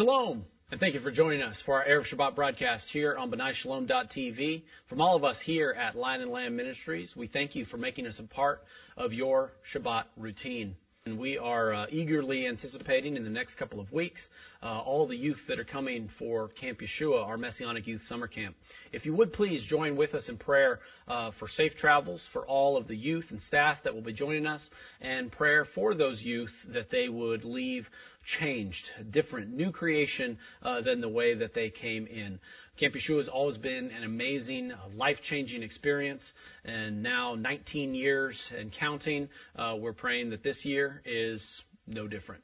Shalom, 0.00 0.46
and 0.70 0.80
thank 0.80 0.94
you 0.94 1.00
for 1.00 1.10
joining 1.10 1.42
us 1.42 1.60
for 1.60 1.74
our 1.74 1.84
Erev 1.86 2.06
Shabbat 2.06 2.34
broadcast 2.34 2.88
here 2.88 3.14
on 3.18 3.30
B'nai 3.30 4.62
From 4.88 5.00
all 5.02 5.14
of 5.14 5.24
us 5.24 5.38
here 5.42 5.76
at 5.78 5.94
Lion 5.94 6.22
and 6.22 6.30
Lamb 6.30 6.56
Ministries, 6.56 7.14
we 7.14 7.26
thank 7.26 7.54
you 7.54 7.66
for 7.66 7.76
making 7.76 8.06
us 8.06 8.18
a 8.18 8.22
part 8.22 8.62
of 8.96 9.12
your 9.12 9.52
Shabbat 9.74 10.04
routine. 10.16 10.74
And 11.06 11.18
we 11.18 11.38
are 11.38 11.72
uh, 11.72 11.86
eagerly 11.90 12.46
anticipating 12.46 13.16
in 13.16 13.24
the 13.24 13.30
next 13.30 13.54
couple 13.54 13.80
of 13.80 13.90
weeks 13.90 14.28
uh, 14.62 14.80
all 14.80 15.06
the 15.06 15.16
youth 15.16 15.40
that 15.48 15.58
are 15.58 15.64
coming 15.64 16.10
for 16.18 16.48
Camp 16.48 16.80
Yeshua, 16.80 17.24
our 17.24 17.38
Messianic 17.38 17.86
Youth 17.86 18.02
Summer 18.06 18.26
Camp. 18.26 18.54
If 18.92 19.06
you 19.06 19.14
would 19.14 19.32
please 19.32 19.64
join 19.64 19.96
with 19.96 20.14
us 20.14 20.28
in 20.28 20.36
prayer 20.36 20.80
uh, 21.08 21.30
for 21.38 21.48
safe 21.48 21.74
travels 21.74 22.28
for 22.34 22.46
all 22.46 22.76
of 22.76 22.86
the 22.86 22.96
youth 22.96 23.26
and 23.30 23.40
staff 23.40 23.78
that 23.84 23.94
will 23.94 24.02
be 24.02 24.12
joining 24.12 24.46
us, 24.46 24.70
and 25.00 25.32
prayer 25.32 25.64
for 25.74 25.94
those 25.94 26.22
youth 26.22 26.54
that 26.68 26.90
they 26.90 27.08
would 27.08 27.44
leave 27.44 27.88
changed, 28.24 28.88
different, 29.10 29.52
new 29.52 29.72
creation 29.72 30.38
uh, 30.62 30.80
than 30.80 31.00
the 31.00 31.08
way 31.08 31.34
that 31.34 31.54
they 31.54 31.70
came 31.70 32.06
in. 32.06 32.38
Camp 32.78 32.94
Yeshua 32.94 33.18
has 33.18 33.28
always 33.28 33.56
been 33.56 33.90
an 33.90 34.04
amazing, 34.04 34.72
life 34.94 35.20
changing 35.22 35.62
experience, 35.62 36.32
and 36.64 37.02
now 37.02 37.34
19 37.34 37.94
years 37.94 38.52
and 38.56 38.72
counting. 38.72 39.28
Uh, 39.56 39.76
we're 39.78 39.92
praying 39.92 40.30
that 40.30 40.42
this 40.42 40.64
year 40.64 41.02
is 41.04 41.62
no 41.86 42.06
different. 42.06 42.42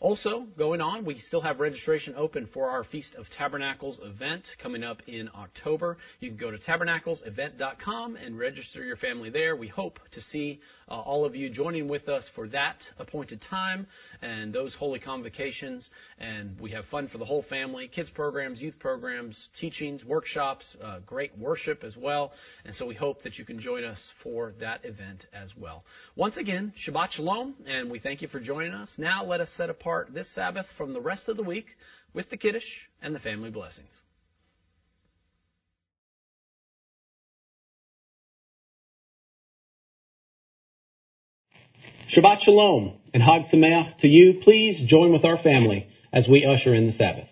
Also, 0.00 0.40
going 0.58 0.82
on, 0.82 1.06
we 1.06 1.18
still 1.18 1.40
have 1.40 1.60
registration 1.60 2.14
open 2.14 2.46
for 2.52 2.68
our 2.68 2.84
Feast 2.84 3.14
of 3.14 3.26
Tabernacles 3.30 4.00
event 4.04 4.46
coming 4.62 4.84
up 4.84 5.00
in 5.06 5.30
October. 5.34 5.96
You 6.20 6.28
can 6.28 6.36
go 6.36 6.50
to 6.50 6.58
tabernaclesevent.com 6.58 8.16
and 8.16 8.38
register 8.38 8.84
your 8.84 8.96
family 8.96 9.30
there. 9.30 9.56
We 9.56 9.68
hope 9.68 9.98
to 10.12 10.20
see 10.20 10.60
uh, 10.88 10.94
all 10.94 11.24
of 11.24 11.34
you 11.34 11.50
joining 11.50 11.88
with 11.88 12.08
us 12.08 12.28
for 12.34 12.48
that 12.48 12.84
appointed 12.98 13.40
time 13.40 13.86
and 14.22 14.52
those 14.52 14.74
holy 14.74 14.98
convocations. 14.98 15.88
And 16.18 16.58
we 16.60 16.70
have 16.72 16.84
fun 16.86 17.08
for 17.08 17.18
the 17.18 17.24
whole 17.24 17.42
family 17.42 17.88
kids 17.88 18.10
programs, 18.10 18.60
youth 18.60 18.78
programs, 18.78 19.48
teachings, 19.58 20.04
workshops, 20.04 20.76
uh, 20.82 21.00
great 21.00 21.36
worship 21.38 21.84
as 21.84 21.96
well. 21.96 22.32
And 22.64 22.74
so 22.74 22.86
we 22.86 22.94
hope 22.94 23.22
that 23.22 23.38
you 23.38 23.44
can 23.44 23.58
join 23.58 23.84
us 23.84 24.12
for 24.22 24.52
that 24.60 24.84
event 24.84 25.26
as 25.32 25.52
well. 25.56 25.84
Once 26.16 26.36
again, 26.36 26.72
Shabbat 26.76 27.12
Shalom, 27.12 27.54
and 27.66 27.90
we 27.90 27.98
thank 27.98 28.22
you 28.22 28.28
for 28.28 28.40
joining 28.40 28.72
us. 28.72 28.92
Now 28.98 29.24
let 29.24 29.40
us 29.40 29.50
set 29.56 29.70
apart 29.70 30.12
this 30.12 30.32
Sabbath 30.34 30.66
from 30.76 30.92
the 30.92 31.00
rest 31.00 31.28
of 31.28 31.36
the 31.36 31.42
week 31.42 31.66
with 32.12 32.30
the 32.30 32.36
Kiddush 32.36 32.86
and 33.02 33.14
the 33.14 33.20
family 33.20 33.50
blessings. 33.50 33.90
Shabbat 42.08 42.40
Shalom 42.40 42.92
and 43.14 43.22
Hag 43.22 43.46
Sameach 43.46 43.98
to 43.98 44.08
you. 44.08 44.34
Please 44.34 44.78
join 44.80 45.10
with 45.12 45.24
our 45.24 45.38
family 45.38 45.86
as 46.12 46.28
we 46.28 46.44
usher 46.44 46.74
in 46.74 46.86
the 46.86 46.92
Sabbath. 46.92 47.28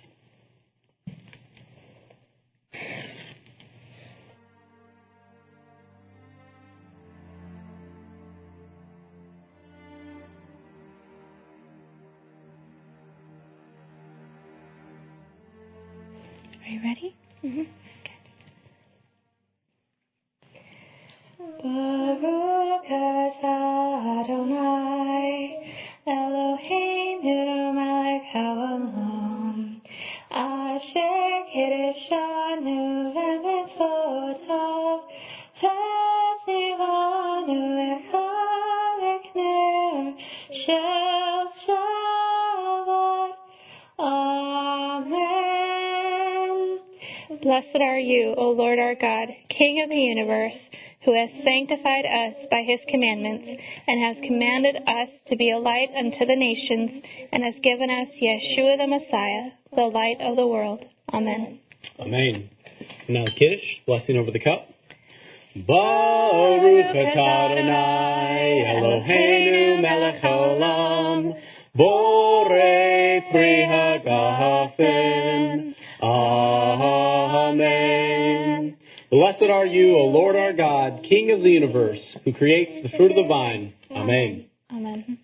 His 52.72 52.80
commandments, 52.88 53.46
and 53.86 54.00
has 54.00 54.16
commanded 54.26 54.76
us 54.86 55.08
to 55.28 55.36
be 55.36 55.50
a 55.50 55.58
light 55.58 55.90
unto 55.96 56.24
the 56.26 56.36
nations, 56.36 56.90
and 57.32 57.42
has 57.44 57.54
given 57.62 57.90
us 57.90 58.08
Yeshua 58.20 58.78
the 58.78 58.86
Messiah, 58.86 59.50
the 59.74 59.82
light 59.82 60.20
of 60.20 60.36
the 60.36 60.46
world. 60.46 60.84
Amen. 61.12 61.58
Amen. 61.98 62.48
Now 63.08 63.26
Kiddush, 63.38 63.80
blessing 63.86 64.16
over 64.16 64.30
the 64.30 64.40
cup. 64.40 64.68
Baruch 65.54 66.96
Adonai 66.96 68.64
Eloheinu 68.74 69.82
melech 69.82 70.22
haolam 70.22 71.34
borei 71.76 73.20
pri 73.30 73.66
hagafen. 73.72 75.74
Amen. 76.00 78.01
Blessed 79.12 79.42
are 79.42 79.66
you, 79.66 79.94
O 79.94 80.06
Lord 80.06 80.36
our 80.36 80.54
God, 80.54 81.02
King 81.06 81.32
of 81.32 81.42
the 81.42 81.50
universe, 81.50 82.00
who 82.24 82.32
creates 82.32 82.82
the 82.82 82.96
fruit 82.96 83.10
of 83.10 83.16
the 83.16 83.28
vine. 83.28 83.74
Amen. 83.90 84.46
Amen. 84.70 85.18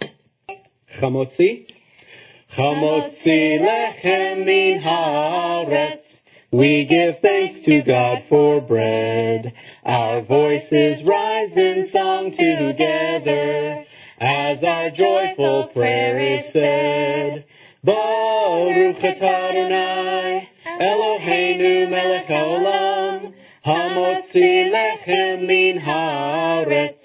Chamotzi. 1.01 1.67
Chamotzi 2.55 3.59
lechem 3.59 4.45
min 4.45 4.83
haaretz. 4.83 6.05
We 6.53 6.85
give 6.85 7.23
thanks 7.23 7.65
to 7.65 7.81
God 7.81 8.25
for 8.29 8.61
bread. 8.61 9.55
Our 9.85 10.21
voices 10.21 11.07
rise 11.09 11.57
in 11.57 11.89
song 11.91 12.33
together 12.33 13.87
as 14.21 14.65
our 14.65 14.91
joyful 14.91 15.71
prayer 15.73 16.41
is 16.41 16.53
said. 16.53 17.47
Baruch 17.83 19.03
Adonai 19.03 20.47
Eloheinu 20.79 21.89
melech 21.89 22.27
haolam 22.27 22.98
hamotzi 23.69 24.71
lechem 24.73 25.47
min 25.47 25.79
haaretz. 25.79 26.97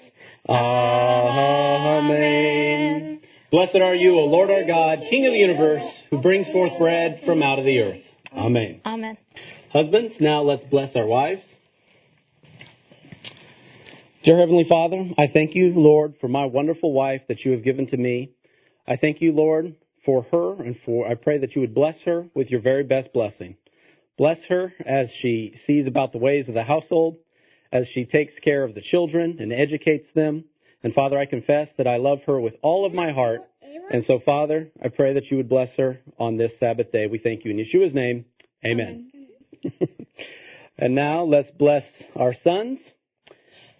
Amen. 0.48 2.14
Blessed 3.50 3.76
are 3.76 3.94
you, 3.94 4.18
O 4.18 4.24
Lord 4.24 4.50
our 4.50 4.64
God, 4.64 5.00
King 5.10 5.26
of 5.26 5.32
the 5.32 5.38
universe, 5.38 5.84
who 6.10 6.20
brings 6.20 6.48
forth 6.50 6.78
bread 6.78 7.20
from 7.24 7.42
out 7.42 7.58
of 7.58 7.64
the 7.64 7.78
earth. 7.80 8.02
Amen. 8.32 8.80
Amen. 8.84 9.16
Husbands, 9.72 10.16
now 10.20 10.42
let's 10.42 10.64
bless 10.64 10.96
our 10.96 11.06
wives. 11.06 11.44
Dear 14.24 14.38
Heavenly 14.38 14.64
Father, 14.68 15.10
I 15.18 15.26
thank 15.26 15.54
you, 15.54 15.72
Lord, 15.74 16.14
for 16.20 16.28
my 16.28 16.46
wonderful 16.46 16.92
wife 16.92 17.22
that 17.28 17.44
you 17.44 17.52
have 17.52 17.62
given 17.62 17.86
to 17.88 17.96
me. 17.96 18.30
I 18.88 18.96
thank 18.96 19.20
you, 19.20 19.32
Lord, 19.32 19.76
for 20.04 20.22
her 20.32 20.54
and 20.62 20.76
for, 20.84 21.06
I 21.06 21.14
pray 21.14 21.38
that 21.38 21.54
you 21.54 21.60
would 21.60 21.74
bless 21.74 21.96
her 22.06 22.26
with 22.34 22.50
your 22.50 22.60
very 22.60 22.84
best 22.84 23.12
blessing. 23.12 23.56
Bless 24.16 24.38
her 24.48 24.72
as 24.86 25.10
she 25.20 25.58
sees 25.66 25.86
about 25.86 26.12
the 26.12 26.18
ways 26.18 26.48
of 26.48 26.54
the 26.54 26.62
household, 26.62 27.16
as 27.72 27.88
she 27.88 28.04
takes 28.04 28.38
care 28.38 28.62
of 28.62 28.74
the 28.74 28.80
children 28.80 29.38
and 29.40 29.52
educates 29.52 30.06
them. 30.14 30.44
And 30.82 30.94
Father, 30.94 31.18
I 31.18 31.26
confess 31.26 31.68
that 31.78 31.86
I 31.86 31.96
love 31.96 32.20
her 32.26 32.38
with 32.38 32.54
all 32.62 32.86
of 32.86 32.92
my 32.92 33.12
heart. 33.12 33.40
And 33.90 34.04
so, 34.04 34.20
Father, 34.24 34.70
I 34.82 34.88
pray 34.88 35.14
that 35.14 35.30
you 35.30 35.38
would 35.38 35.48
bless 35.48 35.70
her 35.76 35.98
on 36.18 36.36
this 36.36 36.52
Sabbath 36.60 36.92
day. 36.92 37.06
We 37.06 37.18
thank 37.18 37.44
you 37.44 37.50
in 37.50 37.56
Yeshua's 37.56 37.94
name. 37.94 38.26
Amen. 38.64 39.10
and 40.78 40.94
now 40.94 41.24
let's 41.24 41.50
bless 41.50 41.84
our 42.14 42.34
sons. 42.34 42.78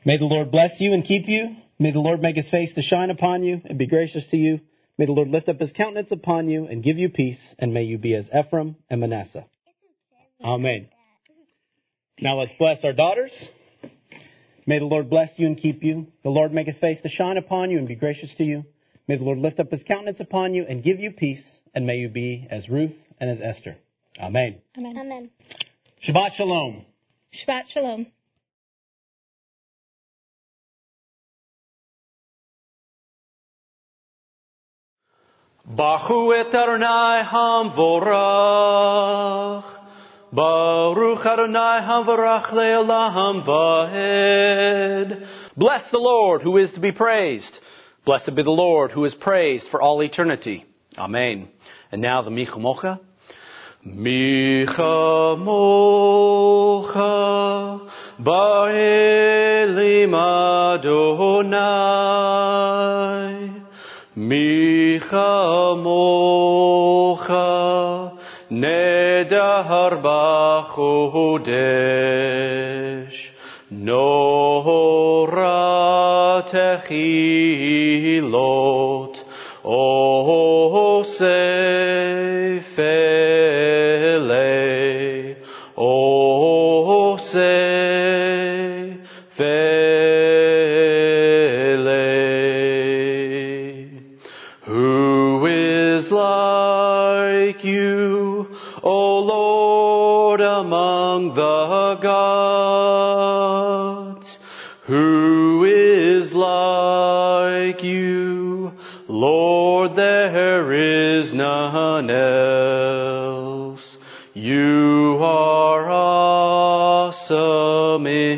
May 0.05 0.19
the 0.19 0.27
Lord 0.27 0.51
bless 0.51 0.81
you 0.81 0.93
and 0.93 1.05
keep 1.05 1.29
you. 1.29 1.57
May 1.79 1.93
the 1.93 2.01
Lord 2.01 2.21
make 2.21 2.37
his 2.37 2.49
face 2.49 2.73
to 2.75 2.83
shine 2.83 3.11
upon 3.11 3.45
you 3.45 3.61
and 3.65 3.79
be 3.79 3.87
gracious 3.87 4.27
to 4.31 4.37
you. 4.37 4.61
May 4.99 5.07
the 5.07 5.13
Lord 5.13 5.29
lift 5.29 5.49
up 5.49 5.61
his 5.61 5.73
countenance 5.73 6.13
upon 6.13 6.49
you 6.49 6.67
and 6.67 6.83
give 6.83 6.99
you 6.99 7.09
peace, 7.09 7.41
and 7.59 7.75
may 7.75 7.83
you 7.83 7.99
be 7.99 8.15
as 8.15 8.29
Ephraim 8.29 8.77
and 8.89 9.01
Manasseh. 9.01 9.47
Amen. 10.45 10.89
Now 12.21 12.39
let's 12.39 12.53
bless 12.59 12.85
our 12.85 12.93
daughters. 12.93 13.33
May 14.67 14.79
the 14.79 14.85
Lord 14.85 15.09
bless 15.09 15.31
you 15.37 15.47
and 15.47 15.57
keep 15.57 15.83
you. 15.83 16.07
The 16.23 16.29
Lord 16.29 16.53
make 16.53 16.67
his 16.67 16.79
face 16.79 17.01
to 17.03 17.09
shine 17.09 17.39
upon 17.39 17.71
you 17.71 17.79
and 17.79 17.89
be 17.89 17.95
gracious 17.95 18.35
to 18.37 18.45
you. 18.45 18.65
May 19.09 19.17
the 19.17 19.25
Lord 19.25 19.39
lift 19.39 19.59
up 19.59 19.71
his 19.71 19.83
countenance 19.83 20.21
upon 20.21 20.55
you 20.55 20.67
and 20.69 20.83
give 20.83 21.01
you 21.01 21.11
peace, 21.11 21.43
and 21.75 21.87
may 21.87 21.97
you 21.97 22.09
be 22.09 22.47
as 22.51 22.69
Ruth 22.69 22.95
and 23.19 23.31
as 23.31 23.41
Esther. 23.41 23.77
Amen. 24.21 24.61
Amen. 24.77 24.99
Amen. 24.99 25.31
Shabbat 26.07 26.35
Shalom. 26.35 26.85
Shabbat 27.33 27.69
Shalom. 27.69 28.07
Bachu 35.67 36.35
et 36.39 36.55
Adonai 36.55 37.23
Hamvorach. 37.25 38.95
Baruch 40.35 41.25
Adonai 41.25 41.81
le'olam 41.87 43.45
vahed. 43.47 45.27
Bless 45.57 45.91
the 45.93 45.99
Lord 45.99 46.43
who 46.43 46.57
is 46.57 46.73
to 46.73 46.81
be 46.81 46.91
praised. 46.91 47.57
Blessed 48.05 48.35
be 48.35 48.43
the 48.43 48.51
Lord 48.51 48.91
who 48.91 49.05
is 49.05 49.15
praised 49.15 49.69
for 49.69 49.81
all 49.81 50.03
eternity. 50.03 50.67
Amen. 50.99 51.49
And 51.93 52.03
now 52.03 52.23
the 52.23 52.33
Mi 52.33 52.47
Chamocha. 52.47 52.99
Micha 53.87 55.39
mocha 55.39 56.99
ba'elim 58.19 60.15
Adonai. 60.75 61.55
Micha 64.17 65.77
mocha 65.81 67.45
nedahar 68.51 68.94
b'chodesh. 69.25 70.75
Nora 73.71 75.55
techilot 76.51 77.55
o 79.65 81.03
sefele 81.05 81.54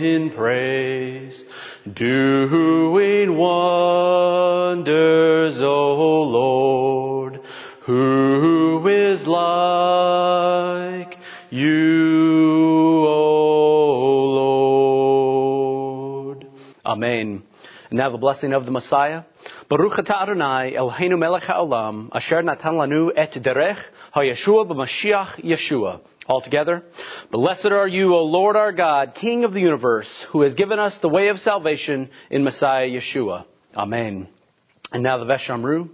in 0.02 0.30
praise, 0.30 1.42
doing 1.92 3.36
wonders, 3.36 4.88
O 5.60 6.22
Lord. 6.22 7.40
Who 7.86 8.86
is 8.88 9.26
like 9.26 11.16
you, 11.50 13.06
O 13.06 14.24
Lord? 16.24 16.46
Amen. 16.84 17.42
And 17.90 17.98
now 17.98 18.10
the 18.10 18.18
blessing 18.18 18.52
of 18.52 18.64
the 18.64 18.72
Messiah. 18.72 19.22
Baruch 19.68 19.92
atah 19.92 20.22
Adonai 20.22 20.74
Eloheinu 20.74 21.18
melech 21.18 21.44
haolam 21.44 22.08
asher 22.12 22.42
natan 22.42 22.74
lanu 22.74 23.10
et 23.16 23.32
derech 23.32 23.78
hayeshua 24.14 24.66
b'mashiach 24.66 25.40
Yeshua. 25.44 26.00
Altogether, 26.28 26.82
blessed 27.30 27.66
are 27.66 27.86
you, 27.86 28.14
O 28.14 28.24
Lord 28.24 28.56
our 28.56 28.72
God, 28.72 29.14
King 29.14 29.44
of 29.44 29.52
the 29.52 29.60
universe, 29.60 30.26
who 30.30 30.42
has 30.42 30.54
given 30.54 30.80
us 30.80 30.98
the 30.98 31.08
way 31.08 31.28
of 31.28 31.38
salvation 31.38 32.10
in 32.30 32.42
Messiah 32.42 32.88
Yeshua. 32.88 33.44
Amen. 33.76 34.28
And 34.92 35.02
now 35.02 35.18
the 35.18 35.24
Veshamru. 35.24 35.88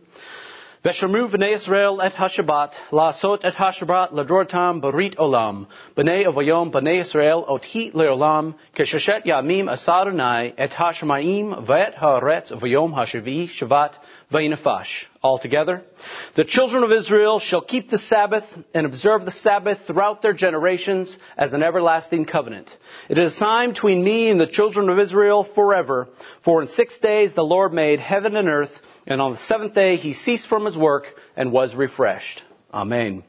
Veshamru 0.84 1.31
v'nei 1.31 1.55
Israel 1.55 2.00
et 2.02 2.12
hashabat, 2.12 2.73
la'asot 2.90 3.44
et 3.44 3.55
hashabat 3.55 4.11
ladrotam 4.11 4.82
barit 4.82 5.14
olam, 5.14 5.69
b'nei 5.94 6.25
avayom 6.25 6.73
b'nei 6.73 7.02
Israel 7.02 7.44
othi 7.49 7.93
leolam, 7.93 8.56
kesheshet 8.75 9.25
yamim 9.25 9.70
asaronai 9.70 10.55
et 10.58 10.70
hashamayim 10.70 11.67
v'et 11.67 11.94
haaretz 11.94 12.50
v'yom 12.50 12.93
hashavi 12.93 13.49
shavat 13.49 13.93
v'inafash. 14.32 15.05
Altogether, 15.23 15.82
the 16.34 16.44
children 16.44 16.82
of 16.82 16.90
Israel 16.90 17.38
shall 17.38 17.61
keep 17.61 17.90
the 17.90 17.99
Sabbath 17.99 18.44
and 18.75 18.87
observe 18.87 19.25
the 19.25 19.31
Sabbath 19.31 19.79
throughout 19.87 20.23
their 20.23 20.32
generations 20.32 21.17
as 21.37 21.52
an 21.52 21.62
everlasting 21.62 22.25
covenant. 22.25 22.69
It 23.08 23.19
is 23.19 23.32
a 23.32 23.37
sign 23.37 23.70
between 23.70 24.02
me 24.02 24.31
and 24.31 24.40
the 24.40 24.46
children 24.46 24.88
of 24.88 24.99
Israel 24.99 25.44
forever, 25.44 26.08
for 26.44 26.62
in 26.62 26.69
six 26.69 26.99
days 26.99 27.32
the 27.34 27.44
Lord 27.44 27.73
made 27.73 28.00
heaven 28.00 28.37
and 28.37 28.49
earth, 28.49 28.73
and 29.06 29.20
on 29.20 29.32
the 29.32 29.38
seventh 29.38 29.75
day 29.75 29.96
he 29.96 30.12
ceased 30.12 30.49
from 30.49 30.64
his 30.64 30.76
work 30.76 31.05
and 31.37 31.52
was 31.52 31.75
refreshed. 31.75 32.43
Amen. 32.73 33.23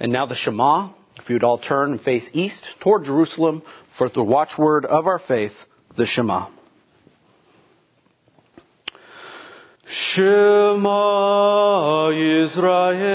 And 0.00 0.12
now 0.12 0.26
the 0.26 0.34
Shema, 0.34 0.90
if 1.16 1.28
you 1.28 1.34
would 1.34 1.44
all 1.44 1.58
turn 1.58 1.92
and 1.92 2.00
face 2.00 2.28
east 2.32 2.66
toward 2.80 3.04
Jerusalem 3.04 3.62
for 3.98 4.08
the 4.08 4.22
watchword 4.22 4.84
of 4.84 5.06
our 5.06 5.18
faith, 5.18 5.54
the 5.96 6.06
Shema. 6.06 6.48
Shema 9.88 10.90
Yisrael, 12.10 13.06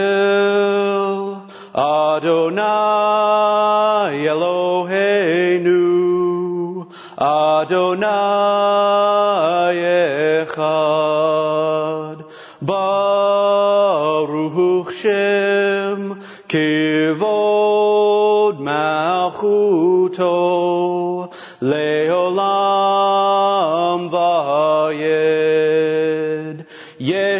Adonai 1.76 2.64
Eloheinu, 4.26 5.78
Adonai 7.18 8.08
Echad, 10.48 12.24
Baruch 12.62 14.94
Shem, 14.94 16.22
Kivod 16.48 18.56
Malchuto, 18.62 20.30
Leolam 21.62 22.51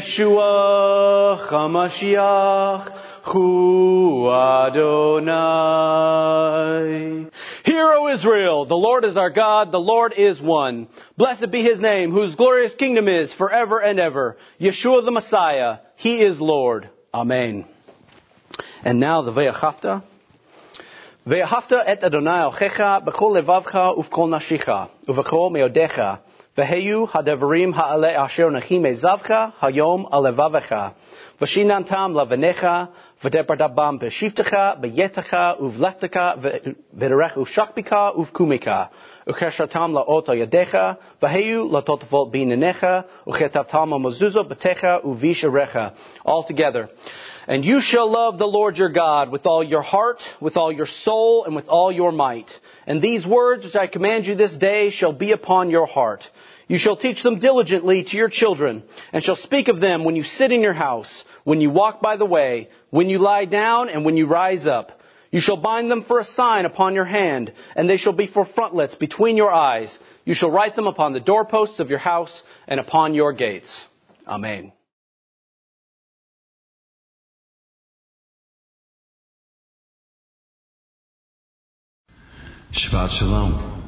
Yeshua 0.02 1.48
HaMashiach, 1.48 2.92
Hu 3.26 4.30
Adonai. 4.32 5.30
Hear, 7.64 7.94
O 7.94 8.08
Israel, 8.08 8.66
the 8.66 8.76
Lord 8.76 9.06
is 9.06 9.16
our 9.16 9.30
God, 9.30 9.72
the 9.72 9.80
Lord 9.80 10.16
is 10.18 10.42
one. 10.42 10.88
Blessed 11.18 11.52
be 11.52 11.62
his 11.62 11.80
name, 11.80 12.12
whose 12.12 12.34
glorious 12.34 12.74
kingdom 12.74 13.08
is 13.08 13.32
forever 13.34 13.80
and 13.80 14.00
ever. 14.00 14.38
Yeshua 14.60 15.06
the 15.06 15.12
Messiah, 15.12 15.78
he 15.98 16.16
is 16.24 16.42
Lord. 16.42 16.90
Amen. 17.14 17.66
And 18.84 19.00
now 19.00 19.22
the 19.22 19.32
Ve'achafta. 19.32 20.02
Ve'achafta 21.28 21.84
et 21.86 22.04
Adonai 22.04 22.50
Ochecha 22.50 23.06
b'chol 23.06 23.40
levavcha 23.40 23.96
uv'kol 23.96 24.30
nashicha 24.30 24.90
uv'chol 25.08 25.52
meodecha 25.52 26.22
v'heyu 26.58 27.08
hadevarim 27.08 27.74
ha'ale 27.74 28.14
asher 28.18 28.50
nachim 28.52 28.84
ezavcha 28.84 29.54
hayom 29.62 30.10
alevavecha 30.12 30.92
v'shinantam 31.40 32.12
lavenecha 32.20 32.90
v'depardabam 33.24 34.02
b'shivtecha 34.02 34.66
b'yetacha 34.82 35.44
uv'lechtecha 35.66 36.26
v'derech 36.44 37.36
uv'shakbika 37.44 38.02
uv'kumika 38.22 38.90
ukeshatam 39.32 39.96
la'ot 39.98 40.28
yadecha 40.42 40.98
v'heyu 41.22 41.72
latotavot 41.72 42.28
b'inenecha 42.34 43.06
uchetavtam 43.26 43.96
mezuzah 44.06 44.44
b'techa 44.52 45.02
u'visharecha 45.06 45.94
altogether 46.26 46.90
and 47.48 47.66
you 47.66 47.82
shall 47.82 48.10
love 48.10 48.38
the 48.38 48.48
Lord 48.48 48.78
your 48.78 48.90
God 48.90 49.32
with 49.32 49.46
all 49.46 49.64
your 49.64 49.82
heart, 49.82 50.22
with 50.40 50.58
all 50.58 50.72
your 50.72 50.86
soul, 50.86 51.46
and 51.46 51.56
with 51.56 51.68
all 51.68 51.92
your 51.92 52.12
might. 52.12 52.52
And 52.86 53.02
these 53.02 53.26
words 53.26 53.66
which 53.66 53.76
I 53.76 53.88
command 53.88 54.28
you 54.28 54.36
this 54.36 54.56
day 54.56 54.92
shall 54.92 55.12
be 55.12 55.32
upon 55.32 55.72
your 55.72 55.88
heart. 55.88 56.24
You 56.72 56.78
shall 56.78 56.96
teach 56.96 57.22
them 57.22 57.40
diligently 57.40 58.06
to 58.06 58.16
your 58.16 58.30
children, 58.30 58.84
and 59.12 59.22
shall 59.22 59.36
speak 59.36 59.68
of 59.68 59.82
them 59.82 60.06
when 60.06 60.16
you 60.16 60.24
sit 60.24 60.54
in 60.54 60.62
your 60.62 60.72
house, 60.72 61.26
when 61.44 61.60
you 61.60 61.70
walk 61.70 62.02
by 62.02 62.16
the 62.16 62.26
way, 62.26 62.70
when 62.92 63.10
you 63.10 63.18
lie 63.18 63.44
down, 63.44 63.90
and 63.90 64.06
when 64.06 64.16
you 64.16 64.26
rise 64.26 64.66
up. 64.66 65.02
You 65.32 65.42
shall 65.42 65.58
bind 65.58 65.92
them 65.92 66.06
for 66.06 66.20
a 66.20 66.24
sign 66.24 66.64
upon 66.64 66.96
your 66.96 67.04
hand, 67.04 67.52
and 67.76 67.90
they 67.90 67.98
shall 67.98 68.14
be 68.14 68.26
for 68.26 68.46
frontlets 68.46 68.96
between 68.96 69.36
your 69.36 69.52
eyes. 69.52 70.00
You 70.24 70.34
shall 70.34 70.50
write 70.50 70.78
them 70.78 70.88
upon 70.88 71.12
the 71.12 71.20
doorposts 71.20 71.82
of 71.82 71.90
your 71.90 72.00
house 72.00 72.42
and 72.70 72.80
upon 72.80 73.16
your 73.16 73.34
gates. 73.34 73.84
Amen. 74.26 74.72
Shabbat 82.72 83.10
Shalom. 83.10 83.81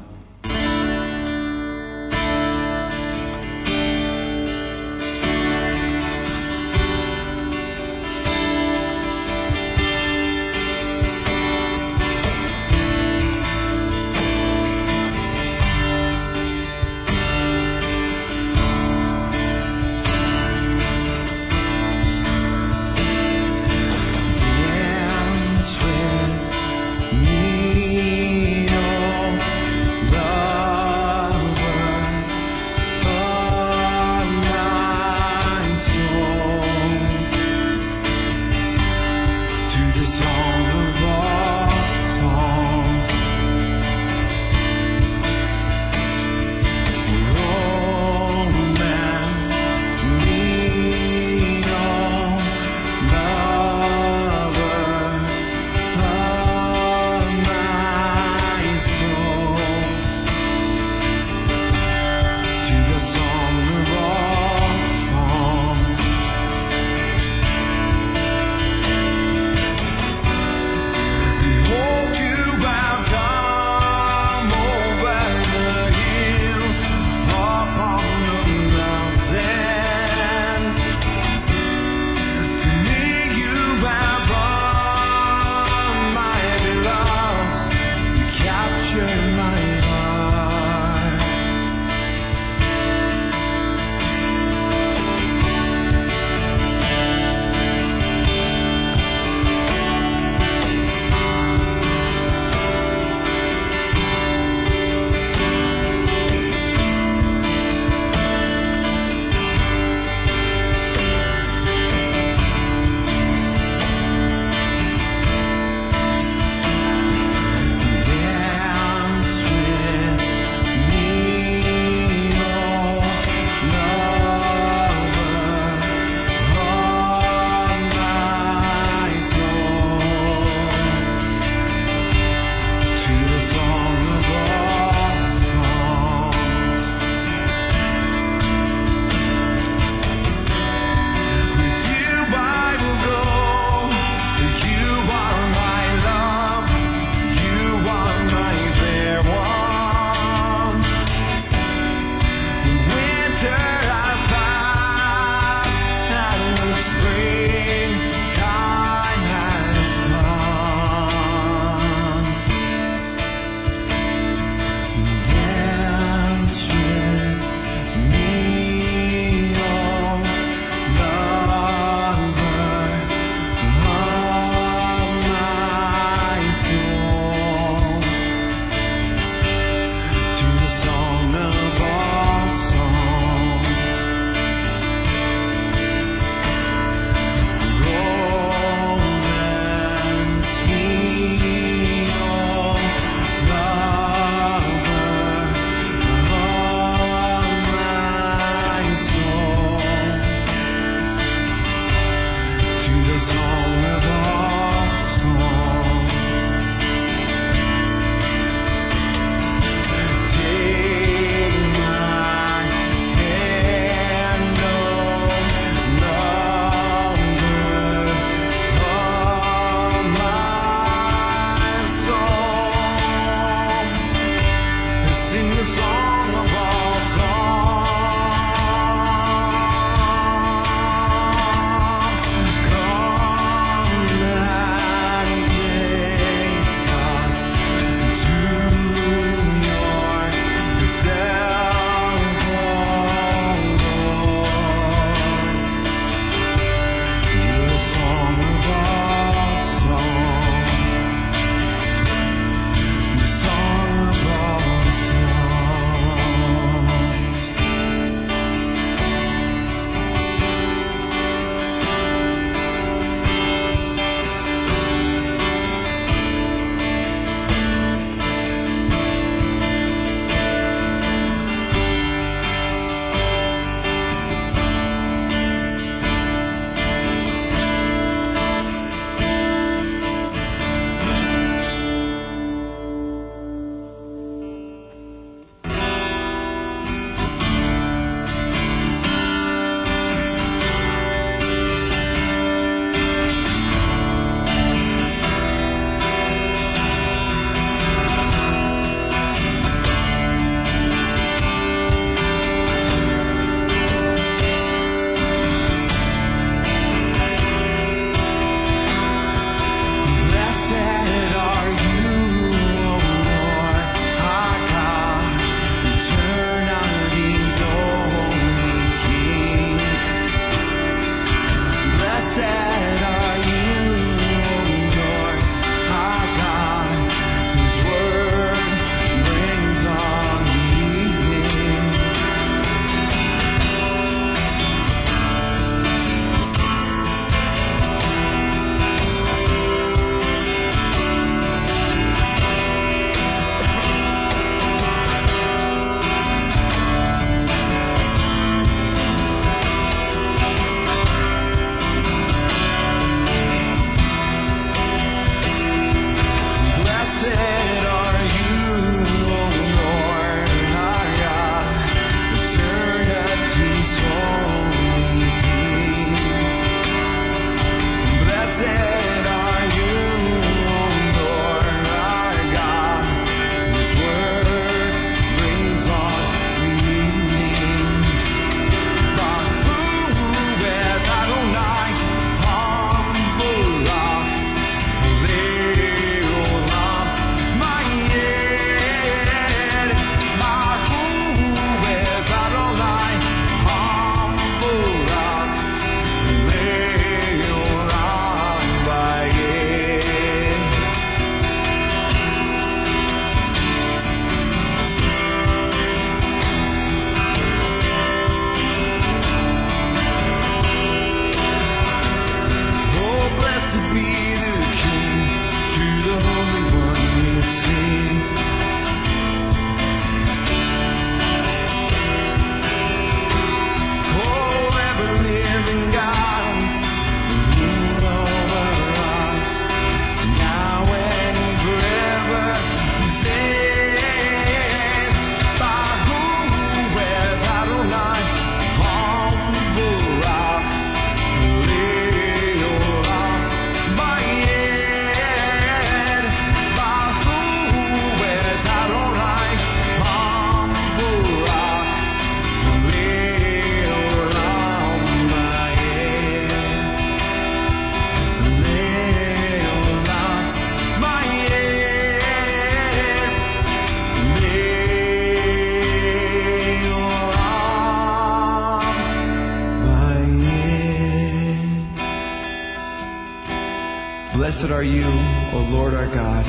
Our 476.04 476.14
God, 476.14 476.44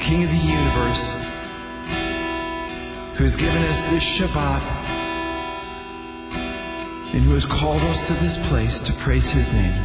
King 0.00 0.24
of 0.24 0.30
the 0.32 0.44
universe, 0.48 1.04
who 3.18 3.24
has 3.28 3.36
given 3.36 3.60
us 3.68 3.84
this 3.92 4.00
Shabbat 4.16 4.64
and 7.12 7.20
who 7.20 7.34
has 7.34 7.44
called 7.44 7.82
us 7.84 8.08
to 8.08 8.14
this 8.24 8.40
place 8.48 8.80
to 8.88 8.96
praise 9.04 9.28
his 9.28 9.52
name. 9.52 9.76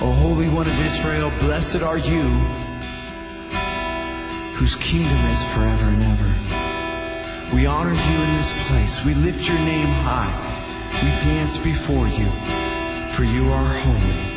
O 0.00 0.16
Holy 0.16 0.48
One 0.48 0.64
of 0.64 0.76
Israel, 0.80 1.28
blessed 1.44 1.84
are 1.84 2.00
you, 2.00 2.24
whose 4.56 4.72
kingdom 4.80 5.20
is 5.28 5.44
forever 5.52 5.92
and 5.92 6.00
ever. 6.08 6.30
We 7.52 7.66
honor 7.66 7.92
you 7.92 8.16
in 8.24 8.32
this 8.40 8.52
place. 8.64 8.96
We 9.04 9.12
lift 9.12 9.44
your 9.44 9.60
name 9.60 9.92
high. 10.08 10.32
We 11.04 11.10
dance 11.20 11.60
before 11.60 12.08
you. 12.08 12.32
for 13.12 13.24
you 13.24 13.50
are 13.52 13.76
holy. 13.84 14.29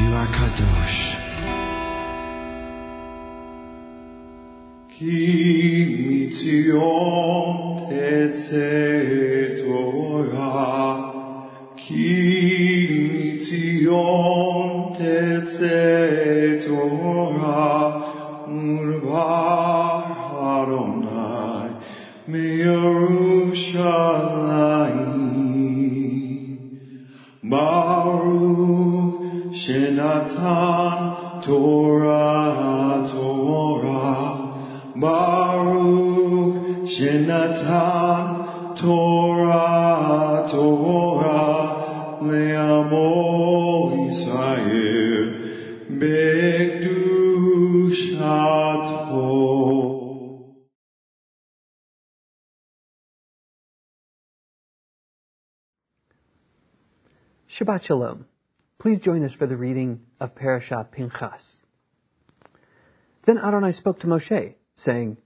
You 0.00 0.08
are 0.14 0.26
Kadosh. 0.26 1.00
Ki 4.88 5.16
mitzion 6.08 7.90
Torah. 9.62 10.96
Ki 11.76 12.08
mitzion 13.12 14.70
Torah. 16.64 17.92
Urvar 18.48 20.04
Adonai 20.56 21.68
Yerushalayim. 22.28 25.20
Baruch 27.44 28.31
Shinatan 29.62 30.98
Torah 31.44 33.06
Torah. 33.06 34.34
Baruch 34.96 36.54
Shinatan 36.82 38.22
Torah 38.74 40.48
Torah. 40.50 41.62
Le'amo 42.22 43.10
Yisrael 44.10 45.28
Begdushato 45.90 47.12
Shabbat 57.48 57.82
Shalom. 57.82 58.26
Please 58.82 58.98
join 58.98 59.22
us 59.22 59.32
for 59.32 59.46
the 59.46 59.56
reading 59.56 60.00
of 60.18 60.34
Parashah 60.34 60.90
Pinchas. 60.90 61.60
Then 63.24 63.38
Adonai 63.38 63.70
spoke 63.70 64.00
to 64.00 64.08
Moshe, 64.08 64.56
saying, 64.74 65.18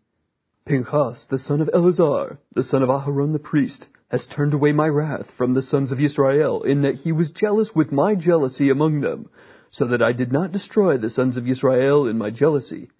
Pinchas, 0.66 1.24
the 1.30 1.38
son 1.38 1.62
of 1.62 1.70
Eleazar, 1.72 2.36
the 2.52 2.62
son 2.62 2.82
of 2.82 2.90
Aharon 2.90 3.32
the 3.32 3.38
priest, 3.38 3.88
has 4.10 4.26
turned 4.26 4.52
away 4.52 4.72
my 4.72 4.86
wrath 4.90 5.30
from 5.30 5.54
the 5.54 5.62
sons 5.62 5.90
of 5.90 6.02
Israel, 6.02 6.64
in 6.64 6.82
that 6.82 6.96
he 6.96 7.12
was 7.12 7.30
jealous 7.30 7.74
with 7.74 7.92
my 7.92 8.14
jealousy 8.14 8.68
among 8.68 9.00
them, 9.00 9.30
so 9.70 9.86
that 9.86 10.02
I 10.02 10.12
did 10.12 10.30
not 10.30 10.52
destroy 10.52 10.98
the 10.98 11.08
sons 11.08 11.38
of 11.38 11.48
Israel 11.48 12.06
in 12.06 12.18
my 12.18 12.28
jealousy. 12.28 12.90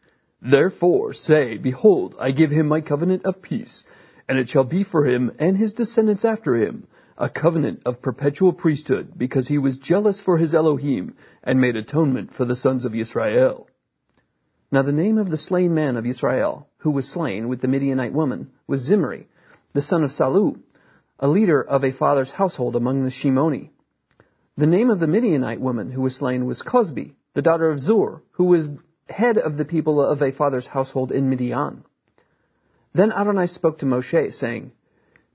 Therefore 0.41 1.13
say, 1.13 1.59
Behold, 1.59 2.15
I 2.19 2.31
give 2.31 2.51
him 2.51 2.67
my 2.67 2.81
covenant 2.81 3.27
of 3.27 3.43
peace, 3.43 3.85
and 4.27 4.39
it 4.39 4.49
shall 4.49 4.65
be 4.65 4.85
for 4.85 5.05
him 5.05 5.33
and 5.39 5.59
his 5.59 5.75
descendants 5.75 6.25
after 6.25 6.57
him 6.57 6.87
a 7.19 7.29
covenant 7.29 7.81
of 7.87 8.03
perpetual 8.03 8.53
priesthood, 8.53 9.13
because 9.17 9.49
he 9.49 9.59
was 9.59 9.79
jealous 9.79 10.21
for 10.21 10.37
his 10.39 10.55
Elohim, 10.55 11.15
and 11.43 11.61
made 11.61 11.77
atonement 11.77 12.33
for 12.35 12.45
the 12.45 12.57
sons 12.57 12.85
of 12.85 12.95
Israel. 12.95 13.69
Now 14.71 14.83
the 14.83 14.93
name 14.93 15.17
of 15.17 15.31
the 15.31 15.39
slain 15.39 15.75
man 15.75 15.97
of 15.97 16.05
Israel, 16.05 16.69
who 16.79 16.91
was 16.91 17.09
slain 17.09 17.49
with 17.49 17.61
the 17.61 17.69
Midianite 17.69 18.13
woman, 18.13 18.51
was 18.67 18.85
Zimri, 18.85 19.29
the 19.73 19.81
son 19.81 20.05
of 20.05 20.11
Salu, 20.11 20.59
a 21.19 21.29
leader 21.29 21.63
of 21.63 21.85
a 21.85 21.93
father's 21.93 22.31
household 22.31 22.77
among 22.77 23.03
the 23.03 23.11
Shimoni. 23.11 23.71
The 24.57 24.67
name 24.67 24.91
of 24.91 25.01
the 25.01 25.07
Midianite 25.07 25.61
woman 25.61 25.93
who 25.93 26.03
was 26.03 26.17
slain 26.17 26.47
was 26.47 26.63
Cosbi, 26.63 27.15
the 27.35 27.43
daughter 27.43 27.71
of 27.71 27.81
Zur, 27.81 28.23
who 28.33 28.45
was 28.45 28.73
head 29.09 29.39
of 29.39 29.57
the 29.57 29.65
people 29.65 30.01
of 30.01 30.21
a 30.21 30.33
father's 30.33 30.67
household 30.67 31.13
in 31.13 31.31
Midian. 31.31 31.85
Then 32.93 33.13
Adonai 33.13 33.47
spoke 33.47 33.79
to 33.79 33.87
Moshe, 33.87 34.33
saying, 34.33 34.73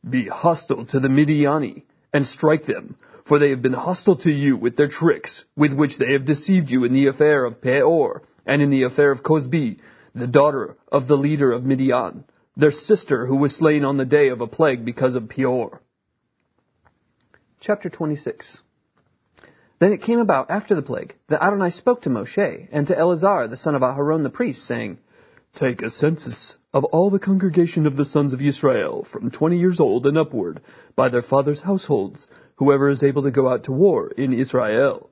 Be 0.07 0.25
hostile 0.27 0.85
to 0.87 0.99
the 0.99 1.07
Midiani, 1.07 1.83
and 2.11 2.25
strike 2.25 2.65
them, 2.65 2.95
for 3.25 3.37
they 3.37 3.51
have 3.51 3.61
been 3.61 3.73
hostile 3.73 4.15
to 4.17 4.31
you 4.31 4.57
with 4.57 4.75
their 4.75 4.87
tricks, 4.87 5.45
with 5.55 5.73
which 5.73 5.97
they 5.97 6.13
have 6.13 6.25
deceived 6.25 6.71
you 6.71 6.83
in 6.83 6.93
the 6.93 7.07
affair 7.07 7.45
of 7.45 7.61
Peor, 7.61 8.23
and 8.45 8.61
in 8.61 8.69
the 8.71 8.83
affair 8.83 9.11
of 9.11 9.21
Cosbi, 9.21 9.79
the 10.15 10.27
daughter 10.27 10.75
of 10.91 11.07
the 11.07 11.17
leader 11.17 11.51
of 11.51 11.63
Midian, 11.63 12.23
their 12.57 12.71
sister 12.71 13.27
who 13.27 13.35
was 13.35 13.55
slain 13.55 13.85
on 13.85 13.97
the 13.97 14.05
day 14.05 14.29
of 14.29 14.41
a 14.41 14.47
plague 14.47 14.83
because 14.83 15.15
of 15.15 15.29
Peor. 15.29 15.81
Chapter 17.59 17.89
26 17.89 18.61
Then 19.79 19.93
it 19.93 20.01
came 20.01 20.19
about 20.19 20.49
after 20.49 20.73
the 20.73 20.81
plague 20.81 21.15
that 21.27 21.43
Adonai 21.43 21.69
spoke 21.69 22.01
to 22.01 22.09
Moshe 22.09 22.67
and 22.71 22.87
to 22.87 22.97
Eleazar 22.97 23.47
the 23.47 23.55
son 23.55 23.75
of 23.75 23.83
Aharon 23.83 24.23
the 24.23 24.29
priest, 24.29 24.65
saying, 24.65 24.97
Take 25.53 25.81
a 25.83 25.89
census 25.89 26.57
of 26.73 26.85
all 26.85 27.09
the 27.09 27.19
congregation 27.19 27.85
of 27.85 27.97
the 27.97 28.05
sons 28.05 28.33
of 28.33 28.41
Israel, 28.41 29.03
from 29.03 29.29
twenty 29.29 29.57
years 29.57 29.79
old 29.79 30.05
and 30.05 30.17
upward, 30.17 30.61
by 30.95 31.09
their 31.09 31.21
fathers' 31.21 31.59
households, 31.59 32.27
whoever 32.55 32.87
is 32.87 33.03
able 33.03 33.23
to 33.23 33.31
go 33.31 33.49
out 33.49 33.65
to 33.65 33.71
war 33.71 34.09
in 34.09 34.31
Israel. 34.33 35.09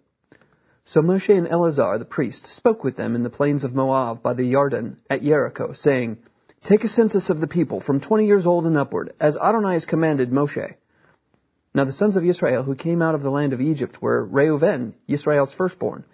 So 0.85 1.01
Moshe 1.01 1.37
and 1.37 1.47
Eleazar 1.47 1.97
the 1.99 2.05
priest 2.05 2.47
spoke 2.47 2.83
with 2.83 2.95
them 2.95 3.13
in 3.13 3.23
the 3.23 3.29
plains 3.29 3.63
of 3.63 3.75
Moab 3.75 4.23
by 4.23 4.33
the 4.33 4.43
Yarden 4.43 4.97
at 5.09 5.21
Jericho, 5.21 5.73
saying, 5.73 6.17
Take 6.63 6.83
a 6.83 6.87
census 6.87 7.29
of 7.29 7.41
the 7.41 7.47
people 7.47 7.81
from 7.81 7.99
twenty 7.99 8.25
years 8.25 8.45
old 8.45 8.65
and 8.65 8.77
upward, 8.77 9.13
as 9.19 9.37
Adonai 9.37 9.73
has 9.73 9.85
commanded 9.85 10.31
Moshe. 10.31 10.75
Now 11.75 11.83
the 11.83 11.91
sons 11.91 12.15
of 12.15 12.25
Israel 12.25 12.63
who 12.63 12.75
came 12.75 13.01
out 13.01 13.15
of 13.15 13.21
the 13.21 13.29
land 13.29 13.53
of 13.53 13.61
Egypt 13.61 14.01
were 14.01 14.25
Reuven, 14.25 14.93
Israel's 15.07 15.53
firstborn, 15.53 16.05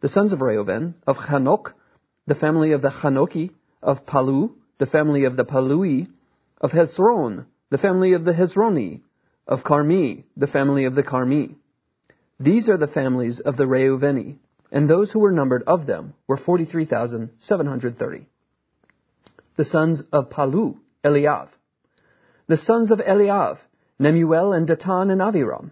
the 0.00 0.08
sons 0.08 0.32
of 0.32 0.40
Reuven, 0.40 0.94
of 1.06 1.16
Hanok, 1.16 1.74
the 2.26 2.34
family 2.34 2.72
of 2.72 2.82
the 2.82 2.90
Hanoki, 2.90 3.50
of 3.82 4.06
Palu, 4.06 4.54
the 4.78 4.86
family 4.86 5.24
of 5.24 5.36
the 5.36 5.44
Palui, 5.44 6.08
of 6.60 6.72
Hezron, 6.72 7.46
the 7.70 7.78
family 7.78 8.12
of 8.12 8.24
the 8.24 8.32
Hezroni, 8.32 9.02
of 9.46 9.62
Carmi, 9.62 10.24
the 10.36 10.46
family 10.46 10.84
of 10.84 10.94
the 10.94 11.02
Carmi. 11.02 11.54
These 12.40 12.68
are 12.68 12.76
the 12.76 12.88
families 12.88 13.40
of 13.40 13.56
the 13.56 13.64
Reuveni, 13.64 14.36
and 14.72 14.88
those 14.88 15.12
who 15.12 15.20
were 15.20 15.32
numbered 15.32 15.62
of 15.66 15.86
them 15.86 16.14
were 16.26 16.36
43,730. 16.36 18.26
The 19.56 19.64
sons 19.64 20.02
of 20.12 20.30
Palu, 20.30 20.78
Eliav. 21.04 21.48
The 22.48 22.56
sons 22.56 22.90
of 22.90 22.98
Eliav, 22.98 23.58
Nemuel 24.00 24.56
and 24.56 24.66
Datan 24.66 25.12
and 25.12 25.20
Aviram. 25.20 25.70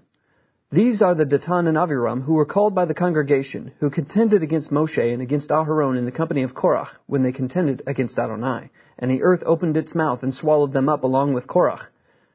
These 0.74 1.02
are 1.02 1.14
the 1.14 1.26
Datan 1.26 1.68
and 1.68 1.76
Aviram 1.76 2.22
who 2.22 2.32
were 2.32 2.46
called 2.46 2.74
by 2.74 2.86
the 2.86 2.94
congregation, 2.94 3.72
who 3.80 3.90
contended 3.90 4.42
against 4.42 4.70
Moshe 4.70 5.12
and 5.12 5.20
against 5.20 5.50
Aharon 5.50 5.98
in 5.98 6.06
the 6.06 6.10
company 6.10 6.44
of 6.44 6.54
Korach 6.54 6.88
when 7.04 7.22
they 7.22 7.30
contended 7.30 7.82
against 7.86 8.18
Adonai. 8.18 8.70
And 8.98 9.10
the 9.10 9.22
earth 9.22 9.42
opened 9.44 9.76
its 9.76 9.94
mouth 9.94 10.22
and 10.22 10.32
swallowed 10.32 10.72
them 10.72 10.88
up 10.88 11.04
along 11.04 11.34
with 11.34 11.46
Korach. 11.46 11.88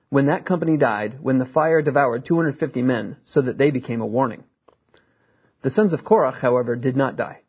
When 0.10 0.28
that 0.28 0.45
company 0.45 0.78
died, 0.78 1.17
when 1.19 1.39
the 1.39 1.47
fire 1.47 1.82
devoured 1.82 2.26
250 2.26 2.84
men, 2.84 3.17
so 3.26 3.41
that 3.41 3.58
they 3.58 3.71
became 3.71 4.02
a 4.02 4.06
warning. 4.06 4.43
The 5.63 5.71
sons 5.71 5.93
of 5.93 6.04
Korach, 6.04 6.36
however, 6.36 6.76
did 6.76 6.95
not 6.95 7.15
die. 7.15 7.41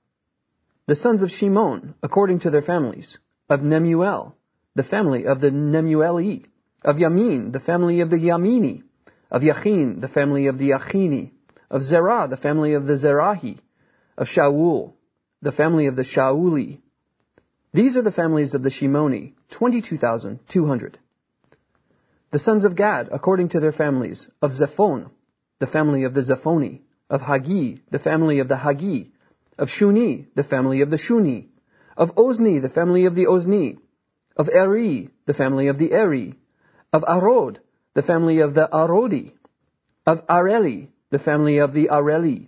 The 0.86 0.96
sons 0.96 1.20
of 1.20 1.30
Shimon, 1.30 1.96
according 2.02 2.38
to 2.40 2.50
their 2.50 2.62
families, 2.62 3.18
of 3.50 3.60
Nemuel, 3.60 4.32
the 4.74 4.84
family 4.84 5.26
of 5.26 5.42
the 5.42 5.50
Nemueli, 5.50 6.46
of 6.82 6.96
Yamin, 6.96 7.52
the 7.52 7.60
family 7.60 8.00
of 8.00 8.08
the 8.08 8.16
Yamini, 8.16 8.84
of 9.30 9.42
Yachin, 9.42 10.00
the 10.00 10.08
family 10.08 10.46
of 10.46 10.58
the 10.58 10.70
Yachini, 10.70 11.32
of 11.70 11.82
Zerah, 11.82 12.28
the 12.28 12.36
family 12.36 12.74
of 12.74 12.86
the 12.86 12.94
Zerahi, 12.94 13.58
of 14.16 14.26
Shaul, 14.26 14.94
the 15.42 15.52
family 15.52 15.86
of 15.86 15.96
the 15.96 16.02
Shauli. 16.02 16.80
These 17.72 17.96
are 17.96 18.02
the 18.02 18.12
families 18.12 18.54
of 18.54 18.62
the 18.62 18.70
Shimoni, 18.70 19.34
22,200. 19.50 20.98
The 22.30 22.38
sons 22.38 22.64
of 22.64 22.76
Gad, 22.76 23.08
according 23.12 23.50
to 23.50 23.60
their 23.60 23.72
families, 23.72 24.30
of 24.42 24.52
Zephon, 24.52 25.10
the 25.58 25.66
family 25.66 26.04
of 26.04 26.14
the 26.14 26.22
Zephoni, 26.22 26.80
of 27.10 27.20
Hagi, 27.20 27.82
the 27.90 27.98
family 27.98 28.38
of 28.40 28.48
the 28.48 28.56
Hagi, 28.56 29.12
of 29.58 29.68
Shuni, 29.68 30.26
the 30.34 30.44
family 30.44 30.80
of 30.80 30.90
the 30.90 30.96
Shuni, 30.96 31.48
of 31.96 32.14
Ozni, 32.14 32.60
the 32.60 32.68
family 32.68 33.06
of 33.06 33.14
the 33.14 33.26
Ozni, 33.26 33.78
of 34.36 34.48
Eri, 34.52 35.10
the 35.26 35.34
family 35.34 35.68
of 35.68 35.78
the 35.78 35.92
Eri, 35.92 36.34
of 36.92 37.02
Arod, 37.02 37.58
the 37.98 38.02
family 38.04 38.38
of 38.38 38.54
the 38.54 38.68
Arodi, 38.72 39.32
of 40.06 40.24
Areli, 40.28 40.86
the 41.10 41.18
family 41.18 41.58
of 41.58 41.72
the 41.72 41.88
Areli. 41.88 42.46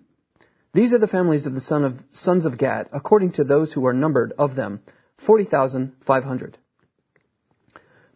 These 0.73 0.93
are 0.93 0.99
the 0.99 1.09
families 1.09 1.45
of 1.45 1.55
the 1.55 1.61
son 1.61 1.85
of, 1.85 2.01
sons 2.13 2.47
of 2.47 2.57
Gad, 2.57 2.89
according 2.93 3.33
to 3.33 3.43
those 3.43 3.73
who 3.73 3.85
are 3.87 3.93
numbered 3.93 4.33
of 4.39 4.55
them, 4.55 4.79
40,500. 5.27 6.57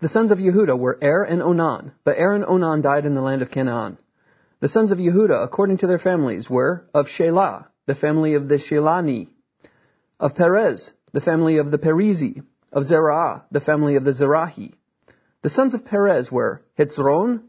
The 0.01 0.09
sons 0.09 0.31
of 0.31 0.39
Yehuda 0.39 0.79
were 0.79 0.97
Er 1.03 1.25
and 1.25 1.43
Onan, 1.43 1.91
but 2.05 2.19
Er 2.21 2.35
and 2.35 2.45
Onan 2.45 2.83
died 2.83 3.05
in 3.05 3.15
the 3.15 3.21
land 3.21 3.43
of 3.43 3.51
Canaan. 3.51 3.99
The 4.61 4.69
sons 4.69 4.93
of 4.93 4.99
Yehuda, 4.99 5.43
according 5.43 5.79
to 5.79 5.89
their 5.89 5.99
families, 5.99 6.49
were 6.49 6.89
of 6.95 7.07
Shelah, 7.09 7.67
the 7.87 7.97
family 7.97 8.35
of 8.35 8.49
the 8.49 8.59
Shelani, 8.59 9.27
of 10.21 10.37
Perez, 10.37 10.93
the 11.11 11.21
family 11.21 11.59
of 11.59 11.73
the 11.73 11.79
Perizi, 11.79 12.45
of 12.71 12.85
Zerah, 12.85 13.43
the 13.51 13.61
family 13.61 13.97
of 13.97 14.05
the 14.05 14.13
Zerahi. 14.13 14.75
The 15.45 15.51
sons 15.51 15.75
of 15.75 15.85
Perez 15.85 16.33
were 16.33 16.63
Hitzron, 16.79 17.43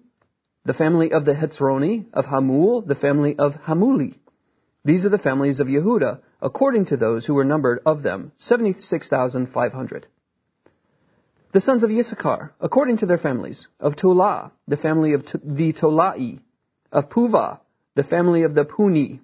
the 0.66 0.74
family 0.74 1.14
of 1.14 1.24
the 1.24 1.34
Hitzroni, 1.34 2.08
of 2.12 2.26
Hamul, 2.26 2.86
the 2.86 2.94
family 2.94 3.38
of 3.38 3.54
Hamuli. 3.54 4.16
These 4.84 5.06
are 5.06 5.10
the 5.16 5.18
families 5.18 5.62
of 5.62 5.70
Yehuda, 5.70 6.20
according 6.42 6.88
to 6.88 6.98
those 6.98 7.26
who 7.26 7.34
were 7.34 7.46
numbered 7.46 7.80
of 7.86 8.04
them, 8.04 8.34
76,500. 8.38 10.08
The 11.54 11.62
sons 11.62 11.84
of 11.84 11.90
Issachar, 11.90 12.54
according 12.60 12.98
to 12.98 13.06
their 13.06 13.18
families, 13.18 13.70
of 13.80 13.96
Tola, 13.96 14.52
the 14.68 14.76
family 14.76 15.14
of 15.14 15.24
the 15.24 15.72
Tolai, 15.72 16.42
of 16.92 17.10
Puvah, 17.10 17.62
the 17.94 18.04
family 18.04 18.44
of 18.44 18.54
the 18.56 18.66
Puni. 18.66 19.22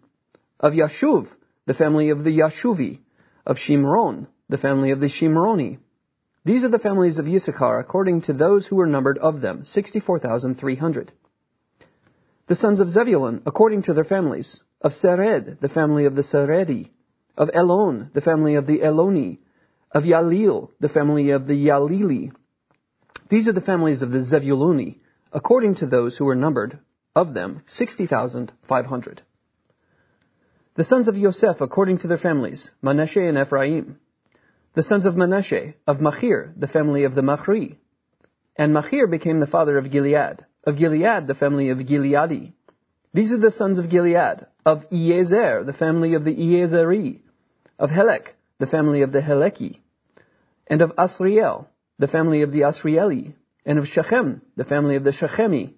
Of 0.62 0.72
Yashuv, 0.72 1.28
the 1.66 1.74
family 1.74 2.10
of 2.10 2.24
the 2.24 2.40
Yashuvi. 2.40 3.00
Of 3.46 3.58
Shimron, 3.58 4.28
the 4.48 4.58
family 4.58 4.92
of 4.92 5.02
the 5.02 5.08
Shimroni. 5.08 5.80
These 6.44 6.64
are 6.64 6.70
the 6.70 6.80
families 6.80 7.20
of 7.20 7.28
Issachar 7.28 7.80
according 7.80 8.22
to 8.22 8.34
those 8.34 8.66
who 8.66 8.76
were 8.78 8.88
numbered 8.88 9.20
of 9.20 9.42
them, 9.42 9.64
64,300. 9.64 11.12
The 12.48 12.56
sons 12.56 12.80
of 12.80 12.90
Zebulun 12.90 13.44
according 13.46 13.84
to 13.84 13.94
their 13.94 14.04
families. 14.04 14.62
Of 14.82 14.94
Sered, 14.94 15.60
the 15.60 15.70
family 15.70 16.06
of 16.06 16.16
the 16.16 16.24
Seredi. 16.24 16.90
Of 17.38 17.52
Elon, 17.54 18.10
the 18.14 18.22
family 18.22 18.56
of 18.56 18.66
the 18.66 18.80
Eloni. 18.80 19.38
Of 19.92 20.04
Yalil, 20.04 20.72
the 20.80 20.90
family 20.90 21.30
of 21.30 21.46
the 21.46 21.68
Yalili. 21.68 22.34
These 23.32 23.48
are 23.48 23.54
the 23.54 23.62
families 23.62 24.02
of 24.02 24.12
the 24.12 24.20
Zebuluni, 24.20 25.00
according 25.32 25.76
to 25.76 25.86
those 25.86 26.18
who 26.18 26.26
were 26.26 26.36
numbered, 26.36 26.80
of 27.16 27.34
them 27.34 27.64
60,500. 27.68 29.22
The 30.76 30.84
sons 30.84 31.08
of 31.08 31.18
Yosef 31.18 31.62
according 31.62 32.00
to 32.00 32.08
their 32.08 32.18
families, 32.18 32.72
Manasseh 32.82 33.26
and 33.26 33.38
Ephraim. 33.38 34.01
The 34.74 34.84
sons 34.84 35.06
of 35.06 35.18
Manasseh, 35.18 35.74
of 35.86 36.00
Machir, 36.00 36.54
the 36.56 36.68
family 36.68 37.04
of 37.04 37.14
the 37.14 37.22
Machri. 37.22 37.76
And 38.56 38.74
Machir 38.74 39.06
became 39.06 39.42
the 39.42 39.48
father 39.48 39.78
of 39.78 39.92
Gilead. 39.92 40.46
Of 40.64 40.78
Gilead, 40.78 41.28
the 41.28 41.36
family 41.36 41.70
of 41.72 41.80
Gileadi. 41.80 42.54
These 43.14 43.34
are 43.34 43.38
the 43.38 43.52
sons 43.52 43.80
of 43.80 43.90
Gilead. 43.90 44.46
Of 44.66 44.90
Iezer, 44.90 45.66
the 45.66 45.74
family 45.74 46.14
of 46.14 46.24
the 46.24 46.34
Iezeri. 46.34 47.20
Of 47.78 47.90
Helek, 47.90 48.28
the 48.60 48.68
family 48.68 49.02
of 49.02 49.12
the 49.12 49.20
Heleki. 49.20 49.80
And 50.68 50.82
of 50.82 50.96
Asriel, 50.96 51.68
the 52.00 52.08
family 52.08 52.42
of 52.44 52.54
the 52.54 52.62
Asrieli. 52.62 53.34
And 53.66 53.78
of 53.78 53.90
Shechem, 53.90 54.42
the 54.56 54.64
family 54.64 54.96
of 54.96 55.04
the 55.04 55.12
Shechemi. 55.12 55.74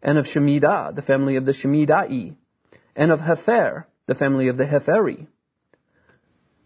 And 0.00 0.18
of 0.18 0.26
Shemidah, 0.26 0.94
the 0.94 1.02
family 1.02 1.34
of 1.34 1.46
the 1.46 1.52
Shemidai. 1.52 2.36
And 2.94 3.10
of 3.10 3.18
Hefer, 3.18 3.86
the 4.06 4.14
family 4.14 4.46
of 4.46 4.56
the 4.56 4.66
Heferi. 4.66 5.26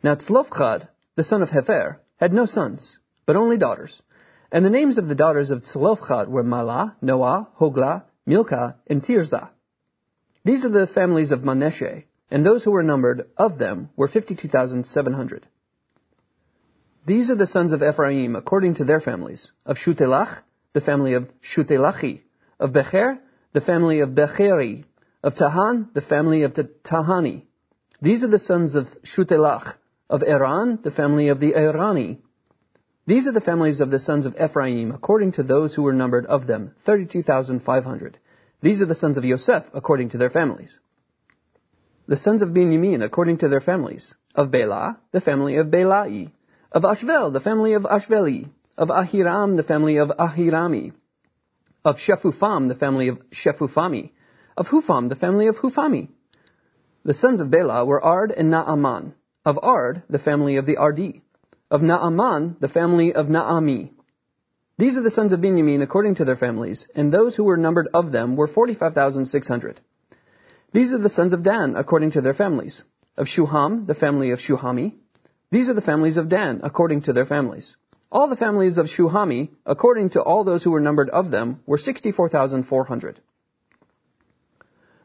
Now 0.03 0.17
Tzlofchad, 0.17 0.89
the 1.21 1.25
son 1.25 1.43
of 1.43 1.51
Hefer, 1.51 1.99
had 2.17 2.33
no 2.33 2.47
sons, 2.47 2.97
but 3.27 3.37
only 3.37 3.59
daughters. 3.59 4.01
And 4.51 4.65
the 4.65 4.71
names 4.71 4.97
of 4.97 5.07
the 5.07 5.15
daughters 5.15 5.51
of 5.51 5.65
Tzlofchad 5.65 6.29
were 6.29 6.43
Malah, 6.43 6.97
Noah, 7.03 7.51
Hoglah, 7.61 8.05
Milcah, 8.25 8.77
and 8.87 9.03
Tirzah. 9.03 9.51
These 10.47 10.65
are 10.65 10.71
the 10.71 10.87
families 10.87 11.31
of 11.31 11.45
Manasseh, 11.45 12.05
and 12.31 12.43
those 12.43 12.65
who 12.65 12.71
were 12.71 12.83
numbered 12.83 13.29
of 13.37 13.59
them 13.59 13.91
were 13.97 14.09
52,700. 14.09 15.47
These 17.05 17.31
are 17.31 17.35
the 17.35 17.47
sons 17.47 17.73
of 17.73 17.83
Ephraim 17.83 18.35
according 18.35 18.77
to 18.77 18.85
their 18.85 19.01
families. 19.01 19.53
Of 19.67 19.77
Shutelach, 19.77 20.39
the 20.73 20.81
family 20.81 21.13
of 21.13 21.29
Shutelachi. 21.43 22.23
Of 22.59 22.73
Becher, 22.73 23.19
the 23.53 23.61
family 23.61 24.01
of 24.01 24.15
Becheri. 24.21 24.85
Of 25.23 25.35
Tahan, 25.35 25.93
the 25.93 26.01
family 26.01 26.45
of 26.45 26.55
the 26.55 26.65
Tahani. 26.65 27.43
These 28.01 28.25
are 28.25 28.29
the 28.29 28.39
sons 28.39 28.75
of 28.75 28.87
Shutelach. 29.05 29.75
Of 30.11 30.25
Eran, 30.25 30.81
the 30.83 30.91
family 30.91 31.29
of 31.29 31.39
the 31.39 31.53
Erani. 31.53 32.19
These 33.07 33.29
are 33.29 33.33
the 33.33 33.41
families 33.41 33.81
of 33.81 33.93
the 33.93 34.01
sons 34.01 34.27
of 34.27 34.35
Ephraim, 34.35 34.91
according 34.91 35.33
to 35.33 35.45
those 35.45 35.73
who 35.73 35.83
were 35.83 35.93
numbered 35.93 36.27
of 36.27 36.49
them, 36.49 36.75
32,500. 36.85 38.19
These 38.61 38.83
are 38.83 38.87
the 38.87 38.95
sons 38.97 39.19
of 39.19 39.25
Yosef, 39.25 39.71
according 39.73 40.09
to 40.09 40.19
their 40.19 40.29
families. 40.29 40.81
The 42.09 42.17
sons 42.17 42.43
of 42.43 42.53
Benjamin, 42.53 43.03
according 43.03 43.39
to 43.39 43.49
their 43.49 43.61
families. 43.61 44.13
Of 44.35 44.51
Bela, 44.51 44.99
the 45.13 45.21
family 45.21 45.55
of 45.59 45.69
Belai. 45.69 46.33
Of 46.73 46.83
Ashvel, 46.83 47.33
the 47.33 47.39
family 47.39 47.75
of 47.75 47.85
Ashveli. 47.85 48.51
Of 48.77 48.89
Ahiram, 48.89 49.57
the 49.57 49.63
family 49.63 49.99
of 49.99 50.09
Ahirami. 50.09 50.93
Of 51.85 51.99
Shefufam, 51.99 52.67
the 52.67 52.75
family 52.75 53.07
of 53.07 53.21
Shefufami. 53.31 54.11
Of 54.57 54.67
Hufam, 54.67 55.09
the 55.09 55.15
family 55.15 55.47
of 55.47 55.59
Hufami. 55.59 56.09
The 57.05 57.15
sons 57.15 57.41
of 57.41 57.49
Bela 57.53 57.85
were 57.85 58.03
Ard 58.03 58.33
and 58.33 58.51
Naaman. 58.51 59.15
Of 59.43 59.59
Ard, 59.63 60.03
the 60.11 60.19
family 60.19 60.57
of 60.57 60.67
the 60.67 60.77
Ardi. 60.77 61.23
Of 61.71 61.81
Naaman, 61.81 62.57
the 62.61 62.69
family 62.69 63.15
of 63.15 63.27
Naami. 63.27 63.91
These 64.77 64.99
are 64.99 65.03
the 65.03 65.11
sons 65.11 65.33
of 65.33 65.41
Benjamin 65.41 65.81
according 65.81 66.17
to 66.17 66.27
their 66.27 66.37
families, 66.37 66.87
and 66.95 67.11
those 67.11 67.37
who 67.37 67.45
were 67.45 67.57
numbered 67.57 67.89
of 67.95 68.13
them 68.13 68.37
were 68.37 68.47
45,600. 68.47 69.81
These 70.73 70.93
are 70.93 70.99
the 70.99 71.09
sons 71.09 71.33
of 71.33 71.43
Dan 71.43 71.75
according 71.75 72.11
to 72.13 72.21
their 72.21 72.35
families. 72.35 72.85
Of 73.17 73.29
Shuham, 73.29 73.87
the 73.87 73.95
family 73.95 74.31
of 74.33 74.41
Shuhami. 74.41 74.95
These 75.51 75.71
are 75.71 75.75
the 75.75 75.81
families 75.81 76.19
of 76.19 76.29
Dan 76.29 76.61
according 76.63 77.03
to 77.03 77.15
their 77.15 77.25
families. 77.25 77.77
All 78.13 78.29
the 78.29 78.37
families 78.37 78.77
of 78.77 78.87
Shuhami, 78.87 79.51
according 79.65 80.11
to 80.11 80.23
all 80.23 80.45
those 80.45 80.63
who 80.63 80.71
were 80.71 80.81
numbered 80.81 81.09
of 81.09 81.31
them, 81.31 81.61
were 81.65 81.79
64,400. 81.79 83.21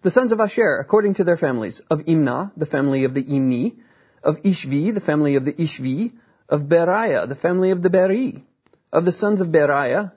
The 0.02 0.12
sons 0.12 0.32
of 0.32 0.40
Asher, 0.42 0.76
according 0.76 1.16
to 1.16 1.24
their 1.24 1.38
families, 1.38 1.82
of 1.90 2.00
Imnah, 2.00 2.52
the 2.58 2.66
family 2.66 3.06
of 3.06 3.14
the 3.14 3.24
Imni, 3.24 3.78
of 4.26 4.42
Ishvi, 4.42 4.94
the 4.94 5.00
family 5.02 5.36
of 5.36 5.46
the 5.46 5.54
Ishvi, 5.54 6.12
of 6.50 6.62
Beriah, 6.62 7.30
the 7.30 7.36
family 7.36 7.72
of 7.72 7.82
the 7.82 7.90
Beri, 7.90 8.44
of 8.92 9.06
the 9.06 9.12
sons 9.12 9.40
of 9.40 9.50
Beriah, 9.50 10.12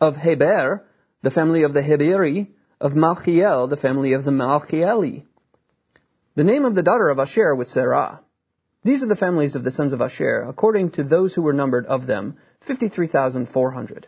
of 0.00 0.16
Heber, 0.16 0.84
the 1.22 1.30
family 1.30 1.62
of 1.62 1.74
the 1.74 1.82
Heberi, 1.82 2.48
of 2.80 2.92
Malchiel, 2.92 3.68
the 3.68 3.76
family 3.76 4.14
of 4.14 4.24
the 4.24 4.30
Malchieli. 4.30 5.24
The 6.34 6.44
name 6.44 6.64
of 6.64 6.74
the 6.74 6.82
daughter 6.82 7.10
of 7.10 7.18
Asher 7.18 7.54
was 7.54 7.70
Sarah. 7.70 8.20
These 8.82 9.02
are 9.02 9.06
the 9.06 9.16
families 9.16 9.54
of 9.54 9.64
the 9.64 9.70
sons 9.70 9.92
of 9.92 10.00
Asher, 10.00 10.42
according 10.48 10.90
to 10.92 11.04
those 11.04 11.34
who 11.34 11.42
were 11.42 11.52
numbered 11.52 11.86
of 11.86 12.06
them, 12.06 12.36
53,400. 12.66 14.06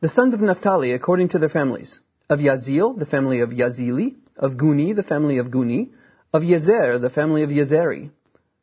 The 0.00 0.08
sons 0.08 0.32
of 0.32 0.40
Naphtali, 0.40 0.92
according 0.92 1.28
to 1.30 1.38
their 1.38 1.48
families, 1.48 2.00
of 2.28 2.38
Yazil, 2.38 2.98
the 2.98 3.06
family 3.06 3.40
of 3.40 3.50
Yazili, 3.50 4.16
of 4.36 4.52
Guni, 4.52 4.94
the 4.96 5.02
family 5.02 5.38
of 5.38 5.48
Guni, 5.48 5.90
of 6.32 6.42
Yezer, 6.42 7.00
the 7.00 7.10
family 7.10 7.42
of 7.42 7.50
Yezeri, 7.50 8.10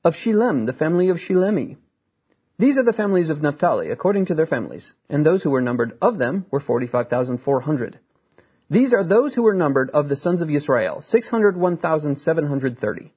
of 0.03 0.13
Shilem, 0.13 0.65
the 0.65 0.73
family 0.73 1.09
of 1.09 1.17
Shilemi. 1.17 1.77
These 2.57 2.77
are 2.77 2.83
the 2.83 2.93
families 2.93 3.29
of 3.29 3.41
Naphtali, 3.41 3.89
according 3.89 4.27
to 4.27 4.35
their 4.35 4.45
families, 4.45 4.93
and 5.09 5.25
those 5.25 5.43
who 5.43 5.49
were 5.49 5.61
numbered 5.61 5.97
of 6.01 6.17
them 6.17 6.45
were 6.49 6.61
45,400. 6.61 7.99
These 8.69 8.93
are 8.93 9.03
those 9.03 9.35
who 9.35 9.43
were 9.43 9.53
numbered 9.53 9.89
of 9.91 10.09
the 10.09 10.15
sons 10.15 10.41
of 10.41 10.49
Israel, 10.49 11.01
601,730. 11.01 13.13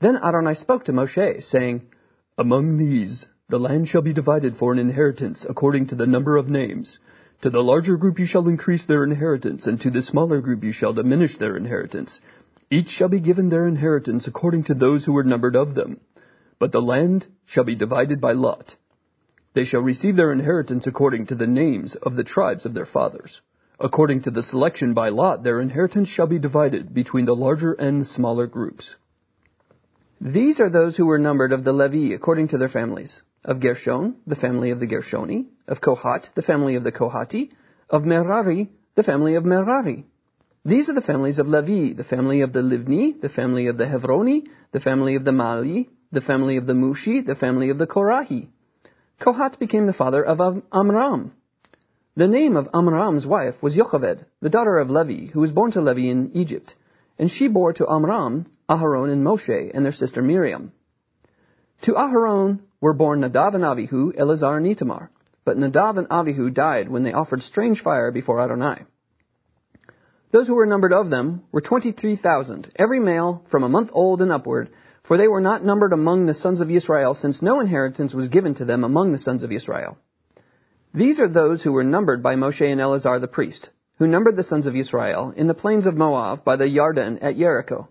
Then 0.00 0.16
Adonai 0.16 0.54
spoke 0.54 0.84
to 0.84 0.92
Moshe, 0.92 1.42
saying, 1.42 1.82
Among 2.36 2.76
these 2.76 3.30
the 3.48 3.60
land 3.60 3.88
shall 3.88 4.02
be 4.02 4.12
divided 4.12 4.56
for 4.56 4.72
an 4.72 4.78
inheritance 4.78 5.46
according 5.48 5.86
to 5.86 5.94
the 5.94 6.06
number 6.06 6.36
of 6.36 6.50
names. 6.50 6.98
To 7.42 7.50
the 7.50 7.62
larger 7.62 7.96
group 7.96 8.18
you 8.18 8.26
shall 8.26 8.48
increase 8.48 8.86
their 8.86 9.04
inheritance, 9.04 9.66
and 9.66 9.80
to 9.82 9.90
the 9.90 10.02
smaller 10.02 10.40
group 10.40 10.64
you 10.64 10.72
shall 10.72 10.92
diminish 10.92 11.36
their 11.36 11.56
inheritance. 11.56 12.20
Each 12.70 12.88
shall 12.88 13.08
be 13.08 13.20
given 13.20 13.48
their 13.48 13.66
inheritance 13.66 14.26
according 14.26 14.64
to 14.64 14.74
those 14.74 15.04
who 15.04 15.12
were 15.12 15.24
numbered 15.24 15.54
of 15.54 15.74
them. 15.74 16.00
But 16.58 16.72
the 16.72 16.82
land 16.82 17.26
shall 17.44 17.64
be 17.64 17.76
divided 17.76 18.20
by 18.20 18.32
lot. 18.32 18.76
They 19.54 19.64
shall 19.64 19.82
receive 19.82 20.16
their 20.16 20.32
inheritance 20.32 20.86
according 20.86 21.26
to 21.26 21.34
the 21.34 21.46
names 21.46 21.94
of 21.94 22.16
the 22.16 22.24
tribes 22.24 22.66
of 22.66 22.74
their 22.74 22.86
fathers. 22.86 23.40
According 23.78 24.22
to 24.22 24.30
the 24.30 24.42
selection 24.42 24.94
by 24.94 25.10
lot, 25.10 25.42
their 25.42 25.60
inheritance 25.60 26.08
shall 26.08 26.26
be 26.26 26.38
divided 26.38 26.92
between 26.92 27.24
the 27.24 27.36
larger 27.36 27.72
and 27.72 28.00
the 28.00 28.04
smaller 28.04 28.46
groups. 28.46 28.96
These 30.20 30.60
are 30.60 30.70
those 30.70 30.96
who 30.96 31.06
were 31.06 31.18
numbered 31.18 31.52
of 31.52 31.62
the 31.62 31.72
Levi 31.72 32.14
according 32.14 32.48
to 32.48 32.58
their 32.58 32.68
families. 32.68 33.22
Of 33.44 33.60
Gershon, 33.60 34.16
the 34.26 34.34
family 34.34 34.70
of 34.70 34.80
the 34.80 34.86
Gershoni. 34.86 35.46
Of 35.68 35.80
Kohat, 35.80 36.30
the 36.34 36.42
family 36.42 36.74
of 36.74 36.84
the 36.84 36.92
Kohati. 36.92 37.50
Of 37.90 38.04
Merari, 38.04 38.70
the 38.94 39.02
family 39.02 39.36
of 39.36 39.44
Merari. 39.44 40.06
These 40.66 40.88
are 40.88 40.94
the 40.94 41.00
families 41.00 41.38
of 41.38 41.46
Levi, 41.46 41.92
the 41.92 42.02
family 42.02 42.40
of 42.40 42.52
the 42.52 42.60
Livni, 42.60 43.20
the 43.20 43.28
family 43.28 43.68
of 43.68 43.78
the 43.78 43.84
Hevroni, 43.84 44.48
the 44.72 44.80
family 44.80 45.14
of 45.14 45.24
the 45.24 45.30
Mali, 45.30 45.88
the 46.10 46.20
family 46.20 46.56
of 46.56 46.66
the 46.66 46.72
Mushi, 46.72 47.24
the 47.24 47.36
family 47.36 47.70
of 47.70 47.78
the 47.78 47.86
Korahi. 47.86 48.48
Kohat 49.20 49.60
became 49.60 49.86
the 49.86 49.92
father 49.92 50.24
of 50.24 50.64
Amram. 50.72 51.30
The 52.16 52.26
name 52.26 52.56
of 52.56 52.68
Amram's 52.74 53.24
wife 53.24 53.62
was 53.62 53.76
Yocheved, 53.76 54.24
the 54.40 54.50
daughter 54.50 54.76
of 54.78 54.90
Levi, 54.90 55.26
who 55.26 55.38
was 55.38 55.52
born 55.52 55.70
to 55.70 55.80
Levi 55.80 56.10
in 56.10 56.32
Egypt. 56.34 56.74
And 57.16 57.30
she 57.30 57.46
bore 57.46 57.72
to 57.74 57.88
Amram 57.88 58.46
Aharon 58.68 59.12
and 59.12 59.24
Moshe 59.24 59.70
and 59.72 59.84
their 59.84 59.92
sister 59.92 60.20
Miriam. 60.20 60.72
To 61.82 61.92
Aharon 61.92 62.58
were 62.80 62.92
born 62.92 63.20
Nadav 63.20 63.54
and 63.54 63.62
Avihu, 63.62 64.18
Eleazar 64.18 64.56
and 64.56 64.66
Itamar. 64.66 65.10
But 65.44 65.58
Nadav 65.58 65.96
and 65.96 66.08
Avihu 66.08 66.52
died 66.52 66.88
when 66.88 67.04
they 67.04 67.12
offered 67.12 67.44
strange 67.44 67.84
fire 67.84 68.10
before 68.10 68.40
Adonai. 68.40 68.82
Those 70.36 70.48
who 70.48 70.56
were 70.56 70.66
numbered 70.66 70.92
of 70.92 71.08
them 71.08 71.44
were 71.50 71.62
23,000, 71.62 72.70
every 72.76 73.00
male 73.00 73.42
from 73.46 73.62
a 73.62 73.70
month 73.70 73.88
old 73.94 74.20
and 74.20 74.30
upward, 74.30 74.68
for 75.02 75.16
they 75.16 75.28
were 75.28 75.40
not 75.40 75.64
numbered 75.64 75.94
among 75.94 76.26
the 76.26 76.34
sons 76.34 76.60
of 76.60 76.70
Israel, 76.70 77.14
since 77.14 77.40
no 77.40 77.58
inheritance 77.58 78.12
was 78.12 78.28
given 78.28 78.52
to 78.56 78.66
them 78.66 78.84
among 78.84 79.12
the 79.12 79.18
sons 79.18 79.42
of 79.44 79.50
Israel. 79.50 79.96
These 80.92 81.20
are 81.20 81.26
those 81.26 81.62
who 81.62 81.72
were 81.72 81.84
numbered 81.84 82.22
by 82.22 82.34
Moshe 82.34 82.70
and 82.70 82.82
Eleazar 82.82 83.18
the 83.18 83.26
priest, 83.26 83.70
who 83.98 84.06
numbered 84.06 84.36
the 84.36 84.42
sons 84.42 84.66
of 84.66 84.76
Israel 84.76 85.32
in 85.34 85.46
the 85.46 85.54
plains 85.54 85.86
of 85.86 85.96
Moab 85.96 86.44
by 86.44 86.56
the 86.56 86.68
Yarden 86.68 87.18
at 87.22 87.38
Jericho. 87.38 87.88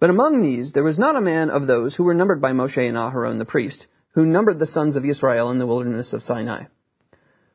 But 0.00 0.10
among 0.10 0.42
these 0.42 0.72
there 0.72 0.82
was 0.82 0.98
not 0.98 1.14
a 1.14 1.20
man 1.20 1.48
of 1.48 1.68
those 1.68 1.94
who 1.94 2.02
were 2.02 2.12
numbered 2.12 2.40
by 2.40 2.50
Moshe 2.50 2.88
and 2.88 2.96
Aharon 2.96 3.38
the 3.38 3.44
priest, 3.44 3.86
who 4.14 4.26
numbered 4.26 4.58
the 4.58 4.66
sons 4.66 4.96
of 4.96 5.04
Israel 5.04 5.52
in 5.52 5.58
the 5.58 5.66
wilderness 5.68 6.12
of 6.12 6.24
Sinai. 6.24 6.64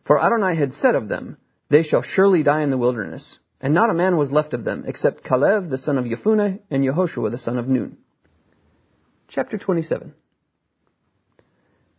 For 0.05 0.17
Adonai 0.17 0.55
had 0.55 0.71
said 0.71 0.95
of 0.95 1.09
them, 1.09 1.35
They 1.67 1.83
shall 1.83 2.03
surely 2.03 2.41
die 2.41 2.61
in 2.61 2.69
the 2.69 2.77
wilderness, 2.77 3.39
and 3.63 3.73
not 3.73 3.89
a 3.89 3.93
man 3.93 4.17
was 4.17 4.29
left 4.29 4.53
of 4.53 4.65
them, 4.65 4.83
except 4.85 5.23
Caleb 5.23 5.69
the 5.69 5.77
son 5.77 5.97
of 5.97 6.03
Yefuneh 6.03 6.59
and 6.69 6.83
Yehoshua 6.83 7.31
the 7.31 7.37
son 7.37 7.57
of 7.57 7.69
Nun. 7.69 7.97
Chapter 9.29 9.57
27 9.57 10.13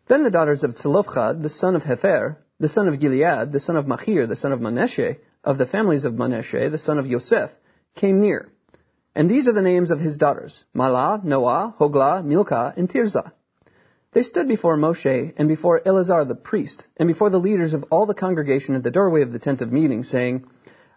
Then 0.07 0.23
the 0.23 0.31
daughters 0.31 0.63
of 0.63 0.77
Zelophehad 0.77 1.43
the 1.43 1.49
son 1.49 1.75
of 1.75 1.83
Hepher, 1.83 2.37
the 2.61 2.69
son 2.69 2.87
of 2.87 3.01
Gilead, 3.01 3.51
the 3.51 3.61
son 3.61 3.77
of 3.77 3.89
Machir, 3.89 4.27
the 4.27 4.37
son 4.37 4.53
of 4.53 4.61
Manasseh, 4.61 5.17
of 5.43 5.57
the 5.57 5.65
families 5.65 6.05
of 6.05 6.19
Manasseh, 6.19 6.69
the 6.69 6.77
son 6.77 6.99
of 6.99 7.07
Yosef, 7.07 7.51
came 7.97 8.21
near. 8.21 8.51
And 9.15 9.31
these 9.31 9.49
are 9.49 9.53
the 9.53 9.63
names 9.63 9.91
of 9.91 10.01
his 10.01 10.19
daughters, 10.19 10.65
Mahlah, 10.77 11.25
Noah, 11.25 11.75
Hoglah, 11.81 12.23
Milcah, 12.23 12.75
and 12.77 12.91
Tirzah. 12.91 13.33
They 14.13 14.23
stood 14.23 14.49
before 14.49 14.77
Moshe 14.77 15.33
and 15.39 15.49
before 15.49 15.81
Eleazar 15.83 16.27
the 16.27 16.35
priest, 16.35 16.87
and 16.99 17.09
before 17.09 17.31
the 17.31 17.41
leaders 17.41 17.73
of 17.73 17.85
all 17.91 18.05
the 18.05 18.13
congregation 18.13 18.75
at 18.75 18.83
the 18.83 18.91
doorway 18.91 19.23
of 19.23 19.33
the 19.33 19.39
tent 19.39 19.63
of 19.63 19.73
meeting, 19.73 20.05
saying, 20.05 20.45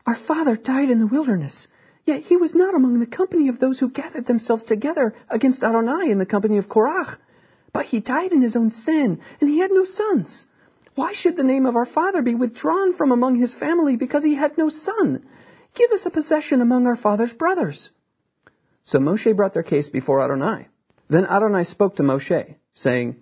Our 0.08 0.15
father 0.15 0.56
died 0.56 0.89
in 0.89 1.00
the 1.00 1.08
wilderness, 1.08 1.67
yet 2.06 2.22
he 2.22 2.38
was 2.38 2.56
not 2.56 2.74
among 2.74 3.00
the 3.00 3.06
company 3.06 3.50
of 3.50 3.60
those 3.60 3.78
who 3.78 3.89
gathered 3.89 4.26
themselves 4.26 4.63
together 4.63 5.13
against 5.30 5.65
Adonai 5.65 6.10
in 6.10 6.17
the 6.17 6.26
company 6.26 6.58
of 6.58 6.70
Korach. 6.70 7.17
But 7.74 7.88
he 7.88 8.00
died 8.00 8.32
in 8.32 8.41
his 8.41 8.56
own 8.56 8.72
sin, 8.72 9.20
and 9.41 9.50
he 9.50 9.60
had 9.60 9.70
no 9.70 9.84
sons. 9.84 10.48
Why 10.96 11.12
should 11.12 11.36
the 11.36 11.43
name 11.43 11.65
of 11.65 11.76
our 11.76 11.86
father 11.86 12.22
be 12.22 12.36
withdrawn 12.36 12.93
from 12.93 13.12
among 13.12 13.36
his 13.36 13.54
family 13.54 13.98
because 13.98 14.24
he 14.24 14.34
had 14.34 14.58
no 14.58 14.70
son? 14.70 15.26
Give 15.76 15.91
us 15.91 16.06
a 16.06 16.10
possession 16.10 16.62
among 16.62 16.88
our 16.88 16.96
father's 16.96 17.34
brothers. 17.34 17.91
So 18.86 19.00
Moshe 19.00 19.36
brought 19.36 19.54
their 19.54 19.62
case 19.62 19.89
before 19.89 20.24
Adonai. 20.24 20.70
Then 21.10 21.26
Adonai 21.26 21.65
spoke 21.65 21.98
to 21.98 22.04
Moshe, 22.04 22.56
saying, 22.74 23.17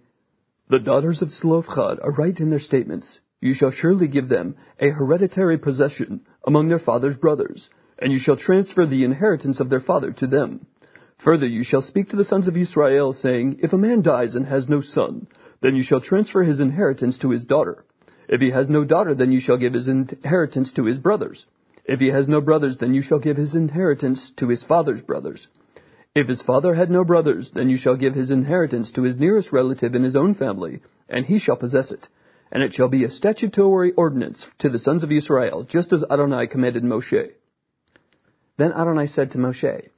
The 0.69 0.79
daughters 0.79 1.23
of 1.23 1.31
Zelophehad 1.31 1.99
are 1.99 2.11
right 2.11 2.39
in 2.39 2.51
their 2.51 2.59
statements. 2.59 3.19
You 3.41 3.53
shall 3.53 3.71
surely 3.71 4.07
give 4.07 4.29
them 4.29 4.55
a 4.79 4.89
hereditary 4.89 5.57
possession 5.57 6.21
among 6.45 6.69
their 6.69 6.79
father's 6.79 7.17
brothers, 7.17 7.69
and 7.99 8.13
you 8.13 8.19
shall 8.19 8.37
transfer 8.37 8.85
the 8.85 9.03
inheritance 9.03 9.59
of 9.59 9.69
their 9.69 9.79
father 9.79 10.11
to 10.11 10.27
them. 10.27 10.65
Further, 11.17 11.47
you 11.47 11.63
shall 11.63 11.81
speak 11.81 12.09
to 12.09 12.15
the 12.15 12.23
sons 12.23 12.47
of 12.47 12.55
Israel, 12.55 13.11
saying, 13.11 13.59
If 13.61 13.73
a 13.73 13.77
man 13.77 14.01
dies 14.01 14.35
and 14.35 14.45
has 14.45 14.69
no 14.69 14.81
son, 14.81 15.27
then 15.61 15.75
you 15.75 15.83
shall 15.83 16.01
transfer 16.01 16.43
his 16.43 16.59
inheritance 16.59 17.17
to 17.19 17.31
his 17.31 17.45
daughter. 17.45 17.83
If 18.27 18.41
he 18.41 18.51
has 18.51 18.69
no 18.69 18.83
daughter, 18.83 19.15
then 19.15 19.31
you 19.31 19.39
shall 19.39 19.57
give 19.57 19.73
his 19.73 19.87
inheritance 19.87 20.71
to 20.73 20.85
his 20.85 20.99
brothers. 20.99 21.45
If 21.85 21.99
he 21.99 22.09
has 22.09 22.27
no 22.27 22.41
brothers, 22.41 22.77
then 22.77 22.93
you 22.93 23.01
shall 23.01 23.19
give 23.19 23.37
his 23.37 23.55
inheritance 23.55 24.31
to 24.37 24.47
his 24.47 24.63
father's 24.63 25.01
brothers. 25.01 25.47
If 26.15 26.27
his 26.27 26.41
father 26.41 26.73
had 26.73 26.89
no 26.89 27.03
brothers, 27.03 27.51
then 27.51 27.69
you 27.69 27.77
shall 27.77 27.95
give 27.95 28.15
his 28.15 28.31
inheritance 28.31 28.91
to 28.91 29.03
his 29.03 29.17
nearest 29.17 29.51
relative 29.51 29.95
in 29.95 30.03
his 30.03 30.15
own 30.15 30.33
family, 30.33 30.81
and 31.09 31.25
he 31.25 31.39
shall 31.39 31.57
possess 31.57 31.91
it. 31.91 32.07
And 32.55 32.63
it 32.63 32.73
shall 32.73 32.87
be 32.87 33.03
a 33.03 33.09
statutory 33.09 33.91
ordinance 33.91 34.47
to 34.59 34.69
the 34.69 34.79
sons 34.79 35.03
of 35.03 35.11
Israel, 35.11 35.63
just 35.63 35.91
as 35.91 36.05
Adonai 36.09 36.47
commanded 36.47 36.83
Moshe. 36.85 37.31
Then 38.55 38.71
Adonai 38.71 39.07
said 39.07 39.31
to 39.31 39.37
Moshe, 39.37 39.89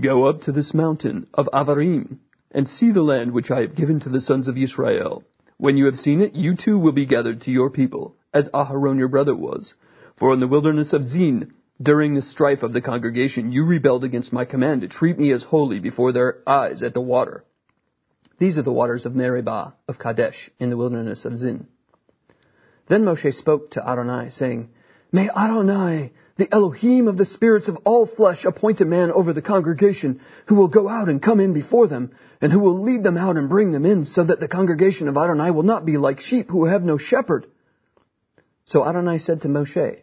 Go 0.00 0.22
up 0.26 0.42
to 0.42 0.52
this 0.52 0.72
mountain 0.72 1.26
of 1.34 1.48
Avarim, 1.52 2.18
and 2.52 2.68
see 2.68 2.92
the 2.92 3.02
land 3.02 3.32
which 3.32 3.50
I 3.50 3.62
have 3.62 3.74
given 3.74 3.98
to 3.98 4.10
the 4.10 4.20
sons 4.20 4.46
of 4.46 4.56
Israel. 4.56 5.24
When 5.56 5.76
you 5.76 5.86
have 5.86 5.98
seen 5.98 6.20
it, 6.20 6.36
you 6.36 6.54
too 6.54 6.78
will 6.78 6.92
be 6.92 7.04
gathered 7.04 7.40
to 7.40 7.50
your 7.50 7.68
people, 7.68 8.14
as 8.32 8.48
Aharon 8.50 8.98
your 8.98 9.08
brother 9.08 9.34
was. 9.34 9.74
For 10.14 10.32
in 10.32 10.38
the 10.38 10.46
wilderness 10.46 10.92
of 10.92 11.08
Zin, 11.08 11.52
during 11.82 12.14
the 12.14 12.22
strife 12.22 12.62
of 12.62 12.72
the 12.72 12.80
congregation, 12.80 13.50
you 13.50 13.64
rebelled 13.64 14.04
against 14.04 14.32
my 14.32 14.44
command 14.44 14.82
to 14.82 14.86
treat 14.88 15.18
me 15.18 15.32
as 15.32 15.42
holy 15.42 15.80
before 15.80 16.12
their 16.12 16.38
eyes 16.46 16.84
at 16.84 16.94
the 16.94 17.00
water. 17.00 17.42
These 18.38 18.56
are 18.56 18.62
the 18.62 18.72
waters 18.72 19.04
of 19.04 19.16
Meribah 19.16 19.74
of 19.88 19.98
Kadesh 19.98 20.48
in 20.60 20.70
the 20.70 20.76
wilderness 20.76 21.24
of 21.24 21.36
Zin. 21.36 21.66
Then 22.88 23.04
Moshe 23.04 23.34
spoke 23.34 23.72
to 23.72 23.86
Adonai, 23.86 24.30
saying, 24.30 24.70
May 25.12 25.28
Adonai, 25.28 26.12
the 26.36 26.52
Elohim 26.52 27.08
of 27.08 27.18
the 27.18 27.24
spirits 27.24 27.68
of 27.68 27.76
all 27.84 28.06
flesh, 28.06 28.44
appoint 28.44 28.80
a 28.80 28.86
man 28.86 29.10
over 29.10 29.32
the 29.32 29.42
congregation 29.42 30.20
who 30.46 30.54
will 30.54 30.68
go 30.68 30.88
out 30.88 31.08
and 31.08 31.22
come 31.22 31.40
in 31.40 31.52
before 31.52 31.86
them, 31.86 32.12
and 32.40 32.52
who 32.52 32.60
will 32.60 32.82
lead 32.82 33.02
them 33.02 33.16
out 33.16 33.36
and 33.36 33.48
bring 33.48 33.72
them 33.72 33.84
in, 33.84 34.04
so 34.04 34.24
that 34.24 34.40
the 34.40 34.48
congregation 34.48 35.08
of 35.08 35.16
Adonai 35.16 35.50
will 35.50 35.62
not 35.64 35.84
be 35.84 35.98
like 35.98 36.20
sheep 36.20 36.48
who 36.50 36.64
have 36.64 36.82
no 36.82 36.96
shepherd. 36.96 37.46
So 38.64 38.86
Adonai 38.86 39.18
said 39.18 39.42
to 39.42 39.48
Moshe, 39.48 39.98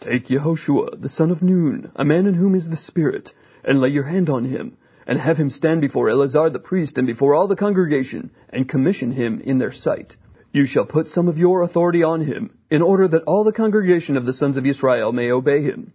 Take 0.00 0.26
Yehoshua, 0.26 1.00
the 1.00 1.08
son 1.08 1.30
of 1.30 1.42
Nun, 1.42 1.92
a 1.94 2.04
man 2.04 2.26
in 2.26 2.34
whom 2.34 2.54
is 2.54 2.68
the 2.68 2.76
Spirit, 2.76 3.32
and 3.64 3.80
lay 3.80 3.90
your 3.90 4.04
hand 4.04 4.28
on 4.28 4.44
him, 4.44 4.76
and 5.06 5.18
have 5.18 5.36
him 5.36 5.50
stand 5.50 5.80
before 5.80 6.08
Eleazar 6.08 6.50
the 6.50 6.58
priest 6.58 6.98
and 6.98 7.06
before 7.06 7.34
all 7.34 7.46
the 7.46 7.56
congregation, 7.56 8.30
and 8.48 8.68
commission 8.68 9.12
him 9.12 9.40
in 9.40 9.58
their 9.58 9.72
sight. 9.72 10.16
You 10.52 10.66
shall 10.66 10.84
put 10.84 11.06
some 11.06 11.28
of 11.28 11.38
your 11.38 11.62
authority 11.62 12.02
on 12.02 12.22
him, 12.22 12.50
in 12.70 12.82
order 12.82 13.06
that 13.06 13.22
all 13.22 13.44
the 13.44 13.52
congregation 13.52 14.16
of 14.16 14.26
the 14.26 14.32
sons 14.32 14.56
of 14.56 14.66
Israel 14.66 15.12
may 15.12 15.30
obey 15.30 15.62
him. 15.62 15.92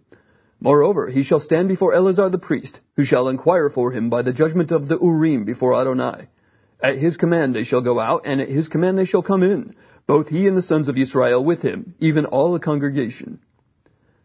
Moreover, 0.60 1.08
he 1.08 1.22
shall 1.22 1.40
stand 1.40 1.68
before 1.68 1.92
Eleazar 1.92 2.30
the 2.30 2.38
priest, 2.38 2.80
who 2.96 3.04
shall 3.04 3.28
inquire 3.28 3.68
for 3.68 3.92
him 3.92 4.08
by 4.08 4.22
the 4.22 4.32
judgment 4.32 4.70
of 4.70 4.88
the 4.88 4.98
Urim 4.98 5.44
before 5.44 5.74
Adonai. 5.74 6.28
At 6.80 6.96
his 6.96 7.18
command 7.18 7.54
they 7.54 7.64
shall 7.64 7.82
go 7.82 8.00
out, 8.00 8.22
and 8.24 8.40
at 8.40 8.48
his 8.48 8.68
command 8.68 8.96
they 8.96 9.04
shall 9.04 9.22
come 9.22 9.42
in, 9.42 9.74
both 10.06 10.28
he 10.28 10.48
and 10.48 10.56
the 10.56 10.62
sons 10.62 10.88
of 10.88 10.96
Israel 10.96 11.44
with 11.44 11.60
him, 11.60 11.94
even 11.98 12.24
all 12.24 12.52
the 12.52 12.58
congregation. 12.58 13.40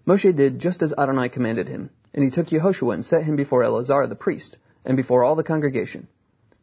Moshe 0.08 0.34
did 0.34 0.60
just 0.60 0.82
as 0.82 0.94
Adonai 0.98 1.28
commanded 1.28 1.67
him, 1.67 1.89
and 2.13 2.24
he 2.24 2.32
took 2.32 2.48
Yehoshua 2.48 2.94
and 2.94 3.06
set 3.06 3.24
him 3.24 3.36
before 3.36 3.63
Eleazar 3.63 4.08
the 4.08 4.15
priest, 4.15 4.58
and 4.86 4.96
before 4.96 5.26
all 5.26 5.36
the 5.36 5.44
congregation. 5.44 6.08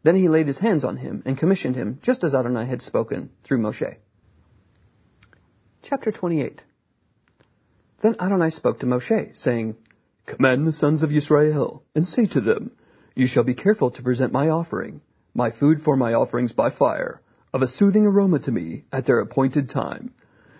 Then 0.08 0.16
he 0.16 0.28
laid 0.30 0.46
his 0.46 0.56
hands 0.56 0.84
on 0.84 0.96
him 0.96 1.22
and 1.26 1.36
commissioned 1.36 1.76
him, 1.76 1.98
just 2.00 2.24
as 2.24 2.34
Adonai 2.34 2.64
had 2.64 2.80
spoken 2.80 3.28
through 3.42 3.58
Moshe. 3.58 3.96
Chapter 5.82 6.10
28 6.10 6.62
Then 8.00 8.16
Adonai 8.18 8.48
spoke 8.48 8.78
to 8.78 8.86
Moshe, 8.86 9.36
saying, 9.36 9.76
Command 10.24 10.66
the 10.66 10.72
sons 10.72 11.02
of 11.02 11.12
Israel, 11.12 11.82
and 11.94 12.08
say 12.08 12.24
to 12.24 12.40
them, 12.40 12.70
You 13.14 13.26
shall 13.26 13.44
be 13.44 13.52
careful 13.52 13.90
to 13.90 14.02
present 14.02 14.32
my 14.32 14.48
offering, 14.48 15.02
my 15.34 15.50
food 15.50 15.82
for 15.82 15.94
my 15.94 16.14
offerings 16.14 16.52
by 16.52 16.70
fire, 16.70 17.20
of 17.52 17.60
a 17.60 17.66
soothing 17.66 18.06
aroma 18.06 18.38
to 18.38 18.50
me 18.50 18.84
at 18.90 19.04
their 19.04 19.20
appointed 19.20 19.68
time, 19.68 20.14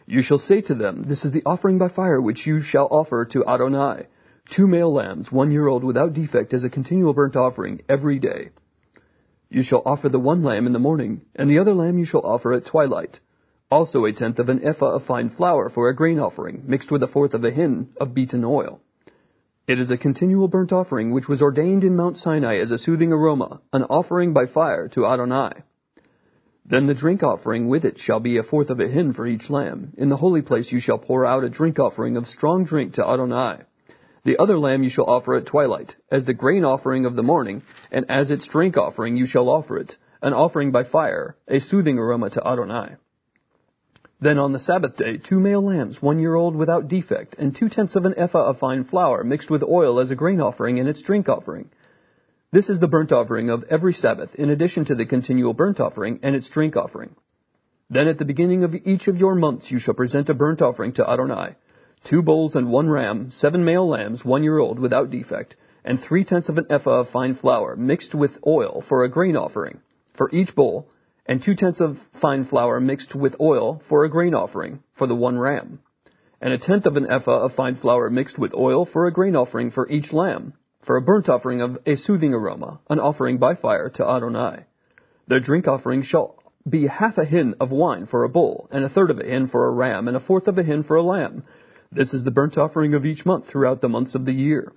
you 0.04 0.20
shall 0.20 0.37
say 0.37 0.61
to 0.61 0.74
them, 0.74 1.04
This 1.04 1.24
is 1.24 1.32
the 1.32 1.46
offering 1.46 1.78
by 1.78 1.88
fire 1.88 2.20
which 2.20 2.46
you 2.46 2.61
shall 2.61 2.88
offer 2.90 3.24
to 3.24 3.46
Adonai. 3.46 4.08
Two 4.50 4.66
male 4.66 4.92
lambs, 4.92 5.32
one 5.32 5.50
year 5.50 5.68
old 5.68 5.84
without 5.84 6.12
defect, 6.12 6.52
as 6.52 6.64
a 6.64 6.68
continual 6.68 7.14
burnt 7.14 7.34
offering 7.34 7.80
every 7.88 8.18
day. 8.18 8.50
You 9.50 9.62
shall 9.62 9.82
offer 9.87 10.11
the 10.11 10.20
one 10.20 10.42
lamb 10.42 10.66
in 10.66 10.72
the 10.72 10.78
morning, 10.78 11.22
and 11.34 11.48
the 11.48 11.58
other 11.58 11.72
lamb 11.72 11.96
you 11.96 12.04
shall 12.04 12.20
offer 12.20 12.52
at 12.52 12.66
twilight. 12.66 13.20
Also 13.70 14.04
a 14.04 14.12
tenth 14.12 14.38
of 14.38 14.50
an 14.50 14.62
ephah 14.62 14.96
of 14.96 15.04
fine 15.04 15.30
flour 15.30 15.70
for 15.70 15.88
a 15.88 15.94
grain 15.94 16.18
offering, 16.18 16.64
mixed 16.66 16.90
with 16.90 17.02
a 17.02 17.08
fourth 17.08 17.32
of 17.32 17.44
a 17.44 17.50
hin 17.50 17.88
of 17.98 18.14
beaten 18.14 18.44
oil. 18.44 18.80
It 19.66 19.78
is 19.78 19.90
a 19.90 19.96
continual 19.96 20.48
burnt 20.48 20.72
offering 20.72 21.12
which 21.12 21.28
was 21.28 21.42
ordained 21.42 21.84
in 21.84 21.96
Mount 21.96 22.18
Sinai 22.18 22.56
as 22.58 22.70
a 22.70 22.78
soothing 22.78 23.12
aroma, 23.12 23.61
an 23.72 23.84
offering 23.84 24.32
by 24.32 24.46
fire 24.46 24.88
to 24.88 25.06
Adonai. 25.06 25.62
Then 26.64 26.87
the 26.87 26.94
drink 26.94 27.22
offering 27.22 27.68
with 27.68 27.87
it 27.87 27.98
shall 27.98 28.20
be 28.20 28.37
a 28.37 28.42
fourth 28.42 28.68
of 28.68 28.80
a 28.80 28.88
hin 28.88 29.14
for 29.14 29.26
each 29.26 29.48
lamb. 29.48 29.94
In 29.96 30.11
the 30.11 30.16
holy 30.18 30.42
place 30.42 30.72
you 30.72 30.80
shall 30.80 30.98
pour 30.98 31.24
out 31.24 31.44
a 31.44 31.48
drink 31.48 31.78
offering 31.78 32.18
of 32.18 32.26
strong 32.26 32.64
drink 32.64 32.94
to 32.94 33.06
Adonai. 33.06 33.62
The 34.24 34.38
other 34.38 34.59
lamb 34.59 34.83
you 34.83 34.90
shall 34.90 35.09
offer 35.09 35.37
at 35.37 35.46
twilight, 35.46 35.96
as 36.11 36.24
the 36.24 36.35
grain 36.35 36.64
offering 36.64 37.07
of 37.07 37.16
the 37.16 37.22
morning, 37.22 37.62
and 37.90 38.04
as 38.11 38.31
its 38.31 38.46
drink 38.46 38.76
offering 38.76 39.16
you 39.16 39.26
shall 39.26 39.48
offer 39.48 39.76
it, 39.78 39.96
an 40.20 40.33
offering 40.33 40.72
by 40.72 40.85
fire, 40.85 41.37
a 41.46 41.61
soothing 41.61 41.98
aroma 41.98 42.31
to 42.31 42.46
Adonai. 42.46 42.96
Then 44.20 44.38
on 44.38 44.52
the 44.52 44.59
Sabbath 44.59 44.96
day, 44.96 45.16
two 45.16 45.38
male 45.38 45.62
lambs, 45.62 46.02
one 46.02 46.18
year 46.18 46.35
old 46.35 46.57
without 46.57 46.88
defect, 46.88 47.37
and 47.38 47.54
two 47.54 47.68
tenths 47.68 47.94
of 47.94 48.04
an 48.04 48.18
ephah 48.18 48.46
of 48.46 48.59
fine 48.59 48.83
flour, 48.83 49.22
mixed 49.22 49.50
with 49.50 49.62
oil 49.62 50.00
as 50.00 50.11
a 50.11 50.16
grain 50.16 50.40
offering 50.40 50.81
and 50.81 50.88
its 50.88 51.02
drink 51.02 51.28
offering. 51.28 51.70
This 52.50 52.68
is 52.68 52.81
the 52.81 52.88
burnt 52.88 53.12
offering 53.12 53.50
of 53.50 53.64
every 53.70 53.92
Sabbath, 53.92 54.35
in 54.35 54.50
addition 54.50 54.87
to 54.87 54.96
the 54.96 55.07
continual 55.07 55.54
burnt 55.54 55.78
offering 55.78 56.18
and 56.22 56.35
its 56.35 56.48
drink 56.48 56.76
offering. 56.76 57.14
Then 57.90 58.09
at 58.09 58.18
the 58.18 58.24
beginning 58.24 58.64
of 58.64 58.74
each 58.74 59.07
of 59.07 59.18
your 59.18 59.35
months 59.35 59.70
you 59.70 59.78
shall 59.78 59.94
present 59.94 60.28
a 60.31 60.35
burnt 60.35 60.62
offering 60.62 60.94
to 60.94 61.09
Adonai, 61.09 61.54
two 62.09 62.23
bulls 62.23 62.57
and 62.57 62.71
one 62.71 62.88
ram, 62.88 63.31
seven 63.31 63.62
male 63.66 63.87
lambs, 63.87 64.25
one 64.25 64.42
year 64.42 64.59
old, 64.59 64.79
without 64.79 65.11
defect, 65.11 65.55
and 65.85 66.01
three 66.01 66.25
tenths 66.25 66.49
of 66.49 66.57
an 66.57 66.66
ephah 66.71 67.01
of 67.01 67.09
fine 67.11 67.35
flour, 67.35 67.77
mixed 67.77 68.14
with 68.14 68.38
oil, 68.47 68.83
for 68.88 69.05
a 69.05 69.11
grain 69.11 69.37
offering, 69.37 69.79
for 70.14 70.31
each 70.33 70.55
bull, 70.55 70.88
and 71.27 71.42
two 71.42 71.55
tenths 71.55 71.83
of 71.83 71.99
fine 72.18 72.44
flour 72.44 72.81
mixed 72.81 73.14
with 73.14 73.37
oil, 73.38 73.83
for 73.87 74.05
a 74.05 74.09
grain 74.09 74.35
offering, 74.35 74.83
for 74.94 75.07
the 75.07 75.14
one 75.14 75.38
ram, 75.38 75.81
and 76.40 76.55
a 76.55 76.59
tenth 76.59 76.87
of 76.87 76.97
an 76.97 77.11
ephah 77.11 77.44
of 77.44 77.53
fine 77.53 77.75
flour 77.75 78.09
mixed 78.09 78.38
with 78.38 78.55
oil, 78.55 78.87
for 78.87 79.07
a 79.07 79.12
grain 79.12 79.37
offering, 79.37 79.71
for 79.71 79.87
each 79.90 80.11
lamb, 80.11 80.55
for 80.81 80.97
a 80.97 81.03
burnt 81.03 81.29
offering 81.29 81.61
of 81.61 81.79
a 81.85 81.94
soothing 81.94 82.33
aroma, 82.33 82.81
an 82.88 82.99
offering 82.99 83.37
by 83.37 83.55
fire 83.55 83.90
to 83.90 84.09
Adonai. 84.09 84.64
Their 85.27 85.40
drink 85.40 85.68
offering 85.68 86.01
shall 86.01 86.37
be 86.66 86.87
half 86.87 87.18
a 87.18 87.25
hin 87.25 87.55
of 87.61 87.71
wine 87.71 88.07
for 88.07 88.25
a 88.25 88.29
bull, 88.31 88.66
and 88.71 88.83
a 88.83 88.88
third 88.88 89.11
of 89.11 89.21
a 89.21 89.25
hin 89.25 89.47
for 89.47 89.66
a 89.66 89.73
ram, 89.73 90.09
and 90.09 90.16
a 90.16 90.21
fourth 90.21 90.49
of 90.49 90.57
a 90.57 90.62
hin 90.62 90.83
for 90.83 90.97
a 90.97 91.03
lamb. 91.03 91.44
This 91.90 92.12
is 92.12 92.22
the 92.22 92.31
burnt 92.31 92.59
offering 92.59 92.92
of 92.94 93.07
each 93.07 93.24
month 93.24 93.46
throughout 93.46 93.81
the 93.81 93.88
months 93.88 94.14
of 94.14 94.27
the 94.27 94.33
year. 94.33 94.72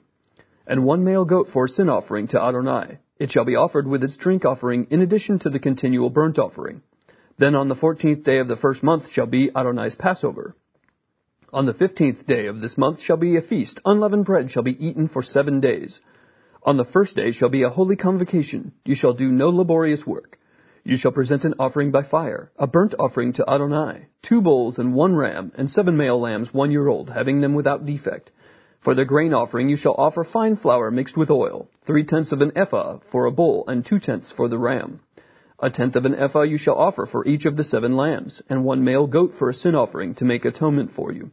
And 0.66 0.86
one 0.86 1.04
male 1.04 1.26
goat 1.26 1.50
for 1.50 1.66
a 1.66 1.70
sin 1.70 1.90
offering 1.90 2.30
to 2.30 2.42
Adonai. 2.42 3.00
It 3.20 3.32
shall 3.32 3.44
be 3.44 3.58
offered 3.58 3.86
with 3.86 4.04
its 4.04 4.16
drink 4.16 4.46
offering 4.46 4.88
in 4.90 5.02
addition 5.02 5.40
to 5.40 5.50
the 5.50 5.60
continual 5.60 6.10
burnt 6.10 6.40
offering. 6.40 6.82
Then 7.38 7.54
on 7.56 7.68
the 7.68 7.76
fourteenth 7.76 8.24
day 8.24 8.38
of 8.38 8.48
the 8.48 8.56
first 8.56 8.82
month 8.82 9.10
shall 9.10 9.26
be 9.26 9.50
Adonai's 9.54 9.96
Passover. 9.96 10.56
On 11.52 11.66
the 11.66 11.74
fifteenth 11.74 12.26
day 12.26 12.46
of 12.46 12.62
this 12.62 12.78
month 12.78 13.02
shall 13.02 13.18
be 13.18 13.36
a 13.36 13.42
feast. 13.42 13.82
Unleavened 13.84 14.26
bread 14.26 14.50
shall 14.50 14.64
be 14.64 14.86
eaten 14.88 15.10
for 15.10 15.22
seven 15.22 15.60
days. 15.60 16.00
On 16.64 16.78
the 16.78 16.86
first 16.86 17.16
day 17.16 17.32
shall 17.32 17.50
be 17.50 17.64
a 17.64 17.70
holy 17.70 17.98
convocation. 17.98 18.72
You 18.86 18.96
shall 18.96 19.14
do 19.14 19.30
no 19.30 19.50
laborious 19.50 20.08
work. 20.08 20.40
You 20.86 20.96
shall 20.96 21.12
present 21.12 21.44
an 21.44 21.56
offering 21.60 21.92
by 21.92 22.04
fire, 22.04 22.52
a 22.58 22.68
burnt 22.68 22.96
offering 22.98 23.34
to 23.34 23.50
Adonai, 23.50 24.08
two 24.22 24.42
bulls 24.42 24.78
and 24.78 24.94
one 24.94 25.16
ram, 25.16 25.52
and 25.56 25.70
seven 25.70 25.98
male 25.98 26.20
lambs 26.20 26.54
one 26.54 26.72
year 26.72 26.88
old, 26.88 27.10
having 27.10 27.42
them 27.42 27.54
without 27.54 27.86
defect. 27.86 28.32
For 28.80 28.96
the 28.96 29.06
grain 29.06 29.34
offering 29.34 29.70
you 29.70 29.78
shall 29.78 29.96
offer 29.98 30.24
fine 30.24 30.56
flour 30.56 30.90
mixed 30.92 31.16
with 31.16 31.30
oil, 31.30 31.68
three 31.86 32.04
tenths 32.04 32.32
of 32.32 32.42
an 32.42 32.52
ephah 32.56 33.00
for 33.12 33.26
a 33.26 33.32
bull, 33.32 33.64
and 33.68 33.86
two 33.86 34.00
tenths 34.00 34.32
for 34.32 34.48
the 34.48 34.58
ram. 34.58 35.00
A 35.60 35.70
tenth 35.70 35.96
of 35.96 36.06
an 36.06 36.16
ephah 36.16 36.42
you 36.42 36.58
shall 36.58 36.76
offer 36.76 37.06
for 37.06 37.26
each 37.28 37.46
of 37.46 37.56
the 37.56 37.64
seven 37.64 37.96
lambs, 37.96 38.42
and 38.50 38.66
one 38.66 38.84
male 38.84 39.06
goat 39.06 39.34
for 39.34 39.50
a 39.50 39.54
sin 39.54 39.76
offering 39.76 40.16
to 40.16 40.26
make 40.26 40.46
atonement 40.46 40.92
for 40.92 41.12
you. 41.12 41.30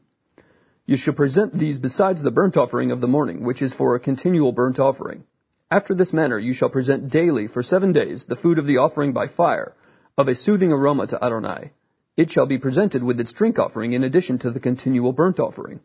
You 0.84 0.96
shall 0.96 1.14
present 1.14 1.52
these 1.52 1.78
besides 1.78 2.22
the 2.22 2.30
burnt 2.30 2.56
offering 2.56 2.90
of 2.90 3.00
the 3.00 3.08
morning, 3.08 3.44
which 3.44 3.62
is 3.62 3.74
for 3.74 3.94
a 3.94 4.00
continual 4.00 4.52
burnt 4.52 4.78
offering. 4.78 5.24
After 5.70 5.94
this 5.94 6.12
manner 6.14 6.38
you 6.38 6.54
shall 6.54 6.70
present 6.70 7.10
daily 7.10 7.46
for 7.46 7.62
seven 7.62 7.92
days 7.92 8.24
the 8.24 8.36
food 8.36 8.58
of 8.58 8.66
the 8.66 8.78
offering 8.78 9.12
by 9.12 9.26
fire, 9.26 9.74
of 10.16 10.28
a 10.28 10.34
soothing 10.34 10.72
aroma 10.72 11.06
to 11.06 11.22
Adonai. 11.22 11.72
It 12.18 12.32
shall 12.32 12.46
be 12.46 12.58
presented 12.58 13.04
with 13.04 13.20
its 13.20 13.32
drink 13.32 13.60
offering 13.60 13.92
in 13.92 14.02
addition 14.02 14.38
to 14.40 14.50
the 14.50 14.58
continual 14.58 15.12
burnt 15.12 15.38
offering. 15.38 15.78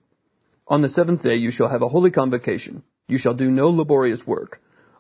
On 0.68 0.82
the 0.82 0.90
seventh 0.90 1.22
day 1.22 1.36
you 1.36 1.52
shall 1.52 1.68
have 1.68 1.84
a 1.84 1.88
holy 1.88 2.10
convocation. 2.10 2.82
You 3.08 3.20
shall 3.20 3.36
do 3.36 3.52
no 3.52 3.68
laborious 3.68 4.26
work. 4.26 4.60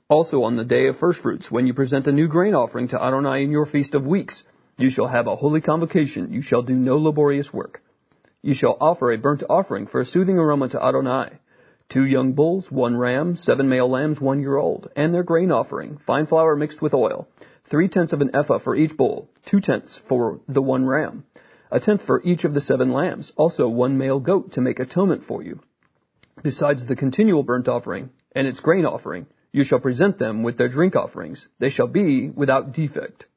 Also 0.09 0.43
on 0.43 0.57
the 0.57 0.63
day 0.63 0.85
of 0.85 0.97
firstfruits, 0.97 1.49
when 1.49 1.65
you 1.65 1.73
present 1.73 2.05
a 2.05 2.11
new 2.11 2.27
grain 2.27 2.53
offering 2.53 2.87
to 2.89 3.03
Adonai 3.03 3.41
in 3.43 3.49
your 3.49 3.65
feast 3.65 3.95
of 3.95 4.05
weeks, 4.05 4.43
you 4.77 4.91
shall 4.91 5.07
have 5.07 5.25
a 5.25 5.35
holy 5.35 5.59
convocation. 5.59 6.31
You 6.31 6.43
shall 6.43 6.61
do 6.61 6.75
no 6.75 6.99
laborious 6.99 7.51
work. 7.51 7.81
You 8.43 8.53
shall 8.53 8.77
offer 8.79 9.11
a 9.11 9.17
burnt 9.17 9.41
offering 9.49 9.87
for 9.87 10.01
a 10.01 10.05
soothing 10.05 10.37
aroma 10.37 10.69
to 10.69 10.85
Adonai. 10.85 11.39
Two 11.89 12.05
young 12.05 12.33
bulls, 12.33 12.71
one 12.71 12.97
ram, 12.97 13.35
seven 13.35 13.69
male 13.69 13.89
lambs 13.89 14.19
one 14.19 14.41
year 14.41 14.57
old, 14.57 14.89
and 14.95 15.13
their 15.13 15.23
grain 15.23 15.51
offering, 15.51 15.97
fine 15.97 16.25
flour 16.25 16.55
mixed 16.55 16.81
with 16.81 16.93
oil, 16.93 17.27
three 17.65 17.87
tenths 17.87 18.13
of 18.13 18.21
an 18.21 18.35
ephah 18.35 18.57
for 18.57 18.75
each 18.75 18.97
bull, 18.97 19.29
two 19.45 19.59
tenths 19.59 20.01
for 20.07 20.39
the 20.47 20.61
one 20.61 20.85
ram, 20.85 21.25
a 21.69 21.79
tenth 21.79 22.01
for 22.01 22.21
each 22.23 22.43
of 22.43 22.53
the 22.53 22.61
seven 22.61 22.91
lambs, 22.91 23.31
also 23.35 23.67
one 23.67 23.97
male 23.97 24.19
goat 24.19 24.53
to 24.53 24.61
make 24.61 24.79
atonement 24.79 25.23
for 25.23 25.43
you. 25.43 25.59
Besides 26.41 26.85
the 26.85 26.95
continual 26.95 27.43
burnt 27.43 27.67
offering 27.67 28.09
and 28.35 28.47
its 28.47 28.59
grain 28.59 28.85
offering, 28.85 29.27
you 29.51 29.63
shall 29.63 29.79
present 29.79 30.17
them 30.17 30.41
with 30.41 30.57
their 30.57 30.69
drink 30.69 30.95
offerings. 30.95 31.47
They 31.59 31.69
shall 31.69 31.87
be 31.87 32.29
without 32.29 32.73
defect. 32.73 33.27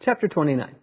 Chapter 0.00 0.28
29 0.28 0.74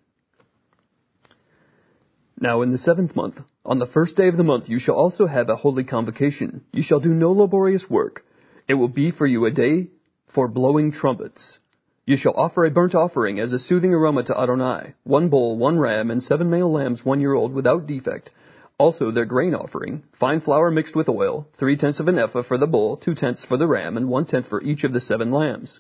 now 2.44 2.62
in 2.62 2.72
the 2.72 2.78
seventh 2.78 3.16
month, 3.16 3.40
on 3.66 3.80
the 3.80 3.86
first 3.86 4.18
day 4.18 4.28
of 4.28 4.36
the 4.36 4.44
month, 4.44 4.68
you 4.68 4.78
shall 4.78 4.96
also 4.96 5.26
have 5.26 5.50
a 5.50 5.56
holy 5.56 5.86
convocation. 5.86 6.66
You 6.74 6.84
shall 6.84 7.00
do 7.00 7.14
no 7.14 7.32
laborious 7.32 7.90
work. 7.90 8.26
It 8.68 8.74
will 8.74 8.90
be 8.90 9.12
for 9.12 9.26
you 9.26 9.46
a 9.46 9.52
day 9.52 9.90
for 10.28 10.50
blowing 10.50 10.92
trumpets. 10.92 11.60
You 12.06 12.18
shall 12.18 12.34
offer 12.36 12.66
a 12.66 12.72
burnt 12.72 12.94
offering 12.94 13.40
as 13.40 13.54
a 13.54 13.60
soothing 13.60 13.94
aroma 13.94 14.24
to 14.24 14.38
Adonai, 14.38 14.96
one 15.06 15.30
bull, 15.30 15.58
one 15.58 15.80
ram, 15.80 16.12
and 16.12 16.22
seven 16.22 16.50
male 16.50 16.70
lambs 16.70 17.06
one 17.06 17.22
year 17.22 17.34
old 17.34 17.54
without 17.54 17.88
defect. 17.88 18.32
Also 18.78 19.12
their 19.12 19.26
grain 19.26 19.56
offering, 19.56 20.04
fine 20.12 20.42
flour 20.42 20.70
mixed 20.70 20.96
with 20.96 21.08
oil, 21.08 21.48
three 21.54 21.78
tenths 21.78 22.02
of 22.02 22.10
an 22.10 22.20
ephah 22.20 22.44
for 22.44 22.58
the 22.58 22.68
bull, 22.68 22.98
two 22.98 23.14
tenths 23.14 23.46
for 23.46 23.56
the 23.56 23.68
ram, 23.68 23.96
and 23.96 24.10
one 24.10 24.26
tenth 24.26 24.48
for 24.48 24.62
each 24.62 24.84
of 24.84 24.92
the 24.92 25.00
seven 25.00 25.32
lambs. 25.32 25.80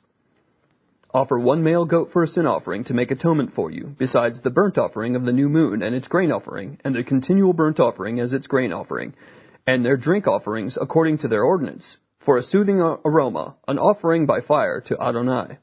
Offer 1.15 1.37
one 1.37 1.61
male 1.61 1.85
goat 1.85 2.09
for 2.11 2.23
a 2.23 2.27
sin 2.27 2.47
offering 2.47 2.85
to 2.85 2.95
make 2.95 3.11
atonement 3.11 3.53
for 3.53 3.69
you, 3.69 3.93
besides 3.99 4.41
the 4.41 4.49
burnt 4.49 4.79
offering 4.79 5.15
of 5.15 5.25
the 5.25 5.31
new 5.31 5.47
moon 5.47 5.83
and 5.83 5.93
its 5.93 6.07
grain 6.07 6.31
offering, 6.31 6.79
and 6.83 6.95
the 6.95 7.03
continual 7.03 7.53
burnt 7.53 7.79
offering 7.79 8.19
as 8.19 8.33
its 8.33 8.47
grain 8.47 8.73
offering, 8.73 9.13
and 9.67 9.85
their 9.85 9.95
drink 9.95 10.25
offerings 10.25 10.75
according 10.81 11.19
to 11.19 11.27
their 11.27 11.43
ordinance, 11.43 11.97
for 12.17 12.37
a 12.37 12.41
soothing 12.41 12.79
aroma, 12.79 13.55
an 13.67 13.77
offering 13.77 14.25
by 14.25 14.41
fire 14.41 14.81
to 14.81 14.99
Adonai. 14.99 15.59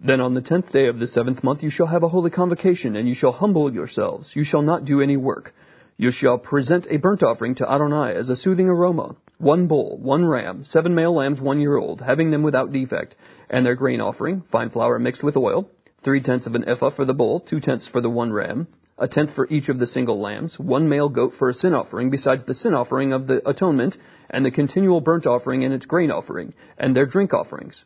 Then 0.00 0.20
on 0.20 0.34
the 0.34 0.42
tenth 0.42 0.72
day 0.72 0.88
of 0.88 0.98
the 0.98 1.06
seventh 1.06 1.44
month 1.44 1.62
you 1.62 1.70
shall 1.70 1.86
have 1.86 2.02
a 2.02 2.08
holy 2.08 2.32
convocation, 2.32 2.96
and 2.96 3.08
you 3.08 3.14
shall 3.14 3.30
humble 3.30 3.72
yourselves. 3.72 4.34
You 4.34 4.42
shall 4.42 4.62
not 4.62 4.84
do 4.84 5.00
any 5.00 5.16
work. 5.16 5.54
You 5.96 6.10
shall 6.10 6.36
present 6.36 6.88
a 6.90 6.96
burnt 6.96 7.22
offering 7.22 7.54
to 7.56 7.70
Adonai 7.70 8.16
as 8.16 8.28
a 8.28 8.34
soothing 8.34 8.68
aroma, 8.68 9.14
one 9.38 9.66
bull, 9.66 9.98
one 9.98 10.24
ram, 10.24 10.64
seven 10.64 10.94
male 10.94 11.14
lambs 11.14 11.40
one 11.40 11.60
year 11.60 11.76
old, 11.76 12.00
having 12.00 12.30
them 12.30 12.42
without 12.42 12.72
defect, 12.72 13.16
and 13.50 13.64
their 13.64 13.74
grain 13.74 14.00
offering, 14.00 14.42
fine 14.42 14.70
flour 14.70 14.98
mixed 14.98 15.22
with 15.22 15.36
oil, 15.36 15.68
three 16.02 16.20
tenths 16.20 16.46
of 16.46 16.54
an 16.54 16.68
ephah 16.68 16.90
for 16.90 17.04
the 17.04 17.14
bull, 17.14 17.40
two 17.40 17.60
tenths 17.60 17.88
for 17.88 18.00
the 18.00 18.10
one 18.10 18.32
ram, 18.32 18.68
a 18.98 19.08
tenth 19.08 19.34
for 19.34 19.46
each 19.50 19.68
of 19.68 19.78
the 19.78 19.86
single 19.86 20.20
lambs, 20.20 20.58
one 20.58 20.88
male 20.88 21.08
goat 21.08 21.32
for 21.32 21.48
a 21.48 21.54
sin 21.54 21.74
offering, 21.74 22.10
besides 22.10 22.44
the 22.44 22.54
sin 22.54 22.74
offering 22.74 23.12
of 23.12 23.26
the 23.26 23.46
atonement, 23.48 23.96
and 24.30 24.44
the 24.44 24.50
continual 24.50 25.00
burnt 25.00 25.26
offering 25.26 25.64
and 25.64 25.74
its 25.74 25.86
grain 25.86 26.10
offering, 26.10 26.54
and 26.78 26.94
their 26.94 27.06
drink 27.06 27.34
offerings. 27.34 27.84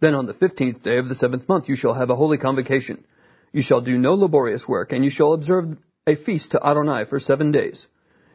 Then 0.00 0.14
on 0.14 0.26
the 0.26 0.34
fifteenth 0.34 0.82
day 0.82 0.98
of 0.98 1.08
the 1.08 1.14
seventh 1.14 1.48
month 1.48 1.68
you 1.68 1.76
shall 1.76 1.94
have 1.94 2.10
a 2.10 2.16
holy 2.16 2.38
convocation. 2.38 3.04
You 3.52 3.62
shall 3.62 3.80
do 3.80 3.96
no 3.96 4.14
laborious 4.14 4.66
work, 4.66 4.92
and 4.92 5.04
you 5.04 5.10
shall 5.10 5.32
observe 5.32 5.76
a 6.06 6.16
feast 6.16 6.50
to 6.50 6.66
Adonai 6.66 7.04
for 7.04 7.20
seven 7.20 7.52
days. 7.52 7.86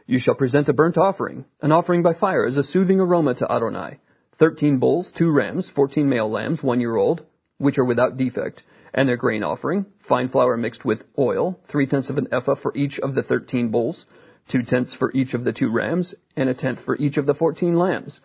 You 0.09 0.17
shall 0.17 0.33
present 0.33 0.67
a 0.69 0.73
burnt 0.73 0.97
offering, 0.97 1.45
an 1.61 1.71
offering 1.71 2.01
by 2.01 2.15
fire 2.15 2.43
as 2.43 2.57
a 2.57 2.63
soothing 2.63 2.99
aroma 2.99 3.35
to 3.35 3.51
Adonai. 3.51 3.99
Thirteen 4.39 4.79
bulls, 4.79 5.11
two 5.11 5.31
rams, 5.31 5.69
fourteen 5.69 6.09
male 6.09 6.27
lambs, 6.27 6.63
one 6.63 6.81
year 6.81 6.95
old, 6.95 7.23
which 7.59 7.77
are 7.77 7.85
without 7.85 8.17
defect, 8.17 8.63
and 8.91 9.07
their 9.07 9.17
grain 9.17 9.43
offering, 9.43 9.85
fine 9.99 10.27
flour 10.27 10.57
mixed 10.57 10.83
with 10.83 11.03
oil, 11.19 11.59
three 11.67 11.85
tenths 11.85 12.09
of 12.09 12.17
an 12.17 12.27
ephah 12.31 12.55
for 12.55 12.75
each 12.75 12.97
of 12.99 13.13
the 13.13 13.21
thirteen 13.21 13.69
bulls, 13.69 14.07
two 14.47 14.63
tenths 14.63 14.95
for 14.95 15.11
each 15.13 15.35
of 15.35 15.43
the 15.43 15.53
two 15.53 15.69
rams, 15.71 16.15
and 16.35 16.49
a 16.49 16.55
tenth 16.55 16.81
for 16.81 16.95
each 16.95 17.17
of 17.17 17.27
the 17.27 17.35
fourteen 17.35 17.77
lambs, 17.77 18.19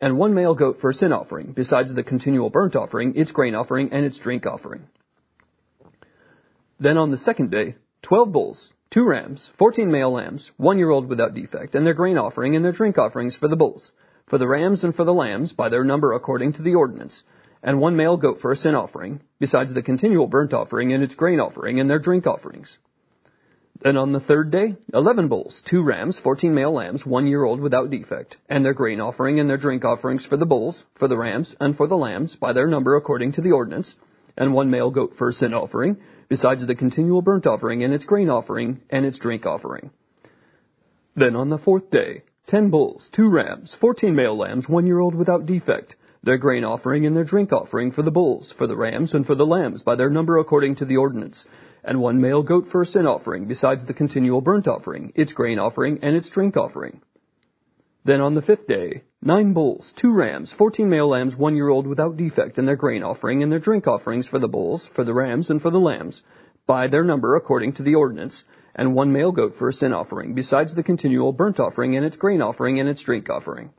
and 0.00 0.18
one 0.18 0.34
male 0.34 0.56
goat 0.56 0.78
for 0.80 0.90
a 0.90 0.94
sin 0.94 1.12
offering, 1.12 1.52
besides 1.52 1.94
the 1.94 2.02
continual 2.02 2.50
burnt 2.50 2.74
offering, 2.74 3.14
its 3.14 3.30
grain 3.30 3.54
offering, 3.54 3.92
and 3.92 4.04
its 4.04 4.18
drink 4.18 4.44
offering. 4.44 4.88
Then 6.80 6.98
on 6.98 7.12
the 7.12 7.16
second 7.16 7.52
day, 7.52 7.76
twelve 8.02 8.32
bulls, 8.32 8.72
two 8.98 9.04
rams, 9.04 9.48
fourteen 9.56 9.92
male 9.92 10.10
lambs, 10.10 10.50
one 10.56 10.76
year 10.76 10.90
old 10.90 11.08
without 11.08 11.32
defect, 11.32 11.76
and 11.76 11.86
their 11.86 11.94
grain 11.94 12.18
offering 12.18 12.56
and 12.56 12.64
their 12.64 12.72
drink 12.72 12.98
offerings 12.98 13.36
for 13.36 13.46
the 13.46 13.54
bulls, 13.54 13.92
for 14.26 14.38
the 14.38 14.48
rams 14.48 14.82
and 14.82 14.92
for 14.92 15.04
the 15.04 15.14
lambs 15.14 15.52
by 15.52 15.68
their 15.68 15.84
number 15.84 16.14
according 16.14 16.52
to 16.52 16.62
the 16.62 16.74
ordinance, 16.74 17.22
and 17.62 17.78
one 17.78 17.94
male 17.94 18.16
goat 18.16 18.40
for 18.40 18.50
a 18.50 18.56
sin 18.56 18.74
offering, 18.74 19.20
besides 19.38 19.72
the 19.72 19.84
continual 19.84 20.26
burnt 20.26 20.52
offering 20.52 20.92
and 20.92 21.04
its 21.04 21.14
grain 21.14 21.38
offering 21.38 21.78
and 21.78 21.88
their 21.88 22.00
drink 22.00 22.26
offerings. 22.26 22.76
Then 23.80 23.96
on 23.96 24.10
the 24.10 24.18
third 24.18 24.50
day, 24.50 24.74
eleven 24.92 25.28
bulls, 25.28 25.62
two 25.64 25.84
rams, 25.84 26.18
fourteen 26.18 26.52
male 26.52 26.72
lambs, 26.72 27.06
one 27.06 27.28
year 27.28 27.44
old 27.44 27.60
without 27.60 27.90
defect, 27.90 28.36
and 28.48 28.64
their 28.64 28.74
grain 28.74 29.00
offering 29.00 29.38
and 29.38 29.48
their 29.48 29.58
drink 29.58 29.84
offerings 29.84 30.26
for 30.26 30.36
the 30.36 30.44
bulls, 30.44 30.84
for 30.96 31.06
the 31.06 31.16
rams, 31.16 31.54
and 31.60 31.76
for 31.76 31.86
the 31.86 31.96
lambs, 31.96 32.34
by 32.34 32.52
their 32.52 32.66
number 32.66 32.96
according 32.96 33.30
to 33.30 33.42
the 33.42 33.52
ordinance, 33.52 33.94
and 34.36 34.52
one 34.52 34.72
male 34.72 34.90
goat 34.90 35.14
for 35.16 35.28
a 35.28 35.32
sin 35.32 35.54
offering, 35.54 35.98
besides 36.28 36.66
the 36.66 36.74
continual 36.74 37.22
burnt 37.22 37.46
offering 37.46 37.82
and 37.82 37.92
its 37.92 38.04
grain 38.04 38.28
offering 38.28 38.80
and 38.90 39.06
its 39.06 39.18
drink 39.18 39.46
offering. 39.46 39.90
Then 41.16 41.34
on 41.34 41.48
the 41.48 41.58
fourth 41.58 41.90
day, 41.90 42.22
ten 42.46 42.70
bulls, 42.70 43.10
two 43.12 43.28
rams, 43.28 43.74
fourteen 43.74 44.14
male 44.14 44.36
lambs, 44.36 44.68
one 44.68 44.86
year 44.86 44.98
old 44.98 45.14
without 45.14 45.46
defect, 45.46 45.96
their 46.22 46.38
grain 46.38 46.64
offering 46.64 47.06
and 47.06 47.16
their 47.16 47.24
drink 47.24 47.52
offering 47.52 47.90
for 47.90 48.02
the 48.02 48.10
bulls, 48.10 48.52
for 48.52 48.66
the 48.66 48.76
rams, 48.76 49.14
and 49.14 49.26
for 49.26 49.34
the 49.34 49.46
lambs, 49.46 49.82
by 49.82 49.94
their 49.94 50.10
number 50.10 50.38
according 50.38 50.76
to 50.76 50.84
the 50.84 50.96
ordinance, 50.96 51.46
and 51.84 52.00
one 52.00 52.20
male 52.20 52.42
goat 52.42 52.68
for 52.68 52.82
a 52.82 52.86
sin 52.86 53.06
offering, 53.06 53.46
besides 53.46 53.86
the 53.86 53.94
continual 53.94 54.40
burnt 54.40 54.68
offering, 54.68 55.12
its 55.14 55.32
grain 55.32 55.58
offering, 55.58 55.98
and 56.02 56.16
its 56.16 56.28
drink 56.28 56.56
offering. 56.56 57.00
Then 58.04 58.20
on 58.20 58.34
the 58.34 58.42
fifth 58.42 58.66
day, 58.66 59.02
nine 59.20 59.52
bulls, 59.52 59.92
two 59.96 60.12
rams, 60.12 60.52
fourteen 60.52 60.88
male 60.88 61.08
lambs, 61.08 61.36
one 61.36 61.56
year 61.56 61.68
old 61.68 61.86
without 61.86 62.16
defect, 62.16 62.58
and 62.58 62.66
their 62.66 62.76
grain 62.76 63.02
offering, 63.02 63.42
and 63.42 63.50
their 63.50 63.58
drink 63.58 63.86
offerings 63.86 64.28
for 64.28 64.38
the 64.38 64.48
bulls, 64.48 64.86
for 64.86 65.04
the 65.04 65.14
rams, 65.14 65.50
and 65.50 65.60
for 65.60 65.70
the 65.70 65.80
lambs, 65.80 66.22
by 66.66 66.86
their 66.86 67.04
number 67.04 67.34
according 67.34 67.72
to 67.74 67.82
the 67.82 67.96
ordinance, 67.96 68.44
and 68.74 68.94
one 68.94 69.12
male 69.12 69.32
goat 69.32 69.54
for 69.56 69.68
a 69.68 69.72
sin 69.72 69.92
offering, 69.92 70.34
besides 70.34 70.74
the 70.74 70.82
continual 70.82 71.32
burnt 71.32 71.58
offering 71.58 71.96
and 71.96 72.06
its 72.06 72.16
grain 72.16 72.40
offering 72.40 72.78
and 72.78 72.88
its 72.88 73.02
drink 73.02 73.28
offering. 73.28 73.70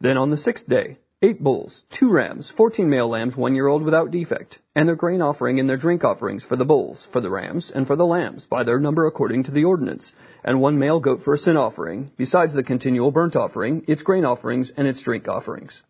Then 0.00 0.16
on 0.16 0.30
the 0.30 0.36
sixth 0.36 0.66
day, 0.66 0.98
eight 1.22 1.40
bulls, 1.40 1.84
two 1.90 2.10
rams, 2.10 2.50
fourteen 2.50 2.90
male 2.90 3.08
lambs, 3.08 3.36
one 3.36 3.54
year 3.54 3.68
old 3.68 3.84
without 3.84 4.10
defect, 4.10 4.58
and 4.74 4.88
their 4.88 4.96
grain 4.96 5.22
offering 5.22 5.60
and 5.60 5.68
their 5.68 5.76
drink 5.76 6.02
offerings 6.02 6.44
for 6.44 6.56
the 6.56 6.64
bulls, 6.64 7.06
for 7.12 7.20
the 7.20 7.30
rams, 7.30 7.70
and 7.70 7.86
for 7.86 7.94
the 7.94 8.04
lambs, 8.04 8.44
by 8.46 8.64
their 8.64 8.80
number 8.80 9.06
according 9.06 9.44
to 9.44 9.52
the 9.52 9.64
ordinance, 9.64 10.12
and 10.42 10.60
one 10.60 10.78
male 10.80 10.98
goat 10.98 11.20
for 11.22 11.34
a 11.34 11.38
sin 11.38 11.56
offering, 11.56 12.10
besides 12.16 12.54
the 12.54 12.64
continual 12.64 13.12
burnt 13.12 13.36
offering, 13.36 13.84
its 13.86 14.02
grain 14.02 14.24
offerings, 14.24 14.72
and 14.76 14.88
its 14.88 15.00
drink 15.00 15.28
offerings. 15.28 15.82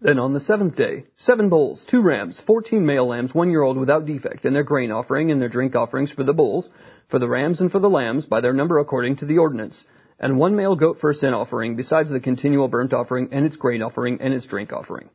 Then 0.00 0.18
on 0.18 0.32
the 0.32 0.40
seventh 0.40 0.76
day, 0.76 1.04
seven 1.16 1.50
bulls, 1.50 1.84
two 1.84 2.00
rams, 2.00 2.40
fourteen 2.40 2.86
male 2.86 3.06
lambs, 3.06 3.34
one 3.34 3.50
year 3.50 3.62
old 3.62 3.76
without 3.76 4.06
defect, 4.06 4.46
and 4.46 4.56
their 4.56 4.64
grain 4.64 4.90
offering 4.90 5.30
and 5.30 5.42
their 5.42 5.50
drink 5.50 5.76
offerings 5.76 6.10
for 6.10 6.24
the 6.24 6.32
bulls, 6.32 6.70
for 7.08 7.18
the 7.18 7.28
rams 7.28 7.60
and 7.60 7.70
for 7.70 7.80
the 7.80 7.90
lambs, 7.90 8.24
by 8.24 8.40
their 8.40 8.54
number 8.54 8.78
according 8.78 9.16
to 9.16 9.26
the 9.26 9.38
ordinance, 9.38 9.84
and 10.18 10.38
one 10.38 10.56
male 10.56 10.76
goat 10.76 10.98
for 11.00 11.10
a 11.10 11.14
sin 11.14 11.34
offering, 11.34 11.76
besides 11.76 12.10
the 12.10 12.20
continual 12.20 12.68
burnt 12.68 12.92
offering 12.92 13.28
and 13.32 13.44
its 13.44 13.56
grain 13.56 13.82
offering 13.82 14.20
and 14.20 14.32
its 14.32 14.46
drink 14.46 14.72
offering. 14.72 15.10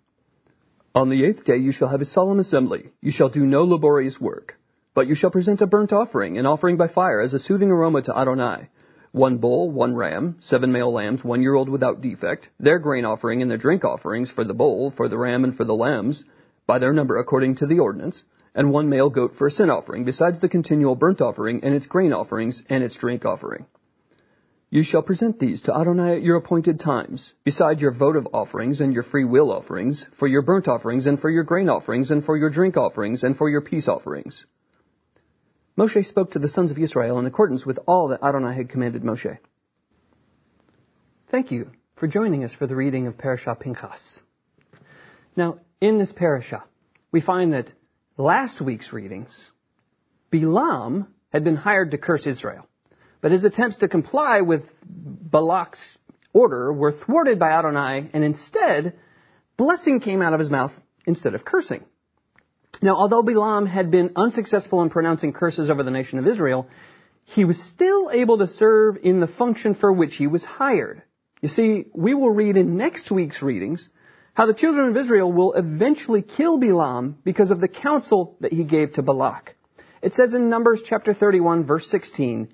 On 0.95 1.09
the 1.09 1.23
eighth 1.23 1.45
day 1.45 1.57
you 1.57 1.71
shall 1.71 1.89
have 1.89 2.01
a 2.01 2.05
solemn 2.05 2.39
assembly. 2.39 2.91
You 3.01 3.11
shall 3.11 3.29
do 3.29 3.45
no 3.45 3.63
laborious 3.63 4.19
work. 4.19 4.57
But 4.93 5.07
you 5.07 5.15
shall 5.15 5.29
present 5.29 5.61
a 5.61 5.67
burnt 5.67 5.93
offering, 5.93 6.37
an 6.37 6.45
offering 6.45 6.75
by 6.75 6.87
fire, 6.87 7.21
as 7.21 7.33
a 7.33 7.39
soothing 7.39 7.71
aroma 7.71 8.01
to 8.01 8.17
Adonai. 8.17 8.69
One 9.11 9.37
bull, 9.37 9.71
one 9.71 9.95
ram, 9.95 10.35
seven 10.39 10.71
male 10.71 10.91
lambs, 10.91 11.23
one 11.23 11.41
year 11.41 11.55
old 11.55 11.69
without 11.69 12.01
defect, 12.01 12.49
their 12.59 12.79
grain 12.79 13.05
offering 13.05 13.41
and 13.41 13.49
their 13.49 13.57
drink 13.57 13.85
offerings 13.85 14.31
for 14.31 14.43
the 14.43 14.53
bull, 14.53 14.91
for 14.91 15.07
the 15.07 15.17
ram, 15.17 15.43
and 15.43 15.55
for 15.55 15.63
the 15.63 15.73
lambs, 15.73 16.25
by 16.67 16.79
their 16.79 16.93
number 16.93 17.17
according 17.17 17.55
to 17.55 17.65
the 17.65 17.79
ordinance, 17.79 18.23
and 18.53 18.71
one 18.71 18.89
male 18.89 19.09
goat 19.09 19.35
for 19.35 19.47
a 19.47 19.51
sin 19.51 19.69
offering, 19.69 20.05
besides 20.05 20.39
the 20.39 20.49
continual 20.49 20.95
burnt 20.95 21.21
offering, 21.21 21.63
and 21.63 21.73
its 21.73 21.87
grain 21.87 22.13
offerings, 22.13 22.61
and 22.69 22.83
its 22.83 22.95
drink 22.95 23.25
offering. 23.25 23.65
You 24.71 24.83
shall 24.83 25.01
present 25.01 25.39
these 25.39 25.61
to 25.61 25.75
Adonai 25.75 26.17
at 26.17 26.21
your 26.21 26.37
appointed 26.37 26.79
times, 26.79 27.33
beside 27.43 27.81
your 27.81 27.91
votive 27.91 28.27
offerings 28.33 28.81
and 28.81 28.93
your 28.93 29.01
free 29.01 29.25
will 29.25 29.51
offerings, 29.51 30.07
for 30.19 30.27
your 30.27 30.43
burnt 30.43 30.67
offerings 30.67 31.07
and 31.07 31.19
for 31.19 31.29
your 31.29 31.43
grain 31.43 31.69
offerings 31.69 32.11
and 32.11 32.23
for 32.23 32.37
your 32.37 32.51
drink 32.51 32.77
offerings 32.77 33.23
and 33.23 33.35
for 33.35 33.49
your 33.49 33.61
peace 33.61 33.87
offerings. 33.87 34.45
Moshe 35.75 36.05
spoke 36.05 36.31
to 36.31 36.39
the 36.39 36.47
sons 36.47 36.69
of 36.69 36.77
Israel 36.77 37.17
in 37.17 37.25
accordance 37.25 37.65
with 37.65 37.79
all 37.87 38.09
that 38.09 38.21
Adonai 38.21 38.53
had 38.53 38.69
commanded 38.69 39.01
Moshe. 39.01 39.39
Thank 41.29 41.51
you 41.51 41.71
for 41.95 42.07
joining 42.07 42.43
us 42.43 42.53
for 42.53 42.67
the 42.67 42.75
reading 42.75 43.07
of 43.07 43.17
Parashah 43.17 43.59
Pinchas. 43.59 44.21
Now, 45.35 45.59
in 45.81 45.97
this 45.97 46.13
parashah, 46.13 46.63
we 47.11 47.21
find 47.21 47.53
that 47.53 47.73
last 48.17 48.61
week's 48.61 48.93
readings, 48.93 49.49
Bilam 50.31 51.07
had 51.29 51.43
been 51.43 51.55
hired 51.55 51.91
to 51.91 51.97
curse 51.97 52.27
Israel. 52.27 52.68
But 53.21 53.31
his 53.31 53.43
attempts 53.43 53.77
to 53.77 53.87
comply 53.87 54.41
with 54.41 54.63
Balak's 54.85 55.97
order 56.33 56.71
were 56.71 56.91
thwarted 56.91 57.39
by 57.39 57.51
Adonai, 57.51 58.09
and 58.13 58.23
instead, 58.23 58.93
blessing 59.57 59.99
came 59.99 60.21
out 60.21 60.33
of 60.33 60.39
his 60.39 60.49
mouth 60.49 60.71
instead 61.05 61.35
of 61.35 61.43
cursing. 61.43 61.83
Now, 62.81 62.95
although 62.95 63.23
Bilam 63.23 63.67
had 63.67 63.91
been 63.91 64.11
unsuccessful 64.15 64.81
in 64.81 64.89
pronouncing 64.89 65.33
curses 65.33 65.69
over 65.69 65.83
the 65.83 65.91
nation 65.91 66.19
of 66.19 66.27
Israel, 66.27 66.67
he 67.25 67.43
was 67.43 67.61
still 67.61 68.09
able 68.11 68.37
to 68.37 68.47
serve 68.47 68.97
in 69.03 69.19
the 69.19 69.27
function 69.27 69.75
for 69.75 69.91
which 69.91 70.15
he 70.15 70.27
was 70.27 70.45
hired. 70.45 71.01
You 71.41 71.49
see, 71.49 71.85
we 71.93 72.13
will 72.13 72.31
read 72.31 72.57
in 72.57 72.77
next 72.77 73.11
week's 73.11 73.41
readings 73.41 73.89
how 74.33 74.45
the 74.45 74.53
children 74.53 74.89
of 74.89 74.97
Israel 74.97 75.31
will 75.31 75.53
eventually 75.53 76.21
kill 76.21 76.57
Bilam 76.57 77.15
because 77.23 77.51
of 77.51 77.59
the 77.59 77.67
counsel 77.67 78.37
that 78.39 78.53
he 78.53 78.63
gave 78.63 78.93
to 78.93 79.01
Balak. 79.01 79.55
It 80.01 80.13
says 80.13 80.33
in 80.33 80.49
Numbers 80.49 80.81
chapter 80.85 81.13
31 81.13 81.65
verse 81.65 81.89
16, 81.89 82.49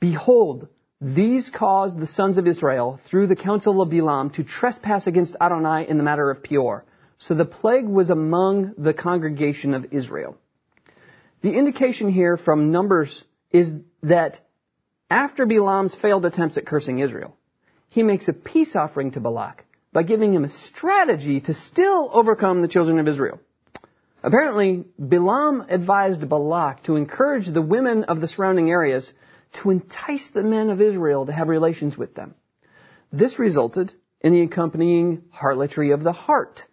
Behold, 0.00 0.68
these 1.00 1.50
caused 1.50 1.98
the 1.98 2.06
sons 2.06 2.38
of 2.38 2.46
Israel, 2.46 3.00
through 3.04 3.26
the 3.26 3.36
counsel 3.36 3.82
of 3.82 3.90
Balaam 3.90 4.30
to 4.30 4.44
trespass 4.44 5.06
against 5.06 5.36
Adonai 5.40 5.88
in 5.88 5.98
the 5.98 6.02
matter 6.02 6.30
of 6.30 6.42
Peor. 6.42 6.84
So 7.18 7.34
the 7.34 7.44
plague 7.44 7.86
was 7.86 8.10
among 8.10 8.74
the 8.78 8.94
congregation 8.94 9.74
of 9.74 9.92
Israel. 9.92 10.36
The 11.42 11.56
indication 11.56 12.08
here 12.08 12.36
from 12.36 12.72
Numbers 12.72 13.24
is 13.50 13.72
that 14.02 14.40
after 15.10 15.46
Balaam's 15.46 15.94
failed 15.94 16.26
attempts 16.26 16.56
at 16.56 16.66
cursing 16.66 16.98
Israel, 16.98 17.36
he 17.88 18.02
makes 18.02 18.28
a 18.28 18.32
peace 18.32 18.74
offering 18.74 19.12
to 19.12 19.20
Balak 19.20 19.64
by 19.92 20.02
giving 20.02 20.34
him 20.34 20.44
a 20.44 20.48
strategy 20.48 21.40
to 21.40 21.54
still 21.54 22.10
overcome 22.12 22.60
the 22.60 22.68
children 22.68 22.98
of 22.98 23.08
Israel. 23.08 23.40
Apparently, 24.22 24.84
Balaam 24.98 25.64
advised 25.68 26.28
Balak 26.28 26.82
to 26.84 26.96
encourage 26.96 27.46
the 27.46 27.62
women 27.62 28.04
of 28.04 28.20
the 28.20 28.28
surrounding 28.28 28.70
areas 28.70 29.12
to 29.54 29.70
entice 29.70 30.28
the 30.28 30.42
men 30.42 30.70
of 30.70 30.80
Israel 30.80 31.26
to 31.26 31.32
have 31.32 31.48
relations 31.48 31.96
with 31.96 32.14
them. 32.14 32.34
This 33.12 33.38
resulted 33.38 33.92
in 34.20 34.32
the 34.32 34.42
accompanying 34.42 35.22
harlotry 35.30 35.92
of 35.92 36.02
the 36.02 36.12
heart, 36.12 36.64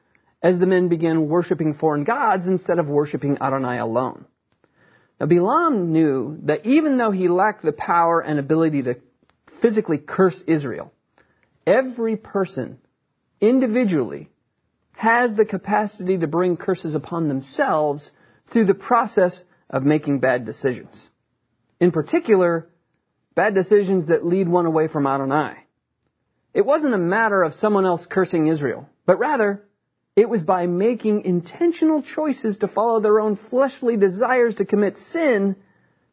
as 0.42 0.60
the 0.60 0.66
men 0.66 0.90
began 0.90 1.30
worshiping 1.30 1.74
foreign 1.74 2.04
gods 2.04 2.48
instead 2.48 2.80
of 2.80 2.90
worshiping 2.90 3.38
Adonai 3.40 3.80
alone. 3.80 4.26
Now, 5.20 5.28
Balaam 5.28 5.94
knew 5.94 6.40
that 6.44 6.66
even 6.66 6.98
though 6.98 7.12
he 7.12 7.28
lacked 7.28 7.64
the 7.64 7.72
power 7.72 8.20
and 8.20 8.40
ability 8.40 8.84
to 8.84 8.96
physically 9.62 9.98
curse 9.98 10.44
Israel, 10.48 10.92
every 11.66 12.18
person 12.18 12.80
individually 13.40 14.30
has 14.94 15.34
the 15.34 15.46
capacity 15.46 16.18
to 16.18 16.28
bring 16.28 16.58
curses 16.58 16.96
upon 16.96 17.28
themselves 17.28 18.12
through 18.52 18.66
the 18.66 18.74
process 18.74 19.44
of 19.70 19.84
making 19.84 20.20
bad 20.20 20.46
decisions. 20.46 21.10
In 21.84 21.92
particular, 21.92 22.70
bad 23.36 23.54
decisions 23.54 24.06
that 24.06 24.26
lead 24.26 24.48
one 24.48 24.66
away 24.66 24.88
from 24.88 25.06
Adonai. 25.06 25.58
It 26.54 26.66
wasn't 26.66 26.94
a 26.94 26.98
matter 26.98 27.44
of 27.44 27.56
someone 27.56 27.86
else 27.86 28.06
cursing 28.06 28.48
Israel, 28.48 28.88
but 29.06 29.20
rather, 29.20 29.66
it 30.16 30.30
was 30.30 30.42
by 30.44 30.66
making 30.66 31.26
intentional 31.26 32.02
choices 32.02 32.60
to 32.60 32.70
follow 32.70 33.02
their 33.02 33.20
own 33.20 33.36
fleshly 33.36 33.98
desires 33.98 34.56
to 34.56 34.66
commit 34.66 34.98
sin 34.98 35.58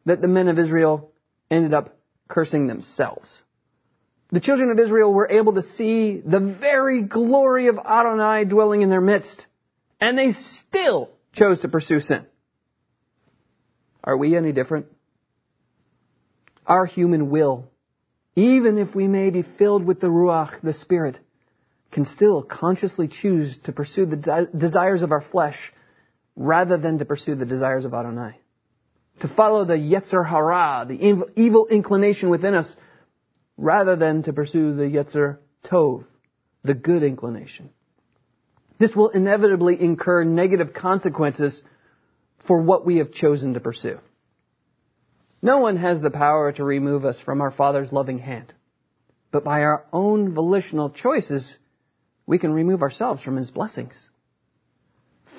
that 0.03 0.21
the 0.21 0.27
men 0.27 0.49
of 0.49 0.59
Israel 0.59 1.09
ended 1.49 1.73
up 1.73 1.97
cursing 2.27 2.67
themselves. 2.67 3.41
The 4.29 4.41
children 4.41 4.71
of 4.71 4.79
Israel 4.79 5.13
were 5.13 5.29
able 5.31 5.53
to 5.53 5.63
see 5.63 6.19
the 6.19 6.41
very 6.41 7.01
glory 7.01 7.67
of 7.67 7.77
Adonai 7.77 8.43
dwelling 8.43 8.81
in 8.81 8.89
their 8.89 8.99
midst, 8.99 9.45
and 10.01 10.17
they 10.17 10.33
still 10.33 11.11
chose 11.31 11.61
to 11.61 11.69
pursue 11.69 12.01
sin. 12.01 12.25
Are 14.03 14.17
we 14.17 14.35
any 14.35 14.51
different? 14.51 14.87
Our 16.65 16.85
human 16.85 17.29
will, 17.29 17.69
even 18.35 18.77
if 18.77 18.95
we 18.95 19.07
may 19.07 19.29
be 19.29 19.41
filled 19.41 19.85
with 19.85 19.99
the 19.99 20.07
Ruach, 20.07 20.61
the 20.61 20.73
Spirit, 20.73 21.19
can 21.91 22.05
still 22.05 22.41
consciously 22.41 23.07
choose 23.07 23.57
to 23.63 23.73
pursue 23.73 24.05
the 24.05 24.15
de- 24.15 24.49
desires 24.57 25.01
of 25.01 25.11
our 25.11 25.21
flesh 25.21 25.73
rather 26.35 26.77
than 26.77 26.99
to 26.99 27.05
pursue 27.05 27.35
the 27.35 27.45
desires 27.45 27.83
of 27.83 27.93
Adonai. 27.93 28.39
To 29.19 29.27
follow 29.27 29.65
the 29.65 29.75
Yetzer 29.75 30.25
Hara, 30.25 30.85
the 30.87 31.27
evil 31.35 31.67
inclination 31.67 32.29
within 32.29 32.55
us, 32.55 32.75
rather 33.57 33.95
than 33.95 34.23
to 34.23 34.33
pursue 34.33 34.73
the 34.73 34.83
Yetzer 34.83 35.37
Tov, 35.65 36.05
the 36.63 36.73
good 36.73 37.03
inclination. 37.03 37.69
This 38.79 38.95
will 38.95 39.09
inevitably 39.09 39.79
incur 39.79 40.23
negative 40.23 40.73
consequences 40.73 41.61
for 42.47 42.61
what 42.61 42.85
we 42.85 42.97
have 42.97 43.11
chosen 43.11 43.53
to 43.53 43.59
pursue. 43.59 43.99
No 45.41 45.57
one 45.57 45.77
has 45.77 46.01
the 46.01 46.11
power 46.11 46.51
to 46.51 46.63
remove 46.63 47.03
us 47.03 47.19
from 47.19 47.41
our 47.41 47.51
Father's 47.51 47.91
loving 47.91 48.19
hand. 48.19 48.53
But 49.31 49.43
by 49.43 49.63
our 49.63 49.85
own 49.91 50.33
volitional 50.33 50.89
choices, 50.89 51.57
we 52.27 52.37
can 52.37 52.53
remove 52.53 52.81
ourselves 52.81 53.23
from 53.23 53.37
His 53.37 53.49
blessings. 53.49 54.09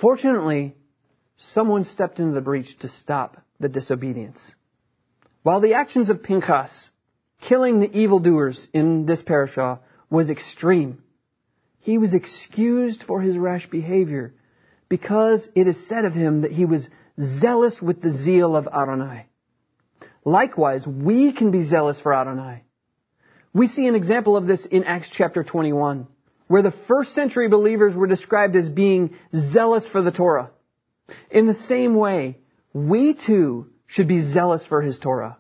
Fortunately, 0.01 0.75
someone 1.37 1.85
stepped 1.85 2.19
into 2.19 2.35
the 2.35 2.41
breach 2.41 2.79
to 2.81 2.89
stop 2.89 3.37
the 3.61 3.69
disobedience. 3.69 4.55
While 5.43 5.61
the 5.61 5.75
actions 5.75 6.11
of 6.11 6.23
Pinchas, 6.23 6.91
killing 7.41 7.81
the 7.81 7.97
evildoers 7.97 8.67
in 8.73 9.07
this 9.07 9.23
parashah, 9.23 9.81
was 10.11 10.31
extreme, 10.31 11.03
he 11.79 11.99
was 11.99 12.15
excused 12.15 13.03
for 13.03 13.21
his 13.21 13.37
rash 13.37 13.69
behavior 13.69 14.35
because 14.89 15.49
it 15.55 15.67
is 15.67 15.87
said 15.89 16.05
of 16.05 16.13
him 16.13 16.43
that 16.43 16.53
he 16.53 16.65
was 16.65 16.89
zealous 17.21 17.81
with 17.81 18.01
the 18.01 18.13
zeal 18.13 18.57
of 18.57 18.69
Adonai. 18.69 19.27
Likewise, 20.25 20.87
we 20.87 21.33
can 21.33 21.51
be 21.51 21.63
zealous 21.63 22.01
for 22.01 22.15
Adonai. 22.15 22.63
We 23.53 23.67
see 23.67 23.87
an 23.87 23.95
example 23.95 24.37
of 24.37 24.47
this 24.47 24.65
in 24.67 24.85
Acts 24.85 25.11
chapter 25.11 25.43
21, 25.43 26.07
where 26.47 26.63
the 26.63 26.71
first 26.71 27.15
century 27.15 27.49
believers 27.49 27.95
were 27.95 28.07
described 28.07 28.57
as 28.57 28.69
being 28.69 29.17
zealous 29.35 29.87
for 29.87 30.01
the 30.01 30.13
Torah. 30.13 30.51
In 31.31 31.47
the 31.47 31.55
same 31.55 31.97
way, 31.97 32.39
we 32.73 33.15
too 33.15 33.71
should 33.87 34.09
be 34.09 34.21
zealous 34.23 34.67
for 34.67 34.81
His 34.81 34.99
Torah. 34.99 35.37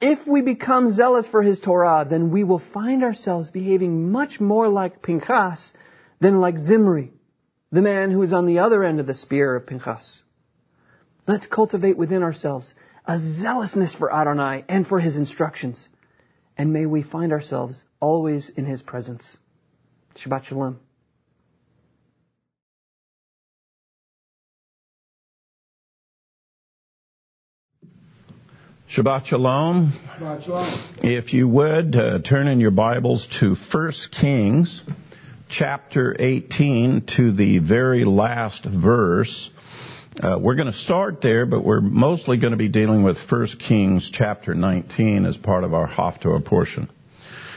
If 0.00 0.26
we 0.26 0.42
become 0.42 0.92
zealous 0.92 1.26
for 1.26 1.42
His 1.42 1.60
Torah, 1.60 2.06
then 2.08 2.30
we 2.30 2.44
will 2.44 2.58
find 2.58 3.02
ourselves 3.02 3.48
behaving 3.48 4.12
much 4.12 4.38
more 4.38 4.68
like 4.68 5.02
Pinchas 5.02 5.72
than 6.20 6.40
like 6.40 6.58
Zimri, 6.58 7.12
the 7.72 7.82
man 7.82 8.10
who 8.10 8.22
is 8.22 8.32
on 8.32 8.46
the 8.46 8.60
other 8.60 8.84
end 8.84 9.00
of 9.00 9.06
the 9.06 9.14
spear 9.14 9.56
of 9.56 9.66
Pinchas. 9.66 10.22
Let's 11.26 11.46
cultivate 11.46 11.96
within 11.96 12.22
ourselves 12.22 12.72
a 13.06 13.18
zealousness 13.18 13.94
for 13.94 14.12
Adonai 14.12 14.64
and 14.68 14.86
for 14.86 14.98
his 14.98 15.16
instructions. 15.16 15.88
And 16.56 16.72
may 16.72 16.86
we 16.86 17.02
find 17.02 17.32
ourselves 17.32 17.82
always 18.00 18.48
in 18.48 18.64
his 18.64 18.82
presence. 18.82 19.36
Shabbat 20.16 20.44
Shalom. 20.44 20.78
Shabbat 28.88 29.26
Shalom. 29.26 29.92
Shabbat 30.18 30.44
Shalom. 30.44 30.94
If 30.98 31.32
you 31.32 31.48
would 31.48 31.96
uh, 31.96 32.20
turn 32.20 32.46
in 32.46 32.60
your 32.60 32.70
Bibles 32.70 33.26
to 33.40 33.56
1 33.72 33.92
Kings 34.12 34.82
chapter 35.48 36.16
18 36.18 37.06
to 37.16 37.32
the 37.32 37.58
very 37.58 38.04
last 38.04 38.64
verse. 38.64 39.50
Uh, 40.22 40.38
we're 40.38 40.54
going 40.54 40.70
to 40.70 40.78
start 40.78 41.20
there, 41.20 41.44
but 41.44 41.64
we're 41.64 41.80
mostly 41.80 42.36
going 42.36 42.52
to 42.52 42.56
be 42.56 42.68
dealing 42.68 43.02
with 43.02 43.18
1 43.28 43.46
Kings 43.58 44.08
chapter 44.12 44.54
19 44.54 45.26
as 45.26 45.36
part 45.36 45.64
of 45.64 45.74
our 45.74 45.88
Haftorah 45.88 46.44
portion. 46.44 46.88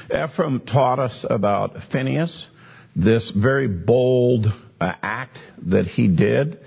Ephraim 0.07 0.61
taught 0.61 0.97
us 0.97 1.23
about 1.29 1.77
Phineas, 1.91 2.47
this 2.95 3.29
very 3.29 3.67
bold 3.67 4.47
uh, 4.81 4.93
act 5.03 5.37
that 5.67 5.85
he 5.85 6.07
did. 6.07 6.59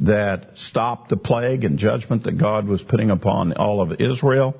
that 0.00 0.50
stopped 0.56 1.08
the 1.08 1.16
plague 1.16 1.64
and 1.64 1.78
judgment 1.78 2.24
that 2.24 2.36
God 2.36 2.66
was 2.66 2.82
putting 2.82 3.10
upon 3.10 3.54
all 3.54 3.80
of 3.80 3.98
Israel. 3.98 4.54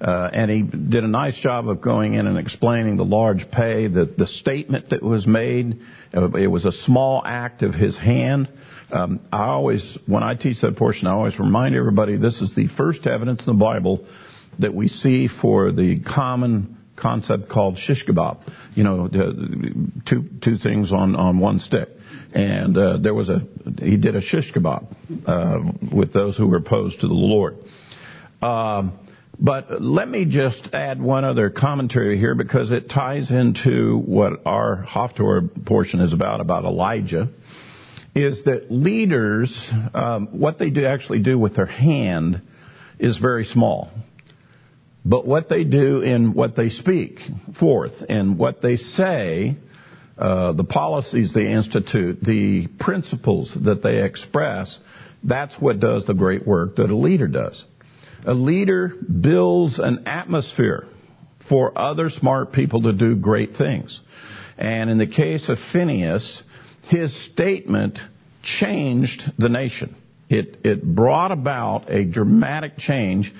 Uh, 0.00 0.28
and 0.32 0.50
he 0.50 0.62
did 0.62 1.04
a 1.04 1.08
nice 1.08 1.38
job 1.38 1.68
of 1.68 1.80
going 1.80 2.14
in 2.14 2.26
and 2.26 2.38
explaining 2.38 2.96
the 2.96 3.04
large 3.04 3.50
pay, 3.50 3.88
the, 3.88 4.06
the 4.06 4.26
statement 4.26 4.90
that 4.90 5.02
was 5.02 5.26
made. 5.26 5.80
Uh, 6.14 6.30
it 6.32 6.46
was 6.46 6.64
a 6.64 6.72
small 6.72 7.22
act 7.24 7.62
of 7.62 7.74
his 7.74 7.96
hand. 7.96 8.48
Um, 8.94 9.20
I 9.32 9.46
always, 9.46 9.98
when 10.06 10.22
I 10.22 10.34
teach 10.34 10.60
that 10.60 10.76
portion, 10.76 11.08
I 11.08 11.12
always 11.12 11.38
remind 11.38 11.74
everybody 11.74 12.16
this 12.16 12.40
is 12.40 12.54
the 12.54 12.68
first 12.68 13.08
evidence 13.08 13.40
in 13.40 13.46
the 13.46 13.58
Bible 13.58 14.06
that 14.60 14.72
we 14.72 14.86
see 14.86 15.26
for 15.26 15.72
the 15.72 15.98
common 16.00 16.78
concept 16.94 17.48
called 17.48 17.76
shish 17.76 18.06
kebab. 18.06 18.38
You 18.76 18.84
know, 18.84 19.08
two 20.06 20.28
two 20.40 20.58
things 20.58 20.92
on 20.92 21.16
on 21.16 21.40
one 21.40 21.58
stick. 21.58 21.88
And 22.32 22.78
uh, 22.78 22.98
there 22.98 23.14
was 23.14 23.28
a 23.28 23.42
he 23.80 23.96
did 23.96 24.14
a 24.14 24.20
shish 24.20 24.52
kebab 24.52 24.86
uh, 25.26 25.72
with 25.92 26.12
those 26.12 26.36
who 26.36 26.46
were 26.46 26.58
opposed 26.58 27.00
to 27.00 27.08
the 27.08 27.14
Lord. 27.14 27.56
Um, 28.42 28.98
but 29.38 29.82
let 29.82 30.08
me 30.08 30.24
just 30.26 30.68
add 30.72 31.02
one 31.02 31.24
other 31.24 31.50
commentary 31.50 32.18
here 32.18 32.36
because 32.36 32.70
it 32.70 32.88
ties 32.88 33.32
into 33.32 33.98
what 33.98 34.46
our 34.46 34.84
Haftorah 34.88 35.66
portion 35.66 36.00
is 36.00 36.12
about, 36.12 36.40
about 36.40 36.64
Elijah, 36.64 37.30
is 38.14 38.44
that 38.44 38.70
leaders, 38.70 39.70
um, 39.92 40.38
what 40.38 40.58
they 40.58 40.70
do 40.70 40.86
actually 40.86 41.18
do 41.20 41.38
with 41.38 41.56
their 41.56 41.66
hand 41.66 42.40
is 42.98 43.18
very 43.18 43.44
small. 43.44 43.90
But 45.04 45.26
what 45.26 45.48
they 45.48 45.64
do 45.64 46.00
in 46.00 46.32
what 46.32 46.56
they 46.56 46.70
speak 46.70 47.18
forth 47.58 47.92
and 48.08 48.38
what 48.38 48.62
they 48.62 48.76
say, 48.76 49.56
uh, 50.16 50.52
the 50.52 50.64
policies 50.64 51.34
they 51.34 51.52
institute, 51.52 52.20
the 52.22 52.68
principles 52.78 53.56
that 53.64 53.82
they 53.82 54.02
express, 54.02 54.78
that's 55.22 55.54
what 55.56 55.80
does 55.80 56.06
the 56.06 56.14
great 56.14 56.46
work 56.46 56.76
that 56.76 56.90
a 56.90 56.96
leader 56.96 57.26
does. 57.26 57.62
A 58.24 58.32
leader 58.32 58.88
builds 58.88 59.78
an 59.78 60.06
atmosphere 60.06 60.86
for 61.48 61.76
other 61.76 62.08
smart 62.08 62.52
people 62.52 62.82
to 62.82 62.92
do 62.92 63.16
great 63.16 63.56
things. 63.56 64.00
And 64.56 64.88
in 64.88 64.98
the 64.98 65.06
case 65.06 65.48
of 65.48 65.58
Phineas, 65.72 66.42
his 66.88 67.14
statement 67.32 67.98
changed 68.42 69.22
the 69.38 69.48
nation. 69.48 69.96
It, 70.28 70.58
it 70.64 70.82
brought 70.82 71.32
about 71.32 71.90
a 71.90 72.04
dramatic 72.04 72.76
change 72.78 73.32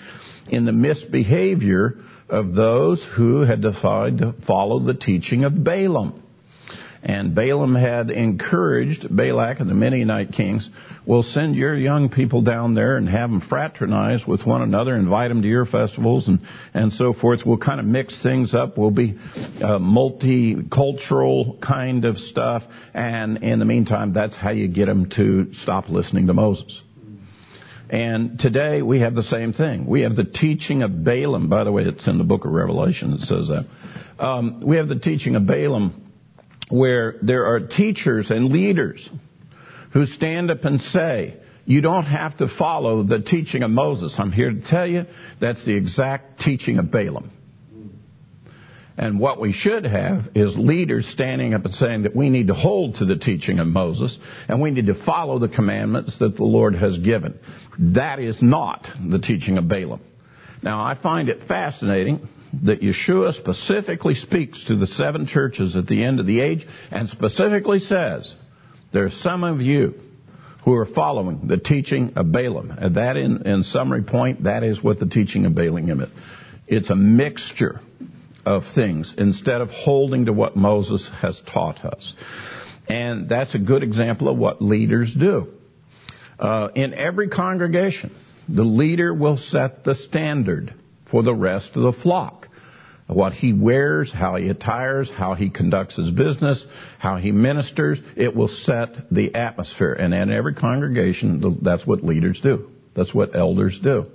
in 0.49 0.65
the 0.65 0.73
misbehavior 0.73 1.99
of 2.29 2.55
those 2.55 3.05
who 3.17 3.41
had 3.43 3.61
decided 3.61 4.19
to 4.19 4.35
follow 4.47 4.81
the 4.81 4.95
teaching 4.95 5.45
of 5.45 5.65
Balaam. 5.65 6.23
And 7.07 7.35
Balaam 7.35 7.75
had 7.75 8.09
encouraged 8.09 9.15
Balak 9.15 9.61
and 9.61 9.69
the 9.69 9.75
Midianite 9.75 10.33
kings, 10.33 10.71
well, 11.05 11.23
send 11.23 11.55
your 11.55 11.77
young 11.77 12.09
people 12.09 12.41
down 12.41 12.73
there 12.73 12.97
and 12.97 13.07
have 13.07 13.29
them 13.29 13.43
fraternize 13.43 14.27
with 14.27 14.47
one 14.47 14.63
another, 14.63 14.97
invite 14.97 15.29
them 15.29 15.43
to 15.43 15.49
your 15.49 15.67
festivals 15.67 16.29
and, 16.29 16.41
and 16.73 16.95
so 16.95 17.13
forth. 17.13 17.41
We'll 17.45 17.59
kind 17.59 17.79
of 17.79 17.85
mix 17.85 18.23
things 18.23 18.55
up. 18.55 18.79
We'll 18.79 18.91
be 18.91 19.19
uh, 19.37 19.79
multicultural 19.79 21.61
kind 21.61 22.07
of 22.07 22.17
stuff. 22.17 22.63
And 22.95 23.45
in 23.45 23.59
the 23.59 23.67
meantime, 23.67 24.15
that's 24.15 24.35
how 24.35 24.53
you 24.53 24.69
get 24.69 24.87
them 24.87 25.11
to 25.11 25.53
stop 25.53 25.91
listening 25.91 26.29
to 26.29 26.33
Moses. 26.33 26.81
And 27.91 28.39
today 28.39 28.81
we 28.81 29.01
have 29.01 29.15
the 29.15 29.23
same 29.23 29.53
thing. 29.53 29.85
We 29.85 30.01
have 30.01 30.17
the 30.17 30.25
teaching 30.25 30.83
of 30.83 31.05
Balaam. 31.05 31.51
By 31.51 31.65
the 31.65 31.71
way, 31.71 31.83
it's 31.83 32.09
in 32.09 32.17
the 32.17 32.25
book 32.25 32.47
of 32.47 32.53
Revelation. 32.53 33.11
that 33.11 33.21
says 33.21 33.49
that. 33.49 33.67
Um, 34.19 34.63
we 34.65 34.77
have 34.77 34.89
the 34.89 34.99
teaching 34.99 35.37
of 35.37 35.47
Balaam 35.47 36.04
where 36.69 37.17
there 37.23 37.47
are 37.47 37.61
teachers 37.61 38.31
and 38.31 38.51
leaders 38.51 39.09
who 39.93 40.07
stand 40.07 40.51
up 40.51 40.65
and 40.65 40.81
say, 40.81 41.37
you 41.67 41.81
don't 41.81 42.05
have 42.05 42.37
to 42.39 42.49
follow 42.49 43.03
the 43.03 43.21
teaching 43.21 43.62
of 43.62 43.71
Moses. 43.71 44.15
I'm 44.19 44.33
here 44.33 44.53
to 44.53 44.61
tell 44.61 44.87
you 44.87 45.07
that's 45.41 45.65
the 45.65 45.75
exact 45.75 46.41
teaching 46.41 46.79
of 46.79 46.91
Balaam. 46.91 47.31
And 48.97 49.19
what 49.19 49.41
we 49.41 49.53
should 49.53 49.85
have 49.85 50.29
is 50.37 50.57
leaders 50.57 51.07
standing 51.07 51.53
up 51.53 51.65
and 51.65 51.75
saying 51.75 52.03
that 52.03 52.15
we 52.15 52.31
need 52.31 52.47
to 52.47 52.55
hold 52.55 52.97
to 52.97 53.05
the 53.05 53.17
teaching 53.17 53.59
of 53.59 53.67
Moses 53.67 54.17
and 54.49 54.61
we 54.61 54.71
need 54.71 54.87
to 54.87 54.95
follow 54.95 55.41
the 55.41 55.49
commandments 55.49 56.19
that 56.21 56.37
the 56.37 56.45
Lord 56.45 56.77
has 56.77 56.99
given. 56.99 57.39
That 57.79 58.21
is 58.21 58.41
not 58.41 58.89
the 59.05 59.19
teaching 59.19 59.59
of 59.59 59.67
Balaam. 59.67 60.01
Now 60.62 60.85
I 60.85 60.95
find 60.95 61.29
it 61.29 61.49
fascinating 61.49 62.29
that 62.63 62.81
Yeshua 62.81 63.35
specifically 63.35 64.15
speaks 64.15 64.65
to 64.65 64.77
the 64.77 64.87
seven 64.87 65.27
churches 65.27 65.77
at 65.77 65.87
the 65.87 66.03
end 66.03 66.21
of 66.21 66.27
the 66.27 66.41
age 66.41 66.67
and 66.91 67.09
specifically 67.09 67.79
says, 67.79 68.35
there 68.93 69.05
are 69.05 69.11
some 69.11 69.45
of 69.45 69.61
you 69.61 69.95
who 70.65 70.73
are 70.75 70.87
following 70.87 71.47
the 71.47 71.59
teaching 71.59 72.15
of 72.17 72.33
Balaam. 72.33 72.71
And 72.71 72.97
that 72.97 73.17
in, 73.17 73.47
in 73.47 73.63
summary 73.65 74.03
point, 74.03 74.45
that 74.45 74.63
is 74.63 74.83
what 74.83 74.99
the 74.99 75.07
teaching 75.07 75.45
of 75.47 75.55
Balaam 75.55 76.01
is. 76.01 76.09
It's 76.67 76.91
a 76.91 76.97
mixture 76.97 77.81
of 78.47 78.65
things 78.75 79.15
instead 79.19 79.61
of 79.61 79.71
holding 79.71 80.27
to 80.27 80.33
what 80.33 80.57
Moses 80.57 81.11
has 81.21 81.41
taught 81.53 81.85
us. 81.85 82.15
And 82.89 83.29
that's 83.29 83.55
a 83.55 83.59
good 83.59 83.83
example 83.83 84.29
of 84.29 84.37
what 84.37 84.63
leaders 84.63 85.15
do. 85.15 85.49
Uh, 86.39 86.69
in 86.75 86.95
every 86.95 87.29
congregation, 87.29 88.15
the 88.49 88.65
leader 88.65 89.13
will 89.13 89.37
set 89.37 89.85
the 89.85 89.95
standard 89.95 90.75
for 91.11 91.23
the 91.23 91.35
rest 91.35 91.77
of 91.77 91.83
the 91.83 91.93
flock. 91.93 92.49
What 93.07 93.35
he 93.35 93.53
wears, 93.53 94.11
how 94.11 94.37
he 94.37 94.49
attires, 94.49 95.11
how 95.11 95.35
he 95.35 95.51
conducts 95.51 95.97
his 95.97 96.11
business, 96.11 96.65
how 96.99 97.17
he 97.17 97.33
ministers, 97.33 98.01
it 98.17 98.35
will 98.35 98.49
set 98.49 99.11
the 99.11 99.35
atmosphere. 99.35 99.93
And 99.93 100.15
in 100.15 100.33
every 100.33 100.55
congregation, 100.55 101.59
that's 101.61 101.87
what 101.87 102.03
leaders 102.03 102.41
do. 102.41 102.71
That's 102.97 103.13
what 103.13 103.37
elders 103.37 103.79
do. 103.79 104.07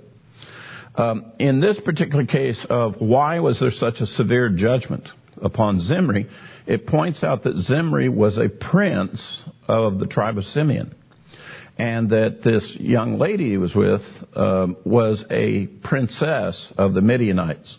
Um, 0.96 1.32
in 1.38 1.60
this 1.60 1.78
particular 1.78 2.26
case 2.26 2.66
of 2.68 2.96
why 3.00 3.38
was 3.38 3.60
there 3.60 3.70
such 3.70 4.00
a 4.00 4.06
severe 4.06 4.48
judgment 4.48 5.08
upon 5.40 5.78
Zimri, 5.78 6.26
it 6.66 6.86
points 6.88 7.22
out 7.22 7.44
that 7.44 7.56
Zimri 7.56 8.08
was 8.08 8.38
a 8.38 8.48
prince 8.48 9.44
of 9.68 10.00
the 10.00 10.06
tribe 10.06 10.36
of 10.36 10.44
Simeon 10.44 10.96
and 11.80 12.10
that 12.10 12.42
this 12.42 12.76
young 12.78 13.18
lady 13.18 13.48
he 13.48 13.56
was 13.56 13.74
with 13.74 14.02
um, 14.36 14.76
was 14.84 15.24
a 15.30 15.66
princess 15.66 16.70
of 16.76 16.92
the 16.92 17.00
Midianites. 17.00 17.78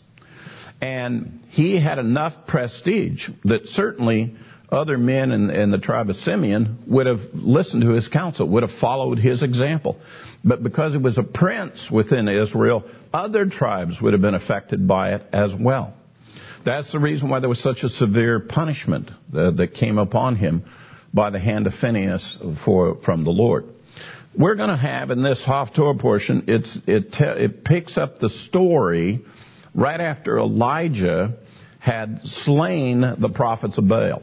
And 0.81 1.41
he 1.49 1.79
had 1.79 1.99
enough 1.99 2.47
prestige 2.47 3.29
that 3.43 3.67
certainly 3.67 4.35
other 4.71 4.97
men 4.97 5.31
in, 5.31 5.51
in, 5.51 5.69
the 5.69 5.77
tribe 5.77 6.09
of 6.09 6.15
Simeon 6.15 6.79
would 6.87 7.05
have 7.05 7.19
listened 7.33 7.83
to 7.83 7.91
his 7.91 8.07
counsel, 8.07 8.47
would 8.47 8.63
have 8.63 8.71
followed 8.71 9.19
his 9.19 9.43
example. 9.43 9.99
But 10.43 10.63
because 10.63 10.93
he 10.93 10.97
was 10.97 11.19
a 11.19 11.23
prince 11.23 11.91
within 11.91 12.27
Israel, 12.27 12.85
other 13.13 13.45
tribes 13.45 14.01
would 14.01 14.13
have 14.13 14.21
been 14.21 14.33
affected 14.33 14.87
by 14.87 15.13
it 15.13 15.21
as 15.31 15.53
well. 15.53 15.93
That's 16.65 16.91
the 16.91 16.99
reason 16.99 17.29
why 17.29 17.39
there 17.39 17.49
was 17.49 17.61
such 17.61 17.83
a 17.83 17.89
severe 17.89 18.39
punishment 18.39 19.11
that, 19.31 19.57
that 19.57 19.75
came 19.75 19.99
upon 19.99 20.37
him 20.37 20.63
by 21.13 21.29
the 21.29 21.39
hand 21.39 21.67
of 21.67 21.75
Phineas 21.75 22.39
for, 22.65 22.95
from 23.03 23.25
the 23.25 23.31
Lord 23.31 23.65
we're 24.37 24.55
going 24.55 24.69
to 24.69 24.77
have 24.77 25.11
in 25.11 25.23
this 25.23 25.43
Haftorah 25.45 25.99
portion, 25.99 26.45
it's, 26.47 26.77
it, 26.87 27.11
te- 27.13 27.43
it 27.43 27.63
picks 27.63 27.97
up 27.97 28.19
the 28.19 28.29
story 28.29 29.25
right 29.73 29.99
after 29.99 30.37
Elijah 30.37 31.37
had 31.79 32.21
slain 32.23 33.01
the 33.01 33.29
prophets 33.29 33.77
of 33.77 33.87
Baal. 33.87 34.21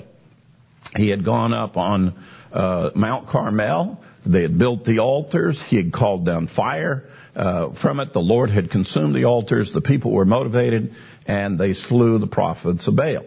He 0.97 1.09
had 1.09 1.25
gone 1.25 1.53
up 1.53 1.77
on 1.77 2.25
uh, 2.53 2.91
Mount 2.95 3.29
Carmel. 3.29 4.01
They 4.25 4.43
had 4.43 4.59
built 4.59 4.85
the 4.85 5.01
altars. 5.01 5.61
He 5.69 5.77
had 5.77 5.93
called 5.93 6.25
down 6.25 6.49
fire 6.49 7.09
uh, 7.35 7.75
from 7.81 8.01
it. 8.01 8.13
The 8.13 8.21
Lord 8.21 8.51
had 8.51 8.71
consumed 8.71 9.15
the 9.15 9.25
altars. 9.25 9.73
The 9.73 9.81
people 9.81 10.13
were 10.13 10.25
motivated, 10.25 10.95
and 11.27 11.59
they 11.59 11.75
slew 11.75 12.19
the 12.19 12.27
prophets 12.27 12.87
of 12.87 12.97
Baal. 12.97 13.25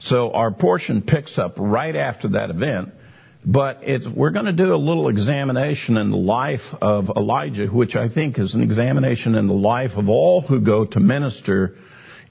So 0.00 0.32
our 0.32 0.52
portion 0.52 1.02
picks 1.02 1.38
up 1.38 1.54
right 1.58 1.96
after 1.96 2.28
that 2.28 2.50
event 2.50 2.90
but 3.46 3.82
we're 4.12 4.32
going 4.32 4.46
to 4.46 4.52
do 4.52 4.74
a 4.74 4.76
little 4.76 5.08
examination 5.08 5.96
in 5.96 6.10
the 6.10 6.16
life 6.16 6.64
of 6.80 7.10
Elijah, 7.16 7.68
which 7.68 7.94
I 7.94 8.08
think 8.08 8.40
is 8.40 8.54
an 8.54 8.62
examination 8.62 9.36
in 9.36 9.46
the 9.46 9.54
life 9.54 9.92
of 9.94 10.08
all 10.08 10.40
who 10.40 10.60
go 10.60 10.84
to 10.84 10.98
minister 10.98 11.76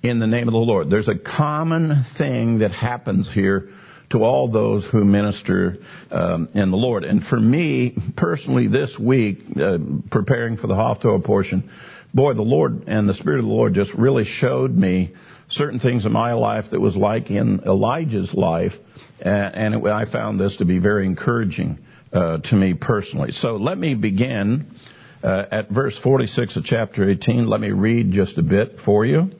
in 0.03 0.19
the 0.19 0.27
name 0.27 0.49
of 0.49 0.51
the 0.51 0.59
Lord. 0.59 0.89
There's 0.89 1.07
a 1.07 1.15
common 1.15 2.03
thing 2.17 2.59
that 2.59 2.71
happens 2.71 3.31
here 3.31 3.69
to 4.09 4.23
all 4.23 4.51
those 4.51 4.85
who 4.85 5.05
minister 5.05 5.77
um, 6.11 6.49
in 6.53 6.69
the 6.69 6.77
Lord. 6.77 7.05
And 7.05 7.23
for 7.23 7.39
me, 7.39 7.97
personally, 8.17 8.67
this 8.67 8.99
week, 8.99 9.39
uh, 9.55 9.77
preparing 10.11 10.57
for 10.57 10.67
the 10.67 10.75
Haftorah 10.75 11.23
portion, 11.23 11.71
boy, 12.13 12.33
the 12.33 12.41
Lord 12.41 12.87
and 12.87 13.07
the 13.07 13.13
Spirit 13.13 13.39
of 13.39 13.45
the 13.45 13.51
Lord 13.51 13.73
just 13.73 13.93
really 13.93 14.25
showed 14.25 14.77
me 14.77 15.13
certain 15.47 15.79
things 15.79 16.05
in 16.05 16.11
my 16.11 16.33
life 16.33 16.71
that 16.71 16.81
was 16.81 16.97
like 16.97 17.31
in 17.31 17.61
Elijah's 17.65 18.33
life 18.33 18.73
and 19.19 19.75
it, 19.75 19.83
I 19.85 20.05
found 20.05 20.39
this 20.39 20.57
to 20.57 20.65
be 20.65 20.79
very 20.79 21.05
encouraging 21.05 21.79
uh, 22.11 22.37
to 22.37 22.55
me 22.55 22.73
personally. 22.73 23.31
So 23.31 23.55
let 23.55 23.77
me 23.77 23.93
begin 23.93 24.75
uh, 25.23 25.43
at 25.51 25.69
verse 25.69 25.97
46 25.97 26.57
of 26.57 26.63
chapter 26.63 27.09
18. 27.09 27.47
Let 27.47 27.59
me 27.59 27.71
read 27.71 28.11
just 28.11 28.37
a 28.37 28.43
bit 28.43 28.79
for 28.83 29.05
you. 29.05 29.31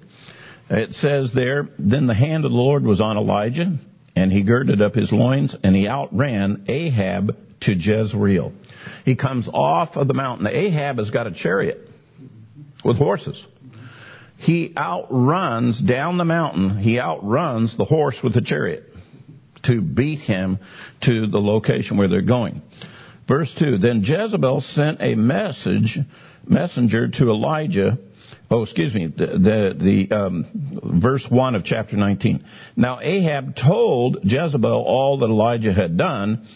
It 0.70 0.94
says 0.94 1.32
there, 1.34 1.70
Then 1.78 2.08
the 2.08 2.16
hand 2.16 2.46
of 2.46 2.52
the 2.52 2.58
Lord 2.58 2.84
was 2.84 3.02
on 3.02 3.18
Elijah, 3.18 3.78
and 4.16 4.32
he 4.32 4.44
girded 4.44 4.82
up 4.82 4.96
his 4.96 5.12
loins, 5.12 5.56
and 5.64 5.76
he 5.76 5.88
outran 5.88 6.66
Ahab 6.68 7.38
to 7.62 7.74
Jezreel. 7.74 8.54
He 9.04 9.16
comes 9.16 9.48
off 9.48 9.96
of 9.96 10.08
the 10.08 10.14
mountain. 10.14 10.48
Ahab 10.48 10.98
has 10.98 11.12
got 11.12 11.28
a 11.28 11.32
chariot 11.32 11.88
with 12.84 12.98
horses. 12.98 13.46
He 14.38 14.74
outruns 14.78 15.80
down 15.80 16.18
the 16.18 16.26
mountain, 16.26 16.78
he 16.78 17.00
outruns 17.00 17.78
the 17.78 17.86
horse 17.86 18.18
with 18.24 18.34
the 18.34 18.42
chariot 18.42 18.95
to 19.68 19.82
beat 19.82 20.20
him 20.20 20.60
to 21.02 21.28
the 21.28 21.40
location 21.40 21.98
where 21.98 22.08
they're 22.08 22.22
going. 22.22 22.62
Verse 23.28 23.54
2 23.58 23.78
Then 23.78 24.02
Jezebel 24.04 24.62
sent 24.62 25.02
a 25.02 25.16
message, 25.16 25.98
messenger 26.48 27.10
to 27.10 27.30
Elijah. 27.30 27.98
Oh, 28.52 28.62
excuse 28.62 28.94
me, 28.94 29.08
the, 29.08 29.26
the, 29.26 30.08
the 30.08 30.16
um, 30.16 31.02
verse 31.02 31.26
1 31.30 31.56
of 31.56 31.64
chapter 31.64 31.98
19. 31.98 32.46
Now 32.76 33.00
Ahab 33.02 33.56
told 33.56 34.20
Jezebel 34.24 34.84
all 34.86 35.20
that 35.20 35.26
Elijah 35.26 35.74
had 35.74 35.98
done 35.98 36.48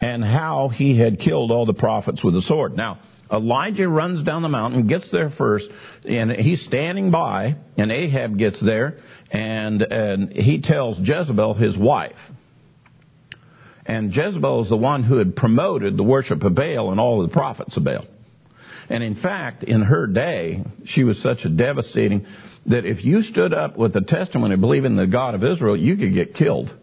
and 0.00 0.24
how 0.24 0.68
he 0.68 0.96
had 0.98 1.18
killed 1.18 1.50
all 1.50 1.66
the 1.66 1.74
prophets 1.74 2.22
with 2.22 2.36
a 2.36 2.42
sword. 2.42 2.76
Now, 2.76 2.98
Elijah 3.32 3.88
runs 3.88 4.22
down 4.22 4.42
the 4.42 4.48
mountain, 4.48 4.86
gets 4.86 5.10
there 5.10 5.30
first, 5.30 5.68
and 6.04 6.30
he's 6.30 6.60
standing 6.62 7.10
by, 7.10 7.56
and 7.78 7.90
Ahab 7.90 8.36
gets 8.36 8.60
there, 8.60 8.98
and, 9.30 9.80
and 9.80 10.32
he 10.32 10.60
tells 10.60 10.98
Jezebel, 11.00 11.54
his 11.54 11.76
wife. 11.76 12.18
And 13.84 14.14
Jezebel 14.14 14.62
is 14.62 14.68
the 14.68 14.76
one 14.76 15.02
who 15.02 15.16
had 15.16 15.34
promoted 15.34 15.96
the 15.96 16.04
worship 16.04 16.44
of 16.44 16.54
Baal 16.54 16.90
and 16.90 17.00
all 17.00 17.22
of 17.22 17.28
the 17.28 17.32
prophets 17.32 17.76
of 17.76 17.84
Baal. 17.84 18.04
And 18.88 19.02
in 19.02 19.14
fact, 19.14 19.64
in 19.64 19.82
her 19.82 20.06
day, 20.06 20.64
she 20.84 21.04
was 21.04 21.20
such 21.20 21.44
a 21.44 21.48
devastating 21.48 22.26
that 22.66 22.84
if 22.84 23.04
you 23.04 23.22
stood 23.22 23.52
up 23.52 23.76
with 23.76 23.92
the 23.92 24.00
testimony 24.00 24.56
believing 24.56 24.96
the 24.96 25.06
God 25.06 25.34
of 25.34 25.42
Israel, 25.42 25.76
you 25.76 25.96
could 25.96 26.14
get 26.14 26.34
killed. 26.34 26.74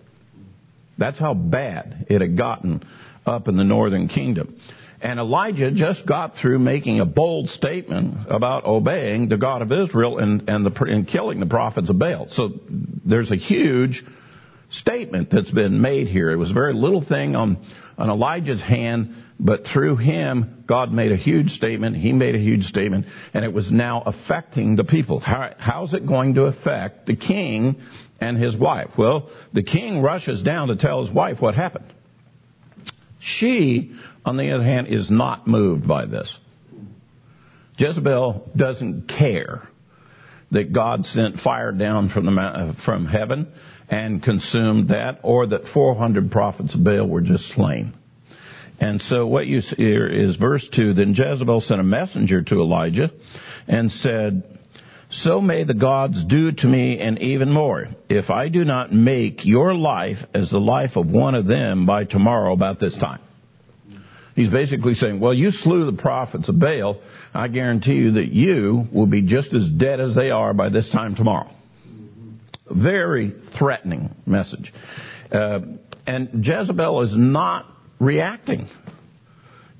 That's 0.97 1.20
how 1.20 1.34
bad 1.34 2.08
it 2.10 2.22
had 2.22 2.38
gotten 2.38 2.84
up 3.26 3.47
in 3.47 3.56
the 3.56 3.64
northern 3.64 4.08
kingdom. 4.08 4.60
And 5.02 5.18
Elijah 5.18 5.72
just 5.72 6.06
got 6.06 6.36
through 6.36 6.60
making 6.60 7.00
a 7.00 7.06
bold 7.06 7.50
statement 7.50 8.28
about 8.30 8.66
obeying 8.66 9.30
the 9.30 9.38
God 9.38 9.62
of 9.62 9.72
Israel 9.72 10.18
and, 10.18 10.50
and, 10.50 10.66
the, 10.66 10.84
and 10.84 11.08
killing 11.08 11.39
the 11.39 11.45
prophets 11.45 11.89
of 11.89 11.97
Baal. 11.97 12.28
So 12.30 12.60
there's 13.06 13.32
a 13.32 13.38
huge 13.38 14.04
statement 14.72 15.30
that's 15.32 15.52
been 15.52 15.82
made 15.82 16.08
here. 16.08 16.32
It 16.32 16.38
was 16.38 16.52
a 16.52 16.54
very 16.54 16.74
little 16.74 17.02
thing 17.02 17.36
on, 17.36 17.58
on 17.98 18.10
Elijah's 18.10 18.62
hand, 18.62 19.16
but 19.40 19.66
through 19.66 19.98
him, 19.98 20.64
God 20.68 20.92
made 20.92 21.12
a 21.12 21.18
huge 21.18 21.52
statement. 21.52 21.96
He 21.96 22.14
made 22.14 22.36
a 22.36 22.40
huge 22.40 22.66
statement, 22.66 23.08
and 23.34 23.44
it 23.44 23.54
was 23.54 23.72
now 23.72 24.04
affecting 24.06 24.76
the 24.76 24.84
people. 24.84 25.20
How, 25.20 25.54
how's 25.58 25.94
it 25.94 26.06
going 26.06 26.36
to 26.36 26.44
affect 26.44 27.08
the 27.08 27.16
king 27.16 27.82
and 28.20 28.38
his 28.38 28.56
wife? 28.56 28.92
Well, 28.98 29.30
the 29.54 29.64
king 29.64 30.02
rushes 30.02 30.42
down 30.42 30.68
to 30.68 30.76
tell 30.76 31.04
his 31.04 31.14
wife 31.14 31.42
what 31.42 31.56
happened. 31.56 31.94
She, 33.20 33.96
on 34.26 34.38
the 34.38 34.52
other 34.52 34.64
hand, 34.64 34.88
is 34.88 35.10
not 35.10 35.48
moved 35.48 35.88
by 35.88 36.06
this. 36.06 36.38
Jezebel 37.78 38.52
doesn't 38.56 39.08
care 39.08 39.68
that 40.52 40.74
God 40.74 41.06
sent 41.06 41.40
fire 41.40 41.72
down 41.72 42.10
from 42.10 42.26
the 42.26 42.76
from 42.84 43.06
heaven 43.06 43.48
and 43.90 44.22
consumed 44.22 44.90
that, 44.90 45.20
or 45.24 45.48
that 45.48 45.68
400 45.68 46.32
prophets 46.32 46.76
of 46.76 46.84
Baal 46.84 47.08
were 47.08 47.22
just 47.22 47.50
slain. 47.50 47.94
And 48.80 49.02
so 49.02 49.28
what 49.28 49.48
you 49.48 49.62
see 49.62 49.76
here 49.76 50.08
is 50.08 50.38
verse 50.38 50.68
2, 50.70 50.94
Then 50.94 51.14
Jezebel 51.14 51.62
sent 51.62 51.82
a 51.82 51.84
messenger 51.84 52.42
to 52.44 52.62
Elijah 52.62 53.12
and 53.68 53.92
said, 53.92 54.60
So 55.10 55.42
may 55.42 55.66
the 55.66 55.74
gods 55.74 56.24
do 56.24 56.52
to 56.52 56.68
me 56.68 57.00
and 57.00 57.20
even 57.20 57.52
more, 57.52 57.88
if 58.08 58.30
I 58.30 58.48
do 58.48 58.64
not 58.64 58.94
make 58.94 59.46
your 59.46 59.74
life 59.74 60.20
as 60.34 60.50
the 60.50 60.60
life 60.60 60.96
of 60.96 61.12
one 61.12 61.36
of 61.36 61.46
them 61.46 61.86
by 61.86 62.06
tomorrow 62.06 62.54
about 62.54 62.80
this 62.80 62.98
time. 62.98 63.22
He's 64.36 64.50
basically 64.50 64.94
saying, 64.94 65.20
well, 65.20 65.34
you 65.34 65.52
slew 65.52 65.86
the 65.86 66.02
prophets 66.02 66.48
of 66.48 66.60
Baal. 66.60 67.02
I 67.34 67.50
guarantee 67.50 67.96
you 67.96 68.12
that 68.14 68.30
you 68.30 68.88
will 68.94 69.08
be 69.08 69.24
just 69.24 69.54
as 69.54 69.68
dead 69.68 70.00
as 70.00 70.16
they 70.16 70.32
are 70.32 70.54
by 70.54 70.70
this 70.70 70.90
time 70.90 71.16
tomorrow. 71.16 71.52
Very 72.72 73.34
threatening 73.58 74.16
message. 74.26 74.74
Uh, 75.32 75.60
and 76.06 76.46
Jezebel 76.46 77.02
is 77.04 77.16
not 77.16 77.66
reacting 78.00 78.68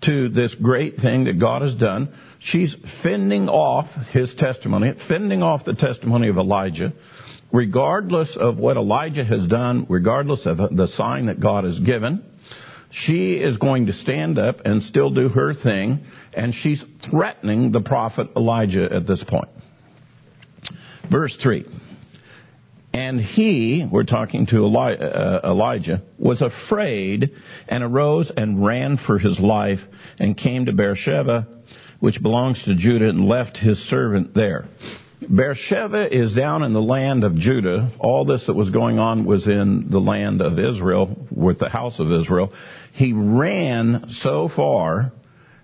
to 0.02 0.30
this 0.30 0.56
great 0.56 0.98
thing 0.98 1.26
that 1.26 1.40
God 1.40 1.62
has 1.62 1.76
done. 1.76 2.14
She's 2.40 2.76
fending 3.04 3.50
off 3.50 3.88
his 4.12 4.34
testimony, 4.36 4.94
fending 5.08 5.44
off 5.44 5.66
the 5.66 5.74
testimony 5.74 6.30
of 6.30 6.38
Elijah, 6.38 6.94
regardless 7.52 8.38
of 8.38 8.58
what 8.58 8.78
Elijah 8.78 9.26
has 9.26 9.46
done, 9.48 9.86
regardless 9.90 10.46
of 10.46 10.58
the 10.76 10.88
sign 10.88 11.26
that 11.26 11.40
God 11.40 11.66
has 11.66 11.80
given. 11.80 12.24
She 12.92 13.34
is 13.34 13.58
going 13.58 13.88
to 13.88 13.94
stand 13.94 14.40
up 14.40 14.62
and 14.66 14.82
still 14.82 15.12
do 15.12 15.30
her 15.30 15.54
thing, 15.54 16.06
and 16.34 16.54
she's 16.54 16.84
threatening 17.10 17.72
the 17.72 17.82
prophet 17.82 18.30
Elijah 18.36 18.88
at 18.92 19.06
this 19.06 19.24
point. 19.24 19.50
Verse 21.10 21.36
3. 21.42 21.66
And 22.94 23.22
he, 23.22 23.88
we're 23.90 24.04
talking 24.04 24.48
to 24.48 24.66
Eli, 24.66 24.96
uh, 24.96 25.42
Elijah, 25.44 26.02
was 26.18 26.42
afraid 26.42 27.32
and 27.68 27.84
arose 27.84 28.32
and 28.36 28.66
ran 28.66 28.98
for 28.98 29.20
his 29.20 29.40
life 29.40 29.82
and 30.18 30.36
came 30.36 30.66
to 30.66 30.74
Beersheba, 30.74 31.48
which 32.00 32.22
belongs 32.22 32.64
to 32.64 32.76
Judah, 32.76 33.10
and 33.10 33.26
left 33.26 33.58
his 33.58 33.78
servant 33.78 34.34
there. 34.34 34.66
Beersheba 35.22 36.16
is 36.16 36.34
down 36.34 36.64
in 36.64 36.74
the 36.74 36.82
land 36.82 37.24
of 37.24 37.36
Judah. 37.36 37.92
All 38.00 38.26
this 38.26 38.48
that 38.48 38.54
was 38.54 38.72
going 38.72 38.98
on 38.98 39.26
was 39.26 39.48
in 39.48 39.90
the 39.92 40.00
land 40.00 40.42
of 40.42 40.58
Israel 40.58 41.28
with 41.30 41.60
the 41.60 41.70
house 41.70 42.00
of 42.00 42.12
Israel. 42.12 42.54
He 42.94 43.14
ran 43.14 44.06
so 44.10 44.48
far 44.48 45.12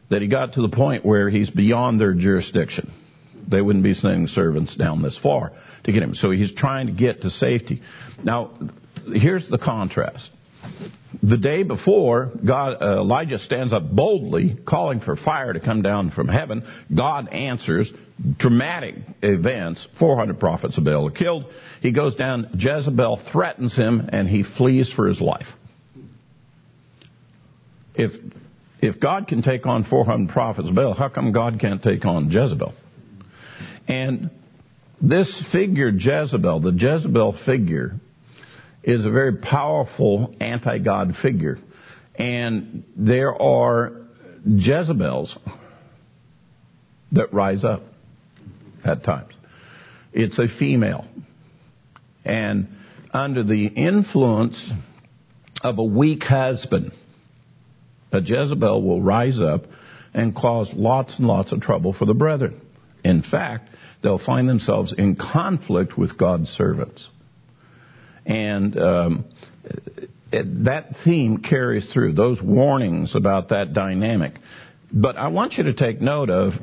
that 0.09 0.21
he 0.21 0.27
got 0.27 0.53
to 0.53 0.61
the 0.61 0.69
point 0.69 1.05
where 1.05 1.29
he's 1.29 1.49
beyond 1.49 1.99
their 1.99 2.13
jurisdiction. 2.13 2.91
They 3.47 3.61
wouldn't 3.61 3.83
be 3.83 3.93
sending 3.93 4.27
servants 4.27 4.75
down 4.75 5.01
this 5.01 5.17
far 5.17 5.53
to 5.85 5.91
get 5.91 6.03
him. 6.03 6.15
So 6.15 6.31
he's 6.31 6.53
trying 6.53 6.87
to 6.87 6.93
get 6.93 7.21
to 7.21 7.29
safety. 7.29 7.81
Now, 8.23 8.51
here's 9.05 9.47
the 9.47 9.57
contrast. 9.57 10.29
The 11.23 11.37
day 11.37 11.63
before, 11.63 12.31
God, 12.43 12.81
uh, 12.81 12.99
Elijah 12.99 13.39
stands 13.39 13.71
up 13.71 13.89
boldly, 13.89 14.57
calling 14.65 14.99
for 14.99 15.15
fire 15.15 15.53
to 15.53 15.59
come 15.59 15.81
down 15.81 16.11
from 16.11 16.27
heaven. 16.27 16.63
God 16.93 17.29
answers. 17.29 17.91
Dramatic 18.37 18.95
events. 19.21 19.87
400 19.99 20.39
prophets 20.39 20.77
of 20.77 20.83
Baal 20.83 21.07
are 21.07 21.11
killed. 21.11 21.45
He 21.81 21.91
goes 21.91 22.15
down. 22.15 22.49
Jezebel 22.57 23.21
threatens 23.31 23.75
him, 23.75 24.09
and 24.11 24.27
he 24.27 24.43
flees 24.43 24.91
for 24.91 25.07
his 25.07 25.21
life. 25.21 25.47
If 27.93 28.11
if 28.81 28.99
God 28.99 29.27
can 29.27 29.41
take 29.41 29.65
on 29.65 29.83
400 29.83 30.31
prophets 30.31 30.69
of 30.69 30.75
Baal, 30.75 30.93
how 30.93 31.09
come 31.09 31.31
God 31.31 31.59
can't 31.59 31.81
take 31.81 32.05
on 32.05 32.29
Jezebel? 32.29 32.73
And 33.87 34.29
this 35.01 35.43
figure, 35.51 35.89
Jezebel, 35.89 36.61
the 36.61 36.71
Jezebel 36.71 37.37
figure, 37.45 37.99
is 38.83 39.03
a 39.03 39.09
very 39.09 39.37
powerful 39.37 40.33
anti 40.39 40.77
God 40.79 41.15
figure. 41.21 41.57
And 42.15 42.83
there 42.95 43.39
are 43.39 43.91
Jezebels 44.45 45.37
that 47.11 47.33
rise 47.33 47.63
up 47.63 47.83
at 48.83 49.03
times. 49.03 49.33
It's 50.13 50.39
a 50.39 50.47
female. 50.47 51.05
And 52.23 52.67
under 53.11 53.43
the 53.43 53.65
influence 53.65 54.69
of 55.61 55.77
a 55.77 55.83
weak 55.83 56.23
husband, 56.23 56.91
a 58.11 58.21
Jezebel 58.21 58.81
will 58.81 59.01
rise 59.01 59.41
up 59.41 59.65
and 60.13 60.33
cause 60.33 60.71
lots 60.73 61.17
and 61.17 61.27
lots 61.27 61.51
of 61.51 61.59
trouble 61.59 61.91
for 61.91 62.05
the 62.05 62.13
brethren. 62.13 62.61
In 63.05 63.21
fact, 63.21 63.69
they'll 64.01 64.17
find 64.17 64.49
themselves 64.49 64.91
in 64.91 65.15
conflict 65.15 65.95
with 65.95 66.17
God's 66.17 66.49
servants. 66.49 67.07
And 68.25 68.75
um, 68.79 69.25
that 70.31 70.95
theme 71.03 71.37
carries 71.37 71.85
through, 71.85 72.13
those 72.13 72.41
warnings 72.41 73.15
about 73.15 73.49
that 73.49 73.73
dynamic. 73.73 74.33
But 74.91 75.17
I 75.17 75.27
want 75.27 75.53
you 75.53 75.65
to 75.65 75.73
take 75.73 76.01
note 76.01 76.31
of 76.31 76.53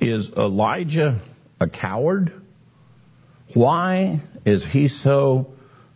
is 0.00 0.30
Elijah 0.36 1.20
a 1.60 1.68
coward? 1.68 2.32
Why 3.52 4.22
is 4.46 4.64
he 4.64 4.86
so 4.86 5.48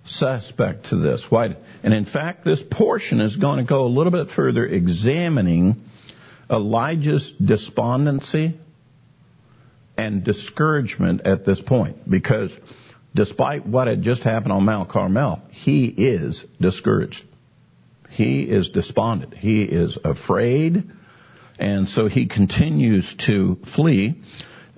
suspect 0.04 0.86
to 0.86 0.96
this? 0.96 1.24
Why? 1.28 1.56
And 1.84 1.94
in 1.94 2.06
fact, 2.06 2.44
this 2.44 2.62
portion 2.72 3.20
is 3.20 3.36
going 3.36 3.58
to 3.58 3.64
go 3.64 3.86
a 3.86 3.88
little 3.88 4.10
bit 4.10 4.30
further 4.34 4.66
examining 4.66 5.84
Elijah's 6.50 7.32
despondency 7.40 8.58
and 9.96 10.24
discouragement 10.24 11.26
at 11.26 11.44
this 11.44 11.60
point 11.60 12.08
because 12.08 12.50
despite 13.14 13.66
what 13.66 13.88
had 13.88 14.02
just 14.02 14.22
happened 14.22 14.52
on 14.52 14.64
Mount 14.64 14.90
Carmel, 14.90 15.40
he 15.50 15.86
is 15.86 16.44
discouraged. 16.60 17.24
He 18.10 18.42
is 18.42 18.68
despondent. 18.70 19.34
He 19.34 19.62
is 19.62 19.98
afraid. 20.04 20.90
And 21.58 21.88
so 21.88 22.08
he 22.08 22.26
continues 22.26 23.14
to 23.26 23.58
flee. 23.74 24.22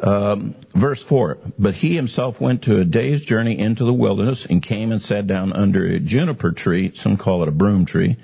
Um, 0.00 0.54
verse 0.74 1.02
4 1.08 1.38
But 1.58 1.74
he 1.74 1.96
himself 1.96 2.40
went 2.40 2.62
to 2.62 2.80
a 2.80 2.84
day's 2.84 3.22
journey 3.22 3.58
into 3.58 3.84
the 3.84 3.92
wilderness 3.92 4.46
and 4.48 4.62
came 4.62 4.92
and 4.92 5.02
sat 5.02 5.26
down 5.26 5.52
under 5.52 5.86
a 5.86 6.00
juniper 6.00 6.52
tree, 6.52 6.92
some 6.94 7.16
call 7.16 7.42
it 7.42 7.48
a 7.48 7.52
broom 7.52 7.84
tree. 7.84 8.16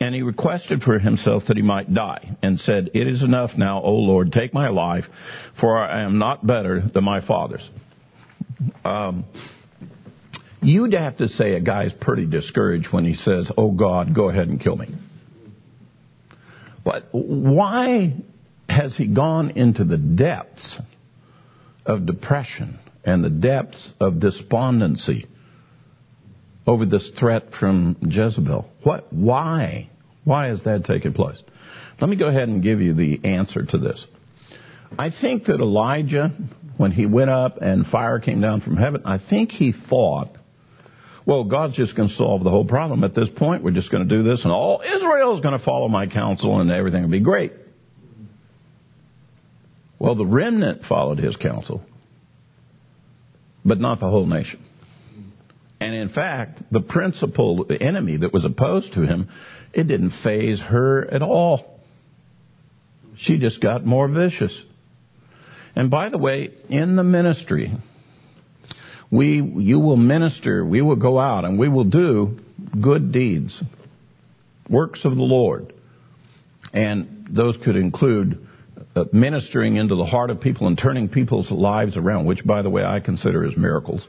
And 0.00 0.14
he 0.14 0.22
requested 0.22 0.82
for 0.82 0.98
himself 0.98 1.44
that 1.48 1.56
he 1.56 1.62
might 1.62 1.92
die, 1.92 2.36
and 2.42 2.58
said, 2.58 2.90
It 2.94 3.06
is 3.06 3.22
enough 3.22 3.56
now, 3.56 3.82
O 3.82 3.92
Lord, 3.94 4.32
take 4.32 4.54
my 4.54 4.68
life, 4.68 5.04
for 5.60 5.78
I 5.78 6.02
am 6.02 6.18
not 6.18 6.46
better 6.46 6.82
than 6.92 7.04
my 7.04 7.20
fathers. 7.20 7.68
Um, 8.84 9.24
you'd 10.62 10.94
have 10.94 11.18
to 11.18 11.28
say 11.28 11.54
a 11.54 11.60
guy's 11.60 11.92
pretty 11.92 12.26
discouraged 12.26 12.92
when 12.92 13.04
he 13.04 13.14
says, 13.14 13.50
Oh 13.56 13.70
God, 13.70 14.14
go 14.14 14.28
ahead 14.28 14.48
and 14.48 14.60
kill 14.60 14.76
me. 14.76 14.88
But 16.84 17.08
why 17.12 18.14
has 18.68 18.96
he 18.96 19.06
gone 19.06 19.50
into 19.50 19.84
the 19.84 19.98
depths 19.98 20.78
of 21.84 22.06
depression 22.06 22.78
and 23.04 23.24
the 23.24 23.30
depths 23.30 23.92
of 24.00 24.20
despondency 24.20 25.26
over 26.68 26.84
this 26.84 27.10
threat 27.18 27.54
from 27.58 27.96
Jezebel? 28.02 28.68
What, 28.82 29.10
why? 29.10 29.88
Why 30.24 30.48
has 30.48 30.64
that 30.64 30.84
taken 30.84 31.14
place? 31.14 31.42
Let 31.98 32.10
me 32.10 32.16
go 32.16 32.28
ahead 32.28 32.48
and 32.48 32.62
give 32.62 32.82
you 32.82 32.92
the 32.92 33.20
answer 33.24 33.64
to 33.64 33.78
this. 33.78 34.06
I 34.98 35.10
think 35.10 35.44
that 35.44 35.60
Elijah, 35.60 36.30
when 36.76 36.92
he 36.92 37.06
went 37.06 37.30
up 37.30 37.58
and 37.62 37.86
fire 37.86 38.20
came 38.20 38.42
down 38.42 38.60
from 38.60 38.76
heaven, 38.76 39.02
I 39.06 39.18
think 39.18 39.50
he 39.50 39.72
thought, 39.72 40.36
well, 41.24 41.44
God's 41.44 41.74
just 41.74 41.96
going 41.96 42.10
to 42.10 42.14
solve 42.14 42.44
the 42.44 42.50
whole 42.50 42.66
problem 42.66 43.02
at 43.02 43.14
this 43.14 43.30
point. 43.30 43.64
We're 43.64 43.70
just 43.70 43.90
going 43.90 44.06
to 44.06 44.16
do 44.16 44.22
this 44.22 44.44
and 44.44 44.52
all 44.52 44.82
Israel 44.82 45.34
is 45.34 45.40
going 45.40 45.58
to 45.58 45.64
follow 45.64 45.88
my 45.88 46.06
counsel 46.06 46.60
and 46.60 46.70
everything 46.70 47.02
will 47.02 47.10
be 47.10 47.20
great. 47.20 47.52
Well, 49.98 50.14
the 50.14 50.26
remnant 50.26 50.84
followed 50.84 51.18
his 51.18 51.36
counsel, 51.36 51.82
but 53.64 53.80
not 53.80 54.00
the 54.00 54.08
whole 54.08 54.26
nation. 54.26 54.62
And 55.80 55.94
in 55.94 56.08
fact, 56.08 56.60
the 56.72 56.80
principal 56.80 57.66
enemy 57.80 58.16
that 58.18 58.32
was 58.32 58.44
opposed 58.44 58.94
to 58.94 59.02
him, 59.02 59.28
it 59.72 59.84
didn't 59.84 60.10
faze 60.10 60.60
her 60.60 61.06
at 61.08 61.22
all. 61.22 61.80
She 63.16 63.38
just 63.38 63.60
got 63.60 63.84
more 63.84 64.08
vicious. 64.08 64.60
And 65.76 65.90
by 65.90 66.08
the 66.08 66.18
way, 66.18 66.50
in 66.68 66.96
the 66.96 67.04
ministry, 67.04 67.72
we, 69.10 69.40
you 69.40 69.78
will 69.78 69.96
minister, 69.96 70.64
we 70.64 70.82
will 70.82 70.96
go 70.96 71.18
out 71.18 71.44
and 71.44 71.58
we 71.58 71.68
will 71.68 71.84
do 71.84 72.38
good 72.80 73.12
deeds, 73.12 73.62
works 74.68 75.04
of 75.04 75.14
the 75.14 75.22
Lord. 75.22 75.72
And 76.72 77.28
those 77.30 77.56
could 77.56 77.76
include 77.76 78.46
uh, 78.94 79.04
ministering 79.12 79.76
into 79.76 79.94
the 79.94 80.04
heart 80.04 80.30
of 80.30 80.40
people 80.40 80.66
and 80.66 80.76
turning 80.76 81.08
people's 81.08 81.50
lives 81.50 81.96
around, 81.96 82.26
which, 82.26 82.44
by 82.44 82.62
the 82.62 82.70
way, 82.70 82.84
I 82.84 83.00
consider 83.00 83.46
as 83.46 83.56
miracles. 83.56 84.06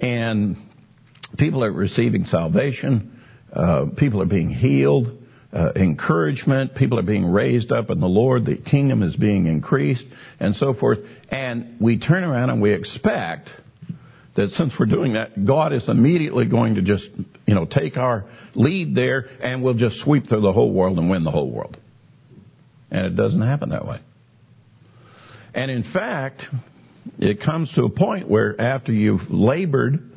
And 0.00 0.56
people 1.36 1.64
are 1.64 1.72
receiving 1.72 2.26
salvation. 2.26 3.20
Uh, 3.52 3.86
people 3.96 4.22
are 4.22 4.26
being 4.26 4.50
healed. 4.50 5.22
Uh, 5.52 5.72
encouragement. 5.74 6.74
People 6.74 6.98
are 6.98 7.04
being 7.04 7.24
raised 7.24 7.72
up 7.72 7.90
in 7.90 8.00
the 8.00 8.08
Lord. 8.08 8.44
The 8.44 8.56
kingdom 8.56 9.02
is 9.02 9.16
being 9.16 9.46
increased, 9.46 10.04
and 10.38 10.54
so 10.54 10.74
forth. 10.74 10.98
And 11.30 11.76
we 11.80 11.98
turn 11.98 12.24
around 12.24 12.50
and 12.50 12.60
we 12.60 12.72
expect 12.72 13.48
that 14.34 14.50
since 14.50 14.74
we're 14.78 14.86
doing 14.86 15.14
that, 15.14 15.46
God 15.46 15.72
is 15.72 15.88
immediately 15.88 16.44
going 16.44 16.74
to 16.74 16.82
just, 16.82 17.08
you 17.46 17.54
know, 17.54 17.64
take 17.64 17.96
our 17.96 18.26
lead 18.54 18.94
there 18.94 19.28
and 19.40 19.62
we'll 19.62 19.74
just 19.74 19.98
sweep 20.00 20.28
through 20.28 20.42
the 20.42 20.52
whole 20.52 20.72
world 20.72 20.98
and 20.98 21.08
win 21.08 21.24
the 21.24 21.30
whole 21.30 21.50
world. 21.50 21.78
And 22.90 23.06
it 23.06 23.16
doesn't 23.16 23.40
happen 23.40 23.70
that 23.70 23.86
way. 23.86 24.00
And 25.54 25.70
in 25.70 25.84
fact, 25.84 26.42
it 27.18 27.40
comes 27.40 27.72
to 27.74 27.84
a 27.84 27.88
point 27.88 28.28
where 28.28 28.60
after 28.60 28.92
you've 28.92 29.30
labored 29.30 30.12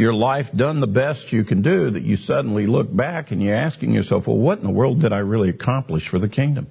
your 0.00 0.14
life 0.14 0.46
done 0.56 0.80
the 0.80 0.86
best 0.86 1.30
you 1.30 1.44
can 1.44 1.60
do 1.60 1.90
that 1.90 2.02
you 2.02 2.16
suddenly 2.16 2.66
look 2.66 2.94
back 2.94 3.32
and 3.32 3.42
you're 3.42 3.54
asking 3.54 3.92
yourself, 3.92 4.26
well, 4.26 4.38
what 4.38 4.58
in 4.58 4.64
the 4.64 4.70
world 4.70 5.02
did 5.02 5.12
I 5.12 5.18
really 5.18 5.50
accomplish 5.50 6.08
for 6.08 6.18
the 6.18 6.28
kingdom? 6.28 6.68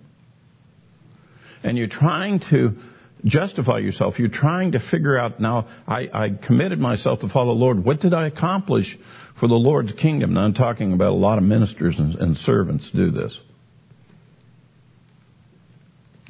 And 1.62 1.78
you're 1.78 1.88
trying 1.88 2.40
to 2.50 2.78
justify 3.24 3.78
yourself. 3.78 4.18
You're 4.18 4.30
trying 4.30 4.72
to 4.72 4.80
figure 4.80 5.16
out 5.16 5.40
now, 5.40 5.68
I, 5.88 6.10
I 6.12 6.30
committed 6.30 6.80
myself 6.80 7.20
to 7.20 7.30
follow 7.30 7.54
the 7.54 7.60
Lord. 7.60 7.86
What 7.86 8.00
did 8.00 8.16
I 8.16 8.26
accomplish 8.26 8.98
for 9.40 9.48
the 9.48 9.54
Lord's 9.54 9.94
kingdom? 9.94 10.34
Now 10.34 10.42
I'm 10.42 10.56
talking 10.56 10.94
about 10.94 11.10
a 11.10 11.16
lot 11.16 11.38
of 11.38 11.44
ministers 11.44 12.00
and, 12.00 12.16
and 12.16 12.36
servants 12.36 12.90
do 12.90 13.12
this. 13.12 13.40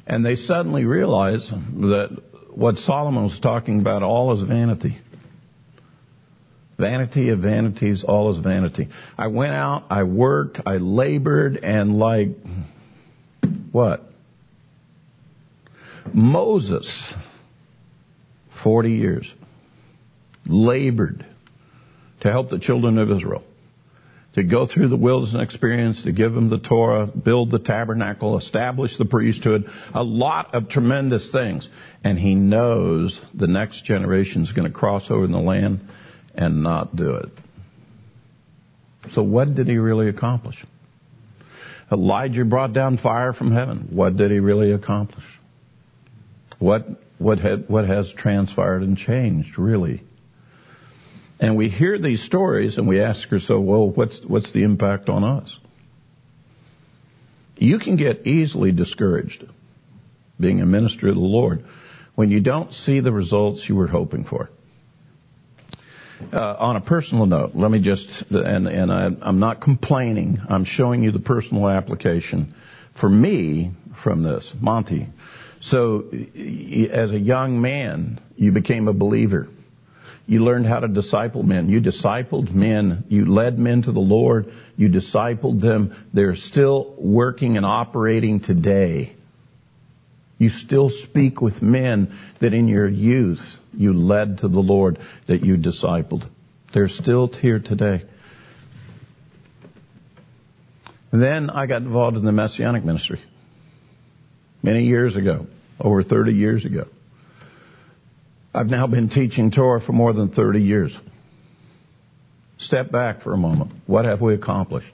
And 0.06 0.22
they 0.22 0.36
suddenly 0.36 0.84
realize 0.84 1.48
that 1.48 2.22
what 2.50 2.76
Solomon 2.76 3.22
was 3.22 3.40
talking 3.40 3.80
about 3.80 4.02
all 4.02 4.34
is 4.34 4.42
vanity. 4.42 4.98
Vanity 6.80 7.28
of 7.28 7.40
vanities, 7.40 8.04
all 8.04 8.30
is 8.30 8.38
vanity. 8.38 8.88
I 9.18 9.26
went 9.26 9.52
out, 9.52 9.84
I 9.90 10.04
worked, 10.04 10.60
I 10.64 10.76
labored, 10.76 11.58
and 11.62 11.98
like, 11.98 12.30
what? 13.70 14.02
Moses, 16.12 17.14
40 18.62 18.92
years, 18.92 19.34
labored 20.46 21.26
to 22.20 22.30
help 22.30 22.48
the 22.48 22.58
children 22.58 22.98
of 22.98 23.10
Israel 23.10 23.44
to 24.34 24.42
go 24.44 24.66
through 24.66 24.88
the 24.88 24.96
wilderness 24.96 25.36
experience, 25.40 26.04
to 26.04 26.12
give 26.12 26.32
them 26.32 26.50
the 26.50 26.58
Torah, 26.58 27.06
build 27.06 27.50
the 27.50 27.58
tabernacle, 27.58 28.38
establish 28.38 28.96
the 28.96 29.04
priesthood, 29.04 29.66
a 29.92 30.02
lot 30.02 30.54
of 30.54 30.68
tremendous 30.68 31.30
things. 31.32 31.68
And 32.04 32.18
he 32.18 32.34
knows 32.34 33.20
the 33.34 33.48
next 33.48 33.84
generation 33.84 34.42
is 34.42 34.52
going 34.52 34.68
to 34.70 34.74
cross 34.74 35.10
over 35.10 35.24
in 35.24 35.32
the 35.32 35.38
land 35.38 35.80
and 36.40 36.62
not 36.62 36.96
do 36.96 37.16
it. 37.16 37.28
So 39.12 39.22
what 39.22 39.54
did 39.54 39.68
he 39.68 39.76
really 39.76 40.08
accomplish? 40.08 40.64
Elijah 41.92 42.44
brought 42.44 42.72
down 42.72 42.96
fire 42.96 43.32
from 43.32 43.52
heaven. 43.52 43.88
What 43.90 44.16
did 44.16 44.30
he 44.30 44.40
really 44.40 44.72
accomplish? 44.72 45.24
What, 46.58 46.86
what, 47.18 47.38
had, 47.38 47.68
what 47.68 47.86
has 47.86 48.12
transpired 48.12 48.82
and 48.82 48.96
changed, 48.96 49.58
really? 49.58 50.02
And 51.38 51.56
we 51.56 51.68
hear 51.68 51.98
these 51.98 52.22
stories 52.22 52.78
and 52.78 52.86
we 52.86 53.00
ask 53.00 53.30
ourselves, 53.32 53.66
well, 53.66 53.90
what's, 53.90 54.20
what's 54.26 54.52
the 54.52 54.62
impact 54.62 55.08
on 55.08 55.24
us? 55.24 55.58
You 57.56 57.78
can 57.78 57.96
get 57.96 58.26
easily 58.26 58.72
discouraged 58.72 59.44
being 60.38 60.60
a 60.60 60.66
minister 60.66 61.08
of 61.08 61.14
the 61.14 61.20
Lord 61.20 61.64
when 62.14 62.30
you 62.30 62.40
don't 62.40 62.72
see 62.72 63.00
the 63.00 63.12
results 63.12 63.68
you 63.68 63.74
were 63.74 63.86
hoping 63.86 64.24
for. 64.24 64.48
Uh, 66.32 66.54
on 66.58 66.76
a 66.76 66.80
personal 66.80 67.26
note, 67.26 67.52
let 67.54 67.70
me 67.70 67.80
just, 67.80 68.06
and, 68.30 68.68
and 68.68 68.92
I, 68.92 69.08
I'm 69.22 69.40
not 69.40 69.60
complaining, 69.60 70.38
I'm 70.48 70.64
showing 70.64 71.02
you 71.02 71.12
the 71.12 71.18
personal 71.18 71.68
application 71.68 72.54
for 73.00 73.08
me 73.08 73.72
from 74.04 74.22
this. 74.22 74.52
Monte, 74.60 75.08
so 75.60 76.10
as 76.92 77.10
a 77.10 77.18
young 77.18 77.60
man, 77.60 78.20
you 78.36 78.52
became 78.52 78.86
a 78.86 78.92
believer. 78.92 79.48
You 80.26 80.44
learned 80.44 80.66
how 80.66 80.80
to 80.80 80.88
disciple 80.88 81.42
men. 81.42 81.68
You 81.68 81.80
discipled 81.80 82.52
men. 82.54 83.04
You 83.08 83.24
led 83.24 83.58
men 83.58 83.82
to 83.82 83.92
the 83.92 83.98
Lord. 83.98 84.52
You 84.76 84.88
discipled 84.88 85.60
them. 85.60 85.96
They're 86.12 86.36
still 86.36 86.94
working 86.98 87.56
and 87.56 87.66
operating 87.66 88.40
today. 88.40 89.16
You 90.40 90.48
still 90.48 90.88
speak 90.88 91.42
with 91.42 91.60
men 91.60 92.18
that 92.40 92.54
in 92.54 92.66
your 92.66 92.88
youth 92.88 93.42
you 93.74 93.92
led 93.92 94.38
to 94.38 94.48
the 94.48 94.58
Lord, 94.58 94.98
that 95.28 95.44
you 95.44 95.58
discipled. 95.58 96.26
They're 96.72 96.88
still 96.88 97.28
here 97.28 97.58
today. 97.58 98.04
Then 101.12 101.50
I 101.50 101.66
got 101.66 101.82
involved 101.82 102.16
in 102.16 102.24
the 102.24 102.32
Messianic 102.32 102.86
ministry 102.86 103.20
many 104.62 104.84
years 104.84 105.14
ago, 105.14 105.46
over 105.78 106.02
30 106.02 106.32
years 106.32 106.64
ago. 106.64 106.86
I've 108.54 108.68
now 108.68 108.86
been 108.86 109.10
teaching 109.10 109.50
Torah 109.50 109.82
for 109.82 109.92
more 109.92 110.14
than 110.14 110.30
30 110.30 110.62
years. 110.62 110.98
Step 112.56 112.90
back 112.90 113.20
for 113.20 113.34
a 113.34 113.38
moment. 113.38 113.72
What 113.86 114.06
have 114.06 114.22
we 114.22 114.32
accomplished? 114.32 114.90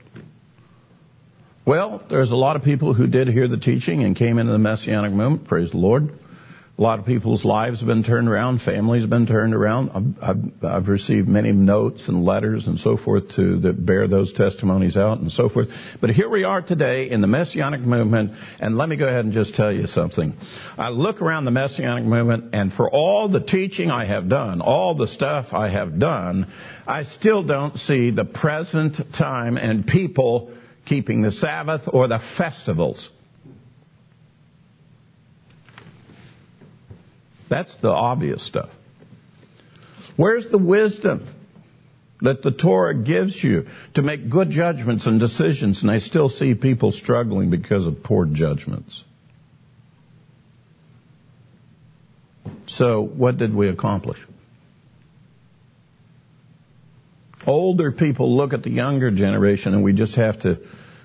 Well, 1.67 2.01
there's 2.09 2.31
a 2.31 2.37
lot 2.37 2.55
of 2.55 2.63
people 2.63 2.95
who 2.95 3.09
did 3.09 3.27
hear 3.27 3.49
the 3.49 3.57
teaching 3.57 4.05
and 4.05 4.15
came 4.15 4.39
into 4.39 4.53
the 4.53 4.59
Messianic 4.59 5.11
movement. 5.11 5.49
Praise 5.49 5.73
the 5.73 5.79
Lord. 5.79 6.11
A 6.79 6.81
lot 6.81 7.01
of 7.01 7.07
people's 7.07 7.45
lives 7.45 7.81
have 7.81 7.89
been 7.89 8.05
turned 8.05 8.29
around, 8.29 8.61
families 8.61 9.01
have 9.01 9.11
been 9.11 9.27
turned 9.27 9.53
around. 9.53 9.91
I've, 9.91 10.23
I've, 10.23 10.65
I've, 10.65 10.89
received 10.89 11.27
many 11.27 11.51
notes 11.51 12.07
and 12.07 12.25
letters 12.25 12.69
and 12.69 12.79
so 12.79 12.97
forth 12.97 13.31
to 13.35 13.59
that 13.61 13.85
bear 13.85 14.07
those 14.07 14.33
testimonies 14.33 14.97
out 14.97 15.19
and 15.19 15.33
so 15.33 15.49
forth. 15.49 15.67
But 16.01 16.11
here 16.11 16.29
we 16.29 16.45
are 16.45 16.63
today 16.63 17.11
in 17.11 17.21
the 17.21 17.27
Messianic 17.27 17.81
movement, 17.81 18.35
and 18.61 18.79
let 18.79 18.89
me 18.89 18.95
go 18.95 19.09
ahead 19.09 19.25
and 19.25 19.33
just 19.33 19.57
tell 19.57 19.73
you 19.73 19.89
something. 19.89 20.37
I 20.79 20.91
look 20.91 21.21
around 21.21 21.47
the 21.47 21.51
Messianic 21.51 22.05
movement, 22.05 22.55
and 22.55 22.73
for 22.73 22.89
all 22.89 23.29
the 23.29 23.41
teaching 23.41 23.91
I 23.91 24.05
have 24.05 24.29
done, 24.29 24.61
all 24.61 24.95
the 24.95 25.09
stuff 25.09 25.47
I 25.53 25.71
have 25.71 25.99
done, 25.99 26.47
I 26.87 27.03
still 27.03 27.43
don't 27.43 27.77
see 27.77 28.13
the 28.13 28.25
present 28.25 28.99
time 29.19 29.57
and 29.57 29.85
people 29.85 30.53
keeping 30.87 31.23
the 31.23 31.33
Sabbath 31.33 31.83
or 31.93 32.09
the 32.09 32.21
festivals. 32.39 33.11
That's 37.49 37.77
the 37.79 37.91
obvious 37.91 38.45
stuff. 38.45 38.71
Where's 40.17 40.49
the 40.51 40.59
wisdom 40.59 41.29
that 42.23 42.43
the 42.43 42.51
Torah 42.51 42.95
gives 42.95 43.43
you 43.43 43.67
to 43.95 44.03
make 44.03 44.31
good 44.31 44.51
judgments 44.51 45.07
and 45.07 45.21
decisions? 45.21 45.83
And 45.83 45.91
I 45.91 45.99
still 45.99 46.29
see 46.29 46.55
people 46.55 46.93
struggling 46.93 47.51
because 47.51 47.87
of 47.87 48.03
poor 48.03 48.25
judgments. 48.27 49.05
So, 52.67 53.03
what 53.03 53.37
did 53.37 53.55
we 53.55 53.69
accomplish? 53.69 54.19
Older 57.47 57.93
people 57.93 58.37
look 58.37 58.53
at 58.53 58.63
the 58.63 58.71
younger 58.71 59.11
generation 59.11 59.75
and 59.75 59.85
we 59.85 59.93
just 59.93 60.15
have 60.17 60.41
to 60.43 60.59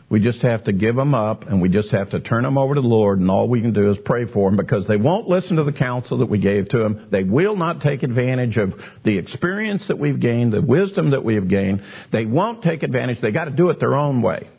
we 0.09 0.19
just 0.19 0.41
have 0.41 0.65
to 0.65 0.73
give 0.73 0.93
them 0.97 1.15
up 1.15 1.43
and 1.47 1.61
we 1.61 1.69
just 1.69 1.91
have 1.91 2.09
to 2.09 2.19
turn 2.19 2.43
them 2.43 2.57
over 2.57 2.75
to 2.75 2.81
the 2.81 2.87
Lord 2.87 3.19
and 3.19 3.31
all 3.31 3.47
we 3.47 3.61
can 3.61 3.71
do 3.71 3.89
is 3.91 3.97
pray 4.03 4.25
for 4.25 4.49
them 4.49 4.57
because 4.57 4.85
they 4.85 4.97
won't 4.97 5.29
listen 5.29 5.55
to 5.55 5.63
the 5.63 5.71
counsel 5.71 6.17
that 6.17 6.25
we 6.25 6.37
gave 6.37 6.67
to 6.69 6.79
them. 6.79 7.07
They 7.09 7.23
will 7.23 7.55
not 7.55 7.79
take 7.79 8.03
advantage 8.03 8.57
of 8.57 8.73
the 9.05 9.17
experience 9.17 9.87
that 9.87 9.97
we've 9.97 10.19
gained, 10.19 10.51
the 10.51 10.61
wisdom 10.61 11.11
that 11.11 11.23
we 11.23 11.35
have 11.35 11.47
gained. 11.47 11.83
They 12.11 12.25
won't 12.25 12.61
take 12.61 12.83
advantage. 12.83 13.21
They 13.21 13.31
got 13.31 13.45
to 13.45 13.51
do 13.51 13.69
it 13.69 13.79
their 13.79 13.95
own 13.95 14.21
way. 14.21 14.49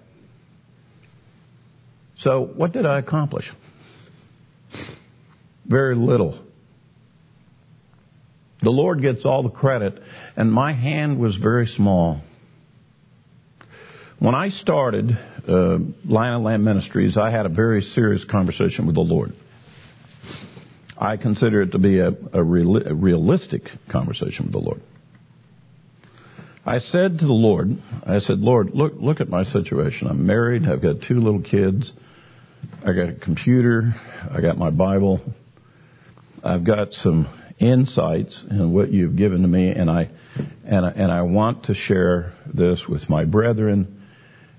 So 2.20 2.40
what 2.40 2.72
did 2.72 2.86
I 2.86 2.98
accomplish? 2.98 3.50
Very 5.66 5.96
little. 5.96 6.41
The 8.62 8.70
Lord 8.70 9.02
gets 9.02 9.24
all 9.24 9.42
the 9.42 9.50
credit, 9.50 10.00
and 10.36 10.52
my 10.52 10.72
hand 10.72 11.18
was 11.18 11.36
very 11.36 11.66
small. 11.66 12.20
When 14.20 14.36
I 14.36 14.50
started 14.50 15.18
uh, 15.48 15.78
Lion 16.04 16.34
and 16.34 16.44
Lamb 16.44 16.62
Ministries, 16.62 17.16
I 17.16 17.30
had 17.30 17.44
a 17.44 17.48
very 17.48 17.82
serious 17.82 18.24
conversation 18.24 18.86
with 18.86 18.94
the 18.94 19.00
Lord. 19.00 19.32
I 20.96 21.16
consider 21.16 21.62
it 21.62 21.72
to 21.72 21.78
be 21.78 21.98
a, 21.98 22.12
a, 22.32 22.42
real, 22.42 22.76
a 22.76 22.94
realistic 22.94 23.62
conversation 23.90 24.46
with 24.46 24.52
the 24.52 24.60
Lord. 24.60 24.80
I 26.64 26.78
said 26.78 27.18
to 27.18 27.26
the 27.26 27.32
Lord, 27.32 27.70
I 28.06 28.20
said, 28.20 28.38
Lord, 28.38 28.70
look, 28.72 28.92
look 28.96 29.20
at 29.20 29.28
my 29.28 29.42
situation. 29.42 30.06
I'm 30.06 30.24
married. 30.24 30.68
I've 30.68 30.80
got 30.80 31.02
two 31.02 31.18
little 31.18 31.42
kids. 31.42 31.92
I 32.86 32.92
got 32.92 33.08
a 33.08 33.14
computer. 33.14 33.92
I 34.30 34.40
got 34.40 34.56
my 34.56 34.70
Bible. 34.70 35.20
I've 36.44 36.64
got 36.64 36.92
some 36.92 37.28
insights 37.62 38.42
and 38.48 38.74
what 38.74 38.90
you've 38.92 39.16
given 39.16 39.42
to 39.42 39.48
me, 39.48 39.70
and 39.70 39.90
I 39.90 40.10
and 40.64 40.86
I, 40.86 40.90
and 40.90 41.12
I 41.12 41.22
want 41.22 41.64
to 41.64 41.74
share 41.74 42.32
this 42.52 42.86
with 42.88 43.08
my 43.08 43.24
brethren. 43.24 44.02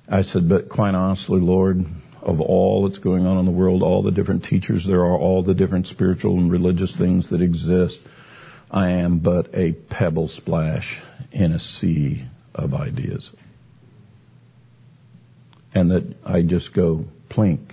I 0.08 0.22
said, 0.24 0.49
but 0.49 0.70
quite 0.70 0.95
honestly, 0.95 1.39
Lord, 1.39 1.86
of 2.22 2.41
all 2.41 2.88
that's 2.88 2.99
going 2.99 3.26
on 3.26 3.39
in 3.39 3.45
the 3.45 3.51
world, 3.51 3.84
all 3.84 4.04
the 4.04 4.12
different 4.12 4.43
teachers 4.43 4.86
there 4.86 5.01
are, 5.01 5.18
all 5.18 5.43
the 5.43 5.54
different 5.54 5.88
spiritual 5.88 6.38
and 6.38 6.51
religious 6.51 6.95
things 6.97 7.30
that 7.30 7.41
exist, 7.41 7.99
I 8.70 8.91
am 8.91 9.20
but 9.20 9.54
a 9.54 9.74
pebble 9.74 10.28
splash 10.28 11.01
in 11.32 11.51
a 11.51 11.60
sea 11.60 12.26
of 12.54 12.74
ideas. 12.74 13.30
And 15.74 15.91
that 15.91 16.16
I 16.26 16.41
just 16.43 16.74
go 16.74 17.06
plink. 17.30 17.72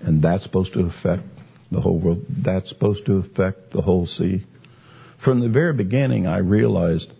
And 0.00 0.22
that's 0.22 0.44
supposed 0.44 0.74
to 0.74 0.80
affect 0.80 1.24
the 1.70 1.80
whole 1.80 1.98
world. 1.98 2.24
That's 2.28 2.68
supposed 2.68 3.06
to 3.06 3.18
affect 3.18 3.72
the 3.72 3.82
whole 3.82 4.06
sea. 4.06 4.44
From 5.24 5.40
the 5.40 5.48
very 5.48 5.72
beginning, 5.72 6.26
I 6.26 6.38
realized 6.38 7.10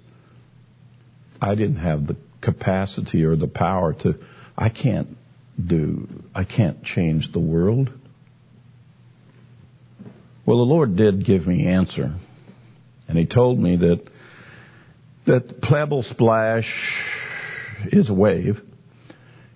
I 1.40 1.54
didn't 1.54 1.76
have 1.76 2.06
the 2.06 2.16
capacity 2.40 3.24
or 3.24 3.36
the 3.36 3.48
power 3.48 3.92
to, 3.92 4.14
I 4.56 4.68
can't 4.68 5.16
do, 5.62 6.08
I 6.34 6.44
can't 6.44 6.82
change 6.84 7.32
the 7.32 7.40
world. 7.40 7.90
Well, 10.46 10.58
the 10.58 10.64
Lord 10.64 10.96
did 10.96 11.26
give 11.26 11.46
me 11.46 11.66
answer. 11.66 12.14
And 13.08 13.18
He 13.18 13.26
told 13.26 13.58
me 13.58 13.76
that, 13.76 14.08
that 15.26 15.60
pebble 15.60 16.04
splash 16.04 16.72
is 17.92 18.08
a 18.08 18.14
wave 18.14 18.60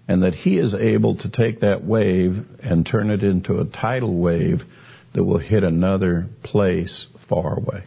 and 0.08 0.22
that 0.22 0.34
he 0.34 0.58
is 0.58 0.74
able 0.74 1.16
to 1.16 1.30
take 1.30 1.60
that 1.60 1.84
wave 1.84 2.44
and 2.62 2.84
turn 2.84 3.10
it 3.10 3.22
into 3.22 3.60
a 3.60 3.64
tidal 3.64 4.14
wave 4.14 4.62
that 5.14 5.24
will 5.24 5.38
hit 5.38 5.62
another 5.62 6.26
place 6.42 7.06
far 7.28 7.56
away. 7.56 7.84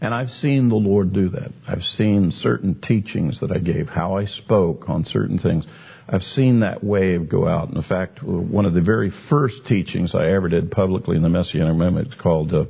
And 0.00 0.14
I've 0.14 0.30
seen 0.30 0.68
the 0.68 0.76
Lord 0.76 1.12
do 1.12 1.30
that. 1.30 1.50
I've 1.66 1.82
seen 1.82 2.30
certain 2.30 2.80
teachings 2.80 3.40
that 3.40 3.50
I 3.50 3.58
gave, 3.58 3.88
how 3.88 4.16
I 4.16 4.26
spoke 4.26 4.88
on 4.88 5.04
certain 5.04 5.38
things. 5.38 5.66
I've 6.08 6.22
seen 6.22 6.60
that 6.60 6.84
wave 6.84 7.28
go 7.28 7.48
out. 7.48 7.70
In 7.70 7.82
fact, 7.82 8.22
one 8.22 8.64
of 8.64 8.74
the 8.74 8.80
very 8.80 9.10
first 9.28 9.66
teachings 9.66 10.14
I 10.14 10.30
ever 10.30 10.48
did 10.48 10.70
publicly 10.70 11.16
in 11.16 11.22
the 11.22 11.28
Messianic 11.28 11.74
Movement 11.74 12.08
is 12.08 12.14
called 12.14 12.54
uh, 12.54 12.66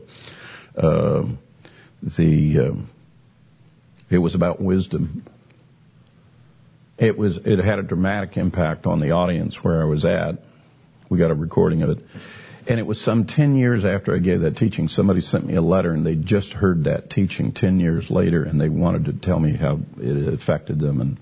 uh, 0.76 1.26
the. 2.02 2.58
Uh, 2.58 2.82
it 4.10 4.18
was 4.18 4.34
about 4.34 4.60
wisdom. 4.60 5.26
It 6.98 7.16
was. 7.16 7.38
It 7.44 7.64
had 7.64 7.78
a 7.78 7.82
dramatic 7.82 8.36
impact 8.36 8.86
on 8.86 9.00
the 9.00 9.12
audience 9.12 9.56
where 9.62 9.80
I 9.80 9.84
was 9.84 10.04
at. 10.04 10.38
We 11.08 11.18
got 11.18 11.30
a 11.30 11.34
recording 11.34 11.82
of 11.82 11.90
it. 11.90 11.98
And 12.68 12.78
it 12.78 12.86
was 12.86 13.00
some 13.00 13.26
10 13.26 13.56
years 13.56 13.86
after 13.86 14.14
I 14.14 14.18
gave 14.18 14.42
that 14.42 14.56
teaching, 14.58 14.88
somebody 14.88 15.22
sent 15.22 15.46
me 15.46 15.56
a 15.56 15.62
letter 15.62 15.94
and 15.94 16.04
they 16.04 16.14
just 16.14 16.52
heard 16.52 16.84
that 16.84 17.08
teaching 17.08 17.52
10 17.52 17.80
years 17.80 18.10
later 18.10 18.44
and 18.44 18.60
they 18.60 18.68
wanted 18.68 19.06
to 19.06 19.14
tell 19.14 19.40
me 19.40 19.56
how 19.56 19.78
it 19.96 20.34
affected 20.34 20.78
them 20.78 21.00
and, 21.00 21.18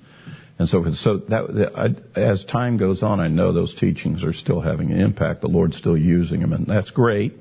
and 0.59 0.69
so. 0.69 0.85
So 0.95 1.19
that, 1.29 1.71
I, 1.77 2.19
as 2.19 2.45
time 2.47 2.79
goes 2.79 3.01
on, 3.01 3.21
I 3.21 3.29
know 3.29 3.53
those 3.53 3.77
teachings 3.77 4.25
are 4.25 4.33
still 4.33 4.61
having 4.61 4.91
an 4.91 4.99
impact. 4.99 5.41
The 5.41 5.47
Lord's 5.47 5.77
still 5.77 5.97
using 5.97 6.41
them 6.41 6.53
and 6.53 6.67
that's 6.67 6.91
great. 6.91 7.35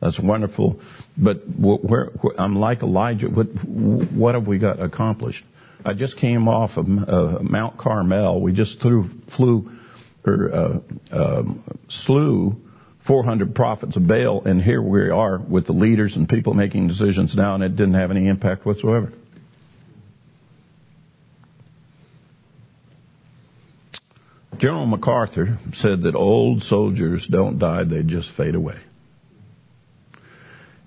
That's 0.00 0.18
wonderful. 0.18 0.80
But 1.18 1.42
where, 1.58 2.06
where, 2.06 2.40
I'm 2.40 2.56
like 2.56 2.82
Elijah. 2.82 3.28
What, 3.28 3.48
what 3.66 4.34
have 4.34 4.46
we 4.46 4.58
got 4.58 4.80
accomplished? 4.80 5.44
I 5.86 5.94
just 5.94 6.16
came 6.16 6.48
off 6.48 6.76
of 6.78 6.86
uh, 6.86 7.38
Mount 7.42 7.78
Carmel. 7.78 8.40
We 8.40 8.52
just 8.52 8.82
threw, 8.82 9.08
flew 9.36 9.70
or 10.26 10.52
uh, 10.52 10.78
um, 11.12 11.78
slew 11.88 12.56
400 13.06 13.54
prophets 13.54 13.94
of 13.94 14.08
Baal, 14.08 14.42
and 14.44 14.60
here 14.60 14.82
we 14.82 15.10
are 15.10 15.38
with 15.38 15.66
the 15.66 15.72
leaders 15.72 16.16
and 16.16 16.28
people 16.28 16.54
making 16.54 16.88
decisions 16.88 17.36
now, 17.36 17.54
and 17.54 17.62
it 17.62 17.76
didn't 17.76 17.94
have 17.94 18.10
any 18.10 18.26
impact 18.26 18.66
whatsoever. 18.66 19.12
General 24.58 24.86
MacArthur 24.86 25.58
said 25.72 26.02
that 26.02 26.16
old 26.16 26.62
soldiers 26.62 27.28
don't 27.30 27.60
die, 27.60 27.84
they 27.84 28.02
just 28.02 28.28
fade 28.32 28.56
away. 28.56 28.80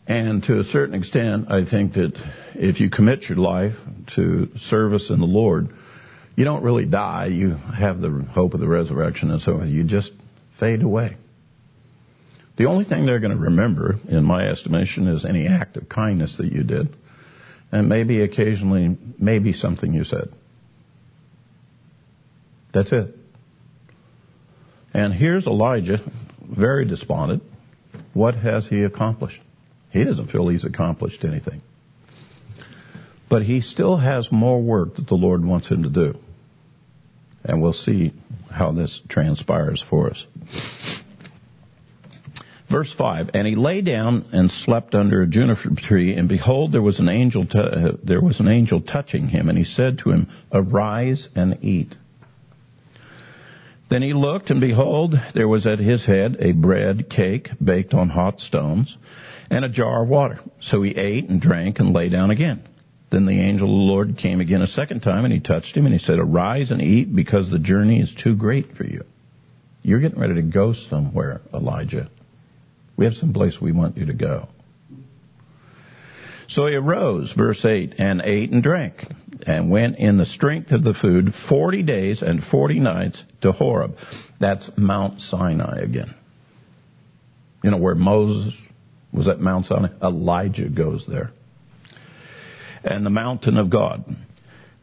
And 0.10 0.44
to 0.46 0.60
a 0.60 0.64
certain 0.64 0.96
extent, 0.96 1.52
I 1.52 1.66
think 1.66 1.94
that 1.94 2.14
if 2.56 2.80
you 2.80 2.90
commit 2.90 3.30
your 3.30 3.38
life 3.38 3.76
to 4.16 4.50
service 4.58 5.12
in 5.12 5.20
the 5.20 5.28
Lord, 5.28 5.70
you 6.36 6.46
don't 6.46 6.64
really 6.64 6.86
die. 6.86 7.28
You 7.28 7.52
have 7.52 8.02
the 8.02 8.10
hope 8.32 8.56
of 8.56 8.60
the 8.60 8.68
resurrection 8.68 9.30
and 9.30 9.40
so 9.40 9.58
on. 9.62 9.70
You 9.70 9.84
just 9.84 10.12
fade 10.60 10.82
away. 10.82 11.16
The 12.58 12.66
only 12.66 12.86
thing 12.86 13.06
they're 13.06 13.20
going 13.20 13.38
to 13.38 13.44
remember, 13.44 14.00
in 14.10 14.26
my 14.26 14.48
estimation, 14.48 15.08
is 15.08 15.26
any 15.26 15.48
act 15.48 15.78
of 15.78 15.88
kindness 15.88 16.38
that 16.38 16.52
you 16.52 16.64
did, 16.64 16.90
and 17.72 17.88
maybe 17.88 18.24
occasionally, 18.24 18.98
maybe 19.20 19.54
something 19.54 19.94
you 19.94 20.04
said. 20.04 20.34
That's 22.74 22.92
it. 22.92 23.16
And 24.92 25.14
here's 25.14 25.46
Elijah, 25.46 26.00
very 26.42 26.86
despondent. 26.86 27.44
What 28.14 28.34
has 28.36 28.66
he 28.68 28.84
accomplished? 28.84 29.40
He 29.92 30.04
doesn't 30.04 30.28
feel 30.32 30.48
he's 30.48 30.66
accomplished 30.66 31.26
anything. 31.26 31.62
But 33.30 33.44
he 33.44 33.62
still 33.62 33.98
has 33.98 34.32
more 34.32 34.62
work 34.62 34.96
that 34.96 35.08
the 35.08 35.16
Lord 35.16 35.46
wants 35.46 35.68
him 35.68 35.84
to 35.84 35.90
do. 35.90 36.18
And 37.44 37.62
we'll 37.62 37.74
see 37.74 38.14
how 38.52 38.72
this 38.72 39.02
transpires 39.08 39.84
for 39.88 40.10
us. 40.10 40.26
Verse 42.70 42.94
5, 42.94 43.32
and 43.34 43.48
he 43.48 43.56
lay 43.56 43.82
down 43.82 44.26
and 44.32 44.52
slept 44.52 44.94
under 44.94 45.24
a 45.24 45.28
juniper 45.28 45.70
tree, 45.76 46.14
and 46.16 46.30
behold, 46.30 46.72
there 46.72 46.84
was 46.84 47.00
an 47.00 47.10
angel, 47.10 47.44
t- 47.48 47.98
there 48.04 48.22
was 48.22 48.40
an 48.40 48.48
angel 48.48 48.80
touching 48.80 49.28
him, 49.28 49.50
and 49.50 49.58
he 49.58 49.64
said 49.64 49.98
to 50.00 50.12
him, 50.12 50.28
arise 50.52 51.30
and 51.36 51.58
eat. 51.64 51.96
Then 53.90 54.04
he 54.04 54.14
looked, 54.14 54.52
and 54.52 54.62
behold, 54.62 55.20
there 55.34 55.48
was 55.48 55.66
at 55.66 55.80
his 55.80 56.06
head 56.06 56.38
a 56.40 56.52
bread 56.52 57.10
cake 57.10 57.50
baked 57.64 57.96
on 57.96 58.10
hot 58.10 58.40
stones, 58.40 58.96
and 59.50 59.66
a 59.66 59.70
jar 59.70 60.04
of 60.04 60.10
water. 60.10 60.40
So 60.62 60.82
he 60.82 60.92
ate 60.92 61.30
and 61.30 61.42
drank 61.42 61.80
and 61.80 61.94
lay 61.94 62.10
down 62.10 62.32
again. 62.32 62.68
Then 63.12 63.26
the 63.26 63.40
angel 63.40 63.68
of 63.68 63.72
the 63.72 63.92
Lord 63.92 64.18
came 64.18 64.40
again 64.40 64.62
a 64.62 64.68
second 64.68 65.02
time, 65.02 65.26
and 65.26 65.34
he 65.34 65.40
touched 65.40 65.76
him, 65.76 65.86
and 65.86 65.94
he 65.94 66.00
said, 66.00 66.20
arise 66.20 66.70
and 66.70 66.82
eat, 66.82 67.16
because 67.16 67.50
the 67.50 67.58
journey 67.58 68.00
is 68.00 68.14
too 68.14 68.36
great 68.36 68.78
for 68.78 68.86
you. 68.86 69.04
You're 69.82 70.00
getting 70.00 70.20
ready 70.20 70.36
to 70.36 70.44
go 70.44 70.74
somewhere, 70.74 71.42
Elijah. 71.54 72.10
We 72.98 73.06
have 73.06 73.16
some 73.16 73.34
place 73.34 73.60
we 73.60 73.72
want 73.72 73.98
you 73.98 74.06
to 74.06 74.14
go. 74.14 74.50
So 76.48 76.68
he 76.68 76.76
arose, 76.76 77.32
verse 77.32 77.64
8, 77.64 77.96
and 77.98 78.22
ate 78.24 78.52
and 78.52 78.62
drank, 78.62 79.08
and 79.46 79.70
went 79.70 79.98
in 79.98 80.18
the 80.18 80.26
strength 80.26 80.72
of 80.72 80.84
the 80.84 80.94
food 80.94 81.34
40 81.48 81.84
days 81.84 82.22
and 82.22 82.44
40 82.44 82.80
nights 82.80 83.24
to 83.42 83.52
Horeb. 83.52 83.96
That's 84.40 84.70
Mount 84.76 85.22
Sinai 85.22 85.80
again. 85.80 86.16
You 87.64 87.72
know, 87.72 87.78
where 87.78 87.96
Moses 87.96 88.54
was 89.12 89.28
at 89.28 89.40
Mount 89.40 89.66
Sinai. 89.66 89.90
Elijah 90.02 90.70
goes 90.70 91.06
there. 91.08 91.32
And 92.84 93.06
the 93.06 93.10
mountain 93.10 93.58
of 93.58 93.70
God. 93.70 94.06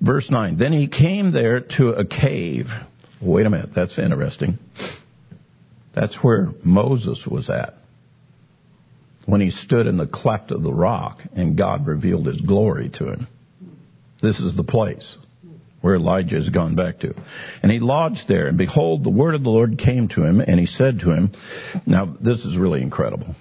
Verse 0.01 0.31
9. 0.31 0.57
Then 0.57 0.73
he 0.73 0.89
came 0.89 1.33
there 1.33 1.61
to 1.79 1.91
a 1.91 2.05
cave. 2.05 2.67
Wait 3.21 3.47
a 3.47 3.51
minute, 3.51 3.71
that's 3.75 3.99
interesting. 3.99 4.59
That's 5.95 6.17
where 6.17 6.51
Moses 6.63 7.27
was 7.27 7.49
at. 7.49 7.75
When 9.25 9.41
he 9.41 9.51
stood 9.51 9.87
in 9.87 9.97
the 9.97 10.07
cleft 10.07 10.51
of 10.51 10.63
the 10.63 10.73
rock 10.73 11.21
and 11.35 11.57
God 11.57 11.87
revealed 11.87 12.27
his 12.27 12.41
glory 12.41 12.91
to 12.95 13.09
him. 13.09 13.27
This 14.23 14.39
is 14.39 14.55
the 14.55 14.63
place 14.63 15.17
where 15.81 15.97
Elijah 15.97 16.37
has 16.37 16.49
gone 16.49 16.75
back 16.75 17.01
to. 17.01 17.15
And 17.63 17.71
he 17.71 17.79
lodged 17.79 18.29
there, 18.29 18.49
and 18.49 18.59
behold, 18.59 19.05
the 19.05 19.11
word 19.11 19.35
of 19.35 19.43
the 19.43 19.51
Lord 19.51 19.79
came 19.79 20.09
to 20.09 20.25
him, 20.25 20.41
and 20.41 20.59
he 20.59 20.67
said 20.67 21.01
to 21.01 21.13
him, 21.13 21.33
now 21.87 22.17
this 22.21 22.45
is 22.45 22.59
really 22.59 22.83
incredible. 22.83 23.35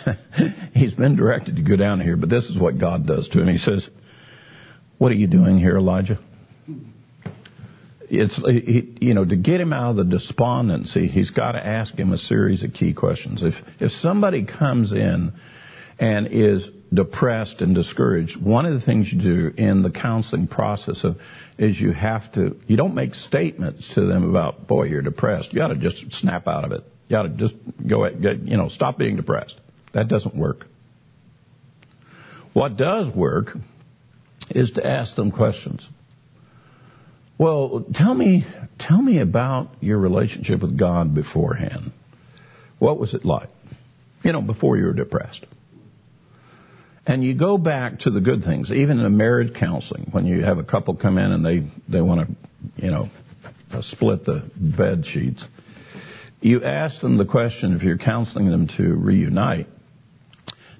He's 0.74 0.94
been 0.94 1.16
directed 1.16 1.56
to 1.56 1.62
go 1.62 1.76
down 1.76 2.00
here, 2.00 2.16
but 2.16 2.28
this 2.28 2.44
is 2.44 2.58
what 2.58 2.78
God 2.78 3.06
does 3.06 3.28
to 3.30 3.40
him. 3.40 3.48
He 3.48 3.58
says, 3.58 3.88
what 4.98 5.10
are 5.10 5.16
you 5.16 5.26
doing 5.26 5.58
here, 5.58 5.76
Elijah? 5.76 6.18
It's, 8.08 8.38
you 9.00 9.14
know, 9.14 9.24
to 9.24 9.36
get 9.36 9.60
him 9.60 9.72
out 9.72 9.92
of 9.92 9.96
the 9.96 10.04
despondency, 10.04 11.08
he's 11.08 11.30
got 11.30 11.52
to 11.52 11.66
ask 11.66 11.94
him 11.94 12.12
a 12.12 12.18
series 12.18 12.62
of 12.62 12.74
key 12.74 12.92
questions. 12.92 13.42
If, 13.42 13.54
if 13.80 13.90
somebody 13.90 14.44
comes 14.44 14.92
in 14.92 15.32
and 15.98 16.28
is 16.30 16.68
depressed 16.92 17.62
and 17.62 17.74
discouraged, 17.74 18.40
one 18.40 18.66
of 18.66 18.74
the 18.74 18.80
things 18.80 19.10
you 19.10 19.20
do 19.20 19.52
in 19.56 19.82
the 19.82 19.90
counseling 19.90 20.46
process 20.46 21.04
of, 21.04 21.16
is 21.56 21.80
you 21.80 21.92
have 21.92 22.30
to, 22.34 22.56
you 22.66 22.76
don't 22.76 22.94
make 22.94 23.14
statements 23.14 23.92
to 23.94 24.06
them 24.06 24.28
about, 24.28 24.68
boy, 24.68 24.84
you're 24.84 25.02
depressed. 25.02 25.54
You 25.54 25.62
ought 25.62 25.68
to 25.68 25.80
just 25.80 26.12
snap 26.12 26.46
out 26.46 26.64
of 26.64 26.72
it. 26.72 26.84
You 27.08 27.16
ought 27.16 27.22
to 27.22 27.28
just 27.30 27.54
go, 27.86 28.08
get, 28.10 28.46
you 28.46 28.56
know, 28.56 28.68
stop 28.68 28.98
being 28.98 29.16
depressed. 29.16 29.58
That 29.92 30.08
doesn't 30.08 30.34
work. 30.34 30.66
What 32.52 32.76
does 32.76 33.14
work 33.14 33.56
is 34.50 34.72
to 34.72 34.86
ask 34.86 35.14
them 35.16 35.30
questions. 35.30 35.86
Well, 37.38 37.86
tell 37.94 38.14
me, 38.14 38.46
tell 38.78 39.00
me 39.00 39.18
about 39.18 39.70
your 39.80 39.98
relationship 39.98 40.60
with 40.60 40.78
God 40.78 41.14
beforehand. 41.14 41.92
What 42.78 42.98
was 42.98 43.14
it 43.14 43.24
like? 43.24 43.48
You 44.22 44.32
know, 44.32 44.42
before 44.42 44.76
you 44.76 44.84
were 44.84 44.92
depressed. 44.92 45.44
And 47.06 47.24
you 47.24 47.34
go 47.34 47.58
back 47.58 48.00
to 48.00 48.10
the 48.10 48.20
good 48.20 48.44
things, 48.44 48.70
even 48.70 49.00
in 49.00 49.04
a 49.04 49.10
marriage 49.10 49.54
counseling, 49.54 50.08
when 50.12 50.24
you 50.24 50.44
have 50.44 50.58
a 50.58 50.62
couple 50.62 50.94
come 50.94 51.18
in 51.18 51.32
and 51.32 51.44
they, 51.44 51.66
they 51.88 52.00
want 52.00 52.28
to, 52.28 52.84
you 52.84 52.90
know, 52.92 53.08
split 53.80 54.24
the 54.24 54.48
bed 54.56 55.04
sheets. 55.04 55.44
You 56.40 56.62
ask 56.62 57.00
them 57.00 57.16
the 57.16 57.24
question 57.24 57.74
if 57.74 57.82
you're 57.82 57.98
counseling 57.98 58.50
them 58.50 58.68
to 58.76 58.94
reunite. 58.94 59.66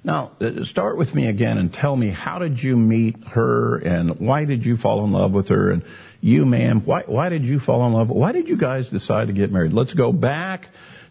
Now, 0.05 0.32
uh, 0.40 0.64
start 0.64 0.98
with 0.98 1.14
me 1.14 1.28
again 1.28 1.59
and 1.59 1.72
tell 1.72 1.94
me 1.94 2.11
how 2.11 2.40
did 2.40 2.59
you 2.59 2.76
meet 2.76 3.16
her 3.28 3.78
and 3.78 4.18
why 4.18 4.44
did 4.44 4.64
you 4.64 4.76
fall 4.76 5.05
in 5.05 5.12
love 5.12 5.32
with 5.32 5.48
her 5.48 5.70
and 5.70 5.84
you, 6.20 6.44
ma'am, 6.44 6.82
why, 6.84 7.03
why 7.07 7.28
did 7.28 7.44
you 7.44 7.61
fall 7.61 7.86
in 7.86 7.92
love? 7.92 8.09
Why 8.09 8.32
did 8.32 8.48
you 8.48 8.57
guys 8.57 8.88
decide 8.88 9.28
to 9.28 9.32
get 9.32 9.53
married? 9.53 9.72
Let's 9.72 9.94
go 9.94 10.12
back 10.12 10.66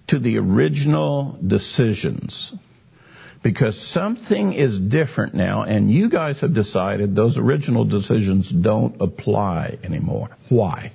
to 0.07 0.19
the 0.19 0.37
original 0.37 1.37
decisions 1.45 2.53
because 3.43 3.81
something 3.91 4.53
is 4.53 4.77
different 4.77 5.33
now, 5.33 5.63
and 5.63 5.89
you 5.89 6.09
guys 6.09 6.39
have 6.41 6.53
decided 6.53 7.15
those 7.15 7.37
original 7.37 7.85
decisions 7.85 8.49
don't 8.51 9.01
apply 9.01 9.79
anymore. 9.83 10.29
Why? 10.49 10.91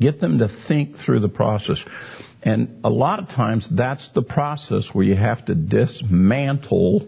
Get 0.00 0.20
them 0.20 0.38
to 0.38 0.48
think 0.68 0.96
through 0.96 1.20
the 1.20 1.28
process. 1.28 1.78
And 2.42 2.80
a 2.84 2.90
lot 2.90 3.20
of 3.20 3.28
times 3.28 3.68
that's 3.70 4.08
the 4.14 4.22
process 4.22 4.88
where 4.92 5.04
you 5.04 5.14
have 5.14 5.44
to 5.46 5.54
dismantle 5.54 7.06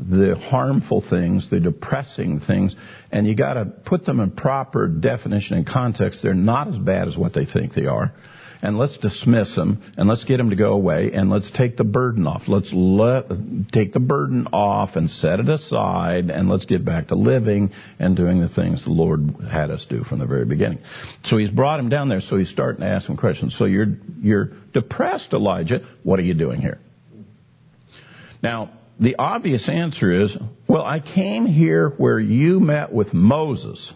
the 0.00 0.36
harmful 0.36 1.02
things, 1.08 1.50
the 1.50 1.60
depressing 1.60 2.40
things, 2.40 2.74
and 3.10 3.26
you 3.26 3.34
gotta 3.34 3.64
put 3.64 4.04
them 4.04 4.20
in 4.20 4.30
proper 4.30 4.86
definition 4.86 5.56
and 5.56 5.66
context. 5.66 6.20
They're 6.22 6.34
not 6.34 6.68
as 6.68 6.78
bad 6.78 7.08
as 7.08 7.16
what 7.16 7.32
they 7.32 7.44
think 7.46 7.74
they 7.74 7.86
are 7.86 8.12
and 8.62 8.76
let's 8.76 8.98
dismiss 8.98 9.54
them 9.54 9.82
and 9.96 10.08
let's 10.08 10.24
get 10.24 10.38
them 10.38 10.50
to 10.50 10.56
go 10.56 10.72
away 10.72 11.12
and 11.12 11.30
let's 11.30 11.50
take 11.50 11.76
the 11.76 11.84
burden 11.84 12.26
off. 12.26 12.48
Let's 12.48 12.72
let, 12.72 13.26
take 13.72 13.92
the 13.92 14.00
burden 14.00 14.48
off 14.52 14.96
and 14.96 15.10
set 15.10 15.40
it 15.40 15.48
aside 15.48 16.30
and 16.30 16.48
let's 16.48 16.64
get 16.64 16.84
back 16.84 17.08
to 17.08 17.14
living 17.14 17.70
and 17.98 18.16
doing 18.16 18.40
the 18.40 18.48
things 18.48 18.84
the 18.84 18.90
Lord 18.90 19.36
had 19.50 19.70
us 19.70 19.86
do 19.88 20.04
from 20.04 20.18
the 20.18 20.26
very 20.26 20.44
beginning. 20.44 20.80
So 21.24 21.36
he's 21.36 21.50
brought 21.50 21.78
him 21.78 21.88
down 21.88 22.08
there 22.08 22.20
so 22.20 22.36
he's 22.36 22.50
starting 22.50 22.80
to 22.80 22.88
ask 22.88 23.08
him 23.08 23.16
questions. 23.16 23.56
So 23.56 23.64
you're, 23.64 23.96
you're 24.20 24.50
depressed, 24.72 25.32
Elijah. 25.32 25.86
What 26.02 26.18
are 26.18 26.24
you 26.24 26.34
doing 26.34 26.60
here? 26.60 26.78
Now, 28.42 28.70
the 29.00 29.16
obvious 29.16 29.68
answer 29.68 30.24
is, 30.24 30.36
well, 30.66 30.82
I 30.82 30.98
came 30.98 31.46
here 31.46 31.88
where 31.88 32.18
you 32.18 32.58
met 32.58 32.92
with 32.92 33.14
Moses 33.14 33.92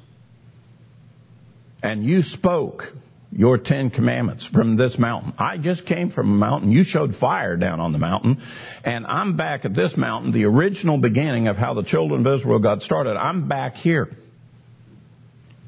and 1.82 2.04
you 2.04 2.22
spoke 2.22 2.92
your 3.34 3.56
Ten 3.56 3.90
Commandments 3.90 4.46
from 4.52 4.76
this 4.76 4.98
mountain. 4.98 5.32
I 5.38 5.56
just 5.56 5.86
came 5.86 6.10
from 6.10 6.30
a 6.30 6.36
mountain. 6.36 6.70
You 6.70 6.84
showed 6.84 7.16
fire 7.16 7.56
down 7.56 7.80
on 7.80 7.92
the 7.92 7.98
mountain. 7.98 8.42
And 8.84 9.06
I'm 9.06 9.36
back 9.36 9.64
at 9.64 9.74
this 9.74 9.96
mountain, 9.96 10.32
the 10.32 10.44
original 10.44 10.98
beginning 10.98 11.48
of 11.48 11.56
how 11.56 11.74
the 11.74 11.82
children 11.82 12.26
of 12.26 12.40
Israel 12.40 12.58
got 12.58 12.82
started. 12.82 13.16
I'm 13.16 13.48
back 13.48 13.74
here 13.74 14.10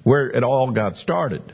where 0.03 0.29
it 0.31 0.45
all 0.45 0.71
got 0.73 0.97
started. 0.97 1.53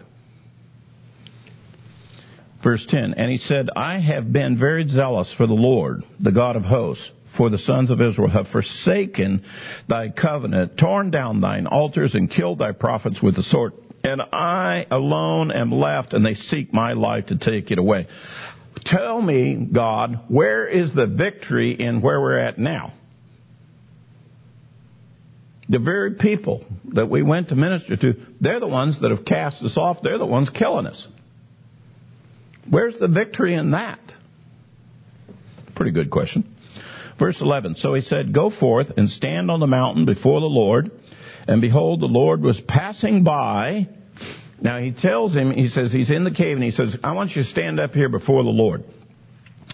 Verse 2.63 2.85
10, 2.87 3.15
and 3.15 3.31
he 3.31 3.39
said, 3.39 3.71
I 3.75 3.99
have 3.99 4.33
been 4.33 4.59
very 4.59 4.87
zealous 4.87 5.33
for 5.33 5.47
the 5.47 5.55
Lord, 5.55 6.03
the 6.19 6.33
God 6.33 6.57
of 6.57 6.65
hosts, 6.65 7.11
for 7.37 7.49
the 7.49 7.57
sons 7.57 7.91
of 7.91 8.03
Israel 8.03 8.29
have 8.29 8.49
forsaken 8.49 9.45
thy 9.89 10.11
covenant, 10.11 10.77
torn 10.77 11.11
down 11.11 11.41
thine 11.41 11.67
altars, 11.67 12.15
and 12.15 12.31
killed 12.31 12.59
thy 12.59 12.73
prophets 12.73 13.23
with 13.23 13.37
the 13.37 13.43
sword 13.43 13.73
and 14.03 14.23
I 14.23 14.87
alone 14.91 15.51
am 15.51 15.73
left, 15.73 16.15
and 16.15 16.25
they 16.25 16.35
seek 16.35 16.73
my 16.73 16.93
life 16.95 17.27
to 17.27 17.39
take 17.39 17.71
it 17.71 17.79
away. 17.79 18.07
Tell 18.85 19.21
me, 19.21 19.69
God, 19.73 20.21
where 20.29 20.67
is 20.67 20.95
the 20.95 21.07
victory 21.07 21.73
in 21.73 22.01
where 22.01 22.21
we're 22.21 22.39
at 22.39 22.59
now? 22.59 22.95
The 25.69 25.79
very 25.79 26.15
people 26.15 26.65
that 26.95 27.09
we 27.09 27.23
went 27.23 27.51
to 27.51 27.55
minister 27.55 27.97
to, 27.97 28.15
they're 28.41 28.59
the 28.59 28.67
ones 28.67 29.01
that 29.01 29.11
have 29.11 29.25
cast 29.25 29.63
us 29.63 29.77
off. 29.77 30.03
They're 30.03 30.19
the 30.19 30.27
ones 30.27 30.51
killing 30.51 30.87
us. 30.87 31.07
Where's 32.69 32.99
the 32.99 33.09
victory 33.09 33.55
in 33.55 33.73
that? 33.73 34.01
Pretty 35.77 35.93
good 35.93 36.11
question. 36.11 36.57
Verse 37.19 37.41
11. 37.41 37.77
So 37.77 37.95
he 37.95 38.01
said, 38.01 38.33
Go 38.33 38.51
forth 38.51 38.93
and 38.97 39.09
stand 39.09 39.51
on 39.51 39.61
the 39.61 39.67
mountain 39.67 40.07
before 40.07 40.41
the 40.41 40.47
Lord 40.47 40.91
and 41.51 41.61
behold, 41.61 42.01
the 42.01 42.07
Lord 42.07 42.43
was 42.43 42.61
passing 42.61 43.25
by. 43.25 43.89
Now 44.61 44.79
he 44.79 44.93
tells 44.93 45.35
him, 45.35 45.51
he 45.51 45.69
says, 45.69 45.93
he's 45.93 46.11
in 46.11 46.23
the 46.23 46.31
cave 46.31 46.57
and 46.57 46.63
he 46.63 46.71
says, 46.71 46.97
I 47.03 47.13
want 47.13 47.35
you 47.35 47.43
to 47.43 47.49
stand 47.49 47.81
up 47.81 47.93
here 47.93 48.09
before 48.09 48.45
the 48.45 48.51
Lord. 48.51 48.85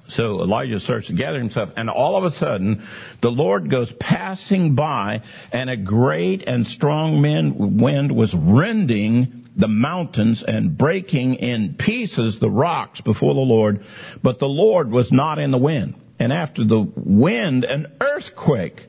So 0.08 0.40
Elijah 0.40 0.80
starts 0.80 1.08
to 1.08 1.12
gather 1.12 1.38
himself, 1.38 1.70
and 1.76 1.90
all 1.90 2.16
of 2.16 2.24
a 2.24 2.30
sudden, 2.30 2.86
the 3.20 3.28
Lord 3.28 3.70
goes 3.70 3.92
passing 3.98 4.74
by, 4.74 5.20
and 5.52 5.68
a 5.68 5.76
great 5.76 6.44
and 6.46 6.66
strong 6.66 7.20
wind 7.20 8.16
was 8.16 8.32
rending 8.32 9.48
the 9.56 9.68
mountains 9.68 10.44
and 10.46 10.78
breaking 10.78 11.34
in 11.34 11.74
pieces 11.74 12.38
the 12.40 12.48
rocks 12.48 13.00
before 13.00 13.34
the 13.34 13.40
Lord, 13.40 13.84
but 14.22 14.38
the 14.38 14.46
Lord 14.46 14.90
was 14.90 15.10
not 15.10 15.38
in 15.38 15.50
the 15.50 15.58
wind. 15.58 15.94
And 16.18 16.32
after 16.32 16.64
the 16.64 16.80
wind, 16.94 17.64
an 17.64 17.92
earthquake. 18.00 18.86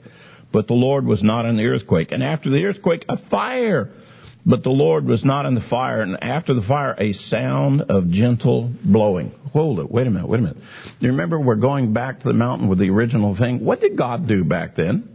But 0.52 0.68
the 0.68 0.74
Lord 0.74 1.06
was 1.06 1.24
not 1.24 1.46
in 1.46 1.58
the 1.58 1.66
earthquake. 1.66 2.12
And 2.12 2.24
after 2.24 2.50
the 2.50 2.66
earthquake, 2.66 3.06
a 3.10 3.18
fire. 3.18 3.90
But 4.46 4.64
the 4.64 4.70
Lord 4.70 5.06
was 5.06 5.26
not 5.26 5.46
in 5.46 5.56
the 5.56 5.62
fire. 5.62 6.02
And 6.02 6.24
after 6.24 6.54
the 6.54 6.62
fire, 6.62 6.96
a 6.98 7.14
sound 7.14 7.82
of 7.82 8.10
gentle 8.10 8.72
blowing. 8.84 9.34
Hold 9.52 9.80
it. 9.80 9.92
Wait 9.92 10.08
a 10.08 10.10
minute. 10.10 10.28
Wait 10.28 10.40
a 10.40 10.44
minute. 10.44 10.58
You 11.00 11.10
remember 11.10 11.40
we're 11.40 11.56
going 11.56 11.94
back 11.94 12.20
to 12.22 12.28
the 12.28 12.34
mountain 12.34 12.70
with 12.70 12.80
the 12.80 12.90
original 12.90 13.36
thing? 13.36 13.64
What 13.64 13.82
did 13.82 13.98
God 13.98 14.28
do 14.28 14.44
back 14.44 14.76
then? 14.76 15.10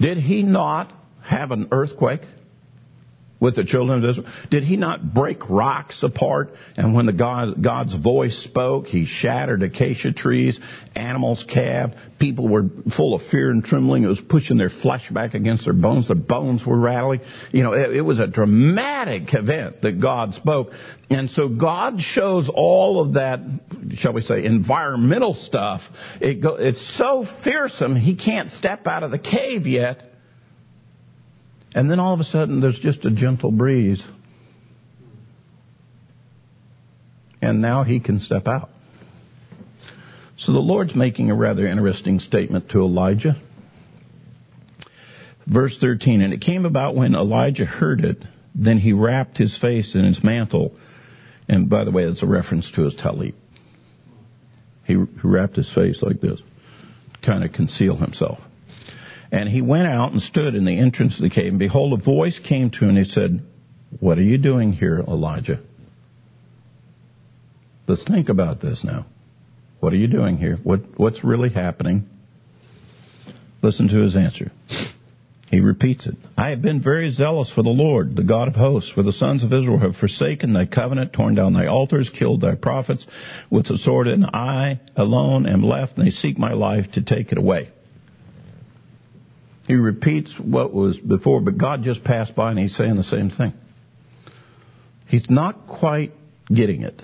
Did 0.00 0.18
he 0.18 0.42
not 0.42 0.92
have 1.22 1.50
an 1.50 1.68
earthquake? 1.70 2.22
With 3.46 3.54
the 3.54 3.64
children 3.64 4.02
of 4.02 4.10
Israel? 4.10 4.28
Did 4.50 4.64
he 4.64 4.76
not 4.76 5.14
break 5.14 5.48
rocks 5.48 6.02
apart? 6.02 6.52
And 6.76 6.94
when 6.94 7.06
the 7.06 7.12
God, 7.12 7.62
God's 7.62 7.94
voice 7.94 8.36
spoke, 8.36 8.88
he 8.88 9.06
shattered 9.06 9.62
acacia 9.62 10.12
trees, 10.12 10.58
animals 10.96 11.46
calved, 11.48 11.94
people 12.18 12.48
were 12.48 12.64
full 12.96 13.14
of 13.14 13.22
fear 13.30 13.50
and 13.50 13.64
trembling. 13.64 14.02
It 14.02 14.08
was 14.08 14.20
pushing 14.20 14.58
their 14.58 14.68
flesh 14.68 15.08
back 15.10 15.34
against 15.34 15.62
their 15.62 15.74
bones. 15.74 16.08
Their 16.08 16.16
bones 16.16 16.66
were 16.66 16.76
rattling. 16.76 17.20
You 17.52 17.62
know, 17.62 17.72
it, 17.72 17.94
it 17.94 18.00
was 18.02 18.18
a 18.18 18.26
dramatic 18.26 19.32
event 19.32 19.82
that 19.82 20.00
God 20.00 20.34
spoke. 20.34 20.72
And 21.08 21.30
so 21.30 21.48
God 21.48 22.00
shows 22.00 22.50
all 22.52 23.00
of 23.00 23.14
that, 23.14 23.38
shall 23.94 24.12
we 24.12 24.22
say, 24.22 24.44
environmental 24.44 25.34
stuff. 25.34 25.82
It 26.20 26.42
go, 26.42 26.56
it's 26.56 26.84
so 26.98 27.24
fearsome, 27.44 27.94
he 27.94 28.16
can't 28.16 28.50
step 28.50 28.88
out 28.88 29.04
of 29.04 29.12
the 29.12 29.20
cave 29.20 29.68
yet 29.68 30.02
and 31.76 31.90
then 31.90 32.00
all 32.00 32.14
of 32.14 32.20
a 32.20 32.24
sudden, 32.24 32.60
there's 32.60 32.78
just 32.78 33.04
a 33.04 33.10
gentle 33.10 33.52
breeze. 33.52 34.02
And 37.42 37.60
now 37.60 37.84
he 37.84 38.00
can 38.00 38.18
step 38.18 38.48
out. 38.48 38.70
So 40.38 40.52
the 40.52 40.58
Lord's 40.58 40.94
making 40.94 41.30
a 41.30 41.34
rather 41.34 41.66
interesting 41.66 42.20
statement 42.20 42.70
to 42.70 42.78
Elijah. 42.78 43.36
Verse 45.46 45.76
13, 45.78 46.22
and 46.22 46.32
it 46.32 46.40
came 46.40 46.64
about 46.64 46.96
when 46.96 47.14
Elijah 47.14 47.66
heard 47.66 48.00
it, 48.00 48.24
then 48.54 48.78
he 48.78 48.94
wrapped 48.94 49.36
his 49.36 49.58
face 49.58 49.94
in 49.94 50.02
his 50.02 50.24
mantle. 50.24 50.74
And 51.46 51.68
by 51.68 51.84
the 51.84 51.90
way, 51.90 52.04
it's 52.04 52.22
a 52.22 52.26
reference 52.26 52.70
to 52.72 52.84
his 52.84 52.94
talit. 52.94 53.34
He 54.84 54.94
wrapped 54.94 55.56
his 55.56 55.70
face 55.70 56.02
like 56.02 56.22
this, 56.22 56.40
kind 57.20 57.44
of 57.44 57.52
conceal 57.52 57.96
himself. 57.96 58.38
And 59.36 59.50
he 59.50 59.60
went 59.60 59.86
out 59.86 60.12
and 60.12 60.22
stood 60.22 60.54
in 60.54 60.64
the 60.64 60.78
entrance 60.78 61.16
of 61.16 61.22
the 61.22 61.28
cave, 61.28 61.48
and 61.48 61.58
behold, 61.58 61.92
a 61.92 62.02
voice 62.02 62.38
came 62.38 62.70
to 62.70 62.78
him, 62.78 62.88
and 62.88 62.98
he 62.98 63.04
said, 63.04 63.42
What 64.00 64.18
are 64.18 64.22
you 64.22 64.38
doing 64.38 64.72
here, 64.72 64.98
Elijah? 64.98 65.60
Let's 67.86 68.04
think 68.04 68.30
about 68.30 68.62
this 68.62 68.82
now. 68.82 69.04
What 69.78 69.92
are 69.92 69.96
you 69.96 70.06
doing 70.06 70.38
here? 70.38 70.56
What, 70.62 70.98
what's 70.98 71.22
really 71.22 71.50
happening? 71.50 72.08
Listen 73.62 73.88
to 73.88 74.00
his 74.00 74.16
answer. 74.16 74.50
He 75.50 75.60
repeats 75.60 76.06
it. 76.06 76.16
I 76.38 76.48
have 76.48 76.62
been 76.62 76.80
very 76.80 77.10
zealous 77.10 77.52
for 77.52 77.62
the 77.62 77.68
Lord, 77.68 78.16
the 78.16 78.24
God 78.24 78.48
of 78.48 78.54
hosts, 78.54 78.90
for 78.90 79.02
the 79.02 79.12
sons 79.12 79.44
of 79.44 79.52
Israel 79.52 79.78
have 79.80 79.96
forsaken 79.96 80.54
thy 80.54 80.64
covenant, 80.64 81.12
torn 81.12 81.34
down 81.34 81.52
thy 81.52 81.66
altars, 81.66 82.08
killed 82.08 82.40
thy 82.40 82.54
prophets 82.54 83.06
with 83.50 83.66
the 83.66 83.76
sword, 83.76 84.08
and 84.08 84.24
I 84.24 84.80
alone 84.96 85.46
am 85.46 85.62
left, 85.62 85.98
and 85.98 86.06
they 86.06 86.10
seek 86.10 86.38
my 86.38 86.54
life 86.54 86.92
to 86.92 87.02
take 87.02 87.32
it 87.32 87.38
away. 87.38 87.68
He 89.66 89.74
repeats 89.74 90.38
what 90.38 90.72
was 90.72 90.98
before, 90.98 91.40
but 91.40 91.58
God 91.58 91.82
just 91.82 92.04
passed 92.04 92.34
by 92.34 92.50
and 92.50 92.58
he's 92.58 92.76
saying 92.76 92.96
the 92.96 93.02
same 93.02 93.30
thing. 93.30 93.52
He's 95.06 95.28
not 95.28 95.66
quite 95.66 96.12
getting 96.52 96.82
it 96.82 97.02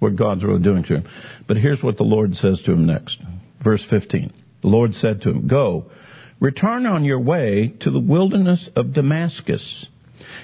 what 0.00 0.16
God's 0.16 0.44
really 0.44 0.62
doing 0.62 0.82
to 0.84 0.96
him. 0.96 1.08
But 1.46 1.58
here's 1.58 1.82
what 1.82 1.96
the 1.96 2.04
Lord 2.04 2.34
says 2.34 2.60
to 2.62 2.72
him 2.72 2.86
next. 2.86 3.20
Verse 3.62 3.84
15. 3.88 4.32
The 4.62 4.68
Lord 4.68 4.94
said 4.94 5.22
to 5.22 5.30
him, 5.30 5.46
Go, 5.46 5.90
return 6.40 6.86
on 6.86 7.04
your 7.04 7.20
way 7.20 7.74
to 7.80 7.90
the 7.90 8.00
wilderness 8.00 8.68
of 8.74 8.94
Damascus. 8.94 9.86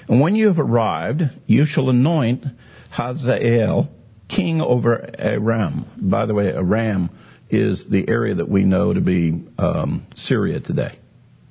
And 0.07 0.21
when 0.21 0.35
you 0.35 0.47
have 0.47 0.59
arrived, 0.59 1.23
you 1.45 1.65
shall 1.65 1.89
anoint 1.89 2.45
Hazael 2.91 3.89
king 4.29 4.61
over 4.61 5.09
Aram. 5.17 5.85
By 5.97 6.25
the 6.25 6.33
way, 6.33 6.53
Aram 6.53 7.09
is 7.49 7.85
the 7.89 8.07
area 8.07 8.35
that 8.35 8.49
we 8.49 8.63
know 8.63 8.93
to 8.93 9.01
be 9.01 9.45
um, 9.57 10.07
Syria 10.15 10.59
today. 10.59 10.99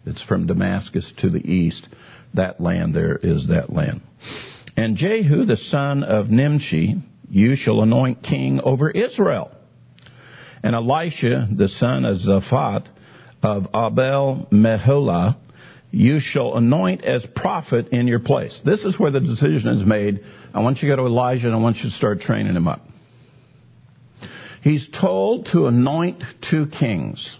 It's 0.04 0.22
from 0.22 0.46
Damascus 0.46 1.12
to 1.18 1.30
the 1.30 1.40
east. 1.40 1.86
That 2.34 2.60
land 2.60 2.94
there 2.94 3.16
is 3.16 3.48
that 3.48 3.72
land. 3.72 4.02
And 4.76 4.96
Jehu, 4.96 5.46
the 5.46 5.56
son 5.56 6.02
of 6.02 6.28
Nimshi, 6.28 6.96
you 7.30 7.56
shall 7.56 7.82
anoint 7.82 8.22
king 8.22 8.60
over 8.60 8.90
Israel. 8.90 9.50
And 10.62 10.74
Elisha, 10.74 11.48
the 11.50 11.68
son 11.68 12.04
of 12.04 12.18
Shaphat, 12.18 12.86
of 13.42 13.66
Abel 13.68 14.48
Meholah, 14.50 15.36
you 15.90 16.20
shall 16.20 16.56
anoint 16.56 17.04
as 17.04 17.24
prophet 17.34 17.88
in 17.88 18.06
your 18.06 18.18
place. 18.18 18.60
This 18.64 18.84
is 18.84 18.98
where 18.98 19.10
the 19.10 19.20
decision 19.20 19.78
is 19.78 19.86
made. 19.86 20.24
I 20.52 20.60
want 20.60 20.82
you 20.82 20.90
to 20.90 20.96
go 20.96 21.02
to 21.02 21.08
Elijah 21.08 21.46
and 21.46 21.56
I 21.56 21.58
want 21.58 21.76
you 21.76 21.84
to 21.84 21.90
start 21.90 22.20
training 22.20 22.54
him 22.54 22.68
up. 22.68 22.85
He's 24.66 24.88
told 24.88 25.46
to 25.52 25.68
anoint 25.68 26.24
two 26.40 26.66
kings. 26.66 27.38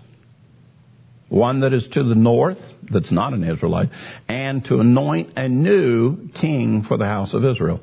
One 1.29 1.63
that 1.63 1.73
is 1.73 1.89
to 1.89 2.05
the 2.05 2.15
north, 2.15 2.61
that's 2.89 3.11
not 3.11 3.33
an 3.33 3.43
Israelite, 3.43 3.89
and 4.29 4.65
to 4.67 4.79
anoint 4.79 5.33
a 5.37 5.49
new 5.49 6.29
king 6.29 6.85
for 6.85 6.97
the 6.97 7.07
house 7.07 7.35
of 7.35 7.45
Israel 7.45 7.81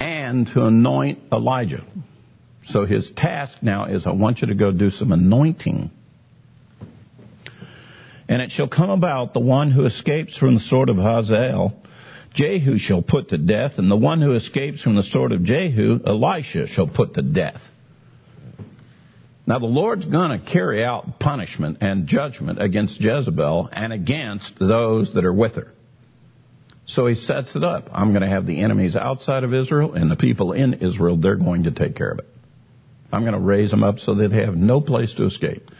and 0.00 0.46
to 0.46 0.64
anoint 0.64 1.18
Elijah. 1.30 1.84
So 2.64 2.86
his 2.86 3.10
task 3.10 3.58
now 3.60 3.84
is 3.84 4.06
I 4.06 4.12
want 4.12 4.40
you 4.40 4.46
to 4.46 4.54
go 4.54 4.72
do 4.72 4.88
some 4.88 5.12
anointing. 5.12 5.90
And 8.30 8.40
it 8.40 8.50
shall 8.50 8.68
come 8.68 8.88
about 8.88 9.34
the 9.34 9.40
one 9.40 9.72
who 9.72 9.84
escapes 9.84 10.38
from 10.38 10.54
the 10.54 10.60
sword 10.60 10.88
of 10.88 10.96
Hazael, 10.96 11.74
Jehu 12.32 12.78
shall 12.78 13.02
put 13.02 13.28
to 13.28 13.36
death, 13.36 13.72
and 13.76 13.90
the 13.90 13.96
one 13.96 14.22
who 14.22 14.32
escapes 14.32 14.80
from 14.80 14.96
the 14.96 15.02
sword 15.02 15.32
of 15.32 15.44
Jehu, 15.44 16.00
Elisha 16.06 16.66
shall 16.66 16.88
put 16.88 17.12
to 17.12 17.20
death. 17.20 17.60
Now 19.46 19.60
the 19.60 19.66
Lord's 19.66 20.04
to 20.40 20.50
carry 20.52 20.84
out 20.84 21.20
punishment 21.20 21.78
and 21.80 22.08
judgment 22.08 22.60
against 22.60 23.00
Jezebel 23.00 23.68
and 23.72 23.92
against 23.92 24.58
those 24.58 25.14
that 25.14 25.24
are 25.24 25.32
with 25.32 25.54
her. 25.54 25.72
So 26.86 27.06
he 27.06 27.14
sets 27.14 27.54
it 27.54 27.62
up. 27.62 27.88
I'm 27.92 28.10
to 28.22 28.28
have 28.28 28.46
the 28.46 28.60
enemies 28.60 28.96
outside 28.96 29.44
of 29.44 29.54
Israel 29.54 29.94
and 29.94 30.10
the 30.10 30.16
people 30.16 30.52
in 30.52 30.74
Israel, 30.74 31.16
they're 31.16 31.36
going 31.36 31.64
to 31.64 31.70
take 31.70 31.94
care 31.94 32.10
of 32.10 32.18
it. 32.18 32.26
I'm 33.12 33.22
to 33.34 33.40
raise 33.40 33.70
them 33.70 33.84
up 33.84 34.00
so 34.00 34.14
that 34.16 34.28
they 34.28 34.44
have 34.44 34.56
no 34.56 34.80
place 34.80 35.14
to 35.14 35.24
escape. 35.24 35.70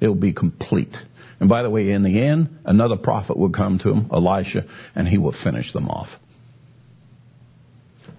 It 0.00 0.06
will 0.06 0.14
be 0.14 0.32
complete. 0.32 0.96
And 1.40 1.48
by 1.48 1.62
the 1.62 1.70
way, 1.70 1.90
in 1.90 2.02
the 2.02 2.20
end, 2.20 2.58
another 2.64 2.96
prophet 2.96 3.36
will 3.36 3.50
come 3.50 3.78
to 3.80 3.90
him, 3.90 4.10
Elisha, 4.12 4.64
and 4.94 5.06
he 5.06 5.18
will 5.18 5.32
finish 5.32 5.72
them 5.72 5.88
off. 5.88 6.08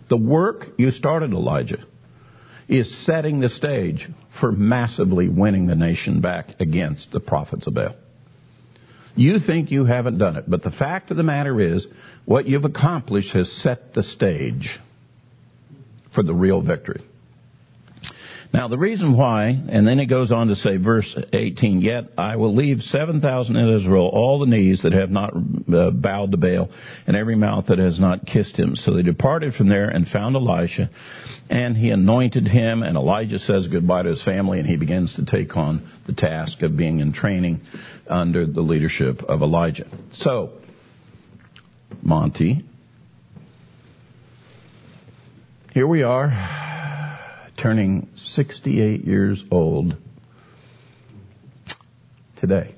The 0.09 0.17
work 0.17 0.67
you 0.77 0.91
started, 0.91 1.31
Elijah, 1.31 1.85
is 2.69 3.05
setting 3.05 3.39
the 3.39 3.49
stage 3.49 4.07
for 4.39 4.51
massively 4.51 5.27
winning 5.27 5.65
the 5.65 5.75
nation 5.75 6.21
back 6.21 6.55
against 6.59 7.11
the 7.11 7.19
prophets 7.19 7.65
of 7.65 7.73
Baal. 7.73 7.95
You 9.15 9.39
think 9.39 9.71
you 9.71 9.85
haven't 9.85 10.19
done 10.19 10.37
it, 10.37 10.49
but 10.49 10.63
the 10.63 10.71
fact 10.71 11.11
of 11.11 11.17
the 11.17 11.23
matter 11.23 11.59
is, 11.59 11.85
what 12.25 12.47
you've 12.47 12.65
accomplished 12.65 13.33
has 13.33 13.51
set 13.51 13.93
the 13.93 14.03
stage 14.03 14.79
for 16.13 16.23
the 16.23 16.33
real 16.33 16.61
victory. 16.61 17.03
Now, 18.51 18.67
the 18.67 18.79
reason 18.79 19.15
why, 19.15 19.49
and 19.49 19.87
then 19.87 19.99
it 19.99 20.07
goes 20.07 20.31
on 20.31 20.47
to 20.47 20.55
say, 20.55 20.77
verse 20.77 21.15
18, 21.33 21.81
Yet 21.81 22.05
I 22.17 22.37
will 22.37 22.55
leave 22.55 22.81
7,000 22.81 23.55
in 23.55 23.69
Israel, 23.75 24.09
all 24.11 24.39
the 24.39 24.47
knees 24.47 24.81
that 24.81 24.93
have 24.93 25.11
not 25.11 25.33
uh, 25.35 25.91
bowed 25.91 26.31
to 26.31 26.37
Baal, 26.37 26.69
and 27.05 27.15
every 27.15 27.35
mouth 27.35 27.67
that 27.67 27.77
has 27.77 27.99
not 27.99 28.25
kissed 28.25 28.57
him. 28.57 28.75
So 28.75 28.95
they 28.95 29.03
departed 29.03 29.53
from 29.53 29.69
there 29.69 29.87
and 29.87 30.07
found 30.07 30.35
Elisha, 30.35 30.89
and 31.47 31.77
he 31.77 31.91
anointed 31.91 32.47
him, 32.47 32.81
and 32.81 32.97
Elijah 32.97 33.37
says 33.37 33.67
goodbye 33.67 34.01
to 34.01 34.09
his 34.09 34.23
family, 34.23 34.57
and 34.57 34.67
he 34.67 34.77
begins 34.77 35.13
to 35.15 35.25
take 35.25 35.55
on 35.55 35.87
the 36.07 36.13
task 36.13 36.63
of 36.63 36.75
being 36.75 37.01
in 37.01 37.13
training 37.13 37.61
under 38.07 38.47
the 38.47 38.61
leadership 38.61 39.21
of 39.21 39.43
Elijah. 39.43 39.85
So, 40.13 40.53
Monte, 42.01 42.65
here 45.71 45.85
we 45.85 46.01
are 46.01 46.68
turning 47.61 48.07
68 48.15 49.03
years 49.03 49.43
old 49.51 49.97
today. 52.37 52.75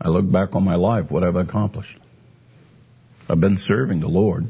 I 0.00 0.08
look 0.08 0.30
back 0.30 0.54
on 0.54 0.64
my 0.64 0.76
life, 0.76 1.10
what 1.10 1.22
I've 1.22 1.36
accomplished? 1.36 1.96
I've 3.28 3.40
been 3.40 3.58
serving 3.58 4.00
the 4.00 4.08
Lord 4.08 4.48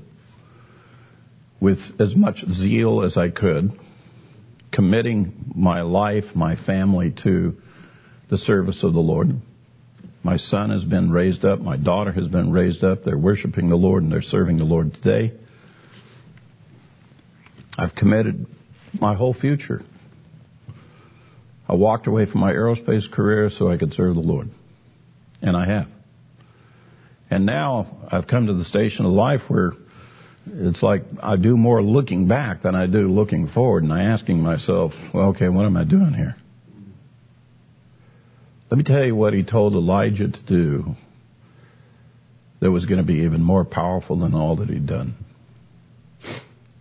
with 1.60 1.78
as 2.00 2.14
much 2.14 2.44
zeal 2.52 3.02
as 3.02 3.16
I 3.18 3.28
could, 3.28 3.78
committing 4.72 5.52
my 5.54 5.82
life, 5.82 6.24
my 6.34 6.56
family 6.56 7.14
to 7.24 7.56
the 8.30 8.38
service 8.38 8.82
of 8.82 8.94
the 8.94 9.00
Lord. 9.00 9.28
My 10.22 10.36
son 10.36 10.70
has 10.70 10.84
been 10.84 11.10
raised 11.10 11.44
up. 11.44 11.60
My 11.60 11.76
daughter 11.76 12.12
has 12.12 12.28
been 12.28 12.50
raised 12.52 12.84
up. 12.84 13.04
They're 13.04 13.18
worshiping 13.18 13.68
the 13.68 13.76
Lord 13.76 14.02
and 14.02 14.12
they're 14.12 14.22
serving 14.22 14.56
the 14.56 14.64
Lord 14.64 14.94
today. 14.94 15.32
I've 17.80 17.94
committed 17.94 18.44
my 19.00 19.14
whole 19.14 19.32
future. 19.32 19.82
I 21.66 21.74
walked 21.74 22.06
away 22.06 22.26
from 22.26 22.42
my 22.42 22.52
aerospace 22.52 23.10
career 23.10 23.48
so 23.48 23.70
I 23.70 23.78
could 23.78 23.94
serve 23.94 24.16
the 24.16 24.20
Lord. 24.20 24.50
And 25.40 25.56
I 25.56 25.64
have. 25.64 25.86
And 27.30 27.46
now 27.46 28.06
I've 28.12 28.26
come 28.26 28.48
to 28.48 28.52
the 28.52 28.66
station 28.66 29.06
of 29.06 29.12
life 29.12 29.40
where 29.48 29.72
it's 30.46 30.82
like 30.82 31.04
I 31.22 31.36
do 31.36 31.56
more 31.56 31.82
looking 31.82 32.28
back 32.28 32.62
than 32.62 32.74
I 32.74 32.86
do 32.86 33.08
looking 33.08 33.48
forward 33.48 33.82
and 33.82 33.92
I'm 33.94 34.12
asking 34.12 34.40
myself, 34.40 34.92
well, 35.14 35.28
okay, 35.28 35.48
what 35.48 35.64
am 35.64 35.78
I 35.78 35.84
doing 35.84 36.12
here? 36.12 36.36
Let 38.70 38.76
me 38.76 38.84
tell 38.84 39.04
you 39.04 39.16
what 39.16 39.32
he 39.32 39.42
told 39.42 39.72
Elijah 39.72 40.28
to 40.28 40.42
do 40.46 40.96
that 42.60 42.70
was 42.70 42.84
going 42.84 42.98
to 42.98 43.06
be 43.06 43.20
even 43.20 43.42
more 43.42 43.64
powerful 43.64 44.18
than 44.18 44.34
all 44.34 44.56
that 44.56 44.68
he'd 44.68 44.86
done. 44.86 45.14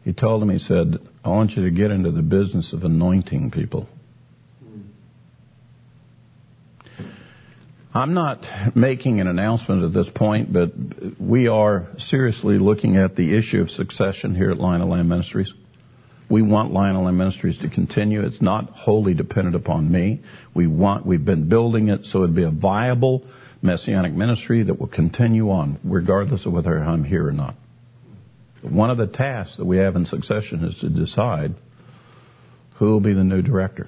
He 0.03 0.13
told 0.13 0.41
him, 0.41 0.49
he 0.49 0.59
said, 0.59 0.97
I 1.23 1.29
want 1.29 1.51
you 1.51 1.63
to 1.65 1.71
get 1.71 1.91
into 1.91 2.11
the 2.11 2.21
business 2.21 2.73
of 2.73 2.83
anointing 2.83 3.51
people. 3.51 3.87
I'm 7.93 8.13
not 8.13 8.45
making 8.75 9.19
an 9.19 9.27
announcement 9.27 9.83
at 9.83 9.93
this 9.93 10.09
point, 10.13 10.53
but 10.53 10.71
we 11.19 11.47
are 11.47 11.87
seriously 11.97 12.59
looking 12.59 12.97
at 12.97 13.15
the 13.15 13.35
issue 13.35 13.61
of 13.61 13.71
succession 13.71 14.35
here 14.35 14.51
at 14.51 14.57
Lion 14.57 14.81
and 14.81 14.89
Lamb 14.91 15.07
Ministries. 15.07 15.51
We 16.29 16.43
want 16.43 16.71
Lion 16.71 16.95
and 16.95 17.05
Lamb 17.05 17.17
Ministries 17.17 17.57
to 17.59 17.69
continue. 17.69 18.23
It's 18.23 18.41
not 18.41 18.69
wholly 18.69 19.15
dependent 19.15 19.55
upon 19.55 19.91
me. 19.91 20.21
We 20.53 20.67
want, 20.67 21.05
we've 21.05 21.25
been 21.25 21.49
building 21.49 21.89
it 21.89 22.05
so 22.05 22.23
it'd 22.23 22.35
be 22.35 22.43
a 22.43 22.51
viable 22.51 23.25
messianic 23.63 24.13
ministry 24.13 24.63
that 24.63 24.79
will 24.79 24.87
continue 24.87 25.49
on 25.49 25.79
regardless 25.83 26.45
of 26.45 26.53
whether 26.53 26.77
I'm 26.77 27.03
here 27.03 27.27
or 27.27 27.31
not. 27.31 27.55
One 28.61 28.89
of 28.89 28.97
the 28.97 29.07
tasks 29.07 29.57
that 29.57 29.65
we 29.65 29.77
have 29.77 29.95
in 29.95 30.05
succession 30.05 30.63
is 30.63 30.79
to 30.79 30.89
decide 30.89 31.55
Who 32.75 32.85
will 32.85 32.99
be 32.99 33.13
the 33.13 33.23
new 33.23 33.41
director? 33.41 33.87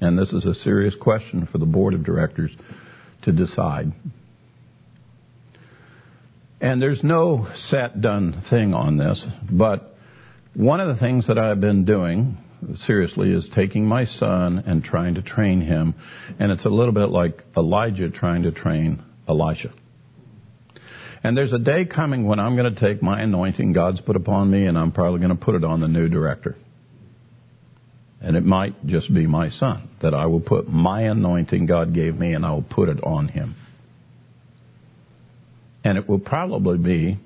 And 0.00 0.18
this 0.18 0.32
is 0.32 0.46
a 0.46 0.54
serious 0.54 0.94
question 0.94 1.46
for 1.46 1.58
the 1.58 1.66
board 1.66 1.94
of 1.94 2.04
directors 2.04 2.54
to 3.22 3.32
decide. 3.32 3.92
And 6.60 6.80
there's 6.82 7.04
no 7.04 7.48
set 7.54 8.00
done 8.00 8.42
thing 8.48 8.74
on 8.74 8.96
this, 8.96 9.24
but 9.50 9.94
one 10.54 10.80
of 10.80 10.88
the 10.88 10.96
things 10.96 11.28
that 11.28 11.38
I've 11.38 11.60
been 11.60 11.84
doing 11.84 12.38
seriously 12.78 13.32
is 13.32 13.48
taking 13.48 13.86
my 13.86 14.04
son 14.04 14.64
and 14.66 14.82
trying 14.82 15.14
to 15.14 15.22
train 15.22 15.60
him. 15.60 15.94
And 16.38 16.50
it's 16.50 16.64
a 16.64 16.70
little 16.70 16.94
bit 16.94 17.10
like 17.10 17.44
Elijah 17.56 18.10
trying 18.10 18.42
to 18.42 18.50
train 18.50 19.02
Elisha. 19.28 19.72
And 21.22 21.36
there's 21.36 21.52
a 21.52 21.58
day 21.58 21.84
coming 21.84 22.26
when 22.26 22.38
I'm 22.38 22.56
going 22.56 22.72
to 22.72 22.80
take 22.80 23.02
my 23.02 23.20
anointing 23.20 23.72
God's 23.72 24.00
put 24.00 24.16
upon 24.16 24.50
me 24.50 24.66
and 24.66 24.78
I'm 24.78 24.92
probably 24.92 25.18
going 25.18 25.36
to 25.36 25.44
put 25.44 25.54
it 25.54 25.64
on 25.64 25.80
the 25.80 25.88
new 25.88 26.08
director. 26.08 26.56
And 28.20 28.36
it 28.36 28.44
might 28.44 28.86
just 28.86 29.12
be 29.12 29.26
my 29.26 29.48
son 29.48 29.88
that 30.00 30.14
I 30.14 30.26
will 30.26 30.40
put 30.40 30.68
my 30.68 31.02
anointing 31.02 31.66
God 31.66 31.94
gave 31.94 32.16
me 32.16 32.34
and 32.34 32.44
I 32.44 32.52
will 32.52 32.62
put 32.62 32.88
it 32.88 33.02
on 33.02 33.28
him. 33.28 33.54
And 35.84 35.96
it 35.96 36.08
will 36.08 36.18
probably 36.18 36.78
be 36.78 37.18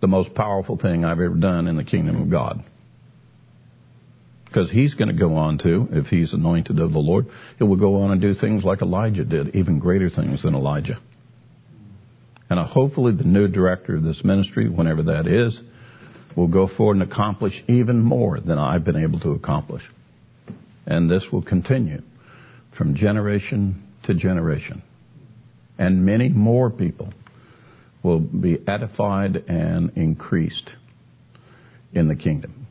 the 0.00 0.06
most 0.06 0.34
powerful 0.34 0.76
thing 0.76 1.04
I've 1.04 1.20
ever 1.20 1.34
done 1.34 1.66
in 1.66 1.76
the 1.76 1.84
kingdom 1.84 2.22
of 2.22 2.30
God. 2.30 2.62
Because 4.44 4.70
he's 4.70 4.94
going 4.94 5.08
to 5.08 5.14
go 5.14 5.34
on 5.34 5.58
to, 5.58 5.88
if 5.92 6.06
he's 6.06 6.32
anointed 6.32 6.78
of 6.78 6.92
the 6.92 6.98
Lord, 6.98 7.26
he 7.58 7.64
will 7.64 7.76
go 7.76 8.02
on 8.02 8.12
and 8.12 8.20
do 8.20 8.32
things 8.34 8.64
like 8.64 8.80
Elijah 8.80 9.24
did, 9.24 9.54
even 9.56 9.80
greater 9.80 10.08
things 10.08 10.42
than 10.42 10.54
Elijah. 10.54 10.98
And 12.48 12.60
hopefully 12.60 13.12
the 13.12 13.24
new 13.24 13.48
director 13.48 13.96
of 13.96 14.04
this 14.04 14.24
ministry, 14.24 14.68
whenever 14.68 15.04
that 15.04 15.26
is, 15.26 15.60
will 16.36 16.48
go 16.48 16.68
forward 16.68 16.98
and 16.98 17.10
accomplish 17.10 17.64
even 17.66 18.00
more 18.00 18.38
than 18.38 18.58
I've 18.58 18.84
been 18.84 18.96
able 18.96 19.20
to 19.20 19.30
accomplish. 19.30 19.82
And 20.86 21.10
this 21.10 21.32
will 21.32 21.42
continue 21.42 22.02
from 22.76 22.94
generation 22.94 23.82
to 24.04 24.14
generation. 24.14 24.82
And 25.78 26.04
many 26.06 26.28
more 26.28 26.70
people 26.70 27.12
will 28.02 28.20
be 28.20 28.58
edified 28.66 29.36
and 29.48 29.92
increased 29.96 30.72
in 31.92 32.06
the 32.06 32.14
kingdom. 32.14 32.66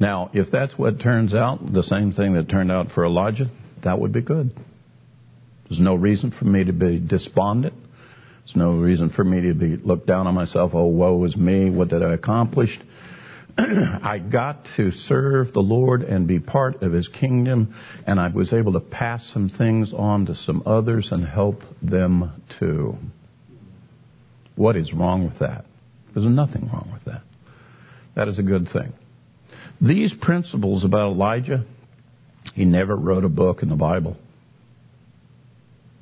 Now, 0.00 0.30
if 0.32 0.50
that's 0.50 0.78
what 0.78 1.00
turns 1.00 1.34
out, 1.34 1.72
the 1.72 1.82
same 1.82 2.12
thing 2.12 2.34
that 2.34 2.48
turned 2.48 2.70
out 2.70 2.92
for 2.92 3.04
Elijah, 3.04 3.50
that 3.82 3.98
would 3.98 4.12
be 4.12 4.22
good. 4.22 4.52
There's 5.68 5.80
no 5.80 5.94
reason 5.94 6.30
for 6.30 6.44
me 6.44 6.64
to 6.64 6.72
be 6.72 6.98
despondent. 6.98 7.74
There's 8.44 8.56
no 8.56 8.72
reason 8.72 9.10
for 9.10 9.22
me 9.22 9.42
to 9.42 9.54
be 9.54 9.76
look 9.76 10.06
down 10.06 10.26
on 10.26 10.34
myself. 10.34 10.72
Oh, 10.74 10.86
woe 10.86 11.22
is 11.24 11.36
me. 11.36 11.68
What 11.68 11.88
did 11.88 12.02
I 12.02 12.14
accomplish? 12.14 12.80
I 13.58 14.18
got 14.18 14.66
to 14.76 14.90
serve 14.90 15.52
the 15.52 15.60
Lord 15.60 16.02
and 16.02 16.26
be 16.26 16.38
part 16.38 16.82
of 16.82 16.92
His 16.92 17.08
kingdom, 17.08 17.74
and 18.06 18.18
I 18.18 18.28
was 18.28 18.52
able 18.52 18.72
to 18.72 18.80
pass 18.80 19.26
some 19.32 19.50
things 19.50 19.92
on 19.92 20.26
to 20.26 20.34
some 20.34 20.62
others 20.64 21.12
and 21.12 21.26
help 21.26 21.62
them 21.82 22.42
too. 22.58 22.96
What 24.56 24.76
is 24.76 24.94
wrong 24.94 25.24
with 25.24 25.40
that? 25.40 25.66
There's 26.14 26.26
nothing 26.26 26.70
wrong 26.72 26.90
with 26.92 27.04
that. 27.04 27.22
That 28.14 28.28
is 28.28 28.38
a 28.38 28.42
good 28.42 28.68
thing. 28.68 28.92
These 29.80 30.14
principles 30.14 30.84
about 30.84 31.12
Elijah, 31.12 31.64
he 32.54 32.64
never 32.64 32.96
wrote 32.96 33.24
a 33.24 33.28
book 33.28 33.62
in 33.62 33.68
the 33.68 33.76
Bible. 33.76 34.16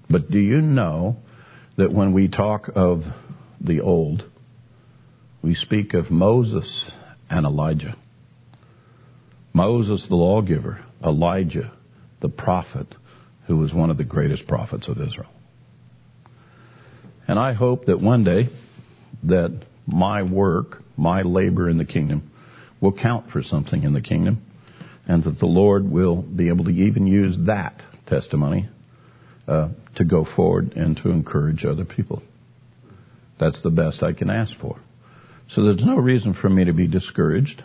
But 0.09 0.31
do 0.31 0.39
you 0.39 0.61
know 0.61 1.17
that 1.77 1.93
when 1.93 2.13
we 2.13 2.29
talk 2.29 2.71
of 2.75 3.03
the 3.61 3.81
old, 3.81 4.25
we 5.43 5.55
speak 5.55 5.95
of 5.95 6.11
Moses 6.11 6.91
and 7.29 7.45
Elijah? 7.45 7.97
Moses, 9.53 10.07
the 10.09 10.17
lawgiver, 10.17 10.85
Elijah, 11.03 11.73
the 12.21 12.29
prophet, 12.29 12.87
who 13.47 13.57
was 13.57 13.73
one 13.73 13.91
of 13.91 13.97
the 13.97 14.05
greatest 14.05 14.47
prophets 14.47 14.89
of 14.89 15.01
Israel. 15.01 15.31
And 17.29 17.39
I 17.39 17.55
hope 17.55 17.87
that 17.87 18.01
one 18.01 18.23
day 18.23 18.49
that 19.25 19.63
my 19.87 20.23
work, 20.23 20.83
my 20.97 21.23
labor 21.23 21.69
in 21.69 21.79
the 21.79 21.85
kingdom, 21.85 22.31
will 22.81 22.93
count 22.93 23.31
for 23.31 23.43
something 23.43 23.83
in 23.83 23.93
the 23.93 24.01
kingdom, 24.01 24.43
and 25.09 25.25
that 25.25 25.39
the 25.39 25.47
Lord 25.47 25.91
will 25.91 26.17
be 26.23 26.49
able 26.49 26.65
to 26.65 26.71
even 26.71 27.07
use 27.07 27.37
that 27.47 27.83
testimony 28.07 28.69
uh, 29.49 29.69
to 29.97 30.05
go 30.05 30.25
forward 30.25 30.75
and 30.77 30.97
to 30.99 31.11
encourage 31.11 31.65
other 31.65 31.85
people. 31.85 32.23
That's 33.39 33.63
the 33.63 33.71
best 33.71 34.03
I 34.03 34.13
can 34.13 34.31
ask 34.31 34.57
for. 34.59 34.79
So 35.49 35.63
there's 35.65 35.85
no 35.85 35.97
reason 35.97 36.35
for 36.35 36.49
me 36.49 36.65
to 36.65 36.73
be 36.73 36.87
discouraged. 36.87 37.63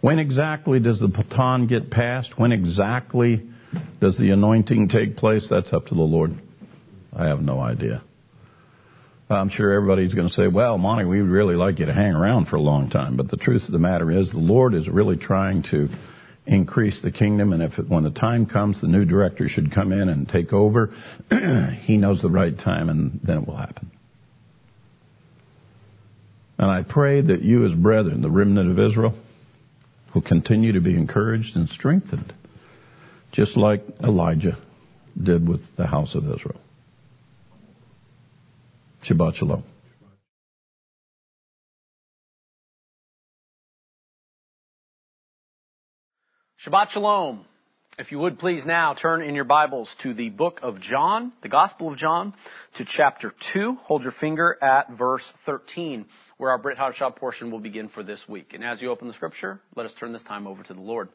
When 0.00 0.18
exactly 0.18 0.78
does 0.80 1.00
the 1.00 1.08
baton 1.08 1.66
get 1.66 1.90
passed? 1.90 2.38
When 2.38 2.52
exactly 2.52 3.42
does 4.00 4.18
the 4.18 4.30
anointing 4.30 4.88
take 4.88 5.16
place? 5.16 5.48
That's 5.48 5.72
up 5.72 5.86
to 5.86 5.94
the 5.94 6.02
Lord. 6.02 6.38
I 7.16 7.26
have 7.26 7.40
no 7.40 7.58
idea. 7.60 8.02
I'm 9.30 9.48
sure 9.48 9.72
everybody's 9.72 10.12
going 10.12 10.28
to 10.28 10.34
say, 10.34 10.46
well, 10.48 10.76
Monte, 10.76 11.06
we'd 11.06 11.22
really 11.22 11.54
like 11.54 11.78
you 11.78 11.86
to 11.86 11.94
hang 11.94 12.12
around 12.12 12.46
for 12.46 12.56
a 12.56 12.60
long 12.60 12.90
time. 12.90 13.16
But 13.16 13.30
the 13.30 13.38
truth 13.38 13.64
of 13.64 13.72
the 13.72 13.78
matter 13.78 14.10
is 14.10 14.30
the 14.30 14.38
Lord 14.38 14.74
is 14.74 14.88
really 14.88 15.16
trying 15.16 15.62
to 15.70 15.88
increase 16.46 17.00
the 17.00 17.10
kingdom. 17.10 17.52
And 17.52 17.62
if 17.62 17.78
it, 17.78 17.88
when 17.88 18.04
the 18.04 18.10
time 18.10 18.46
comes, 18.46 18.80
the 18.80 18.86
new 18.86 19.04
director 19.04 19.48
should 19.48 19.72
come 19.72 19.92
in 19.92 20.08
and 20.08 20.28
take 20.28 20.52
over, 20.52 20.92
he 21.82 21.96
knows 21.96 22.20
the 22.20 22.30
right 22.30 22.56
time 22.58 22.88
and 22.88 23.20
then 23.22 23.38
it 23.38 23.46
will 23.46 23.56
happen. 23.56 23.90
And 26.58 26.70
I 26.70 26.82
pray 26.82 27.20
that 27.20 27.42
you 27.42 27.64
as 27.64 27.74
brethren, 27.74 28.22
the 28.22 28.30
remnant 28.30 28.70
of 28.70 28.78
Israel, 28.78 29.14
will 30.14 30.22
continue 30.22 30.72
to 30.72 30.80
be 30.80 30.94
encouraged 30.94 31.56
and 31.56 31.68
strengthened, 31.68 32.32
just 33.32 33.56
like 33.56 33.82
Elijah 34.02 34.56
did 35.20 35.48
with 35.48 35.60
the 35.76 35.86
house 35.86 36.14
of 36.14 36.24
Israel. 36.24 36.60
Shabbat 39.04 39.34
Shalom. 39.34 39.64
Shabbat 46.64 46.88
Shalom. 46.88 47.44
If 47.98 48.10
you 48.10 48.18
would 48.20 48.38
please 48.38 48.64
now 48.64 48.94
turn 48.94 49.20
in 49.20 49.34
your 49.34 49.44
Bibles 49.44 49.94
to 50.00 50.14
the 50.14 50.30
book 50.30 50.60
of 50.62 50.80
John, 50.80 51.30
the 51.42 51.50
Gospel 51.50 51.88
of 51.90 51.98
John, 51.98 52.32
to 52.76 52.86
chapter 52.86 53.34
2. 53.52 53.74
Hold 53.82 54.02
your 54.02 54.12
finger 54.12 54.56
at 54.62 54.90
verse 54.90 55.30
13, 55.44 56.06
where 56.38 56.52
our 56.52 56.56
Brit 56.56 56.78
Hadashah 56.78 57.16
portion 57.16 57.50
will 57.50 57.58
begin 57.58 57.90
for 57.90 58.02
this 58.02 58.26
week. 58.26 58.54
And 58.54 58.64
as 58.64 58.80
you 58.80 58.88
open 58.88 59.08
the 59.08 59.12
scripture, 59.12 59.60
let 59.76 59.84
us 59.84 59.92
turn 59.92 60.14
this 60.14 60.22
time 60.22 60.46
over 60.46 60.62
to 60.62 60.72
the 60.72 60.80
Lord. 60.80 61.10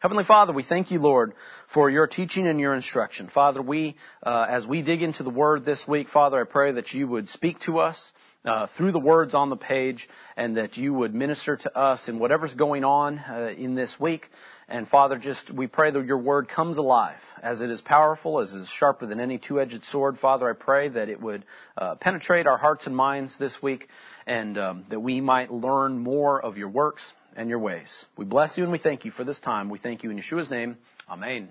Heavenly 0.00 0.24
Father, 0.24 0.52
we 0.52 0.62
thank 0.62 0.90
you, 0.90 0.98
Lord, 0.98 1.32
for 1.72 1.88
your 1.88 2.06
teaching 2.06 2.46
and 2.46 2.60
your 2.60 2.74
instruction. 2.74 3.28
Father, 3.28 3.62
we, 3.62 3.96
uh, 4.22 4.44
as 4.46 4.66
we 4.66 4.82
dig 4.82 5.00
into 5.00 5.22
the 5.22 5.30
Word 5.30 5.64
this 5.64 5.88
week, 5.88 6.10
Father, 6.10 6.38
I 6.38 6.44
pray 6.44 6.72
that 6.72 6.92
you 6.92 7.08
would 7.08 7.30
speak 7.30 7.60
to 7.60 7.78
us 7.78 8.12
uh, 8.44 8.66
through 8.76 8.92
the 8.92 8.98
words 8.98 9.34
on 9.34 9.50
the 9.50 9.56
page 9.56 10.08
and 10.36 10.56
that 10.56 10.76
you 10.76 10.92
would 10.92 11.14
minister 11.14 11.56
to 11.56 11.76
us 11.76 12.08
in 12.08 12.18
whatever's 12.18 12.54
going 12.54 12.84
on 12.84 13.18
uh, 13.18 13.54
in 13.56 13.74
this 13.74 13.98
week. 13.98 14.28
And 14.68 14.86
Father, 14.88 15.18
just 15.18 15.50
we 15.50 15.66
pray 15.66 15.90
that 15.90 16.06
your 16.06 16.18
word 16.18 16.48
comes 16.48 16.78
alive 16.78 17.18
as 17.42 17.60
it 17.60 17.70
is 17.70 17.80
powerful, 17.80 18.40
as 18.40 18.52
it 18.52 18.58
is 18.58 18.68
sharper 18.68 19.06
than 19.06 19.20
any 19.20 19.38
two-edged 19.38 19.84
sword. 19.84 20.18
Father, 20.18 20.48
I 20.48 20.52
pray 20.54 20.88
that 20.88 21.08
it 21.08 21.20
would 21.20 21.44
uh, 21.76 21.96
penetrate 21.96 22.46
our 22.46 22.58
hearts 22.58 22.86
and 22.86 22.96
minds 22.96 23.36
this 23.38 23.62
week 23.62 23.88
and 24.26 24.56
um, 24.58 24.84
that 24.90 25.00
we 25.00 25.20
might 25.20 25.50
learn 25.50 25.98
more 25.98 26.40
of 26.40 26.56
your 26.56 26.68
works 26.68 27.12
and 27.36 27.48
your 27.48 27.58
ways. 27.58 28.04
We 28.16 28.24
bless 28.24 28.56
you 28.56 28.64
and 28.64 28.72
we 28.72 28.78
thank 28.78 29.04
you 29.04 29.10
for 29.10 29.24
this 29.24 29.40
time. 29.40 29.68
We 29.68 29.78
thank 29.78 30.02
you 30.02 30.10
in 30.10 30.18
Yeshua's 30.18 30.50
name. 30.50 30.76
Amen. 31.08 31.48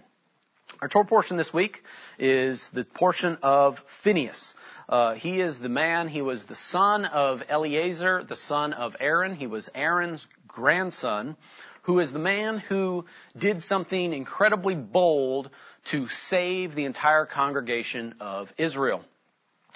Our 0.82 0.88
Torah 0.88 1.06
portion 1.06 1.38
this 1.38 1.53
week 1.53 1.84
is 2.18 2.68
the 2.74 2.84
portion 2.84 3.38
of 3.41 3.78
Phineas. 4.03 4.53
Uh, 4.88 5.14
he 5.14 5.39
is 5.39 5.60
the 5.60 5.69
man, 5.69 6.07
he 6.07 6.22
was 6.22 6.43
the 6.43 6.55
son 6.55 7.05
of 7.05 7.41
Eleazar, 7.47 8.23
the 8.23 8.35
son 8.35 8.73
of 8.73 8.95
Aaron. 8.99 9.35
He 9.35 9.47
was 9.47 9.69
Aaron's 9.73 10.26
grandson, 10.47 11.38
who 11.84 11.99
is 11.99 12.11
the 12.11 12.19
man 12.19 12.57
who 12.57 13.05
did 13.38 13.64
something 13.64 14.14
incredibly 14.14 14.76
bold 14.76 15.49
to 15.91 16.07
save 16.30 16.76
the 16.76 16.85
entire 16.85 17.26
congregation 17.26 18.15
of 18.19 18.51
Israel. 18.57 19.03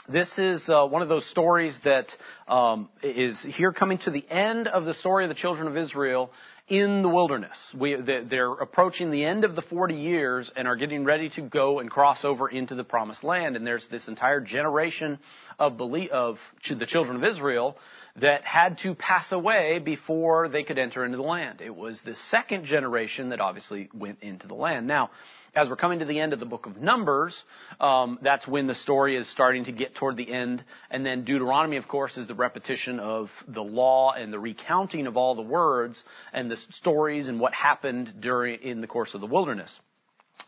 This 0.10 0.40
is 0.40 0.70
uh, 0.70 0.86
one 0.86 1.02
of 1.02 1.10
those 1.10 1.26
stories 1.26 1.78
that 1.84 2.16
um, 2.48 2.88
is 3.04 3.42
here 3.42 3.74
coming 3.74 3.98
to 4.00 4.10
the 4.10 4.26
end 4.30 4.70
of 4.70 4.86
the 4.86 4.94
story 4.94 5.26
of 5.26 5.30
the 5.30 5.36
children 5.36 5.68
of 5.68 5.76
Israel 5.76 6.32
in 6.70 7.02
the 7.02 7.10
wilderness. 7.10 7.58
We, 7.78 7.96
they're 7.96 8.54
approaching 8.54 9.12
the 9.12 9.26
end 9.26 9.44
of 9.44 9.58
the 9.58 9.62
40 9.62 9.96
years 9.96 10.50
and 10.56 10.66
are 10.66 10.78
getting 10.78 11.04
ready 11.04 11.28
to 11.32 11.42
go 11.42 11.80
and 11.80 11.92
cross 11.92 12.24
over 12.24 12.48
into 12.48 12.74
the 12.74 12.86
promised 12.86 13.26
land. 13.26 13.58
And 13.58 13.68
there's 13.68 13.86
this 13.88 14.08
entire 14.08 14.40
generation 14.40 15.20
of, 15.60 15.76
belief, 15.76 16.10
of 16.12 16.40
the 16.70 16.86
children 16.86 17.18
of 17.18 17.26
Israel 17.26 17.78
that 18.16 18.46
had 18.46 18.78
to 18.80 18.96
pass 18.96 19.34
away 19.34 19.80
before 19.80 20.48
they 20.48 20.64
could 20.64 20.78
enter 20.78 21.04
into 21.04 21.18
the 21.18 21.24
land. 21.24 21.60
It 21.60 21.76
was 21.76 22.00
the 22.00 22.16
second 22.30 22.64
generation 22.64 23.30
that 23.30 23.42
obviously 23.42 23.90
went 23.94 24.20
into 24.22 24.48
the 24.48 24.56
land. 24.56 24.88
Now, 24.88 25.10
as 25.58 25.70
we're 25.70 25.76
coming 25.76 26.00
to 26.00 26.06
the 26.06 26.20
end 26.20 26.34
of 26.34 26.40
the 26.40 26.46
book 26.46 26.68
of 26.68 26.78
Numbers, 26.78 27.36
um, 27.80 28.20
that's 28.22 28.48
when 28.48 28.68
the 28.68 28.76
story 28.76 29.18
is 29.18 29.28
starting 29.28 29.66
to 29.66 29.72
get 29.72 29.96
toward 29.96 30.16
the 30.16 30.32
end. 30.32 30.64
And 30.92 31.04
then 31.04 31.24
Deuteronomy, 31.24 31.78
of 31.78 31.88
course, 31.88 32.16
is 32.16 32.28
the 32.28 32.36
repetition 32.36 33.00
of 33.00 33.32
the 33.48 33.64
law 33.64 34.12
and 34.12 34.32
the 34.32 34.38
recounting 34.38 35.08
of 35.08 35.18
all 35.18 35.34
the 35.34 35.42
words 35.42 36.04
and 36.32 36.52
the 36.52 36.58
stories 36.58 37.28
and 37.28 37.40
what 37.40 37.56
happened 37.56 38.14
during 38.20 38.62
in 38.62 38.82
the 38.82 38.88
course 38.88 39.16
of 39.16 39.22
the 39.22 39.26
wilderness. 39.26 39.80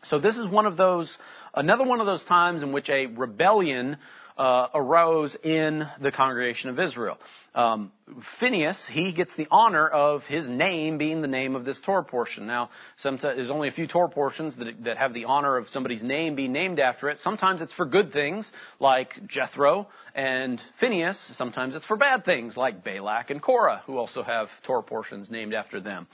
So 0.04 0.20
this 0.20 0.38
is 0.38 0.46
one 0.46 0.66
of 0.66 0.76
those, 0.76 1.18
another 1.54 1.84
one 1.84 1.98
of 1.98 2.06
those 2.06 2.24
times 2.24 2.62
in 2.62 2.70
which 2.70 2.88
a 2.88 3.06
rebellion 3.06 3.96
uh, 4.40 4.68
arose 4.74 5.36
in 5.42 5.86
the 6.00 6.10
congregation 6.10 6.70
of 6.70 6.80
Israel. 6.80 7.18
Um, 7.54 7.92
Phineas, 8.38 8.88
he 8.90 9.12
gets 9.12 9.34
the 9.36 9.46
honor 9.50 9.86
of 9.86 10.22
his 10.22 10.48
name 10.48 10.96
being 10.96 11.20
the 11.20 11.28
name 11.28 11.56
of 11.56 11.66
this 11.66 11.78
Torah 11.80 12.04
portion. 12.04 12.46
Now, 12.46 12.70
sometimes, 12.96 13.36
there's 13.36 13.50
only 13.50 13.68
a 13.68 13.72
few 13.72 13.86
Torah 13.86 14.08
portions 14.08 14.56
that, 14.56 14.84
that 14.84 14.96
have 14.96 15.12
the 15.12 15.26
honor 15.26 15.58
of 15.58 15.68
somebody's 15.68 16.02
name 16.02 16.36
being 16.36 16.52
named 16.52 16.80
after 16.80 17.10
it. 17.10 17.20
Sometimes 17.20 17.60
it's 17.60 17.74
for 17.74 17.84
good 17.84 18.14
things, 18.14 18.50
like 18.78 19.26
Jethro 19.26 19.88
and 20.14 20.58
Phineas. 20.78 21.18
Sometimes 21.34 21.74
it's 21.74 21.84
for 21.84 21.96
bad 21.96 22.24
things, 22.24 22.56
like 22.56 22.82
Balak 22.82 23.28
and 23.28 23.42
Korah, 23.42 23.82
who 23.84 23.98
also 23.98 24.22
have 24.22 24.48
Torah 24.62 24.82
portions 24.82 25.30
named 25.30 25.52
after 25.52 25.80
them. 25.80 26.06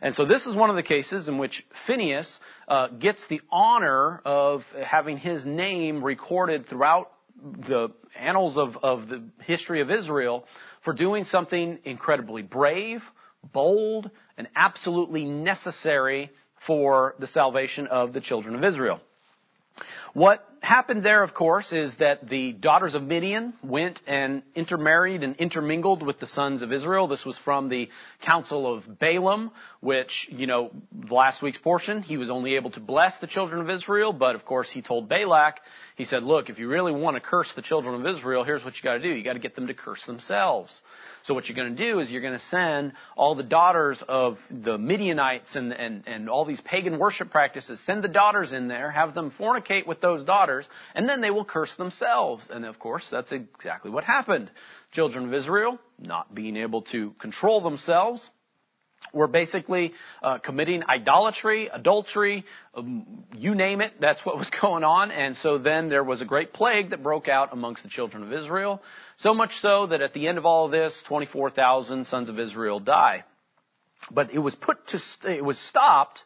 And 0.00 0.14
so 0.14 0.24
this 0.24 0.46
is 0.46 0.54
one 0.54 0.70
of 0.70 0.76
the 0.76 0.84
cases 0.84 1.26
in 1.26 1.36
which 1.36 1.66
Phineas 1.86 2.38
uh, 2.68 2.88
gets 2.88 3.26
the 3.26 3.40
honor 3.50 4.20
of 4.24 4.62
having 4.84 5.16
his 5.16 5.44
name 5.44 6.04
recorded 6.04 6.66
throughout 6.66 7.10
the 7.42 7.90
annals 8.18 8.56
of, 8.56 8.78
of 8.82 9.08
the 9.08 9.22
history 9.44 9.80
of 9.80 9.90
Israel 9.90 10.46
for 10.82 10.92
doing 10.92 11.24
something 11.24 11.78
incredibly 11.84 12.42
brave, 12.42 13.02
bold, 13.52 14.10
and 14.36 14.48
absolutely 14.54 15.24
necessary 15.24 16.30
for 16.66 17.14
the 17.18 17.26
salvation 17.26 17.86
of 17.88 18.12
the 18.12 18.20
children 18.20 18.54
of 18.54 18.64
Israel. 18.64 19.00
What 20.14 20.46
happened 20.62 21.04
there, 21.04 21.22
of 21.22 21.34
course, 21.34 21.72
is 21.72 21.94
that 21.96 22.28
the 22.28 22.52
daughters 22.52 22.94
of 22.94 23.02
Midian 23.02 23.52
went 23.62 24.00
and 24.06 24.42
intermarried 24.54 25.22
and 25.22 25.36
intermingled 25.36 26.02
with 26.02 26.20
the 26.20 26.26
sons 26.26 26.62
of 26.62 26.72
Israel. 26.72 27.08
This 27.08 27.24
was 27.24 27.36
from 27.38 27.68
the 27.68 27.88
counsel 28.22 28.72
of 28.72 28.98
Balaam, 28.98 29.50
which, 29.80 30.28
you 30.30 30.46
know, 30.46 30.70
last 31.10 31.42
week's 31.42 31.58
portion, 31.58 32.02
he 32.02 32.16
was 32.16 32.30
only 32.30 32.54
able 32.54 32.70
to 32.70 32.80
bless 32.80 33.18
the 33.18 33.26
children 33.26 33.60
of 33.60 33.68
Israel, 33.68 34.12
but 34.12 34.36
of 34.36 34.44
course 34.44 34.70
he 34.70 34.82
told 34.82 35.08
Balak, 35.08 35.58
he 35.96 36.04
said, 36.04 36.22
look, 36.22 36.48
if 36.48 36.58
you 36.58 36.68
really 36.68 36.92
want 36.92 37.16
to 37.16 37.20
curse 37.20 37.52
the 37.54 37.62
children 37.62 37.94
of 37.94 38.06
Israel, 38.06 38.44
here's 38.44 38.64
what 38.64 38.76
you 38.76 38.82
gotta 38.82 39.02
do. 39.02 39.10
You 39.10 39.22
gotta 39.22 39.40
get 39.40 39.54
them 39.54 39.66
to 39.66 39.74
curse 39.74 40.06
themselves. 40.06 40.80
So 41.24 41.34
what 41.34 41.48
you're 41.48 41.54
to 41.76 41.90
do 41.90 42.00
is 42.00 42.10
you're 42.10 42.22
to 42.22 42.40
send 42.50 42.94
all 43.16 43.34
the 43.34 43.44
daughters 43.44 44.02
of 44.08 44.38
the 44.50 44.76
Midianites 44.76 45.54
and, 45.54 45.72
and, 45.72 46.02
and 46.08 46.28
all 46.28 46.44
these 46.44 46.60
pagan 46.60 46.98
worship 46.98 47.30
practices, 47.30 47.78
send 47.80 48.02
the 48.02 48.08
daughters 48.08 48.52
in 48.52 48.68
there, 48.68 48.90
have 48.90 49.14
them 49.14 49.32
fornicate 49.38 49.86
with 49.86 50.00
those 50.00 50.24
daughters, 50.24 50.51
and 50.94 51.08
then 51.08 51.20
they 51.20 51.30
will 51.30 51.44
curse 51.44 51.74
themselves. 51.76 52.48
And 52.50 52.64
of 52.64 52.78
course, 52.78 53.06
that's 53.10 53.32
exactly 53.32 53.90
what 53.90 54.04
happened. 54.04 54.50
Children 54.92 55.26
of 55.26 55.34
Israel, 55.34 55.78
not 55.98 56.34
being 56.34 56.56
able 56.56 56.82
to 56.92 57.10
control 57.20 57.60
themselves, 57.60 58.28
were 59.12 59.26
basically 59.26 59.92
uh, 60.22 60.38
committing 60.38 60.82
idolatry, 60.88 61.68
adultery, 61.68 62.44
um, 62.74 63.24
you 63.34 63.54
name 63.54 63.80
it. 63.80 63.92
That's 64.00 64.24
what 64.24 64.38
was 64.38 64.50
going 64.60 64.84
on. 64.84 65.10
And 65.10 65.36
so 65.36 65.58
then 65.58 65.88
there 65.88 66.04
was 66.04 66.22
a 66.22 66.24
great 66.24 66.52
plague 66.52 66.90
that 66.90 67.02
broke 67.02 67.28
out 67.28 67.52
amongst 67.52 67.82
the 67.82 67.88
children 67.88 68.22
of 68.22 68.32
Israel. 68.32 68.82
So 69.18 69.34
much 69.34 69.60
so 69.60 69.86
that 69.86 70.00
at 70.00 70.14
the 70.14 70.28
end 70.28 70.38
of 70.38 70.46
all 70.46 70.68
this, 70.68 71.02
24,000 71.06 72.06
sons 72.06 72.28
of 72.28 72.38
Israel 72.38 72.80
die. 72.80 73.24
But 74.10 74.32
it 74.32 74.38
was 74.38 74.54
put 74.54 74.86
to, 74.88 75.00
it 75.28 75.44
was 75.44 75.58
stopped 75.58 76.22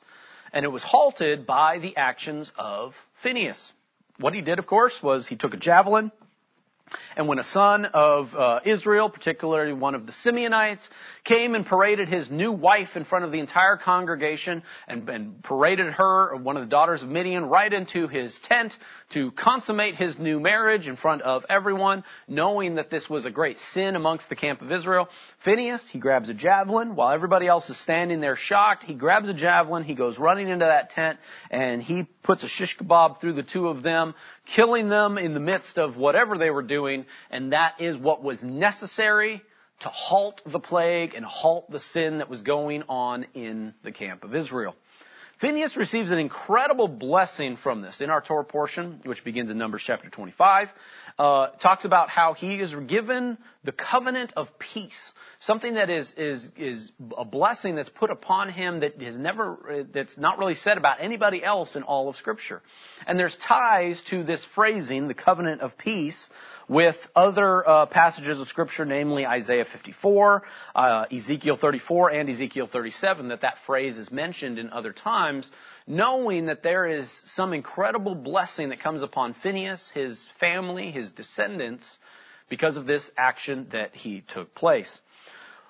and 0.52 0.64
it 0.64 0.68
was 0.68 0.82
halted 0.82 1.46
by 1.46 1.78
the 1.78 1.96
actions 1.96 2.50
of 2.56 2.94
Phineas. 3.22 3.72
What 4.18 4.34
he 4.34 4.40
did, 4.40 4.58
of 4.58 4.66
course, 4.66 5.02
was 5.02 5.26
he 5.26 5.36
took 5.36 5.52
a 5.52 5.58
javelin, 5.58 6.10
and 7.16 7.28
when 7.28 7.38
a 7.38 7.44
son 7.44 7.84
of 7.84 8.34
uh, 8.34 8.60
Israel, 8.64 9.10
particularly 9.10 9.72
one 9.72 9.94
of 9.94 10.06
the 10.06 10.12
Simeonites, 10.12 10.88
came 11.26 11.54
and 11.54 11.66
paraded 11.66 12.08
his 12.08 12.30
new 12.30 12.52
wife 12.52 12.96
in 12.96 13.04
front 13.04 13.24
of 13.24 13.32
the 13.32 13.40
entire 13.40 13.76
congregation 13.76 14.62
and, 14.88 15.08
and, 15.08 15.42
paraded 15.42 15.92
her, 15.92 16.34
one 16.36 16.56
of 16.56 16.62
the 16.62 16.70
daughters 16.70 17.02
of 17.02 17.08
Midian, 17.08 17.46
right 17.46 17.72
into 17.72 18.08
his 18.08 18.38
tent 18.44 18.72
to 19.10 19.32
consummate 19.32 19.96
his 19.96 20.18
new 20.18 20.40
marriage 20.40 20.86
in 20.86 20.96
front 20.96 21.22
of 21.22 21.44
everyone, 21.50 22.04
knowing 22.28 22.76
that 22.76 22.90
this 22.90 23.10
was 23.10 23.24
a 23.24 23.30
great 23.30 23.58
sin 23.72 23.96
amongst 23.96 24.28
the 24.28 24.36
camp 24.36 24.62
of 24.62 24.70
Israel, 24.70 25.08
Phineas, 25.44 25.82
he 25.90 25.98
grabs 25.98 26.28
a 26.28 26.34
javelin 26.34 26.96
while 26.96 27.12
everybody 27.12 27.46
else 27.46 27.68
is 27.68 27.78
standing 27.78 28.20
there 28.20 28.36
shocked. 28.36 28.84
He 28.84 28.94
grabs 28.94 29.28
a 29.28 29.34
javelin, 29.34 29.84
he 29.84 29.94
goes 29.94 30.18
running 30.18 30.48
into 30.48 30.64
that 30.64 30.90
tent, 30.90 31.18
and 31.50 31.82
he 31.82 32.04
puts 32.22 32.42
a 32.42 32.48
shish 32.48 32.76
kebab 32.76 33.20
through 33.20 33.34
the 33.34 33.42
two 33.42 33.68
of 33.68 33.82
them, 33.82 34.14
killing 34.46 34.88
them 34.88 35.18
in 35.18 35.34
the 35.34 35.40
midst 35.40 35.78
of 35.78 35.96
whatever 35.96 36.38
they 36.38 36.50
were 36.50 36.62
doing, 36.62 37.06
and 37.30 37.52
that 37.52 37.80
is 37.80 37.96
what 37.96 38.22
was 38.22 38.42
necessary 38.42 39.42
to 39.80 39.88
halt 39.88 40.42
the 40.46 40.60
plague 40.60 41.14
and 41.14 41.24
halt 41.24 41.70
the 41.70 41.80
sin 41.80 42.18
that 42.18 42.30
was 42.30 42.42
going 42.42 42.82
on 42.88 43.26
in 43.34 43.74
the 43.82 43.92
camp 43.92 44.24
of 44.24 44.34
Israel. 44.34 44.74
Phineas 45.38 45.76
receives 45.76 46.10
an 46.10 46.18
incredible 46.18 46.88
blessing 46.88 47.58
from 47.58 47.82
this 47.82 48.00
in 48.00 48.08
our 48.08 48.22
Torah 48.22 48.44
portion, 48.44 49.00
which 49.04 49.22
begins 49.22 49.50
in 49.50 49.58
Numbers 49.58 49.82
chapter 49.84 50.08
25. 50.08 50.68
Uh, 51.18 51.48
talks 51.60 51.84
about 51.84 52.08
how 52.08 52.32
he 52.32 52.54
is 52.58 52.74
given 52.86 53.36
the 53.62 53.72
covenant 53.72 54.32
of 54.34 54.48
peace, 54.58 55.12
something 55.40 55.74
that 55.74 55.90
is 55.90 56.12
is 56.16 56.48
is 56.56 56.90
a 57.16 57.24
blessing 57.24 57.74
that's 57.74 57.88
put 57.88 58.10
upon 58.10 58.50
him 58.50 58.80
that 58.80 59.00
has 59.00 59.18
never 59.18 59.86
that's 59.92 60.16
not 60.16 60.38
really 60.38 60.54
said 60.54 60.78
about 60.78 60.98
anybody 61.00 61.44
else 61.44 61.76
in 61.76 61.82
all 61.82 62.08
of 62.08 62.16
Scripture. 62.16 62.62
And 63.06 63.18
there's 63.18 63.36
ties 63.36 64.02
to 64.10 64.24
this 64.24 64.44
phrasing, 64.54 65.08
the 65.08 65.14
covenant 65.14 65.60
of 65.60 65.76
peace, 65.76 66.28
with 66.68 66.96
other 67.14 67.68
uh, 67.68 67.86
passages 67.86 68.40
of 68.40 68.48
Scripture, 68.48 68.84
namely 68.84 69.26
Isaiah 69.26 69.64
54, 69.64 70.42
uh, 70.74 71.04
Ezekiel 71.12 71.56
34, 71.56 72.10
and 72.10 72.28
Ezekiel 72.28 72.66
37, 72.66 73.28
that 73.28 73.42
that 73.42 73.58
phrase 73.66 73.98
is 73.98 74.10
mentioned 74.10 74.58
in 74.58 74.70
other 74.70 74.92
times, 74.92 75.50
knowing 75.86 76.46
that 76.46 76.62
there 76.62 76.86
is 76.86 77.08
some 77.26 77.52
incredible 77.52 78.14
blessing 78.14 78.70
that 78.70 78.80
comes 78.80 79.02
upon 79.02 79.34
Phineas, 79.34 79.90
his 79.94 80.20
family, 80.40 80.90
his 80.90 81.12
descendants, 81.12 81.84
because 82.48 82.76
of 82.76 82.86
this 82.86 83.08
action 83.16 83.68
that 83.72 83.94
he 83.94 84.22
took 84.26 84.54
place. 84.54 85.00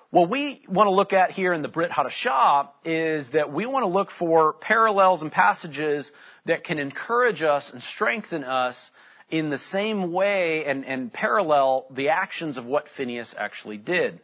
What 0.09 0.29
we 0.29 0.61
want 0.69 0.87
to 0.87 0.91
look 0.91 1.11
at 1.11 1.31
here 1.31 1.51
in 1.51 1.61
the 1.61 1.67
Brit 1.67 1.91
Hadashah 1.91 2.69
is 2.85 3.29
that 3.31 3.51
we 3.51 3.65
want 3.65 3.83
to 3.83 3.89
look 3.89 4.09
for 4.09 4.53
parallels 4.53 5.21
and 5.21 5.29
passages 5.29 6.09
that 6.45 6.63
can 6.63 6.79
encourage 6.79 7.43
us 7.43 7.69
and 7.69 7.83
strengthen 7.83 8.45
us 8.45 8.77
in 9.29 9.49
the 9.49 9.57
same 9.57 10.13
way 10.13 10.63
and, 10.63 10.85
and 10.85 11.11
parallel 11.11 11.87
the 11.91 12.09
actions 12.09 12.57
of 12.57 12.65
what 12.65 12.87
Phineas 12.95 13.35
actually 13.37 13.75
did. 13.75 14.21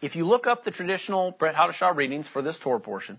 If 0.00 0.14
you 0.14 0.24
look 0.24 0.46
up 0.46 0.64
the 0.64 0.70
traditional 0.70 1.32
Brit 1.32 1.56
Hadashah 1.56 1.96
readings 1.96 2.28
for 2.28 2.40
this 2.40 2.58
Torah 2.60 2.78
portion, 2.78 3.18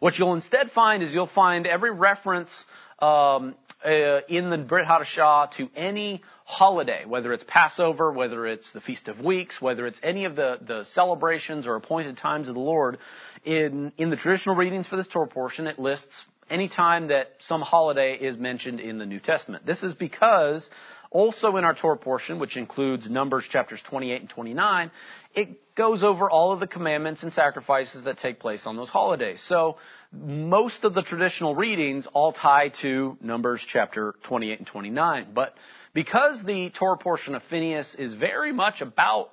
what 0.00 0.18
you'll 0.18 0.34
instead 0.34 0.72
find 0.72 1.00
is 1.00 1.12
you'll 1.12 1.26
find 1.28 1.64
every 1.64 1.92
reference 1.92 2.50
um, 2.98 3.54
uh, 3.84 4.20
in 4.28 4.50
the 4.50 4.58
Brit 4.58 4.86
Hadashah 4.86 5.52
to 5.52 5.68
any 5.74 6.22
holiday, 6.44 7.04
whether 7.06 7.32
it's 7.32 7.44
Passover, 7.46 8.12
whether 8.12 8.46
it's 8.46 8.70
the 8.72 8.80
Feast 8.80 9.08
of 9.08 9.20
Weeks, 9.20 9.60
whether 9.60 9.86
it's 9.86 10.00
any 10.02 10.24
of 10.24 10.36
the, 10.36 10.58
the 10.60 10.84
celebrations 10.84 11.66
or 11.66 11.76
appointed 11.76 12.16
times 12.16 12.48
of 12.48 12.54
the 12.54 12.60
Lord. 12.60 12.98
In, 13.44 13.92
in 13.96 14.08
the 14.10 14.16
traditional 14.16 14.56
readings 14.56 14.86
for 14.86 14.96
this 14.96 15.06
Torah 15.06 15.28
portion, 15.28 15.66
it 15.66 15.78
lists 15.78 16.24
any 16.50 16.68
time 16.68 17.08
that 17.08 17.36
some 17.38 17.62
holiday 17.62 18.16
is 18.16 18.36
mentioned 18.36 18.80
in 18.80 18.98
the 18.98 19.06
New 19.06 19.20
Testament. 19.20 19.64
This 19.64 19.82
is 19.82 19.94
because 19.94 20.68
also 21.10 21.56
in 21.56 21.64
our 21.64 21.74
Torah 21.74 21.96
portion, 21.96 22.38
which 22.38 22.56
includes 22.56 23.08
Numbers 23.08 23.44
chapters 23.48 23.80
28 23.82 24.20
and 24.20 24.30
29, 24.30 24.90
it 25.34 25.74
goes 25.74 26.02
over 26.02 26.30
all 26.30 26.52
of 26.52 26.60
the 26.60 26.66
commandments 26.66 27.22
and 27.22 27.32
sacrifices 27.32 28.04
that 28.04 28.18
take 28.18 28.40
place 28.40 28.66
on 28.66 28.76
those 28.76 28.88
holidays. 28.88 29.42
So 29.46 29.76
most 30.12 30.84
of 30.84 30.94
the 30.94 31.02
traditional 31.02 31.54
readings 31.54 32.06
all 32.12 32.32
tie 32.32 32.70
to 32.82 33.16
Numbers 33.20 33.64
chapter 33.66 34.14
28 34.24 34.58
and 34.58 34.66
29. 34.66 35.28
But 35.34 35.54
because 35.94 36.42
the 36.42 36.70
Torah 36.70 36.98
portion 36.98 37.34
of 37.34 37.42
Phineas 37.44 37.94
is 37.94 38.12
very 38.14 38.52
much 38.52 38.80
about 38.80 39.30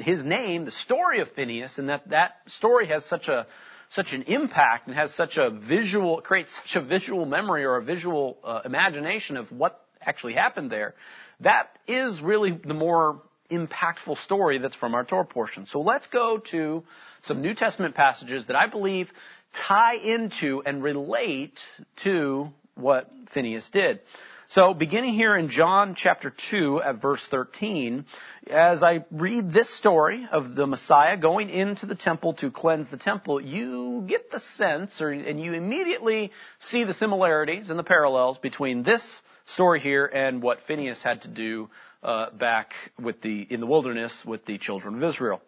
his 0.00 0.22
name, 0.22 0.64
the 0.64 0.70
story 0.70 1.20
of 1.20 1.30
Phineas, 1.32 1.78
and 1.78 1.88
that 1.88 2.08
that 2.10 2.36
story 2.46 2.88
has 2.88 3.04
such 3.06 3.28
a 3.28 3.46
such 3.90 4.14
an 4.14 4.22
impact 4.22 4.86
and 4.86 4.96
has 4.96 5.12
such 5.14 5.36
a 5.36 5.50
visual, 5.50 6.22
creates 6.22 6.50
such 6.64 6.76
a 6.76 6.80
visual 6.80 7.26
memory 7.26 7.64
or 7.64 7.76
a 7.76 7.82
visual 7.82 8.38
uh, 8.42 8.62
imagination 8.64 9.36
of 9.36 9.52
what 9.52 9.84
actually 10.00 10.32
happened 10.32 10.70
there, 10.70 10.94
that 11.40 11.76
is 11.86 12.20
really 12.22 12.52
the 12.52 12.72
more 12.72 13.20
impactful 13.50 14.16
story 14.24 14.56
that's 14.56 14.74
from 14.74 14.94
our 14.94 15.04
Torah 15.04 15.26
portion. 15.26 15.66
So 15.66 15.82
let's 15.82 16.06
go 16.06 16.38
to 16.52 16.84
some 17.22 17.42
New 17.42 17.54
Testament 17.54 17.94
passages 17.94 18.46
that 18.46 18.56
I 18.56 18.66
believe 18.66 19.12
tie 19.52 19.96
into 19.96 20.62
and 20.64 20.82
relate 20.82 21.58
to 22.04 22.48
what 22.74 23.10
Phineas 23.32 23.68
did. 23.70 24.00
So, 24.48 24.74
beginning 24.74 25.14
here 25.14 25.34
in 25.34 25.48
John 25.48 25.94
chapter 25.94 26.30
2 26.50 26.82
at 26.82 27.00
verse 27.00 27.26
13, 27.30 28.04
as 28.50 28.82
I 28.82 29.06
read 29.10 29.50
this 29.50 29.74
story 29.74 30.28
of 30.30 30.54
the 30.54 30.66
Messiah 30.66 31.16
going 31.16 31.48
into 31.48 31.86
the 31.86 31.94
temple 31.94 32.34
to 32.34 32.50
cleanse 32.50 32.90
the 32.90 32.98
temple, 32.98 33.40
you 33.40 34.04
get 34.06 34.30
the 34.30 34.40
sense, 34.40 35.00
or, 35.00 35.10
and 35.10 35.40
you 35.40 35.54
immediately 35.54 36.32
see 36.60 36.84
the 36.84 36.92
similarities 36.92 37.70
and 37.70 37.78
the 37.78 37.82
parallels 37.82 38.36
between 38.36 38.82
this 38.82 39.02
story 39.46 39.80
here 39.80 40.04
and 40.04 40.42
what 40.42 40.60
Phineas 40.60 41.02
had 41.02 41.22
to 41.22 41.28
do 41.28 41.70
uh, 42.02 42.30
back 42.30 42.74
with 43.00 43.22
the 43.22 43.46
in 43.48 43.60
the 43.60 43.66
wilderness 43.66 44.22
with 44.24 44.44
the 44.44 44.58
children 44.58 44.96
of 44.96 45.04
Israel. 45.04 45.40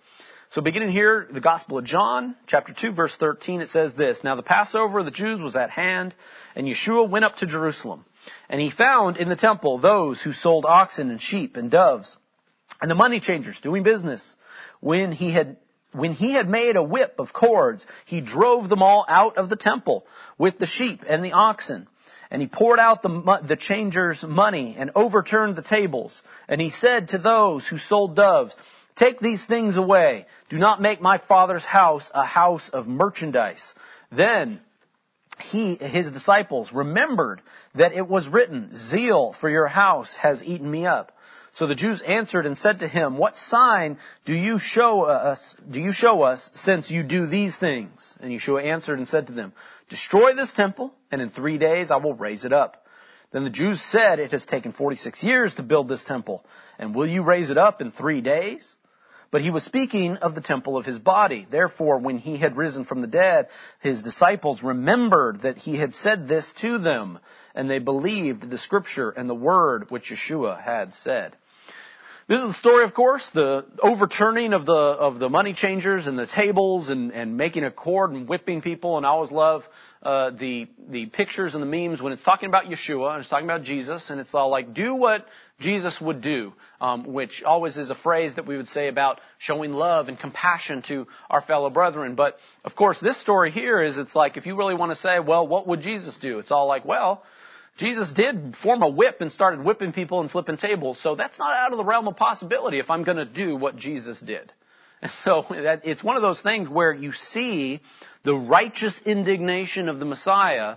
So 0.55 0.61
beginning 0.61 0.93
here, 0.93 1.27
the 1.33 1.41
Gospel 1.41 1.79
of 1.79 1.85
John, 1.85 2.37
chapter 2.47 2.73
2, 2.73 2.93
verse 2.93 3.17
13, 3.17 3.61
it 3.61 3.71
says 3.71 3.93
this, 3.95 4.23
Now 4.23 4.37
the 4.37 4.43
Passover 4.45 5.01
of 5.01 5.05
the 5.05 5.11
Jews 5.11 5.41
was 5.41 5.57
at 5.57 5.69
hand, 5.69 6.15
and 6.55 6.65
Yeshua 6.65 7.11
went 7.11 7.25
up 7.25 7.35
to 7.39 7.47
Jerusalem. 7.47 8.05
And 8.49 8.61
he 8.61 8.71
found 8.71 9.17
in 9.17 9.29
the 9.29 9.35
temple 9.35 9.79
those 9.79 10.23
who 10.23 10.33
sold 10.33 10.65
oxen 10.65 11.11
and 11.11 11.21
sheep 11.21 11.57
and 11.57 11.73
doves, 11.73 12.17
and 12.81 12.89
the 12.89 12.95
money 12.95 13.19
changers 13.19 13.61
doing 13.63 13.83
business. 13.83 14.37
When 14.79 15.11
he 15.11 15.33
had 15.33 15.57
when 15.91 16.13
he 16.13 16.35
had 16.35 16.49
made 16.49 16.77
a 16.77 16.85
whip 16.85 17.17
of 17.19 17.33
cords, 17.33 17.85
he 18.05 18.21
drove 18.21 18.69
them 18.69 18.81
all 18.81 19.05
out 19.09 19.39
of 19.39 19.49
the 19.49 19.57
temple 19.57 20.07
with 20.39 20.61
the 20.61 20.67
sheep 20.67 21.03
and 21.09 21.25
the 21.25 21.33
oxen. 21.33 21.89
And 22.31 22.41
he 22.41 22.47
poured 22.47 22.79
out 22.79 23.03
the, 23.03 23.41
the 23.45 23.57
changers' 23.57 24.23
money 24.23 24.77
and 24.79 24.93
overturned 24.95 25.57
the 25.57 25.63
tables. 25.63 26.23
And 26.49 26.61
he 26.61 26.71
said 26.71 27.09
to 27.09 27.19
those 27.19 27.67
who 27.67 27.79
sold 27.79 28.15
doves, 28.15 28.57
Take 28.97 29.19
these 29.19 29.45
things 29.45 29.77
away. 29.77 30.27
Do 30.49 30.59
not 30.59 30.81
make 30.81 31.01
my 31.01 31.19
father's 31.19 31.65
house 31.65 32.11
a 32.15 32.25
house 32.25 32.69
of 32.73 32.87
merchandise. 32.87 33.75
Then 34.13 34.61
he, 35.41 35.75
his 35.75 36.11
disciples 36.13 36.73
remembered 36.73 37.43
that 37.75 37.93
it 37.93 38.09
was 38.09 38.29
written, 38.29 38.71
Zeal 38.77 39.33
for 39.33 39.51
your 39.51 39.67
house 39.67 40.15
has 40.15 40.45
eaten 40.45 40.71
me 40.71 40.87
up. 40.87 41.11
So 41.55 41.69
the 41.69 41.77
Jews 41.77 42.03
answered 42.03 42.47
and 42.47 42.59
said 42.59 42.81
to 42.81 42.89
him, 42.89 43.17
What 43.17 43.37
sign 43.37 43.99
do 44.25 44.35
you 44.35 44.59
show 44.59 45.03
uh, 45.03 45.35
us, 45.35 45.57
do 45.69 45.81
you 45.81 45.93
show 45.93 46.23
us 46.23 46.51
since 46.55 46.91
you 46.91 47.05
do 47.05 47.27
these 47.27 47.57
things? 47.57 48.15
And 48.21 48.33
Yeshua 48.33 48.65
answered 48.65 48.99
and 48.99 49.07
said 49.07 49.29
to 49.29 49.33
them, 49.33 49.53
Destroy 49.89 50.35
this 50.35 50.53
temple, 50.53 50.93
and 51.13 51.23
in 51.23 51.31
three 51.31 51.59
days 51.59 51.93
I 51.93 51.97
will 51.97 52.15
raise 52.15 52.45
it 52.45 52.53
up. 52.53 52.85
Then 53.31 53.45
the 53.45 53.51
Jews 53.51 53.81
said, 53.81 54.19
It 54.19 54.33
has 54.33 54.47
taken 54.47 54.73
46 54.73 55.23
years 55.23 55.55
to 55.55 55.63
build 55.63 55.89
this 55.89 56.03
temple, 56.03 56.45
and 56.79 56.95
will 56.95 57.07
you 57.07 57.23
raise 57.23 57.51
it 57.51 57.59
up 57.59 57.81
in 57.81 57.93
three 57.93 58.21
days? 58.21 58.77
But 59.35 59.43
he 59.43 59.51
was 59.51 59.65
speaking 59.65 60.19
of 60.19 60.37
the 60.37 60.41
temple 60.41 60.77
of 60.77 60.87
his 60.87 61.01
body. 61.01 61.45
Therefore, 61.51 61.99
when 61.99 62.19
he 62.19 62.37
had 62.37 62.57
risen 62.57 62.85
from 62.85 63.01
the 63.01 63.09
dead, 63.09 63.49
his 63.81 64.01
disciples 64.01 64.63
remembered 64.63 65.41
that 65.41 65.59
he 65.59 65.77
had 65.77 65.93
said 65.93 66.29
this 66.29 66.53
to 66.61 66.79
them, 66.79 67.19
and 67.53 67.69
they 67.69 67.81
believed 67.81 68.49
the 68.49 68.59
scripture 68.59 69.11
and 69.11 69.29
the 69.29 69.35
word 69.35 69.91
which 69.91 70.13
Yeshua 70.13 70.63
had 70.63 70.95
said. 70.95 71.35
This 72.29 72.43
is 72.43 72.47
the 72.47 72.55
story, 72.55 72.85
of 72.85 72.95
course, 72.95 73.29
the 73.31 73.65
overturning 73.83 74.53
of 74.53 74.67
the 74.67 74.73
of 74.73 75.19
the 75.19 75.29
money 75.29 75.53
changers 75.53 76.07
and 76.07 76.17
the 76.17 76.29
tables 76.29 76.89
and, 76.89 77.13
and 77.13 77.37
making 77.37 77.65
a 77.65 77.73
cord 77.73 78.13
and 78.13 78.29
whipping 78.29 78.63
people. 78.63 78.99
And 78.99 79.05
I 79.05 79.09
always 79.09 79.33
love 79.33 79.65
uh, 80.05 80.31
the 80.31 80.69
the 80.89 81.07
pictures 81.07 81.55
and 81.55 81.63
the 81.63 81.67
memes 81.67 82.01
when 82.01 82.13
it's 82.13 82.23
talking 82.23 82.49
about 82.49 82.67
Yeshua 82.67 83.11
and 83.11 83.21
it's 83.21 83.29
talking 83.29 83.47
about 83.47 83.65
Jesus, 83.65 84.11
and 84.11 84.21
it's 84.21 84.33
all 84.33 84.49
like, 84.49 84.75
do 84.75 84.95
what 84.95 85.27
Jesus 85.61 86.01
would 86.01 86.21
do, 86.21 86.53
um, 86.81 87.13
which 87.13 87.43
always 87.45 87.77
is 87.77 87.91
a 87.91 87.95
phrase 87.95 88.35
that 88.35 88.47
we 88.47 88.57
would 88.57 88.69
say 88.69 88.89
about 88.89 89.21
showing 89.39 89.73
love 89.73 90.09
and 90.09 90.19
compassion 90.19 90.83
to 90.89 91.07
our 91.31 91.41
fellow 91.41 91.71
brethren. 91.71 92.17
But 92.17 92.39
of 92.65 92.75
course, 92.75 93.01
this 93.01 93.21
story 93.21 93.51
here 93.51 93.83
is 93.83 93.97
it's 93.97 94.17
like 94.17 94.37
if 94.37 94.47
you 94.47 94.57
really 94.57 94.75
want 94.75 94.93
to 94.93 94.97
say, 94.97 95.21
well, 95.21 95.47
what 95.47 95.67
would 95.69 95.81
Jesus 95.81 96.17
do? 96.17 96.39
It's 96.39 96.51
all 96.51 96.67
like, 96.67 96.85
well. 96.85 97.23
Jesus 97.77 98.13
did 98.13 98.55
form 98.63 98.83
a 98.83 98.89
whip 98.89 99.17
and 99.21 99.33
started 99.33 99.65
whipping 99.65 99.93
people 99.93 100.21
and 100.21 100.31
flipping 100.31 100.57
tables, 100.57 101.01
so 101.01 101.17
that's 101.17 101.41
not 101.41 101.57
out 101.57 101.73
of 101.73 101.77
the 101.77 101.85
realm 101.85 102.07
of 102.07 102.17
possibility 102.17 102.79
if 102.79 102.89
I'm 102.89 103.03
going 103.03 103.17
to 103.17 103.25
do 103.25 103.57
what 103.57 103.77
Jesus 103.77 104.21
did. 104.21 104.53
And 105.03 105.11
so 105.25 105.45
it's 105.51 106.03
one 106.03 106.17
of 106.17 106.23
those 106.23 106.41
things 106.41 106.69
where 106.69 106.93
you 106.93 107.13
see 107.13 107.81
the 108.23 108.35
righteous 108.35 108.99
indignation 109.05 109.89
of 109.89 109.99
the 109.99 110.05
Messiah 110.05 110.77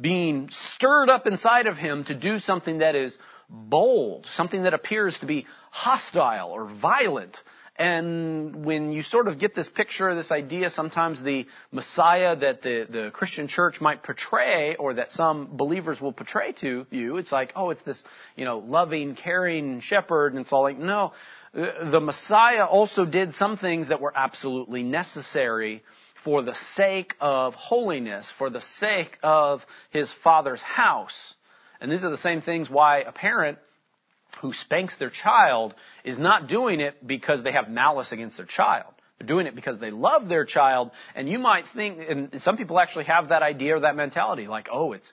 being 0.00 0.48
stirred 0.50 1.10
up 1.10 1.26
inside 1.26 1.66
of 1.66 1.76
him 1.76 2.04
to 2.04 2.14
do 2.14 2.38
something 2.38 2.78
that 2.78 2.94
is 2.94 3.18
bold, 3.48 4.26
something 4.32 4.62
that 4.64 4.74
appears 4.74 5.18
to 5.20 5.26
be 5.26 5.46
hostile 5.70 6.50
or 6.50 6.66
violent. 6.66 7.36
And 7.78 8.64
when 8.64 8.90
you 8.90 9.02
sort 9.02 9.28
of 9.28 9.38
get 9.38 9.54
this 9.54 9.68
picture, 9.68 10.14
this 10.14 10.30
idea, 10.30 10.70
sometimes 10.70 11.22
the 11.22 11.46
Messiah 11.70 12.34
that 12.34 12.62
the, 12.62 12.86
the 12.88 13.10
Christian 13.12 13.48
church 13.48 13.82
might 13.82 14.02
portray, 14.02 14.76
or 14.76 14.94
that 14.94 15.12
some 15.12 15.56
believers 15.56 16.00
will 16.00 16.12
portray 16.12 16.52
to 16.60 16.86
you, 16.90 17.18
it's 17.18 17.32
like, 17.32 17.52
oh, 17.54 17.68
it's 17.70 17.82
this, 17.82 18.02
you 18.34 18.46
know, 18.46 18.58
loving, 18.58 19.14
caring 19.14 19.80
shepherd, 19.80 20.32
and 20.32 20.40
it's 20.40 20.52
all 20.52 20.62
like, 20.62 20.78
no. 20.78 21.12
The 21.52 22.00
Messiah 22.00 22.64
also 22.64 23.04
did 23.04 23.34
some 23.34 23.58
things 23.58 23.88
that 23.88 24.00
were 24.00 24.12
absolutely 24.16 24.82
necessary 24.82 25.82
for 26.24 26.42
the 26.42 26.54
sake 26.74 27.14
of 27.20 27.54
holiness, 27.54 28.30
for 28.38 28.48
the 28.48 28.60
sake 28.60 29.18
of 29.22 29.64
his 29.90 30.10
father's 30.24 30.62
house. 30.62 31.34
And 31.80 31.90
these 31.90 32.04
are 32.04 32.10
the 32.10 32.18
same 32.18 32.42
things 32.42 32.70
why 32.70 33.00
a 33.00 33.12
parent 33.12 33.58
who 34.40 34.52
spanks 34.52 34.96
their 34.98 35.10
child 35.10 35.74
is 36.04 36.18
not 36.18 36.48
doing 36.48 36.80
it 36.80 37.06
because 37.06 37.42
they 37.42 37.52
have 37.52 37.68
malice 37.68 38.12
against 38.12 38.36
their 38.36 38.46
child. 38.46 38.92
They're 39.18 39.26
doing 39.26 39.46
it 39.46 39.54
because 39.54 39.78
they 39.78 39.90
love 39.90 40.28
their 40.28 40.44
child, 40.44 40.90
and 41.14 41.26
you 41.26 41.38
might 41.38 41.64
think, 41.74 42.00
and 42.06 42.42
some 42.42 42.58
people 42.58 42.78
actually 42.78 43.04
have 43.04 43.30
that 43.30 43.42
idea 43.42 43.76
or 43.76 43.80
that 43.80 43.96
mentality, 43.96 44.46
like, 44.46 44.68
oh, 44.70 44.92
it's 44.92 45.10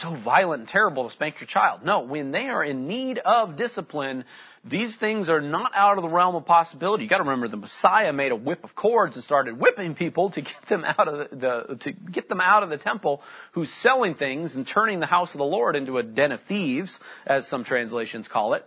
so 0.00 0.16
violent 0.16 0.60
and 0.60 0.68
terrible 0.68 1.08
to 1.08 1.14
spank 1.14 1.40
your 1.40 1.46
child. 1.46 1.84
No, 1.84 2.00
when 2.00 2.32
they 2.32 2.48
are 2.48 2.64
in 2.64 2.88
need 2.88 3.18
of 3.18 3.56
discipline, 3.56 4.24
these 4.64 4.96
things 4.96 5.28
are 5.28 5.40
not 5.40 5.70
out 5.72 5.98
of 5.98 6.02
the 6.02 6.08
realm 6.08 6.34
of 6.34 6.46
possibility. 6.46 7.04
You 7.04 7.10
got 7.10 7.18
to 7.18 7.24
remember 7.24 7.46
the 7.46 7.56
Messiah 7.56 8.12
made 8.12 8.32
a 8.32 8.36
whip 8.36 8.64
of 8.64 8.74
cords 8.74 9.14
and 9.14 9.22
started 9.22 9.60
whipping 9.60 9.94
people 9.94 10.30
to 10.30 10.40
get 10.40 10.66
them 10.68 10.84
out 10.84 11.06
of 11.06 11.30
the, 11.30 11.36
the 11.36 11.76
to 11.76 11.92
get 11.92 12.28
them 12.28 12.40
out 12.40 12.64
of 12.64 12.70
the 12.70 12.78
temple 12.78 13.22
who's 13.52 13.72
selling 13.72 14.14
things 14.14 14.56
and 14.56 14.66
turning 14.66 14.98
the 14.98 15.06
house 15.06 15.32
of 15.32 15.38
the 15.38 15.44
Lord 15.44 15.76
into 15.76 15.98
a 15.98 16.02
den 16.02 16.32
of 16.32 16.40
thieves, 16.48 16.98
as 17.24 17.46
some 17.46 17.62
translations 17.62 18.26
call 18.26 18.54
it. 18.54 18.66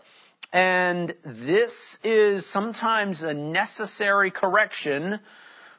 And 0.54 1.14
this 1.26 1.74
is 2.04 2.46
sometimes 2.48 3.22
a 3.22 3.34
necessary 3.34 4.32
correction 4.32 5.20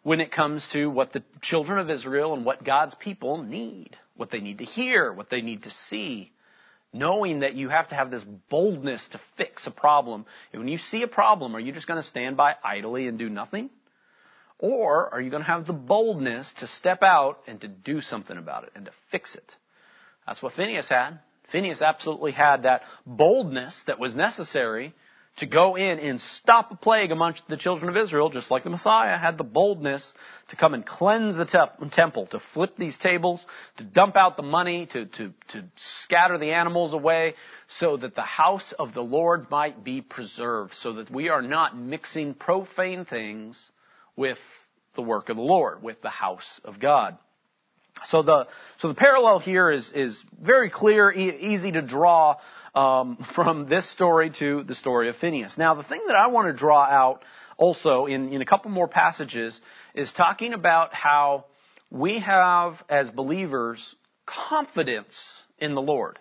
when 0.02 0.20
it 0.20 0.30
comes 0.30 0.66
to 0.68 0.88
what 0.90 1.12
the 1.12 1.22
children 1.40 1.78
of 1.78 1.90
Israel 1.90 2.34
and 2.34 2.44
what 2.44 2.64
God's 2.64 2.94
people 2.94 3.42
need, 3.42 3.96
what 4.16 4.30
they 4.30 4.40
need 4.40 4.58
to 4.58 4.64
hear, 4.64 5.12
what 5.12 5.30
they 5.30 5.40
need 5.40 5.64
to 5.64 5.70
see. 5.70 6.32
Knowing 6.92 7.40
that 7.40 7.54
you 7.54 7.68
have 7.68 7.88
to 7.88 7.94
have 7.94 8.10
this 8.10 8.24
boldness 8.48 9.06
to 9.08 9.20
fix 9.36 9.66
a 9.66 9.70
problem. 9.70 10.24
And 10.52 10.62
when 10.62 10.68
you 10.68 10.78
see 10.78 11.02
a 11.02 11.08
problem, 11.08 11.54
are 11.54 11.60
you 11.60 11.72
just 11.72 11.86
going 11.86 12.00
to 12.00 12.08
stand 12.08 12.36
by 12.36 12.54
idly 12.64 13.08
and 13.08 13.18
do 13.18 13.28
nothing? 13.28 13.68
Or 14.58 15.12
are 15.12 15.20
you 15.20 15.30
going 15.30 15.42
to 15.42 15.48
have 15.48 15.66
the 15.66 15.72
boldness 15.72 16.52
to 16.60 16.66
step 16.66 17.02
out 17.02 17.40
and 17.46 17.60
to 17.60 17.68
do 17.68 18.00
something 18.00 18.36
about 18.36 18.64
it 18.64 18.70
and 18.74 18.86
to 18.86 18.92
fix 19.10 19.34
it? 19.34 19.54
That's 20.26 20.42
what 20.42 20.54
Phineas 20.54 20.88
had. 20.88 21.20
Phineas 21.50 21.82
absolutely 21.82 22.32
had 22.32 22.62
that 22.64 22.82
boldness 23.06 23.82
that 23.86 23.98
was 23.98 24.14
necessary 24.14 24.94
to 25.38 25.46
go 25.46 25.76
in 25.76 26.00
and 26.00 26.20
stop 26.20 26.72
a 26.72 26.76
plague 26.76 27.12
amongst 27.12 27.46
the 27.48 27.56
children 27.56 27.88
of 27.88 27.96
Israel, 27.96 28.28
just 28.28 28.50
like 28.50 28.64
the 28.64 28.70
Messiah 28.70 29.16
had 29.16 29.38
the 29.38 29.44
boldness 29.44 30.12
to 30.48 30.56
come 30.56 30.74
and 30.74 30.84
cleanse 30.84 31.36
the 31.36 31.44
te- 31.44 31.88
temple, 31.90 32.26
to 32.26 32.40
flip 32.52 32.76
these 32.76 32.98
tables, 32.98 33.44
to 33.76 33.84
dump 33.84 34.16
out 34.16 34.36
the 34.36 34.42
money, 34.42 34.86
to, 34.86 35.06
to, 35.06 35.32
to 35.48 35.64
scatter 36.02 36.38
the 36.38 36.52
animals 36.52 36.92
away, 36.92 37.34
so 37.68 37.96
that 37.96 38.16
the 38.16 38.22
house 38.22 38.74
of 38.78 38.94
the 38.94 39.02
Lord 39.02 39.48
might 39.50 39.84
be 39.84 40.00
preserved, 40.00 40.74
so 40.74 40.94
that 40.94 41.10
we 41.10 41.28
are 41.28 41.42
not 41.42 41.78
mixing 41.78 42.34
profane 42.34 43.04
things 43.04 43.58
with 44.16 44.38
the 44.94 45.02
work 45.02 45.28
of 45.28 45.36
the 45.36 45.42
Lord, 45.42 45.82
with 45.82 46.02
the 46.02 46.10
house 46.10 46.60
of 46.64 46.80
God. 46.80 47.16
So 48.06 48.22
the 48.22 48.46
so 48.78 48.88
the 48.88 48.94
parallel 48.94 49.38
here 49.38 49.70
is 49.70 49.90
is 49.92 50.22
very 50.40 50.70
clear, 50.70 51.10
e- 51.10 51.54
easy 51.54 51.72
to 51.72 51.82
draw 51.82 52.36
um, 52.74 53.24
from 53.34 53.68
this 53.68 53.88
story 53.90 54.30
to 54.38 54.62
the 54.62 54.74
story 54.74 55.08
of 55.08 55.16
Phineas. 55.16 55.58
Now, 55.58 55.74
the 55.74 55.82
thing 55.82 56.02
that 56.06 56.16
I 56.16 56.28
want 56.28 56.48
to 56.48 56.54
draw 56.54 56.84
out 56.84 57.24
also 57.56 58.06
in 58.06 58.32
in 58.32 58.42
a 58.42 58.46
couple 58.46 58.70
more 58.70 58.88
passages 58.88 59.58
is 59.94 60.12
talking 60.12 60.52
about 60.52 60.94
how 60.94 61.46
we 61.90 62.18
have 62.18 62.82
as 62.88 63.10
believers 63.10 63.94
confidence 64.26 65.42
in 65.58 65.74
the 65.74 65.82
Lord. 65.82 66.18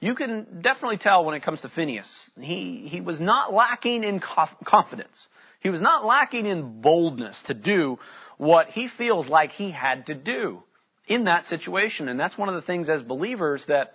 You 0.00 0.14
can 0.14 0.60
definitely 0.60 0.98
tell 0.98 1.24
when 1.24 1.34
it 1.34 1.42
comes 1.42 1.62
to 1.62 1.68
Phineas. 1.68 2.30
He 2.38 2.86
he 2.88 3.00
was 3.00 3.20
not 3.20 3.52
lacking 3.52 4.04
in 4.04 4.20
confidence. 4.20 5.26
He 5.60 5.70
was 5.70 5.80
not 5.80 6.04
lacking 6.04 6.46
in 6.46 6.80
boldness 6.80 7.40
to 7.44 7.54
do 7.54 7.98
what 8.36 8.68
he 8.68 8.88
feels 8.88 9.26
like 9.26 9.52
he 9.52 9.70
had 9.70 10.06
to 10.06 10.14
do 10.14 10.62
in 11.06 11.24
that 11.24 11.46
situation. 11.46 12.08
And 12.08 12.18
that's 12.18 12.36
one 12.36 12.48
of 12.48 12.54
the 12.54 12.62
things 12.62 12.88
as 12.88 13.02
believers 13.02 13.64
that 13.66 13.94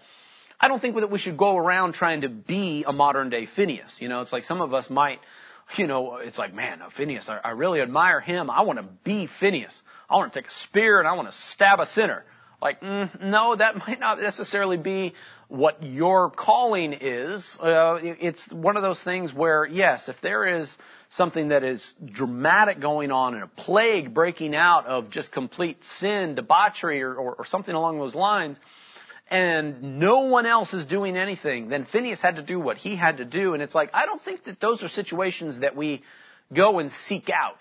I 0.60 0.68
don't 0.68 0.80
think 0.80 0.96
that 0.96 1.10
we 1.10 1.20
should 1.20 1.38
go 1.38 1.58
around 1.58 1.94
trying 1.94 2.22
to 2.22 2.30
be 2.30 2.86
a 2.88 2.94
modern 2.94 3.30
day 3.30 3.48
Phineas. 3.48 3.98
You 4.00 4.10
know, 4.10 4.22
it's 4.22 4.32
like 4.32 4.44
some 4.44 4.62
of 4.62 4.74
us 4.74 4.90
might, 4.90 5.20
you 5.76 5.88
know, 5.88 6.18
it's 6.18 6.38
like, 6.38 6.54
man, 6.54 6.82
Phineas, 6.96 7.28
I, 7.30 7.50
really 7.52 7.82
admire 7.82 8.20
him. 8.20 8.50
I 8.50 8.62
want 8.62 8.78
to 8.78 8.86
be 9.04 9.28
Phineas. 9.40 9.74
I 10.10 10.16
want 10.16 10.34
to 10.34 10.40
take 10.40 10.50
a 10.50 10.54
spear 10.64 11.00
and 11.00 11.08
I 11.08 11.14
want 11.14 11.30
to 11.30 11.38
stab 11.50 11.80
a 11.80 11.88
sinner. 11.88 12.24
like, 12.62 12.82
mm, 12.82 13.22
no, 13.22 13.56
that 13.56 13.76
might 13.88 14.00
not 14.00 14.22
necessarily 14.22 14.78
be 14.78 15.16
what 15.48 15.84
your 15.84 16.30
calling 16.30 16.94
is. 16.94 17.58
Uh, 17.60 17.98
it's 18.02 18.48
one 18.52 18.78
of 18.78 18.84
those 18.84 19.00
things 19.00 19.34
where, 19.34 19.66
yes, 19.66 20.08
if 20.08 20.16
there 20.22 20.60
is 20.60 20.70
something 21.12 21.50
that 21.50 21.64
is 21.64 21.94
dramatic 22.06 22.80
going 22.80 23.12
on 23.12 23.34
and 23.34 23.44
a 23.44 23.48
plague 23.48 24.14
breaking 24.14 24.56
out 24.56 24.86
of 24.86 25.10
just 25.10 25.32
complete 25.32 25.78
sin, 26.00 26.36
debauchery, 26.36 27.02
or, 27.02 27.14
or, 27.14 27.36
or 27.36 27.46
something 27.46 27.76
along 27.76 28.00
those 28.00 28.16
lines, 28.16 28.58
and 29.30 30.00
no 30.00 30.22
one 30.22 30.46
else 30.46 30.74
is 30.74 30.86
doing 30.86 31.18
anything, 31.18 31.70
then 31.70 31.86
Phineas 31.86 32.22
had 32.22 32.36
to 32.36 32.42
do 32.42 32.60
what 32.60 32.78
he 32.78 32.96
had 32.96 33.18
to 33.18 33.26
do. 33.26 33.54
And 33.54 33.64
it's 33.64 33.74
like, 33.74 33.90
I 33.94 34.06
don't 34.06 34.22
think 34.22 34.44
that 34.44 34.60
those 34.60 34.84
are 34.84 34.90
situations 34.90 35.60
that 35.60 35.76
we 35.76 36.02
go 36.54 36.80
and 36.80 36.92
seek 37.08 37.30
out. 37.30 37.60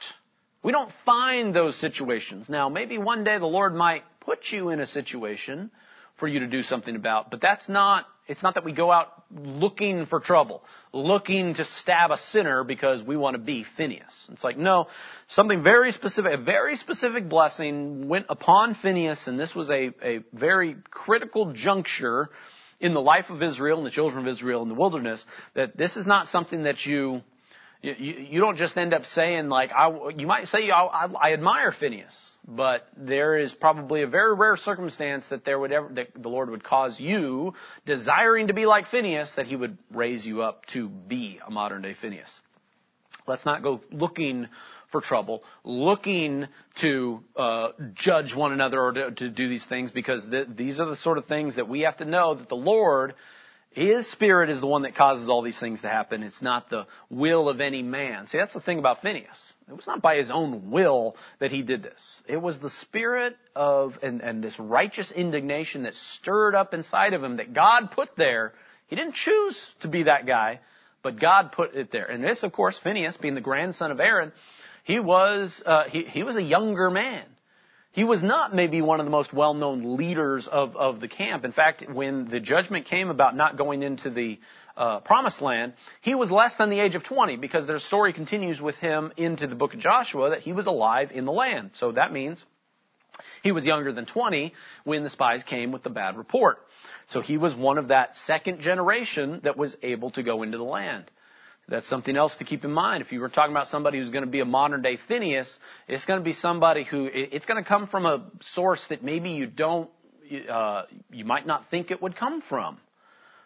We 0.62 0.72
don't 0.72 0.90
find 1.06 1.54
those 1.54 1.76
situations. 1.76 2.48
Now, 2.48 2.68
maybe 2.68 2.98
one 2.98 3.24
day 3.24 3.38
the 3.38 3.46
Lord 3.46 3.74
might 3.74 4.02
put 4.20 4.50
you 4.50 4.70
in 4.70 4.80
a 4.80 4.86
situation 4.86 5.70
for 6.18 6.28
you 6.28 6.40
to 6.40 6.46
do 6.46 6.62
something 6.62 6.94
about, 6.96 7.30
but 7.30 7.40
that's 7.40 7.68
not, 7.68 8.04
it's 8.30 8.44
not 8.44 8.54
that 8.54 8.64
we 8.64 8.70
go 8.70 8.92
out 8.92 9.08
looking 9.34 10.06
for 10.06 10.20
trouble, 10.20 10.62
looking 10.92 11.54
to 11.54 11.64
stab 11.64 12.12
a 12.12 12.16
sinner 12.16 12.62
because 12.62 13.02
we 13.02 13.16
want 13.16 13.34
to 13.34 13.42
be 13.42 13.64
Phineas. 13.76 14.28
It's 14.32 14.44
like, 14.44 14.56
no, 14.56 14.86
something 15.26 15.64
very 15.64 15.90
specific, 15.90 16.32
a 16.34 16.36
very 16.36 16.76
specific 16.76 17.28
blessing 17.28 18.06
went 18.06 18.26
upon 18.28 18.76
Phineas, 18.76 19.26
and 19.26 19.38
this 19.38 19.52
was 19.52 19.68
a, 19.68 19.90
a 20.00 20.20
very 20.32 20.76
critical 20.90 21.52
juncture 21.52 22.30
in 22.78 22.94
the 22.94 23.00
life 23.00 23.30
of 23.30 23.42
Israel 23.42 23.78
and 23.78 23.86
the 23.86 23.90
children 23.90 24.24
of 24.24 24.32
Israel 24.32 24.62
in 24.62 24.68
the 24.68 24.76
wilderness, 24.76 25.24
that 25.54 25.76
this 25.76 25.96
is 25.96 26.06
not 26.06 26.28
something 26.28 26.62
that 26.62 26.86
you, 26.86 27.22
you, 27.82 27.94
you 27.94 28.40
don't 28.40 28.56
just 28.56 28.76
end 28.76 28.94
up 28.94 29.06
saying 29.06 29.48
like, 29.48 29.72
I, 29.72 29.90
you 30.16 30.28
might 30.28 30.46
say, 30.46 30.70
I, 30.70 30.84
I, 30.84 31.06
I 31.06 31.32
admire 31.32 31.72
Phineas 31.72 32.16
but 32.46 32.88
there 32.96 33.38
is 33.38 33.52
probably 33.52 34.02
a 34.02 34.06
very 34.06 34.34
rare 34.34 34.56
circumstance 34.56 35.28
that 35.28 35.44
there 35.44 35.58
would 35.58 35.72
ever, 35.72 35.88
that 35.94 36.08
the 36.14 36.28
Lord 36.28 36.50
would 36.50 36.64
cause 36.64 36.98
you, 36.98 37.54
desiring 37.86 38.48
to 38.48 38.54
be 38.54 38.66
like 38.66 38.86
Phineas, 38.86 39.32
that 39.36 39.46
He 39.46 39.56
would 39.56 39.78
raise 39.92 40.24
you 40.24 40.42
up 40.42 40.66
to 40.66 40.88
be 40.88 41.40
a 41.46 41.50
modern 41.50 41.82
day 41.82 41.94
Phineas. 41.94 42.30
Let's 43.26 43.44
not 43.44 43.62
go 43.62 43.80
looking 43.92 44.48
for 44.90 45.00
trouble, 45.00 45.44
looking 45.62 46.48
to 46.80 47.22
uh, 47.36 47.68
judge 47.94 48.34
one 48.34 48.52
another 48.52 48.80
or 48.80 48.92
to, 48.92 49.10
to 49.12 49.28
do 49.28 49.48
these 49.48 49.64
things, 49.64 49.90
because 49.90 50.26
th- 50.28 50.48
these 50.56 50.80
are 50.80 50.86
the 50.86 50.96
sort 50.96 51.18
of 51.18 51.26
things 51.26 51.56
that 51.56 51.68
we 51.68 51.82
have 51.82 51.98
to 51.98 52.04
know 52.04 52.34
that 52.34 52.48
the 52.48 52.56
Lord 52.56 53.14
his 53.72 54.10
spirit 54.10 54.50
is 54.50 54.60
the 54.60 54.66
one 54.66 54.82
that 54.82 54.96
causes 54.96 55.28
all 55.28 55.42
these 55.42 55.58
things 55.58 55.80
to 55.82 55.88
happen. 55.88 56.24
It's 56.24 56.42
not 56.42 56.70
the 56.70 56.86
will 57.08 57.48
of 57.48 57.60
any 57.60 57.82
man. 57.82 58.26
See, 58.26 58.36
that's 58.36 58.52
the 58.52 58.60
thing 58.60 58.80
about 58.80 59.00
Phineas. 59.00 59.38
It 59.68 59.76
was 59.76 59.86
not 59.86 60.02
by 60.02 60.16
his 60.16 60.28
own 60.28 60.72
will 60.72 61.14
that 61.38 61.52
he 61.52 61.62
did 61.62 61.82
this. 61.84 62.00
It 62.26 62.38
was 62.38 62.58
the 62.58 62.70
spirit 62.70 63.36
of, 63.54 63.96
and, 64.02 64.22
and 64.22 64.42
this 64.42 64.58
righteous 64.58 65.12
indignation 65.12 65.84
that 65.84 65.94
stirred 65.94 66.56
up 66.56 66.74
inside 66.74 67.12
of 67.12 67.22
him 67.22 67.36
that 67.36 67.52
God 67.52 67.92
put 67.92 68.16
there. 68.16 68.54
He 68.88 68.96
didn't 68.96 69.14
choose 69.14 69.60
to 69.82 69.88
be 69.88 70.02
that 70.02 70.26
guy, 70.26 70.58
but 71.04 71.20
God 71.20 71.52
put 71.52 71.76
it 71.76 71.92
there. 71.92 72.06
And 72.06 72.24
this, 72.24 72.42
of 72.42 72.50
course, 72.50 72.76
Phineas, 72.82 73.16
being 73.18 73.36
the 73.36 73.40
grandson 73.40 73.92
of 73.92 74.00
Aaron, 74.00 74.32
he 74.82 74.98
was, 74.98 75.62
uh, 75.64 75.84
he, 75.84 76.02
he 76.02 76.24
was 76.24 76.34
a 76.34 76.42
younger 76.42 76.90
man. 76.90 77.22
He 77.92 78.04
was 78.04 78.22
not 78.22 78.54
maybe 78.54 78.82
one 78.82 79.00
of 79.00 79.06
the 79.06 79.10
most 79.10 79.32
well-known 79.32 79.96
leaders 79.96 80.46
of, 80.46 80.76
of 80.76 81.00
the 81.00 81.08
camp. 81.08 81.44
In 81.44 81.50
fact, 81.50 81.84
when 81.90 82.28
the 82.28 82.38
judgment 82.38 82.86
came 82.86 83.10
about 83.10 83.34
not 83.34 83.56
going 83.56 83.82
into 83.82 84.10
the 84.10 84.38
uh, 84.76 85.00
promised 85.00 85.42
land, 85.42 85.72
he 86.00 86.14
was 86.14 86.30
less 86.30 86.56
than 86.56 86.70
the 86.70 86.78
age 86.78 86.94
of 86.94 87.02
20 87.02 87.36
because 87.36 87.66
their 87.66 87.80
story 87.80 88.12
continues 88.12 88.60
with 88.60 88.76
him 88.76 89.12
into 89.16 89.48
the 89.48 89.56
book 89.56 89.74
of 89.74 89.80
Joshua 89.80 90.30
that 90.30 90.40
he 90.40 90.52
was 90.52 90.66
alive 90.66 91.10
in 91.12 91.24
the 91.24 91.32
land. 91.32 91.72
So 91.74 91.92
that 91.92 92.12
means 92.12 92.44
he 93.42 93.50
was 93.50 93.64
younger 93.64 93.92
than 93.92 94.06
20 94.06 94.54
when 94.84 95.02
the 95.02 95.10
spies 95.10 95.42
came 95.42 95.72
with 95.72 95.82
the 95.82 95.90
bad 95.90 96.16
report. 96.16 96.58
So 97.08 97.20
he 97.20 97.38
was 97.38 97.54
one 97.56 97.76
of 97.76 97.88
that 97.88 98.16
second 98.16 98.60
generation 98.60 99.40
that 99.42 99.56
was 99.56 99.76
able 99.82 100.10
to 100.12 100.22
go 100.22 100.44
into 100.44 100.58
the 100.58 100.64
land. 100.64 101.10
That's 101.70 101.86
something 101.86 102.16
else 102.16 102.36
to 102.38 102.44
keep 102.44 102.64
in 102.64 102.72
mind. 102.72 103.00
If 103.00 103.12
you 103.12 103.20
were 103.20 103.28
talking 103.28 103.52
about 103.52 103.68
somebody 103.68 103.98
who's 103.98 104.10
going 104.10 104.24
to 104.24 104.30
be 104.30 104.40
a 104.40 104.44
modern 104.44 104.82
day 104.82 104.98
Phineas, 105.06 105.56
it's 105.86 106.04
going 106.04 106.18
to 106.18 106.24
be 106.24 106.32
somebody 106.32 106.82
who, 106.82 107.08
it's 107.12 107.46
going 107.46 107.62
to 107.62 107.68
come 107.68 107.86
from 107.86 108.06
a 108.06 108.26
source 108.54 108.84
that 108.88 109.04
maybe 109.04 109.30
you 109.30 109.46
don't, 109.46 109.88
uh, 110.50 110.82
you 111.12 111.24
might 111.24 111.46
not 111.46 111.70
think 111.70 111.92
it 111.92 112.02
would 112.02 112.16
come 112.16 112.40
from. 112.42 112.78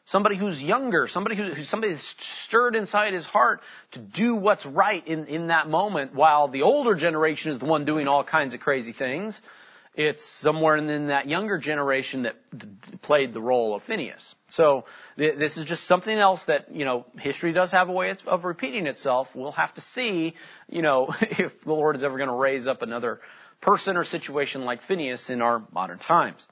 Somebody 0.06 0.38
who's 0.38 0.62
younger, 0.62 1.06
somebody 1.06 1.36
who, 1.36 1.52
who's 1.52 1.68
somebody 1.68 1.92
that's 1.92 2.14
stirred 2.46 2.76
inside 2.76 3.12
his 3.12 3.26
heart 3.26 3.60
to 3.92 3.98
do 3.98 4.34
what's 4.34 4.64
right 4.64 5.06
in, 5.06 5.26
in 5.26 5.48
that 5.48 5.68
moment, 5.68 6.14
while 6.14 6.48
the 6.48 6.62
older 6.62 6.94
generation 6.94 7.52
is 7.52 7.58
the 7.58 7.66
one 7.66 7.84
doing 7.84 8.08
all 8.08 8.24
kinds 8.24 8.54
of 8.54 8.60
crazy 8.60 8.94
things. 8.94 9.38
It's 9.96 10.24
somewhere 10.40 10.76
in 10.76 11.06
that 11.06 11.28
younger 11.28 11.58
generation 11.58 12.24
that 12.24 12.34
played 13.02 13.32
the 13.32 13.40
role 13.40 13.76
of 13.76 13.84
Phineas. 13.84 14.34
So 14.48 14.86
this 15.16 15.56
is 15.56 15.64
just 15.66 15.86
something 15.86 16.16
else 16.16 16.42
that, 16.44 16.74
you 16.74 16.84
know, 16.84 17.06
history 17.18 17.52
does 17.52 17.70
have 17.70 17.88
a 17.88 17.92
way 17.92 18.12
of 18.26 18.44
repeating 18.44 18.88
itself. 18.88 19.28
We'll 19.34 19.52
have 19.52 19.72
to 19.74 19.80
see, 19.80 20.34
you 20.68 20.82
know, 20.82 21.14
if 21.20 21.52
the 21.64 21.72
Lord 21.72 21.94
is 21.94 22.02
ever 22.02 22.16
going 22.16 22.28
to 22.28 22.34
raise 22.34 22.66
up 22.66 22.82
another 22.82 23.20
person 23.60 23.96
or 23.96 24.04
situation 24.04 24.64
like 24.64 24.82
Phineas 24.82 25.30
in 25.30 25.40
our 25.40 25.62
modern 25.72 25.98
times. 25.98 26.44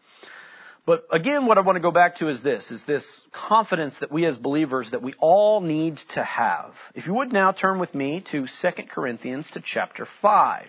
But 0.84 1.06
again, 1.12 1.46
what 1.46 1.58
I 1.58 1.60
want 1.60 1.76
to 1.76 1.82
go 1.82 1.92
back 1.92 2.16
to 2.16 2.28
is 2.28 2.42
this, 2.42 2.70
is 2.70 2.82
this 2.84 3.04
confidence 3.32 3.98
that 4.00 4.10
we 4.10 4.24
as 4.26 4.36
believers 4.36 4.90
that 4.90 5.02
we 5.02 5.14
all 5.18 5.60
need 5.60 5.98
to 6.10 6.24
have. 6.24 6.74
If 6.94 7.06
you 7.06 7.14
would 7.14 7.32
now 7.32 7.52
turn 7.52 7.78
with 7.78 7.94
me 7.94 8.24
to 8.32 8.46
2 8.46 8.70
Corinthians 8.88 9.50
to 9.52 9.60
chapter 9.60 10.06
5. 10.06 10.66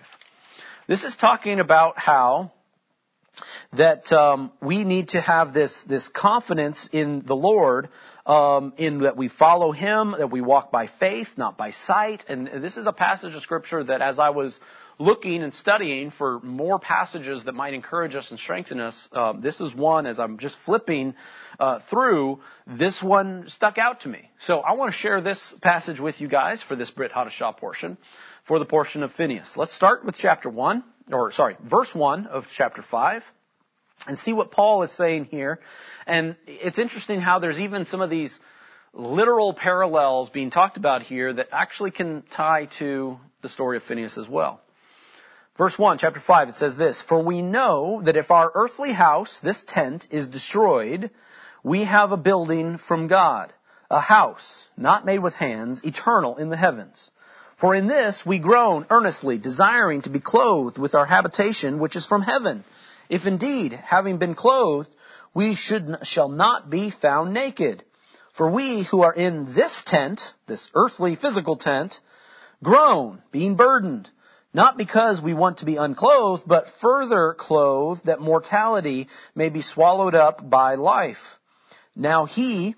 This 0.86 1.02
is 1.02 1.16
talking 1.16 1.60
about 1.60 1.98
how 1.98 2.52
that 3.72 4.12
um, 4.12 4.52
we 4.62 4.84
need 4.84 5.08
to 5.08 5.20
have 5.20 5.52
this 5.52 5.84
this 5.88 6.08
confidence 6.08 6.88
in 6.92 7.22
the 7.26 7.36
Lord, 7.36 7.88
um, 8.26 8.72
in 8.76 9.00
that 9.00 9.16
we 9.16 9.28
follow 9.28 9.72
Him, 9.72 10.14
that 10.16 10.30
we 10.30 10.40
walk 10.40 10.70
by 10.70 10.86
faith, 10.86 11.28
not 11.36 11.56
by 11.56 11.70
sight. 11.72 12.24
And 12.28 12.48
this 12.62 12.76
is 12.76 12.86
a 12.86 12.92
passage 12.92 13.34
of 13.34 13.42
Scripture 13.42 13.84
that, 13.84 14.02
as 14.02 14.18
I 14.18 14.30
was 14.30 14.58
looking 14.98 15.42
and 15.42 15.52
studying 15.52 16.12
for 16.12 16.38
more 16.40 16.78
passages 16.78 17.44
that 17.44 17.54
might 17.54 17.74
encourage 17.74 18.14
us 18.14 18.30
and 18.30 18.38
strengthen 18.38 18.80
us, 18.80 19.08
uh, 19.12 19.32
this 19.32 19.60
is 19.60 19.74
one. 19.74 20.06
As 20.06 20.20
I'm 20.20 20.38
just 20.38 20.56
flipping 20.64 21.14
uh, 21.58 21.80
through, 21.90 22.40
this 22.66 23.02
one 23.02 23.46
stuck 23.48 23.76
out 23.78 24.02
to 24.02 24.08
me. 24.08 24.30
So 24.40 24.60
I 24.60 24.74
want 24.74 24.92
to 24.92 24.98
share 24.98 25.20
this 25.20 25.40
passage 25.60 25.98
with 25.98 26.20
you 26.20 26.28
guys 26.28 26.62
for 26.62 26.76
this 26.76 26.90
Brit 26.90 27.12
Hadashah 27.12 27.56
portion, 27.56 27.98
for 28.44 28.58
the 28.58 28.64
portion 28.64 29.02
of 29.02 29.12
Phineas. 29.12 29.56
Let's 29.56 29.74
start 29.74 30.04
with 30.04 30.14
chapter 30.16 30.48
one 30.48 30.84
or 31.12 31.30
sorry, 31.32 31.56
verse 31.62 31.94
1 31.94 32.26
of 32.26 32.46
chapter 32.54 32.82
5 32.82 33.22
and 34.06 34.18
see 34.18 34.32
what 34.32 34.50
Paul 34.50 34.82
is 34.82 34.92
saying 34.92 35.26
here. 35.26 35.60
And 36.06 36.36
it's 36.46 36.78
interesting 36.78 37.20
how 37.20 37.38
there's 37.38 37.58
even 37.58 37.84
some 37.84 38.00
of 38.00 38.10
these 38.10 38.36
literal 38.92 39.54
parallels 39.54 40.30
being 40.30 40.50
talked 40.50 40.76
about 40.76 41.02
here 41.02 41.32
that 41.32 41.48
actually 41.52 41.90
can 41.90 42.22
tie 42.30 42.68
to 42.78 43.18
the 43.42 43.48
story 43.48 43.76
of 43.76 43.82
Phineas 43.82 44.18
as 44.18 44.28
well. 44.28 44.60
Verse 45.56 45.78
1, 45.78 45.98
chapter 45.98 46.20
5, 46.20 46.48
it 46.48 46.54
says 46.56 46.76
this, 46.76 47.00
For 47.02 47.22
we 47.22 47.40
know 47.40 48.02
that 48.04 48.16
if 48.16 48.30
our 48.30 48.50
earthly 48.54 48.92
house, 48.92 49.38
this 49.40 49.62
tent, 49.66 50.06
is 50.10 50.26
destroyed, 50.26 51.10
we 51.62 51.84
have 51.84 52.10
a 52.10 52.16
building 52.16 52.76
from 52.76 53.06
God, 53.06 53.52
a 53.88 54.00
house 54.00 54.66
not 54.76 55.06
made 55.06 55.20
with 55.20 55.34
hands, 55.34 55.80
eternal 55.84 56.36
in 56.38 56.48
the 56.48 56.56
heavens. 56.56 57.10
For 57.56 57.74
in 57.74 57.86
this 57.86 58.24
we 58.26 58.38
groan 58.38 58.86
earnestly, 58.90 59.38
desiring 59.38 60.02
to 60.02 60.10
be 60.10 60.20
clothed 60.20 60.78
with 60.78 60.94
our 60.94 61.06
habitation 61.06 61.78
which 61.78 61.96
is 61.96 62.06
from 62.06 62.22
heaven. 62.22 62.64
If 63.08 63.26
indeed, 63.26 63.72
having 63.72 64.18
been 64.18 64.34
clothed, 64.34 64.90
we 65.34 65.54
should, 65.54 65.98
shall 66.02 66.28
not 66.28 66.70
be 66.70 66.90
found 66.90 67.32
naked. 67.32 67.84
For 68.34 68.50
we 68.50 68.82
who 68.82 69.02
are 69.02 69.12
in 69.12 69.54
this 69.54 69.84
tent, 69.86 70.20
this 70.46 70.68
earthly 70.74 71.14
physical 71.14 71.56
tent, 71.56 72.00
groan, 72.62 73.22
being 73.30 73.54
burdened, 73.54 74.10
not 74.52 74.76
because 74.76 75.20
we 75.20 75.34
want 75.34 75.58
to 75.58 75.64
be 75.64 75.76
unclothed, 75.76 76.44
but 76.46 76.68
further 76.80 77.34
clothed 77.34 78.06
that 78.06 78.20
mortality 78.20 79.08
may 79.34 79.50
be 79.50 79.62
swallowed 79.62 80.14
up 80.14 80.48
by 80.48 80.74
life. 80.74 81.38
Now 81.94 82.24
he 82.24 82.74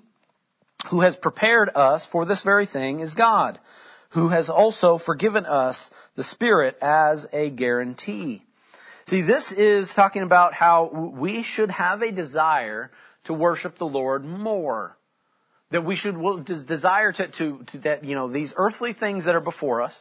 who 0.91 1.01
has 1.01 1.17
prepared 1.17 1.71
us 1.75 2.07
for 2.07 2.27
this 2.27 2.43
very 2.43 2.67
thing 2.67 3.01
is 3.01 3.15
God 3.15 3.59
who 4.17 4.29
has 4.29 4.49
also 4.49 4.97
forgiven 4.97 5.45
us 5.45 5.91
the 6.15 6.25
Spirit 6.25 6.79
as 6.81 7.27
a 7.35 7.51
guarantee. 7.51 8.43
See, 9.07 9.21
this 9.21 9.53
is 9.53 9.93
talking 9.93 10.23
about 10.23 10.55
how 10.55 11.13
we 11.15 11.43
should 11.43 11.71
have 11.71 12.01
a 12.01 12.11
desire 12.11 12.91
to 13.25 13.35
worship 13.35 13.77
the 13.77 13.85
Lord 13.85 14.25
more. 14.25 14.97
That 15.71 15.85
we 15.85 15.97
should 15.97 16.17
desire 16.67 17.13
to, 17.13 17.29
to, 17.29 17.65
to 17.73 17.79
that, 17.81 18.05
you 18.05 18.15
know, 18.15 18.29
these 18.29 18.55
earthly 18.57 18.95
things 18.95 19.27
that 19.27 19.35
are 19.35 19.41
before 19.41 19.83
us, 19.83 19.95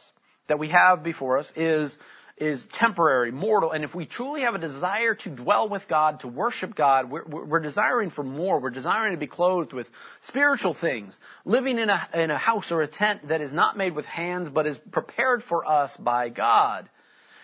that 0.48 0.58
we 0.58 0.68
have 0.68 1.02
before 1.04 1.36
us 1.36 1.52
is 1.54 1.96
is 2.36 2.64
temporary, 2.74 3.32
mortal, 3.32 3.72
and 3.72 3.82
if 3.82 3.94
we 3.94 4.04
truly 4.04 4.42
have 4.42 4.54
a 4.54 4.58
desire 4.58 5.14
to 5.14 5.30
dwell 5.30 5.70
with 5.70 5.88
God, 5.88 6.20
to 6.20 6.28
worship 6.28 6.74
God, 6.74 7.10
we're, 7.10 7.24
we're, 7.24 7.60
desiring 7.60 8.10
for 8.10 8.22
more. 8.22 8.60
We're 8.60 8.70
desiring 8.70 9.12
to 9.12 9.18
be 9.18 9.26
clothed 9.26 9.72
with 9.72 9.88
spiritual 10.20 10.74
things, 10.74 11.18
living 11.46 11.78
in 11.78 11.88
a, 11.88 12.08
in 12.12 12.30
a 12.30 12.36
house 12.36 12.70
or 12.70 12.82
a 12.82 12.88
tent 12.88 13.28
that 13.28 13.40
is 13.40 13.54
not 13.54 13.78
made 13.78 13.94
with 13.94 14.04
hands, 14.04 14.50
but 14.50 14.66
is 14.66 14.76
prepared 14.90 15.44
for 15.44 15.66
us 15.66 15.96
by 15.96 16.28
God. 16.28 16.90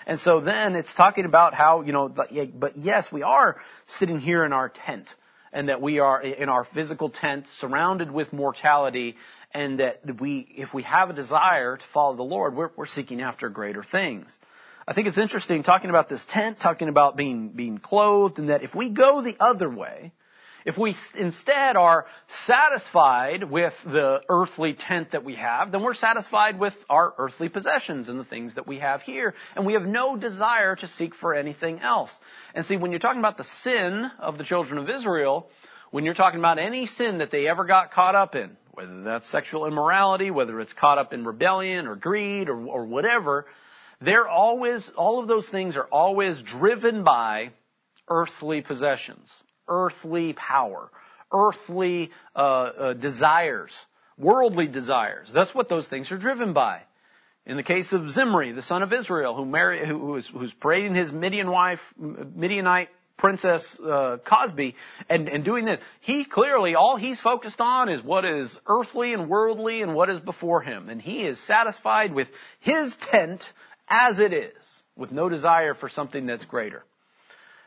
And 0.06 0.20
so 0.20 0.40
then 0.40 0.74
it's 0.74 0.92
talking 0.92 1.24
about 1.24 1.54
how, 1.54 1.80
you 1.82 1.92
know, 1.92 2.08
but 2.08 2.76
yes, 2.76 3.10
we 3.10 3.22
are 3.22 3.56
sitting 3.86 4.20
here 4.20 4.44
in 4.44 4.52
our 4.52 4.68
tent 4.68 5.08
and 5.54 5.68
that 5.68 5.80
we 5.80 6.00
are 6.00 6.20
in 6.20 6.48
our 6.48 6.64
physical 6.64 7.08
tent 7.08 7.46
surrounded 7.58 8.10
with 8.10 8.32
mortality 8.32 9.16
and 9.54 9.78
that 9.80 10.20
we, 10.20 10.46
if 10.56 10.74
we 10.74 10.82
have 10.82 11.10
a 11.10 11.12
desire 11.12 11.76
to 11.76 11.84
follow 11.92 12.16
the 12.16 12.22
Lord, 12.22 12.54
we're, 12.54 12.70
we're 12.76 12.86
seeking 12.86 13.20
after 13.20 13.48
greater 13.48 13.82
things. 13.82 14.36
I 14.86 14.94
think 14.94 15.06
it's 15.06 15.18
interesting 15.18 15.62
talking 15.62 15.90
about 15.90 16.08
this 16.08 16.24
tent, 16.28 16.58
talking 16.58 16.88
about 16.88 17.16
being, 17.16 17.50
being 17.50 17.78
clothed, 17.78 18.38
and 18.38 18.48
that 18.48 18.62
if 18.64 18.74
we 18.74 18.88
go 18.88 19.22
the 19.22 19.36
other 19.38 19.70
way, 19.70 20.12
if 20.64 20.76
we 20.76 20.96
instead 21.14 21.76
are 21.76 22.06
satisfied 22.46 23.44
with 23.44 23.74
the 23.84 24.22
earthly 24.28 24.74
tent 24.74 25.12
that 25.12 25.24
we 25.24 25.36
have, 25.36 25.70
then 25.70 25.82
we're 25.82 25.94
satisfied 25.94 26.58
with 26.58 26.74
our 26.90 27.14
earthly 27.18 27.48
possessions 27.48 28.08
and 28.08 28.18
the 28.18 28.24
things 28.24 28.56
that 28.56 28.66
we 28.66 28.78
have 28.80 29.02
here, 29.02 29.34
and 29.54 29.66
we 29.66 29.74
have 29.74 29.86
no 29.86 30.16
desire 30.16 30.74
to 30.76 30.88
seek 30.88 31.14
for 31.14 31.34
anything 31.34 31.80
else. 31.80 32.10
And 32.54 32.66
see, 32.66 32.76
when 32.76 32.90
you're 32.90 33.00
talking 33.00 33.20
about 33.20 33.38
the 33.38 33.46
sin 33.62 34.10
of 34.18 34.36
the 34.36 34.44
children 34.44 34.78
of 34.78 34.90
Israel, 34.90 35.48
when 35.90 36.04
you're 36.04 36.14
talking 36.14 36.40
about 36.40 36.58
any 36.58 36.86
sin 36.86 37.18
that 37.18 37.30
they 37.30 37.46
ever 37.46 37.64
got 37.64 37.92
caught 37.92 38.16
up 38.16 38.34
in, 38.34 38.56
whether 38.72 39.02
that's 39.02 39.30
sexual 39.30 39.66
immorality, 39.66 40.30
whether 40.30 40.60
it's 40.60 40.72
caught 40.72 40.98
up 40.98 41.12
in 41.12 41.24
rebellion 41.24 41.86
or 41.86 41.94
greed 41.94 42.48
or, 42.48 42.66
or 42.66 42.86
whatever, 42.86 43.46
they're 44.04 44.28
always, 44.28 44.90
all 44.96 45.20
of 45.20 45.28
those 45.28 45.48
things 45.48 45.76
are 45.76 45.86
always 45.90 46.40
driven 46.42 47.04
by 47.04 47.50
earthly 48.08 48.60
possessions, 48.60 49.28
earthly 49.68 50.32
power, 50.32 50.90
earthly 51.32 52.10
uh, 52.34 52.38
uh, 52.38 52.92
desires, 52.94 53.72
worldly 54.18 54.66
desires. 54.66 55.30
That's 55.32 55.54
what 55.54 55.68
those 55.68 55.86
things 55.88 56.10
are 56.12 56.18
driven 56.18 56.52
by. 56.52 56.82
In 57.44 57.56
the 57.56 57.62
case 57.64 57.92
of 57.92 58.08
Zimri, 58.10 58.52
the 58.52 58.62
son 58.62 58.82
of 58.82 58.92
Israel, 58.92 59.34
who 59.34 59.44
married, 59.44 59.86
who 59.86 60.20
who's 60.20 60.54
parading 60.54 60.94
his 60.94 61.10
Midian 61.10 61.50
wife, 61.50 61.80
Midianite 61.96 62.88
Princess 63.16 63.64
uh, 63.80 64.18
Cozbi 64.26 64.74
and, 65.08 65.28
and 65.28 65.44
doing 65.44 65.64
this. 65.64 65.80
He 66.00 66.24
clearly, 66.24 66.74
all 66.74 66.96
he's 66.96 67.20
focused 67.20 67.60
on 67.60 67.88
is 67.88 68.02
what 68.02 68.24
is 68.24 68.58
earthly 68.66 69.12
and 69.12 69.28
worldly 69.28 69.82
and 69.82 69.94
what 69.94 70.10
is 70.10 70.18
before 70.18 70.60
him. 70.60 70.88
And 70.88 71.00
he 71.00 71.24
is 71.24 71.38
satisfied 71.46 72.12
with 72.12 72.28
his 72.60 72.96
tent 73.10 73.44
as 73.88 74.18
it 74.18 74.32
is, 74.32 74.54
with 74.96 75.12
no 75.12 75.28
desire 75.28 75.74
for 75.74 75.88
something 75.88 76.26
that's 76.26 76.44
greater. 76.44 76.84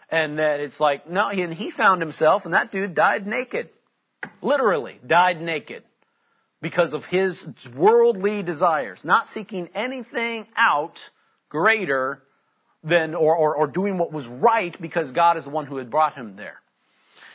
And 0.09 0.39
that 0.39 0.59
it's 0.59 0.79
like, 0.79 1.09
no, 1.09 1.29
and 1.29 1.53
he 1.53 1.71
found 1.71 2.01
himself, 2.01 2.45
and 2.45 2.53
that 2.53 2.71
dude 2.71 2.95
died 2.95 3.25
naked. 3.25 3.69
Literally, 4.41 4.99
died 5.05 5.41
naked. 5.41 5.83
Because 6.61 6.93
of 6.93 7.03
his 7.05 7.43
worldly 7.75 8.41
desires. 8.41 8.99
Not 9.03 9.27
seeking 9.29 9.69
anything 9.75 10.47
out 10.55 10.97
greater 11.49 12.23
than, 12.83 13.13
or, 13.13 13.35
or, 13.35 13.55
or 13.55 13.67
doing 13.67 13.97
what 13.97 14.11
was 14.11 14.25
right 14.27 14.75
because 14.79 15.11
God 15.11 15.37
is 15.37 15.43
the 15.43 15.49
one 15.49 15.65
who 15.65 15.77
had 15.77 15.91
brought 15.91 16.15
him 16.15 16.35
there. 16.35 16.59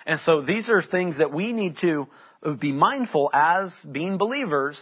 And 0.07 0.19
so 0.21 0.41
these 0.41 0.71
are 0.71 0.83
things 0.83 1.19
that 1.19 1.33
we 1.33 1.53
need 1.53 1.79
to 1.79 2.09
be 2.59 2.73
mindful 2.73 3.31
as 3.33 3.79
being 3.81 4.17
believers. 4.17 4.81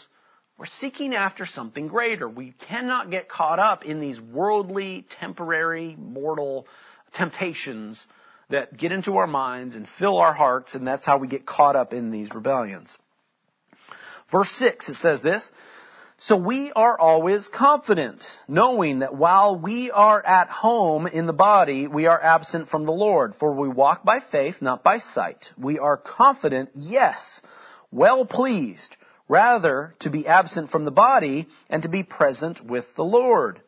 We're 0.58 0.66
seeking 0.66 1.14
after 1.14 1.46
something 1.46 1.86
greater. 1.86 2.28
We 2.28 2.52
cannot 2.68 3.12
get 3.12 3.28
caught 3.28 3.60
up 3.60 3.84
in 3.84 4.00
these 4.00 4.20
worldly, 4.20 5.06
temporary, 5.20 5.94
mortal 5.96 6.66
temptations 7.14 8.04
that 8.50 8.76
get 8.76 8.90
into 8.90 9.18
our 9.18 9.28
minds 9.28 9.76
and 9.76 9.88
fill 9.88 10.18
our 10.18 10.32
hearts, 10.32 10.74
and 10.74 10.84
that's 10.84 11.04
how 11.04 11.18
we 11.18 11.28
get 11.28 11.46
caught 11.46 11.76
up 11.76 11.92
in 11.92 12.10
these 12.10 12.34
rebellions. 12.34 12.98
Verse 14.32 14.50
6, 14.50 14.88
it 14.88 14.96
says 14.96 15.22
this, 15.22 15.48
so 16.20 16.36
we 16.36 16.72
are 16.72 16.98
always 16.98 17.46
confident, 17.46 18.24
knowing 18.48 18.98
that 18.98 19.14
while 19.14 19.56
we 19.56 19.92
are 19.92 20.20
at 20.20 20.48
home 20.48 21.06
in 21.06 21.26
the 21.26 21.32
body, 21.32 21.86
we 21.86 22.06
are 22.06 22.20
absent 22.20 22.68
from 22.68 22.84
the 22.84 22.92
Lord. 22.92 23.36
For 23.36 23.52
we 23.52 23.68
walk 23.68 24.02
by 24.02 24.18
faith, 24.18 24.60
not 24.60 24.82
by 24.82 24.98
sight. 24.98 25.46
We 25.56 25.78
are 25.78 25.96
confident, 25.96 26.70
yes, 26.74 27.40
well 27.92 28.26
pleased, 28.26 28.96
rather 29.28 29.94
to 30.00 30.10
be 30.10 30.26
absent 30.26 30.70
from 30.70 30.84
the 30.84 30.90
body 30.90 31.46
and 31.68 31.82
to 31.82 31.88
be 31.88 32.02
present 32.02 32.64
with 32.64 32.86
the 32.96 33.04
Lord. 33.04 33.60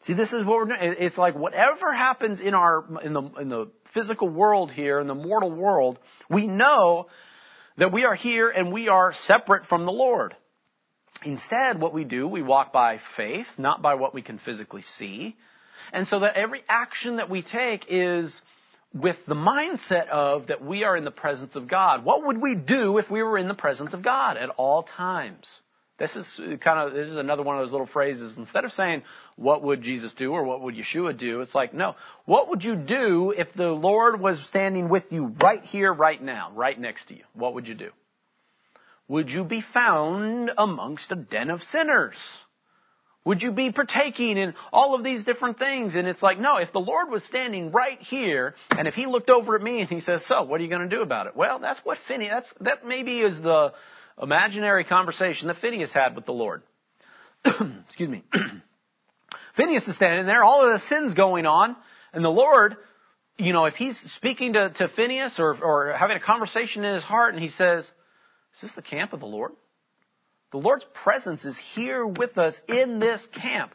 See, 0.00 0.14
this 0.14 0.32
is 0.32 0.44
what 0.44 0.58
we're 0.58 0.76
doing. 0.76 0.96
It's 0.98 1.18
like 1.18 1.34
whatever 1.34 1.92
happens 1.92 2.40
in 2.40 2.54
our, 2.54 2.84
in 3.02 3.12
the, 3.12 3.22
in 3.40 3.48
the 3.48 3.70
physical 3.92 4.28
world 4.28 4.70
here, 4.70 5.00
in 5.00 5.06
the 5.06 5.14
mortal 5.14 5.50
world, 5.50 5.98
we 6.28 6.46
know 6.46 7.06
that 7.76 7.92
we 7.92 8.04
are 8.04 8.14
here 8.14 8.50
and 8.50 8.72
we 8.72 8.88
are 8.88 9.12
separate 9.12 9.66
from 9.66 9.86
the 9.86 9.92
Lord. 9.92 10.36
Instead, 11.24 11.80
what 11.80 11.94
we 11.94 12.04
do, 12.04 12.28
we 12.28 12.42
walk 12.42 12.72
by 12.72 13.00
faith, 13.16 13.46
not 13.56 13.80
by 13.80 13.94
what 13.94 14.14
we 14.14 14.20
can 14.20 14.38
physically 14.38 14.82
see. 14.98 15.36
And 15.92 16.06
so 16.06 16.20
that 16.20 16.36
every 16.36 16.62
action 16.68 17.16
that 17.16 17.30
we 17.30 17.42
take 17.42 17.86
is 17.88 18.40
with 18.94 19.16
the 19.26 19.34
mindset 19.34 20.08
of 20.08 20.46
that 20.46 20.64
we 20.64 20.84
are 20.84 20.96
in 20.96 21.04
the 21.04 21.10
presence 21.10 21.56
of 21.56 21.68
God. 21.68 22.04
What 22.04 22.24
would 22.26 22.40
we 22.40 22.54
do 22.54 22.98
if 22.98 23.10
we 23.10 23.22
were 23.22 23.36
in 23.36 23.48
the 23.48 23.54
presence 23.54 23.92
of 23.92 24.02
God 24.02 24.36
at 24.36 24.50
all 24.50 24.84
times? 24.84 25.60
This 25.98 26.16
is 26.16 26.26
kind 26.60 26.78
of, 26.78 26.94
this 26.94 27.08
is 27.08 27.16
another 27.16 27.42
one 27.42 27.56
of 27.56 27.64
those 27.64 27.72
little 27.72 27.86
phrases. 27.86 28.36
Instead 28.36 28.64
of 28.64 28.72
saying, 28.72 29.02
what 29.36 29.62
would 29.62 29.82
Jesus 29.82 30.12
do 30.14 30.32
or 30.32 30.42
what 30.44 30.60
would 30.62 30.74
Yeshua 30.74 31.16
do? 31.16 31.40
It's 31.40 31.54
like, 31.54 31.74
no, 31.74 31.94
what 32.24 32.48
would 32.50 32.64
you 32.64 32.74
do 32.74 33.32
if 33.36 33.52
the 33.54 33.70
Lord 33.70 34.20
was 34.20 34.44
standing 34.46 34.88
with 34.88 35.12
you 35.12 35.34
right 35.40 35.62
here, 35.62 35.92
right 35.92 36.20
now, 36.20 36.50
right 36.54 36.78
next 36.78 37.08
to 37.08 37.14
you? 37.14 37.24
What 37.34 37.54
would 37.54 37.68
you 37.68 37.74
do? 37.74 37.90
would 39.08 39.30
you 39.30 39.44
be 39.44 39.60
found 39.60 40.50
amongst 40.56 41.12
a 41.12 41.16
den 41.16 41.50
of 41.50 41.62
sinners? 41.62 42.16
Would 43.24 43.42
you 43.42 43.52
be 43.52 43.72
partaking 43.72 44.36
in 44.36 44.54
all 44.70 44.94
of 44.94 45.02
these 45.02 45.24
different 45.24 45.58
things? 45.58 45.94
And 45.94 46.06
it's 46.06 46.22
like, 46.22 46.38
no, 46.38 46.58
if 46.58 46.72
the 46.72 46.80
Lord 46.80 47.08
was 47.08 47.24
standing 47.24 47.72
right 47.72 47.98
here, 48.00 48.54
and 48.70 48.86
if 48.86 48.94
He 48.94 49.06
looked 49.06 49.30
over 49.30 49.56
at 49.56 49.62
me 49.62 49.80
and 49.80 49.88
He 49.88 50.00
says, 50.00 50.26
so, 50.26 50.42
what 50.42 50.60
are 50.60 50.64
you 50.64 50.68
going 50.68 50.88
to 50.88 50.94
do 50.94 51.02
about 51.02 51.26
it? 51.26 51.34
Well, 51.34 51.58
that's 51.58 51.80
what 51.84 51.98
Phineas, 52.06 52.30
that's, 52.32 52.54
that 52.60 52.86
maybe 52.86 53.20
is 53.20 53.40
the 53.40 53.72
imaginary 54.20 54.84
conversation 54.84 55.48
that 55.48 55.56
Phineas 55.56 55.92
had 55.92 56.14
with 56.14 56.26
the 56.26 56.32
Lord. 56.32 56.62
Excuse 57.86 58.10
me. 58.10 58.24
Phineas 59.56 59.88
is 59.88 59.96
standing 59.96 60.26
there, 60.26 60.44
all 60.44 60.64
of 60.64 60.72
the 60.72 60.86
sins 60.86 61.14
going 61.14 61.46
on, 61.46 61.76
and 62.12 62.24
the 62.24 62.30
Lord, 62.30 62.76
you 63.38 63.54
know, 63.54 63.64
if 63.64 63.74
He's 63.74 63.98
speaking 64.12 64.52
to, 64.52 64.68
to 64.68 64.88
Phineas 64.88 65.38
or, 65.38 65.56
or 65.56 65.94
having 65.94 66.18
a 66.18 66.20
conversation 66.20 66.84
in 66.84 66.94
his 66.94 67.04
heart 67.04 67.32
and 67.32 67.42
He 67.42 67.48
says, 67.48 67.84
is 67.84 68.60
this 68.60 68.72
the 68.72 68.82
camp 68.82 69.14
of 69.14 69.20
the 69.20 69.26
Lord? 69.26 69.52
The 70.54 70.60
Lord's 70.60 70.86
presence 70.94 71.44
is 71.44 71.58
here 71.74 72.06
with 72.06 72.38
us 72.38 72.56
in 72.68 73.00
this 73.00 73.20
camp. 73.32 73.74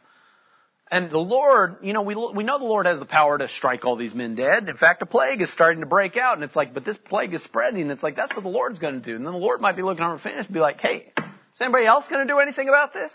And 0.90 1.10
the 1.10 1.18
Lord, 1.18 1.76
you 1.82 1.92
know, 1.92 2.00
we, 2.00 2.14
we 2.14 2.42
know 2.42 2.58
the 2.58 2.64
Lord 2.64 2.86
has 2.86 2.98
the 2.98 3.04
power 3.04 3.36
to 3.36 3.48
strike 3.48 3.84
all 3.84 3.96
these 3.96 4.14
men 4.14 4.34
dead. 4.34 4.66
In 4.66 4.78
fact, 4.78 5.02
a 5.02 5.06
plague 5.06 5.42
is 5.42 5.52
starting 5.52 5.80
to 5.80 5.86
break 5.86 6.16
out, 6.16 6.36
and 6.36 6.42
it's 6.42 6.56
like, 6.56 6.72
but 6.72 6.86
this 6.86 6.96
plague 6.96 7.34
is 7.34 7.42
spreading. 7.42 7.82
And 7.82 7.90
it's 7.90 8.02
like, 8.02 8.16
that's 8.16 8.34
what 8.34 8.44
the 8.44 8.48
Lord's 8.48 8.78
going 8.78 8.94
to 8.94 9.00
do. 9.00 9.14
And 9.14 9.26
then 9.26 9.34
the 9.34 9.38
Lord 9.38 9.60
might 9.60 9.76
be 9.76 9.82
looking 9.82 10.02
over 10.02 10.18
Phineas 10.18 10.46
and 10.46 10.54
be 10.54 10.60
like, 10.60 10.80
hey, 10.80 11.12
is 11.18 11.60
anybody 11.60 11.84
else 11.84 12.08
going 12.08 12.26
to 12.26 12.32
do 12.32 12.38
anything 12.38 12.70
about 12.70 12.94
this? 12.94 13.12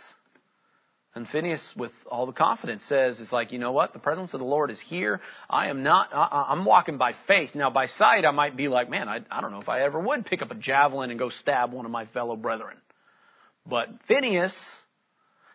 And 1.15 1.27
Phineas, 1.27 1.73
with 1.75 1.93
all 2.05 2.27
the 2.27 2.33
confidence, 2.33 2.85
says, 2.85 3.19
it's 3.19 3.31
like, 3.31 3.51
you 3.51 3.57
know 3.57 3.71
what? 3.71 3.93
The 3.93 3.99
presence 3.99 4.35
of 4.35 4.41
the 4.41 4.45
Lord 4.45 4.69
is 4.69 4.79
here. 4.79 5.21
I 5.49 5.69
am 5.69 5.81
not, 5.81 6.09
I'm 6.13 6.65
walking 6.65 6.99
by 6.99 7.13
faith. 7.25 7.55
Now, 7.55 7.71
by 7.71 7.87
sight, 7.87 8.25
I 8.25 8.31
might 8.31 8.55
be 8.55 8.67
like, 8.67 8.91
man, 8.91 9.09
I, 9.09 9.21
I 9.31 9.41
don't 9.41 9.49
know 9.49 9.61
if 9.61 9.69
I 9.69 9.81
ever 9.81 9.99
would 9.99 10.27
pick 10.27 10.43
up 10.43 10.51
a 10.51 10.55
javelin 10.55 11.09
and 11.09 11.17
go 11.17 11.29
stab 11.29 11.73
one 11.73 11.85
of 11.85 11.91
my 11.91 12.05
fellow 12.05 12.35
brethren. 12.35 12.77
But 13.65 13.89
Phineas, 14.07 14.55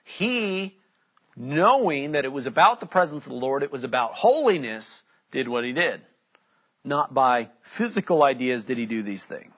he, 0.05 0.77
knowing 1.37 2.12
that 2.12 2.24
it 2.24 2.32
was 2.32 2.47
about 2.47 2.81
the 2.81 2.87
presence 2.87 3.24
of 3.24 3.31
the 3.31 3.37
Lord, 3.37 3.62
it 3.62 3.73
was 3.73 3.85
about 3.85 4.15
holiness, 4.15 4.87
did 5.31 5.49
what 5.49 5.65
he 5.65 5.73
did. 5.73 6.03
Not 6.85 7.15
by 7.15 7.51
physical 7.77 8.23
ideas 8.23 8.65
did 8.65 8.78
he 8.78 8.87
do 8.87 9.03
these 9.03 9.24
things. 9.24 9.53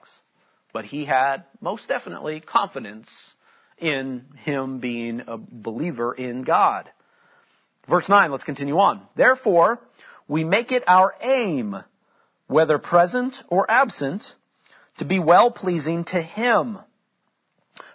But 0.71 0.85
he 0.85 1.05
had, 1.05 1.45
most 1.61 1.87
definitely, 1.87 2.41
confidence 2.41 3.09
in 3.77 4.25
him 4.37 4.79
being 4.79 5.23
a 5.27 5.37
believer 5.37 6.13
in 6.13 6.43
God. 6.43 6.89
Verse 7.87 8.07
9, 8.07 8.31
let's 8.31 8.43
continue 8.43 8.77
on. 8.77 9.01
Therefore, 9.15 9.79
we 10.27 10.43
make 10.43 10.71
it 10.71 10.83
our 10.87 11.15
aim, 11.21 11.75
whether 12.47 12.77
present 12.77 13.35
or 13.49 13.69
absent, 13.69 14.23
to 14.99 15.05
be 15.05 15.19
well 15.19 15.51
pleasing 15.51 16.05
to 16.05 16.21
him. 16.21 16.79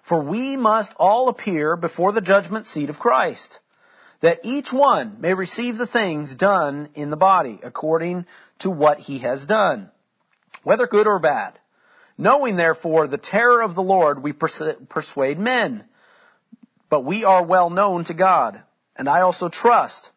For 0.09 0.23
we 0.23 0.57
must 0.57 0.93
all 0.97 1.29
appear 1.29 1.77
before 1.77 2.13
the 2.13 2.23
judgment 2.23 2.67
seat 2.67 2.89
of 2.89 2.99
Christ, 2.99 3.61
that 4.21 4.41
each 4.43 4.73
one 4.73 5.21
may 5.21 5.35
receive 5.35 5.77
the 5.77 5.87
things 5.87 6.35
done 6.35 6.89
in 6.95 7.11
the 7.11 7.17
body 7.17 7.61
according 7.63 8.27
to 8.61 8.71
what 8.71 8.99
he 8.99 9.19
has 9.19 9.47
done, 9.47 9.91
whether 10.63 10.87
good 10.87 11.07
or 11.07 11.19
bad. 11.19 11.59
Knowing 12.17 12.57
therefore 12.57 13.07
the 13.07 13.19
terror 13.19 13.63
of 13.63 13.75
the 13.75 13.83
Lord, 13.83 14.23
we 14.23 14.33
persuade 14.33 15.39
men. 15.39 15.85
But 16.91 17.05
we 17.05 17.25
are 17.25 17.45
well 17.45 17.71
known 17.71 18.05
to 18.07 18.15
God, 18.15 18.61
and 18.97 19.09
I 19.09 19.21
also 19.21 19.49
trust 19.49 20.11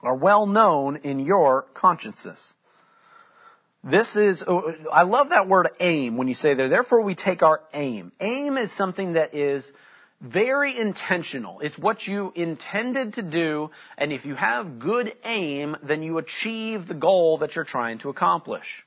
are 0.00 0.14
well 0.14 0.46
known 0.46 0.96
in 0.96 1.18
your 1.18 1.62
consciences. 1.74 2.54
This 3.84 4.16
is, 4.16 4.42
oh, 4.46 4.72
I 4.92 5.02
love 5.02 5.30
that 5.30 5.48
word 5.48 5.68
aim 5.80 6.16
when 6.16 6.28
you 6.28 6.34
say 6.34 6.54
there. 6.54 6.68
Therefore 6.68 7.02
we 7.02 7.14
take 7.14 7.42
our 7.42 7.60
aim. 7.72 8.12
Aim 8.20 8.58
is 8.58 8.72
something 8.76 9.12
that 9.12 9.34
is, 9.34 9.70
very 10.20 10.76
intentional. 10.76 11.60
It's 11.60 11.78
what 11.78 12.06
you 12.06 12.32
intended 12.34 13.14
to 13.14 13.22
do, 13.22 13.70
and 13.96 14.12
if 14.12 14.24
you 14.24 14.34
have 14.34 14.78
good 14.78 15.14
aim, 15.24 15.76
then 15.82 16.02
you 16.02 16.18
achieve 16.18 16.88
the 16.88 16.94
goal 16.94 17.38
that 17.38 17.54
you're 17.54 17.64
trying 17.64 17.98
to 18.00 18.08
accomplish. 18.08 18.84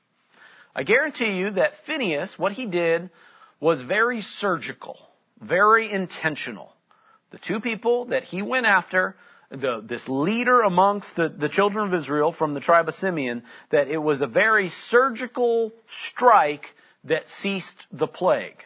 I 0.74 0.82
guarantee 0.82 1.32
you 1.32 1.52
that 1.52 1.84
Phineas, 1.86 2.38
what 2.38 2.52
he 2.52 2.66
did 2.66 3.10
was 3.60 3.80
very 3.80 4.22
surgical, 4.22 4.98
very 5.40 5.90
intentional. 5.90 6.72
The 7.30 7.38
two 7.38 7.60
people 7.60 8.06
that 8.06 8.24
he 8.24 8.42
went 8.42 8.66
after, 8.66 9.16
the, 9.52 9.82
this 9.84 10.08
leader 10.08 10.62
amongst 10.62 11.14
the, 11.14 11.28
the 11.28 11.48
children 11.48 11.86
of 11.86 11.94
Israel 11.94 12.32
from 12.32 12.54
the 12.54 12.60
tribe 12.60 12.88
of 12.88 12.94
Simeon, 12.94 13.42
that 13.70 13.88
it 13.88 13.98
was 13.98 14.22
a 14.22 14.26
very 14.26 14.68
surgical 14.68 15.72
strike 16.08 16.66
that 17.04 17.28
ceased 17.40 17.76
the 17.92 18.06
plague. 18.06 18.58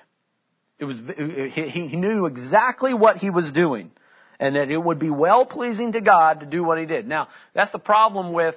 It 0.79 0.85
was, 0.85 0.99
he 0.99 1.97
knew 1.97 2.27
exactly 2.27 2.93
what 2.93 3.17
he 3.17 3.31
was 3.31 3.51
doing. 3.53 3.91
And 4.39 4.55
that 4.55 4.71
it 4.71 4.77
would 4.77 4.99
be 4.99 5.09
well 5.09 5.47
pleasing 5.47 5.93
to 5.93 6.03
God 6.03 6.41
to 6.41 6.47
do 6.47 6.63
what 6.63 6.79
he 6.79 6.85
did. 6.85 7.09
Now, 7.09 7.29
that's 7.55 7.73
the 7.73 7.79
problem 7.79 8.35
with 8.35 8.55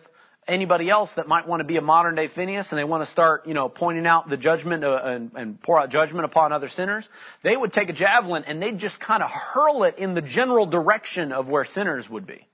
anybody 0.50 0.90
else 0.90 1.12
that 1.16 1.28
might 1.28 1.48
want 1.48 1.62
to 1.62 1.64
be 1.64 1.78
a 1.78 1.82
modern 1.82 2.16
day 2.16 2.28
Phineas 2.28 2.72
and 2.72 2.80
they 2.80 2.84
want 2.84 3.04
to 3.06 3.10
start, 3.10 3.48
you 3.48 3.54
know, 3.54 3.70
pointing 3.70 4.06
out 4.06 4.28
the 4.28 4.38
judgment 4.38 4.84
uh, 4.84 5.00
and, 5.04 5.32
and 5.36 5.62
pour 5.62 5.80
out 5.80 5.90
judgment 5.90 6.26
upon 6.26 6.52
other 6.52 6.70
sinners. 6.70 7.08
They 7.44 7.56
would 7.56 7.72
take 7.72 7.90
a 7.90 7.94
javelin 7.94 8.44
and 8.46 8.62
they'd 8.62 8.78
just 8.78 9.00
kind 9.00 9.24
of 9.24 9.30
hurl 9.30 9.84
it 9.84 9.98
in 9.98 10.14
the 10.14 10.22
general 10.22 10.66
direction 10.66 11.32
of 11.32 11.48
where 11.48 11.66
sinners 11.66 12.10
would 12.10 12.28
be. 12.28 12.48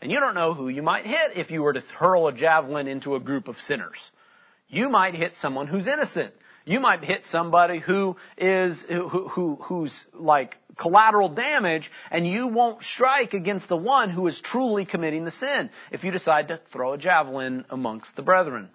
And 0.00 0.10
you 0.10 0.20
don't 0.20 0.34
know 0.34 0.54
who 0.54 0.68
you 0.68 0.82
might 0.82 1.06
hit 1.06 1.36
if 1.36 1.50
you 1.50 1.62
were 1.62 1.72
to 1.72 1.80
hurl 1.80 2.28
a 2.28 2.32
javelin 2.32 2.88
into 2.88 3.14
a 3.14 3.20
group 3.20 3.48
of 3.48 3.56
sinners. 3.60 3.98
You 4.68 4.88
might 4.88 5.14
hit 5.14 5.34
someone 5.36 5.66
who's 5.66 5.86
innocent. 5.86 6.34
You 6.68 6.80
might 6.80 7.04
hit 7.04 7.24
somebody 7.26 7.78
who 7.78 8.16
is, 8.36 8.84
who, 8.88 9.08
who, 9.28 9.54
who's 9.62 9.94
like 10.12 10.56
collateral 10.76 11.28
damage 11.28 11.92
and 12.10 12.26
you 12.26 12.48
won't 12.48 12.82
strike 12.82 13.34
against 13.34 13.68
the 13.68 13.76
one 13.76 14.10
who 14.10 14.26
is 14.26 14.40
truly 14.40 14.84
committing 14.84 15.24
the 15.24 15.30
sin 15.30 15.70
if 15.92 16.02
you 16.02 16.10
decide 16.10 16.48
to 16.48 16.60
throw 16.72 16.94
a 16.94 16.98
javelin 16.98 17.64
amongst 17.70 18.16
the 18.16 18.22
brethren. 18.22 18.68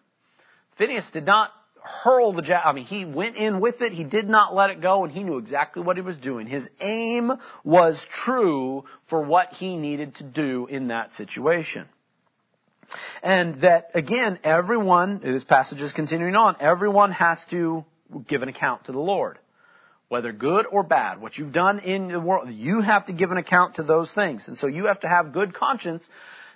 Phineas 0.78 1.10
did 1.10 1.26
not 1.26 1.52
hurl 1.84 2.32
the 2.32 2.42
javelin. 2.42 2.70
I 2.70 2.72
mean, 2.72 2.86
he 2.86 3.04
went 3.04 3.36
in 3.36 3.60
with 3.60 3.82
it. 3.82 3.92
He 3.92 4.06
did 4.06 4.30
not 4.30 4.56
let 4.56 4.70
it 4.70 4.80
go 4.80 5.04
and 5.04 5.12
he 5.12 5.24
knew 5.24 5.38
exactly 5.38 5.84
what 5.84 5.98
he 5.98 6.02
was 6.02 6.18
doing. 6.18 6.48
His 6.48 6.70
aim 6.80 7.34
was 7.66 8.08
true 8.10 8.86
for 9.08 9.22
what 9.22 9.52
he 9.52 9.76
needed 9.76 10.16
to 10.16 10.24
do 10.24 10.66
in 10.66 10.88
that 10.88 11.14
situation. 11.14 11.90
And 13.24 13.56
that, 13.62 13.92
again, 13.94 14.40
everyone, 14.44 15.20
this 15.20 15.44
passage 15.44 15.82
is 15.82 15.92
continuing 15.92 16.36
on, 16.36 16.56
everyone 16.60 17.12
has 17.12 17.44
to 17.52 17.86
give 18.28 18.44
an 18.44 18.50
account 18.50 18.86
to 18.86 18.92
the 18.92 19.00
Lord. 19.00 19.40
Whether 20.10 20.34
good 20.34 20.66
or 20.70 20.84
bad, 20.84 21.22
what 21.22 21.38
you've 21.38 21.54
done 21.54 21.80
in 21.80 22.10
the 22.10 22.20
world, 22.20 22.52
you 22.52 22.82
have 22.82 23.06
to 23.06 23.14
give 23.14 23.32
an 23.32 23.38
account 23.38 23.76
to 23.76 23.84
those 23.84 24.12
things. 24.12 24.48
And 24.50 24.58
so 24.58 24.68
you 24.68 24.86
have 24.86 25.00
to 25.02 25.08
have 25.08 25.32
good 25.32 25.54
conscience 25.54 26.08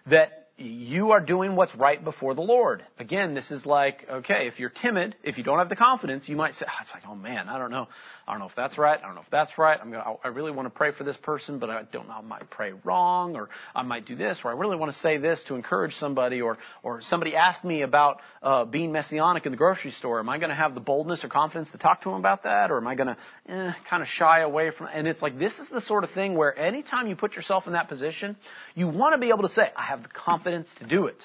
that 0.08 0.50
you 0.58 1.12
are 1.12 1.20
doing 1.20 1.56
what's 1.56 1.76
right 1.76 2.02
before 2.02 2.34
the 2.34 2.42
Lord. 2.42 2.84
Again, 2.98 3.34
this 3.34 3.52
is 3.52 3.66
like, 3.66 4.06
okay, 4.10 4.48
if 4.48 4.60
you're 4.60 4.70
timid, 4.70 5.16
if 5.24 5.38
you 5.38 5.44
don't 5.44 5.60
have 5.60 5.70
the 5.70 5.76
confidence, 5.76 6.30
you 6.30 6.36
might 6.36 6.54
say, 6.54 6.66
oh, 6.68 6.74
it's 6.82 6.94
like, 6.94 7.04
oh 7.08 7.16
man, 7.16 7.50
I 7.50 7.58
don't 7.58 7.72
know. 7.72 7.88
I 8.28 8.32
don't 8.32 8.40
know 8.40 8.48
if 8.48 8.56
that's 8.56 8.78
right. 8.80 9.00
I 9.00 9.06
don't 9.06 9.14
know 9.14 9.22
if 9.22 9.30
that's 9.30 9.56
right. 9.58 9.80
I'm 9.80 9.92
gonna, 9.92 10.16
I 10.24 10.30
really 10.30 10.52
want 10.52 10.66
to 10.66 10.72
pray 10.72 10.92
for 10.92 11.04
this 11.04 11.16
person, 11.16 11.60
but 11.60 11.70
I 11.70 11.84
don't 11.84 12.08
know. 12.08 12.16
I 12.16 12.22
might 12.22 12.50
pray 12.50 12.74
wrong, 12.84 13.36
or 13.36 13.50
I 13.76 13.84
might 13.84 14.08
do 14.08 14.16
this, 14.16 14.40
or 14.44 14.50
I 14.50 14.54
really 14.54 14.78
want 14.78 14.92
to 14.92 15.00
say 15.00 15.18
this 15.18 15.44
to 15.46 15.56
encourage 15.56 15.96
somebody, 15.98 16.42
or, 16.42 16.58
or 16.82 17.02
somebody 17.04 17.36
asked 17.36 17.64
me 17.64 17.84
about, 17.84 18.22
uh, 18.42 18.66
being 18.66 18.92
messianic 18.92 19.46
in 19.46 19.52
the 19.52 19.58
grocery 19.58 19.92
store. 19.92 20.20
Am 20.20 20.28
I 20.28 20.40
going 20.40 20.50
to 20.50 20.56
have 20.56 20.74
the 20.74 20.80
boldness 20.80 21.24
or 21.24 21.28
confidence 21.28 21.70
to 21.72 21.78
talk 21.78 22.02
to 22.02 22.10
them 22.10 22.18
about 22.18 22.44
that, 22.44 22.72
or 22.72 22.78
am 22.78 22.88
I 22.88 22.96
going 22.96 23.10
to, 23.10 23.18
eh, 23.48 23.74
kind 23.90 24.02
of 24.02 24.10
shy 24.10 24.42
away 24.42 24.72
from, 24.72 24.88
and 24.92 25.08
it's 25.08 25.22
like, 25.22 25.38
this 25.38 25.60
is 25.60 25.70
the 25.70 25.82
sort 25.82 26.04
of 26.04 26.12
thing 26.12 26.36
where 26.36 26.58
anytime 26.58 27.08
you 27.08 27.16
put 27.16 27.36
yourself 27.36 27.68
in 27.68 27.74
that 27.74 27.90
position, 27.90 28.36
you 28.74 28.88
want 28.88 29.14
to 29.14 29.20
be 29.20 29.30
able 29.30 29.44
to 29.44 29.54
say, 29.54 29.70
I 29.76 29.84
have 29.84 30.02
the 30.02 30.10
confidence 30.10 30.70
to 30.80 30.86
do 30.88 31.06
it. 31.06 31.22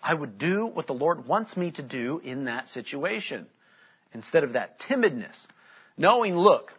I 0.00 0.14
would 0.14 0.38
do 0.38 0.66
what 0.66 0.86
the 0.86 0.94
Lord 0.94 1.26
wants 1.26 1.56
me 1.56 1.72
to 1.72 1.82
do 1.82 2.20
in 2.22 2.44
that 2.44 2.68
situation. 2.68 3.46
Instead 4.12 4.42
of 4.42 4.54
that 4.54 4.80
timidness. 4.80 5.36
Knowing, 6.00 6.34
look, 6.34 6.72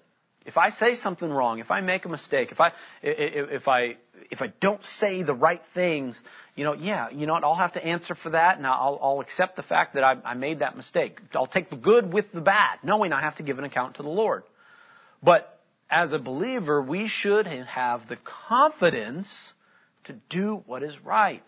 if 0.47 0.57
I 0.57 0.71
say 0.71 0.95
something 0.95 1.29
wrong, 1.29 1.59
if 1.59 1.69
I 1.69 1.81
make 1.81 2.05
a 2.05 2.09
mistake, 2.09 2.51
if 2.51 2.59
I, 2.59 2.71
if 3.03 3.67
I, 3.67 3.97
if 4.31 4.41
I 4.41 4.47
don't 4.59 4.83
say 4.83 5.21
the 5.21 5.35
right 5.35 5.61
things, 5.75 6.19
you 6.55 6.63
know, 6.63 6.73
yeah, 6.73 7.11
you 7.11 7.27
know 7.27 7.33
what, 7.33 7.43
I'll 7.43 7.53
have 7.53 7.73
to 7.73 7.85
answer 7.85 8.15
for 8.15 8.31
that 8.31 8.57
and 8.57 8.65
I'll, 8.65 8.97
I'll 8.99 9.19
accept 9.19 9.57
the 9.57 9.61
fact 9.61 9.93
that 9.93 10.03
I, 10.03 10.17
I 10.25 10.33
made 10.33 10.59
that 10.59 10.75
mistake. 10.75 11.19
I'll 11.35 11.45
take 11.45 11.69
the 11.69 11.75
good 11.75 12.11
with 12.11 12.31
the 12.31 12.41
bad, 12.41 12.79
knowing 12.81 13.13
I 13.13 13.21
have 13.21 13.35
to 13.35 13.43
give 13.43 13.59
an 13.59 13.63
account 13.63 13.97
to 13.97 14.01
the 14.01 14.09
Lord. 14.09 14.41
But 15.21 15.55
as 15.87 16.13
a 16.13 16.19
believer, 16.19 16.81
we 16.81 17.07
should 17.07 17.45
have 17.45 18.09
the 18.09 18.17
confidence 18.47 19.53
to 20.05 20.13
do 20.31 20.63
what 20.65 20.81
is 20.81 20.97
right. 21.05 21.47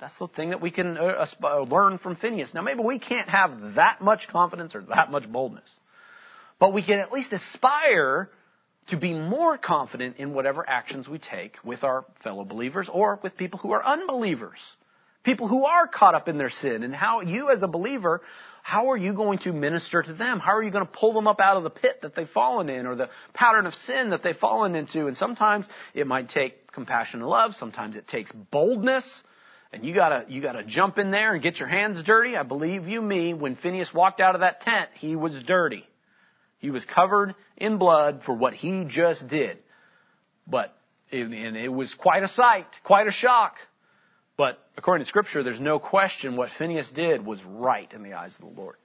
That's 0.00 0.16
the 0.16 0.28
thing 0.28 0.50
that 0.50 0.62
we 0.62 0.70
can 0.70 0.96
uh, 0.96 1.26
learn 1.68 1.98
from 1.98 2.16
Phineas. 2.16 2.54
Now 2.54 2.62
maybe 2.62 2.80
we 2.80 2.98
can't 2.98 3.28
have 3.28 3.74
that 3.74 4.00
much 4.00 4.28
confidence 4.28 4.74
or 4.74 4.80
that 4.84 5.10
much 5.10 5.30
boldness. 5.30 5.68
But 6.58 6.72
we 6.72 6.82
can 6.82 6.98
at 6.98 7.12
least 7.12 7.32
aspire 7.32 8.30
to 8.88 8.96
be 8.96 9.12
more 9.12 9.58
confident 9.58 10.16
in 10.16 10.32
whatever 10.32 10.68
actions 10.68 11.08
we 11.08 11.18
take 11.18 11.56
with 11.62 11.84
our 11.84 12.04
fellow 12.22 12.44
believers 12.44 12.88
or 12.88 13.20
with 13.22 13.36
people 13.36 13.58
who 13.58 13.72
are 13.72 13.84
unbelievers. 13.84 14.58
People 15.24 15.46
who 15.46 15.64
are 15.66 15.86
caught 15.86 16.14
up 16.14 16.28
in 16.28 16.38
their 16.38 16.48
sin 16.48 16.82
and 16.82 16.94
how 16.94 17.20
you 17.20 17.50
as 17.50 17.62
a 17.62 17.68
believer, 17.68 18.22
how 18.62 18.90
are 18.90 18.96
you 18.96 19.12
going 19.12 19.38
to 19.40 19.52
minister 19.52 20.02
to 20.02 20.12
them? 20.14 20.40
How 20.40 20.52
are 20.52 20.62
you 20.62 20.70
going 20.70 20.86
to 20.86 20.90
pull 20.90 21.12
them 21.12 21.26
up 21.26 21.40
out 21.40 21.58
of 21.58 21.64
the 21.64 21.70
pit 21.70 22.00
that 22.02 22.14
they've 22.14 22.28
fallen 22.28 22.70
in 22.70 22.86
or 22.86 22.94
the 22.94 23.10
pattern 23.34 23.66
of 23.66 23.74
sin 23.74 24.10
that 24.10 24.22
they've 24.22 24.36
fallen 24.36 24.74
into? 24.74 25.06
And 25.06 25.16
sometimes 25.16 25.66
it 25.92 26.06
might 26.06 26.30
take 26.30 26.72
compassion 26.72 27.20
and 27.20 27.28
love. 27.28 27.56
Sometimes 27.56 27.96
it 27.96 28.08
takes 28.08 28.32
boldness. 28.32 29.22
And 29.70 29.84
you 29.84 29.92
gotta, 29.92 30.24
you 30.28 30.40
gotta 30.40 30.64
jump 30.64 30.96
in 30.96 31.10
there 31.10 31.34
and 31.34 31.42
get 31.42 31.58
your 31.58 31.68
hands 31.68 32.02
dirty. 32.02 32.36
I 32.36 32.42
believe 32.42 32.88
you 32.88 33.02
me, 33.02 33.34
when 33.34 33.54
Phineas 33.56 33.92
walked 33.92 34.20
out 34.20 34.34
of 34.34 34.40
that 34.40 34.62
tent, 34.62 34.88
he 34.94 35.14
was 35.14 35.34
dirty. 35.42 35.84
He 36.58 36.70
was 36.70 36.84
covered 36.84 37.34
in 37.56 37.78
blood 37.78 38.22
for 38.24 38.34
what 38.34 38.54
he 38.54 38.84
just 38.84 39.26
did. 39.28 39.58
But, 40.46 40.76
and 41.12 41.56
it 41.56 41.72
was 41.72 41.94
quite 41.94 42.22
a 42.22 42.28
sight, 42.28 42.66
quite 42.84 43.06
a 43.06 43.12
shock. 43.12 43.56
But 44.36 44.58
according 44.76 45.04
to 45.04 45.08
scripture, 45.08 45.42
there's 45.42 45.60
no 45.60 45.78
question 45.78 46.36
what 46.36 46.50
Phineas 46.50 46.90
did 46.90 47.24
was 47.24 47.44
right 47.44 47.92
in 47.92 48.02
the 48.02 48.14
eyes 48.14 48.34
of 48.34 48.40
the 48.40 48.60
Lord. 48.60 48.76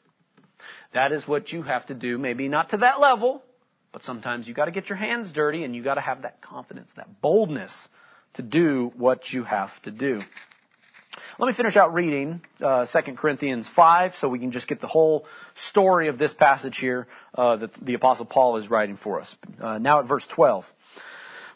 That 0.94 1.12
is 1.12 1.28
what 1.28 1.52
you 1.52 1.64
have 1.64 1.86
to 1.88 1.94
do, 1.94 2.18
maybe 2.18 2.48
not 2.48 2.70
to 2.70 2.78
that 2.78 3.00
level, 3.00 3.44
but 3.91 4.04
sometimes 4.04 4.48
you 4.48 4.54
gotta 4.54 4.72
get 4.72 4.90
your 4.90 4.98
hands 4.98 5.32
dirty 5.32 5.64
and 5.64 5.76
you 5.76 5.84
gotta 5.84 6.02
have 6.02 6.24
that 6.24 6.41
confidence, 6.41 6.91
that 6.95 7.22
boldness 7.22 7.88
to 8.36 8.41
do 8.41 8.91
what 8.95 9.32
you 9.32 9.44
have 9.44 9.70
to 9.84 9.91
do. 9.91 10.22
Let 11.40 11.48
me 11.48 11.53
finish 11.53 11.76
out 11.76 11.94
reading 11.94 12.41
uh, 12.61 12.85
2 12.85 13.14
Corinthians 13.14 13.68
5 13.76 14.15
so 14.15 14.30
we 14.30 14.40
can 14.40 14.52
just 14.52 14.68
get 14.68 14.81
the 14.81 14.88
whole 14.88 15.26
story 15.56 16.07
of 16.07 16.18
this 16.18 16.34
passage 16.34 16.77
here 16.77 17.07
uh, 17.35 17.57
that 17.57 17.73
the 17.81 17.95
Apostle 17.95 18.26
Paul 18.26 18.57
is 18.57 18.69
writing 18.69 18.98
for 18.98 19.19
us. 19.19 19.35
Uh, 19.60 19.77
now 19.77 19.99
at 19.99 20.07
verse 20.07 20.26
12. 20.27 20.65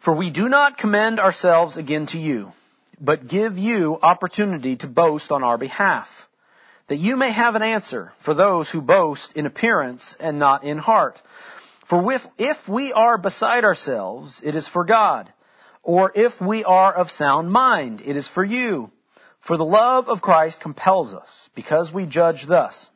For 0.04 0.16
we 0.16 0.30
do 0.32 0.50
not 0.50 0.78
commend 0.78 1.20
ourselves 1.20 1.78
again 1.78 2.08
to 2.08 2.18
you, 2.18 2.52
but 3.00 3.28
give 3.28 3.58
you 3.58 3.98
opportunity 4.02 4.76
to 4.78 4.88
boast 4.88 5.32
on 5.32 5.44
our 5.44 5.58
behalf, 5.58 6.08
that 6.88 6.98
you 6.98 7.16
may 7.16 7.32
have 7.32 7.56
an 7.56 7.64
answer 7.64 8.14
for 8.24 8.34
those 8.34 8.70
who 8.70 8.82
boast 8.82 9.34
in 9.36 9.46
appearance 9.46 10.16
and 10.20 10.40
not 10.40 10.64
in 10.64 10.78
heart. 10.78 11.22
For 11.90 12.02
with, 12.02 12.26
if 12.38 12.58
we 12.68 12.94
are 12.94 13.18
beside 13.18 13.64
ourselves, 13.64 14.42
it 14.44 14.56
is 14.56 14.68
for 14.68 14.86
God. 14.86 15.32
Or 15.84 16.12
if 16.14 16.40
we 16.42 16.64
are 16.64 16.94
of 16.94 17.10
sound 17.10 17.50
mind, 17.50 18.02
it 18.04 18.18
is 18.18 18.28
for 18.28 18.44
you. 18.44 18.92
For 19.42 19.58
the 19.58 19.66
love 19.66 20.10
of 20.10 20.22
Christ 20.22 20.60
compels 20.60 21.14
us, 21.14 21.50
because 21.56 21.94
we 21.94 22.06
judge 22.06 22.46
thus, 22.46 22.90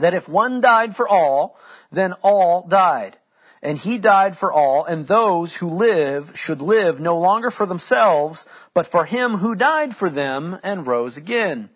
that 0.00 0.14
if 0.14 0.28
one 0.28 0.60
died 0.60 0.96
for 0.96 1.08
all, 1.08 1.56
then 1.92 2.14
all 2.22 2.66
died. 2.66 3.16
And 3.62 3.76
he 3.76 3.98
died 3.98 4.36
for 4.38 4.52
all, 4.52 4.84
and 4.84 5.06
those 5.06 5.54
who 5.54 5.68
live 5.68 6.32
should 6.34 6.62
live 6.62 7.00
no 7.00 7.18
longer 7.18 7.50
for 7.50 7.66
themselves, 7.66 8.44
but 8.72 8.86
for 8.86 9.04
him 9.04 9.32
who 9.32 9.56
died 9.56 9.96
for 9.96 10.10
them 10.10 10.58
and 10.62 10.86
rose 10.86 11.16
again. 11.16 11.70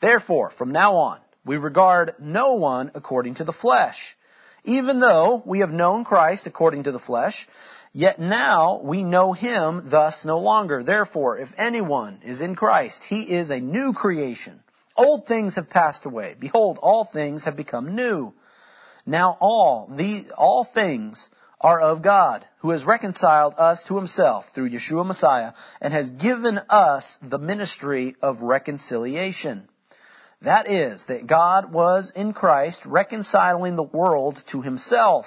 Therefore, 0.00 0.50
from 0.50 0.72
now 0.72 0.96
on, 0.96 1.20
we 1.44 1.56
regard 1.56 2.14
no 2.18 2.54
one 2.54 2.90
according 2.94 3.36
to 3.36 3.44
the 3.44 3.52
flesh. 3.52 4.16
Even 4.64 5.00
though 5.00 5.42
we 5.44 5.60
have 5.60 5.72
known 5.72 6.04
Christ 6.04 6.46
according 6.46 6.84
to 6.84 6.92
the 6.92 6.98
flesh, 6.98 7.48
Yet 7.98 8.20
now 8.20 8.80
we 8.84 9.02
know 9.02 9.32
him 9.32 9.90
thus 9.90 10.24
no 10.24 10.38
longer. 10.38 10.84
Therefore, 10.84 11.36
if 11.36 11.48
anyone 11.58 12.20
is 12.24 12.40
in 12.40 12.54
Christ, 12.54 13.02
he 13.02 13.22
is 13.22 13.50
a 13.50 13.58
new 13.58 13.92
creation. 13.92 14.60
Old 14.96 15.26
things 15.26 15.56
have 15.56 15.68
passed 15.68 16.04
away. 16.06 16.36
Behold, 16.38 16.78
all 16.80 17.04
things 17.04 17.42
have 17.42 17.56
become 17.56 17.96
new. 17.96 18.32
Now 19.04 19.36
all 19.40 19.88
the, 19.90 20.30
all 20.36 20.62
things 20.62 21.28
are 21.60 21.80
of 21.80 22.00
God, 22.00 22.46
who 22.60 22.70
has 22.70 22.84
reconciled 22.84 23.54
us 23.58 23.82
to 23.88 23.96
himself 23.96 24.44
through 24.54 24.70
Yeshua 24.70 25.04
Messiah 25.04 25.54
and 25.80 25.92
has 25.92 26.08
given 26.08 26.60
us 26.70 27.18
the 27.20 27.40
ministry 27.40 28.14
of 28.22 28.42
reconciliation. 28.42 29.68
That 30.42 30.70
is, 30.70 31.02
that 31.06 31.26
God 31.26 31.72
was 31.72 32.12
in 32.14 32.32
Christ 32.32 32.86
reconciling 32.86 33.74
the 33.74 33.82
world 33.82 34.40
to 34.52 34.62
himself 34.62 35.26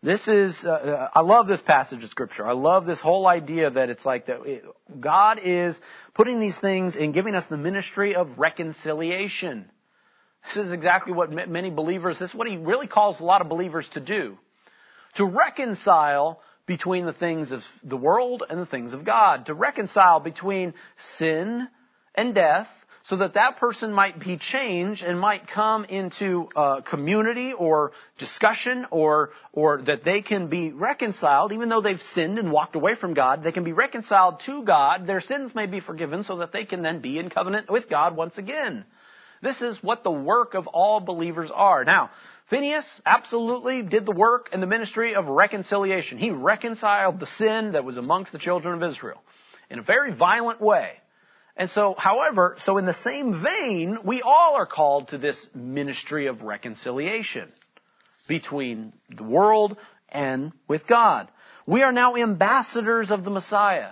This 0.00 0.28
is, 0.28 0.64
uh, 0.64 0.68
uh, 0.70 1.08
I 1.12 1.22
love 1.22 1.48
this 1.48 1.60
passage 1.60 2.04
of 2.04 2.10
scripture. 2.10 2.46
I 2.46 2.52
love 2.52 2.86
this 2.86 3.00
whole 3.00 3.26
idea 3.26 3.68
that 3.68 3.90
it's 3.90 4.06
like 4.06 4.26
that 4.26 4.46
it, 4.46 4.64
God 5.00 5.40
is 5.42 5.80
putting 6.14 6.38
these 6.38 6.56
things 6.56 6.96
and 6.96 7.12
giving 7.12 7.34
us 7.34 7.46
the 7.48 7.56
ministry 7.56 8.14
of 8.14 8.38
reconciliation. 8.38 9.68
This 10.46 10.66
is 10.66 10.72
exactly 10.72 11.12
what 11.12 11.32
many 11.32 11.70
believers, 11.70 12.18
this 12.18 12.30
is 12.30 12.34
what 12.34 12.46
he 12.46 12.56
really 12.56 12.86
calls 12.86 13.18
a 13.18 13.24
lot 13.24 13.40
of 13.40 13.48
believers 13.48 13.88
to 13.94 14.00
do. 14.00 14.38
To 15.16 15.24
reconcile 15.24 16.40
between 16.64 17.04
the 17.04 17.12
things 17.12 17.50
of 17.50 17.64
the 17.82 17.96
world 17.96 18.44
and 18.48 18.60
the 18.60 18.66
things 18.66 18.92
of 18.92 19.04
God. 19.04 19.46
To 19.46 19.54
reconcile 19.54 20.20
between 20.20 20.74
sin 21.16 21.66
and 22.14 22.36
death 22.36 22.68
so 23.08 23.16
that 23.16 23.34
that 23.34 23.56
person 23.56 23.90
might 23.90 24.20
be 24.20 24.36
changed 24.36 25.02
and 25.02 25.18
might 25.18 25.48
come 25.48 25.86
into 25.86 26.46
a 26.54 26.82
community 26.82 27.54
or 27.54 27.92
discussion 28.18 28.84
or, 28.90 29.30
or 29.50 29.80
that 29.80 30.04
they 30.04 30.20
can 30.20 30.48
be 30.48 30.72
reconciled, 30.72 31.52
even 31.52 31.70
though 31.70 31.80
they've 31.80 32.02
sinned 32.02 32.38
and 32.38 32.52
walked 32.52 32.76
away 32.76 32.94
from 32.94 33.14
God, 33.14 33.42
they 33.42 33.52
can 33.52 33.64
be 33.64 33.72
reconciled 33.72 34.40
to 34.40 34.62
God, 34.62 35.06
their 35.06 35.20
sins 35.20 35.54
may 35.54 35.64
be 35.64 35.80
forgiven 35.80 36.22
so 36.22 36.36
that 36.36 36.52
they 36.52 36.66
can 36.66 36.82
then 36.82 37.00
be 37.00 37.18
in 37.18 37.30
covenant 37.30 37.70
with 37.70 37.88
God 37.88 38.14
once 38.14 38.36
again. 38.36 38.84
This 39.40 39.62
is 39.62 39.82
what 39.82 40.04
the 40.04 40.10
work 40.10 40.52
of 40.52 40.66
all 40.66 41.00
believers 41.00 41.50
are. 41.50 41.84
Now, 41.84 42.10
Phineas 42.50 42.86
absolutely 43.06 43.80
did 43.82 44.04
the 44.04 44.12
work 44.12 44.50
and 44.52 44.62
the 44.62 44.66
ministry 44.66 45.14
of 45.14 45.28
reconciliation. 45.28 46.18
He 46.18 46.30
reconciled 46.30 47.20
the 47.20 47.26
sin 47.26 47.72
that 47.72 47.84
was 47.84 47.96
amongst 47.96 48.32
the 48.32 48.38
children 48.38 48.82
of 48.82 48.90
Israel 48.90 49.22
in 49.70 49.78
a 49.78 49.82
very 49.82 50.12
violent 50.12 50.60
way. 50.60 50.98
And 51.58 51.68
so, 51.70 51.96
however, 51.98 52.54
so 52.58 52.78
in 52.78 52.86
the 52.86 52.94
same 52.94 53.42
vein, 53.42 53.98
we 54.04 54.22
all 54.22 54.54
are 54.54 54.66
called 54.66 55.08
to 55.08 55.18
this 55.18 55.44
ministry 55.52 56.28
of 56.28 56.42
reconciliation 56.42 57.52
between 58.28 58.92
the 59.10 59.24
world 59.24 59.76
and 60.08 60.52
with 60.68 60.86
God. 60.86 61.28
We 61.66 61.82
are 61.82 61.90
now 61.90 62.14
ambassadors 62.14 63.10
of 63.10 63.24
the 63.24 63.30
Messiah. 63.30 63.90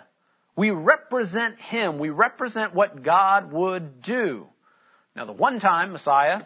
We 0.54 0.70
represent 0.70 1.60
Him. 1.60 1.98
We 1.98 2.10
represent 2.10 2.72
what 2.72 3.02
God 3.02 3.52
would 3.52 4.00
do. 4.00 4.46
Now, 5.16 5.24
the 5.24 5.32
one 5.32 5.58
time 5.58 5.92
Messiah 5.92 6.42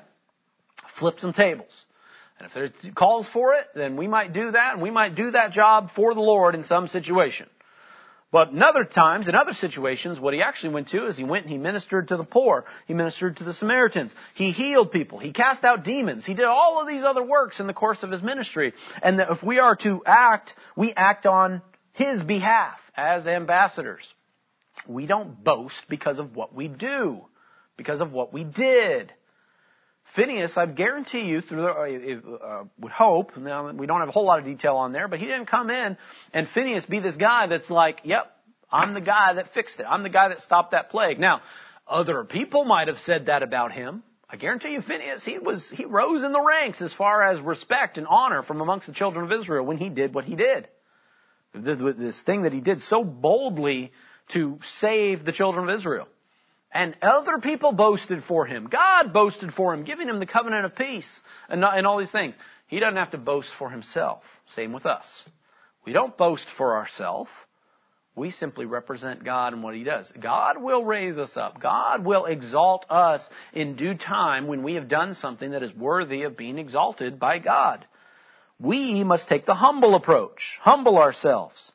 flipped 0.99 1.21
some 1.21 1.35
tables. 1.35 1.85
And 2.39 2.47
if 2.47 2.55
there's 2.55 2.95
calls 2.95 3.29
for 3.29 3.53
it, 3.55 3.67
then 3.75 3.97
we 3.97 4.09
might 4.09 4.33
do 4.33 4.53
that, 4.53 4.73
and 4.73 4.83
we 4.83 4.91
might 4.91 5.15
do 5.15 5.33
that 5.33 5.53
job 5.53 5.91
for 5.95 6.15
the 6.15 6.21
Lord 6.21 6.55
in 6.55 6.65
some 6.65 6.89
situation. 6.89 7.49
But 8.33 8.51
in 8.51 8.63
other 8.63 8.85
times, 8.85 9.29
in 9.29 9.35
other 9.35 9.55
situations, 9.55 10.21
what 10.21 10.35
he 10.35 10.43
actually 10.43 10.75
went 10.75 10.89
to 10.89 11.07
is 11.07 11.17
he 11.17 11.25
went 11.25 11.47
and 11.47 11.53
he 11.53 11.59
ministered 11.59 12.09
to 12.09 12.17
the 12.17 12.25
poor. 12.25 12.65
He 12.87 12.95
ministered 12.95 13.39
to 13.39 13.45
the 13.45 13.53
Samaritans. 13.53 14.15
He 14.35 14.53
healed 14.53 14.93
people. 14.93 15.19
He 15.19 15.33
cast 15.33 15.65
out 15.65 15.83
demons. 15.83 16.25
He 16.25 16.35
did 16.35 16.45
all 16.45 16.81
of 16.81 16.87
these 16.87 17.03
other 17.03 17.25
works 17.25 17.59
in 17.59 17.67
the 17.67 17.73
course 17.73 18.05
of 18.05 18.11
his 18.11 18.23
ministry. 18.23 18.73
And 19.03 19.19
that 19.19 19.31
if 19.31 19.43
we 19.43 19.59
are 19.59 19.75
to 19.77 20.03
act, 20.07 20.55
we 20.77 20.93
act 20.93 21.27
on 21.27 21.61
his 21.93 22.23
behalf 22.23 22.79
as 22.97 23.27
ambassadors. 23.27 24.07
We 24.87 25.07
don't 25.07 25.43
boast 25.43 25.83
because 25.89 26.21
of 26.21 26.37
what 26.37 26.55
we 26.55 26.69
do 26.69 27.25
because 27.81 28.03
of 28.03 28.13
what 28.13 28.31
we 28.31 28.45
did. 28.45 29.11
Phineas, 30.15 30.57
I 30.57 30.67
guarantee 30.67 31.23
you, 31.23 31.41
through 31.41 31.63
the, 31.63 31.71
uh, 31.71 32.37
uh, 32.45 32.65
would 32.79 32.93
hope. 32.93 33.37
Now 33.37 33.71
we 33.71 33.87
don't 33.87 34.01
have 34.01 34.09
a 34.09 34.13
whole 34.13 34.25
lot 34.25 34.39
of 34.39 34.45
detail 34.45 34.77
on 34.77 34.93
there, 34.93 35.09
but 35.09 35.19
he 35.21 35.27
didn't 35.27 35.47
come 35.47 35.71
in 35.71 35.97
and 36.33 36.49
Phineas 36.49 36.85
be 36.85 37.01
this 37.01 37.17
guy 37.17 37.47
that's 37.47 37.71
like, 37.71 38.01
"Yep, 38.05 38.31
I'm 38.73 38.95
the 38.95 39.01
guy 39.01 39.35
that 39.35 39.55
fixed 39.55 39.79
it. 39.79 39.87
I'm 39.89 40.03
the 40.03 40.09
guy 40.09 40.29
that 40.29 40.43
stopped 40.43 40.73
that 40.73 40.91
plague." 40.91 41.21
Now, 41.21 41.43
other 41.87 42.25
people 42.25 42.65
might 42.65 42.89
have 42.89 42.99
said 42.99 43.27
that 43.27 43.43
about 43.43 43.73
him. 43.73 44.03
I 44.29 44.37
guarantee 44.37 44.73
you, 44.73 44.81
Phineas, 44.83 45.25
he 45.25 45.39
was 45.39 45.69
he 45.71 45.85
rose 45.85 46.23
in 46.23 46.33
the 46.33 46.41
ranks 46.41 46.81
as 46.81 46.93
far 46.93 47.23
as 47.23 47.41
respect 47.41 47.99
and 47.99 48.07
honor 48.07 48.43
from 48.43 48.61
amongst 48.61 48.87
the 48.87 48.93
children 48.93 49.25
of 49.25 49.33
Israel 49.33 49.65
when 49.65 49.77
he 49.77 49.89
did 49.89 50.15
what 50.15 50.25
he 50.25 50.37
did. 50.37 50.69
This 51.53 52.23
thing 52.23 52.43
that 52.43 52.53
he 52.53 52.61
did 52.61 52.83
so 52.83 53.03
boldly 53.03 53.93
to 54.29 54.61
save 54.79 55.25
the 55.25 55.33
children 55.33 55.69
of 55.69 55.75
Israel. 55.75 56.07
And 56.73 56.95
other 57.03 57.39
people 57.39 57.73
boasted 57.73 58.23
for 58.23 58.47
him. 58.47 58.69
God 58.69 59.13
boasted 59.13 59.53
for 59.53 59.75
him, 59.75 59.85
giving 59.85 60.09
him 60.09 60.21
the 60.21 60.27
covenant 60.27 60.65
of 60.65 60.77
peace 60.77 61.09
and, 61.49 61.65
and 61.65 61.87
all 61.87 61.99
these 61.99 62.11
things. 62.11 62.37
He 62.69 62.79
doesn't 62.79 62.97
have 62.97 63.11
to 63.11 63.19
boast 63.19 63.51
for 63.59 63.69
himself. 63.71 64.23
Same 64.55 64.73
with 64.73 64.87
us. 64.87 65.05
We 65.85 65.93
don't 65.93 66.17
boast 66.17 66.47
for 66.57 66.77
ourselves. 66.77 67.31
We 68.15 68.31
simply 68.33 68.67
represent 68.67 69.25
God 69.25 69.53
and 69.53 69.63
what 69.63 69.75
He 69.75 69.85
does. 69.85 70.13
God 70.21 70.61
will 70.61 70.85
raise 70.85 71.19
us 71.19 71.37
up. 71.37 71.61
God 71.61 72.05
will 72.05 72.27
exalt 72.27 72.85
us 72.91 73.27
in 73.53 73.77
due 73.77 73.95
time 73.95 74.47
when 74.47 74.63
we 74.63 74.75
have 74.75 74.89
done 74.89 75.15
something 75.15 75.53
that 75.53 75.63
is 75.63 75.75
worthy 75.75 76.23
of 76.23 76.37
being 76.37 76.59
exalted 76.59 77.19
by 77.19 77.39
God. 77.39 77.87
We 78.59 79.05
must 79.05 79.29
take 79.29 79.47
the 79.47 79.55
humble 79.55 79.95
approach. 79.95 80.59
Humble 80.61 80.99
ourselves 80.99 81.73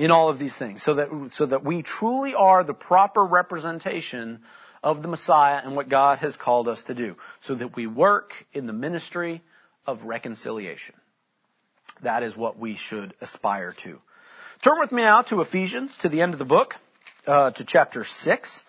in 0.00 0.10
all 0.10 0.30
of 0.30 0.38
these 0.38 0.56
things 0.56 0.82
so 0.82 0.94
that, 0.94 1.10
so 1.32 1.44
that 1.44 1.62
we 1.62 1.82
truly 1.82 2.34
are 2.34 2.64
the 2.64 2.72
proper 2.72 3.22
representation 3.22 4.40
of 4.82 5.02
the 5.02 5.08
Messiah 5.08 5.60
and 5.62 5.76
what 5.76 5.90
God 5.90 6.20
has 6.20 6.38
called 6.38 6.68
us 6.68 6.82
to 6.84 6.94
do. 6.94 7.16
So 7.42 7.54
that 7.54 7.76
we 7.76 7.86
work 7.86 8.32
in 8.54 8.66
the 8.66 8.72
ministry 8.72 9.42
of 9.86 10.02
reconciliation. 10.04 10.94
That 12.02 12.22
is 12.22 12.34
what 12.34 12.58
we 12.58 12.76
should 12.76 13.12
aspire 13.20 13.74
to. 13.82 13.98
Turn 14.64 14.80
with 14.80 14.90
me 14.90 15.02
now 15.02 15.20
to 15.22 15.42
Ephesians, 15.42 15.94
to 15.98 16.08
the 16.08 16.22
end 16.22 16.32
of 16.32 16.38
the 16.38 16.46
book, 16.46 16.76
uh, 17.26 17.50
to 17.50 17.64
chapter 17.66 18.02
6. 18.02 18.62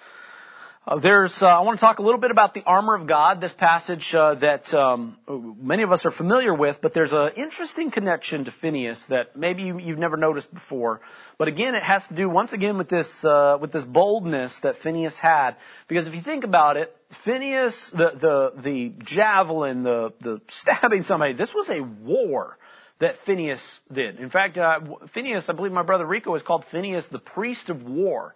Uh, 0.92 1.00
there's, 1.00 1.42
uh, 1.42 1.46
I 1.46 1.62
want 1.62 1.80
to 1.80 1.86
talk 1.86 2.00
a 2.00 2.02
little 2.02 2.20
bit 2.20 2.32
about 2.32 2.54
the 2.54 2.64
armor 2.66 2.96
of 2.96 3.08
God, 3.08 3.40
this 3.40 3.54
passage 3.54 4.14
uh, 4.14 4.36
that 4.36 4.74
um, 4.74 5.16
many 5.62 5.84
of 5.84 5.94
us 5.94 6.06
are 6.06 6.12
familiar 6.12 6.54
with, 6.54 6.80
but 6.82 6.94
there's 6.94 7.14
an 7.14 7.32
interesting 7.38 7.92
connection 7.92 8.44
to 8.44 8.52
Phineas 8.52 9.02
that 9.08 9.38
maybe 9.38 9.62
you, 9.62 9.78
have 9.78 9.98
never 9.98 10.18
noticed 10.18 10.54
before. 10.54 11.00
But 11.38 11.48
again, 11.48 11.76
it 11.76 11.84
has 11.84 12.06
to 12.08 12.14
do 12.14 12.28
once 12.28 12.52
again 12.52 12.78
with 12.78 12.90
this 12.90 13.24
uh, 13.24 13.58
with 13.62 13.72
this 13.72 13.86
boldness 13.86 14.60
that 14.64 14.80
Phineas 14.84 15.18
had, 15.18 15.56
because 15.88 16.08
if 16.08 16.14
you 16.14 16.22
think 16.22 16.44
about 16.44 16.76
it, 16.76 16.94
Phineas, 17.24 17.92
the 17.92 18.12
the 18.20 18.62
the 18.62 18.94
javelin, 19.06 19.84
the 19.84 20.12
the 20.20 20.42
stabbing 20.50 21.04
somebody, 21.04 21.36
this 21.36 21.54
was 21.54 21.70
a 21.70 21.80
war 21.80 22.58
that 23.00 23.16
Phineas 23.26 23.64
did. 23.90 24.20
In 24.20 24.30
fact, 24.30 24.58
uh, 24.58 24.82
Phineas, 25.14 25.48
I 25.48 25.54
believe 25.54 25.72
my 25.72 25.84
brother 25.84 26.06
Rico 26.06 26.36
is 26.36 26.42
called 26.42 26.66
Phineas 26.70 27.08
the 27.08 27.20
priest 27.20 27.70
of 27.70 27.82
war 27.82 28.36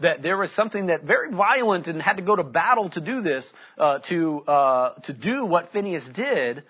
that 0.00 0.22
there 0.22 0.36
was 0.36 0.50
something 0.52 0.86
that 0.86 1.02
very 1.02 1.30
violent 1.30 1.86
and 1.86 2.00
had 2.00 2.16
to 2.16 2.22
go 2.22 2.36
to 2.36 2.44
battle 2.44 2.90
to 2.90 3.00
do 3.00 3.22
this, 3.22 3.50
uh, 3.78 3.98
to 4.00 4.42
uh, 4.46 4.94
to 5.04 5.12
do 5.12 5.44
what 5.44 5.72
Phineas 5.72 6.04
did. 6.14 6.64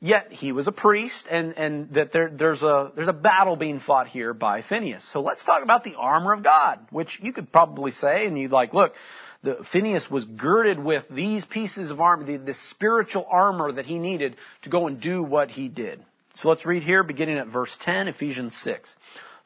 Yet 0.00 0.32
he 0.32 0.50
was 0.50 0.66
a 0.66 0.72
priest, 0.72 1.28
and 1.30 1.56
and 1.56 1.94
that 1.94 2.12
there, 2.12 2.28
there's 2.28 2.62
a 2.62 2.90
there's 2.96 3.08
a 3.08 3.12
battle 3.12 3.54
being 3.54 3.78
fought 3.78 4.08
here 4.08 4.34
by 4.34 4.62
Phineas. 4.62 5.04
So 5.12 5.20
let's 5.20 5.44
talk 5.44 5.62
about 5.62 5.84
the 5.84 5.94
armor 5.94 6.32
of 6.32 6.42
God, 6.42 6.80
which 6.90 7.20
you 7.22 7.32
could 7.32 7.52
probably 7.52 7.92
say, 7.92 8.26
and 8.26 8.36
you'd 8.36 8.50
like, 8.50 8.74
look, 8.74 8.94
the, 9.42 9.64
Phineas 9.70 10.10
was 10.10 10.24
girded 10.24 10.82
with 10.82 11.04
these 11.08 11.44
pieces 11.44 11.92
of 11.92 12.00
armor, 12.00 12.24
the, 12.24 12.36
the 12.36 12.54
spiritual 12.70 13.26
armor 13.30 13.70
that 13.70 13.86
he 13.86 14.00
needed 14.00 14.36
to 14.62 14.70
go 14.70 14.88
and 14.88 15.00
do 15.00 15.22
what 15.22 15.52
he 15.52 15.68
did. 15.68 16.04
So 16.36 16.48
let's 16.48 16.66
read 16.66 16.82
here, 16.82 17.04
beginning 17.04 17.38
at 17.38 17.46
verse 17.46 17.76
10, 17.82 18.08
Ephesians 18.08 18.56
6. 18.62 18.92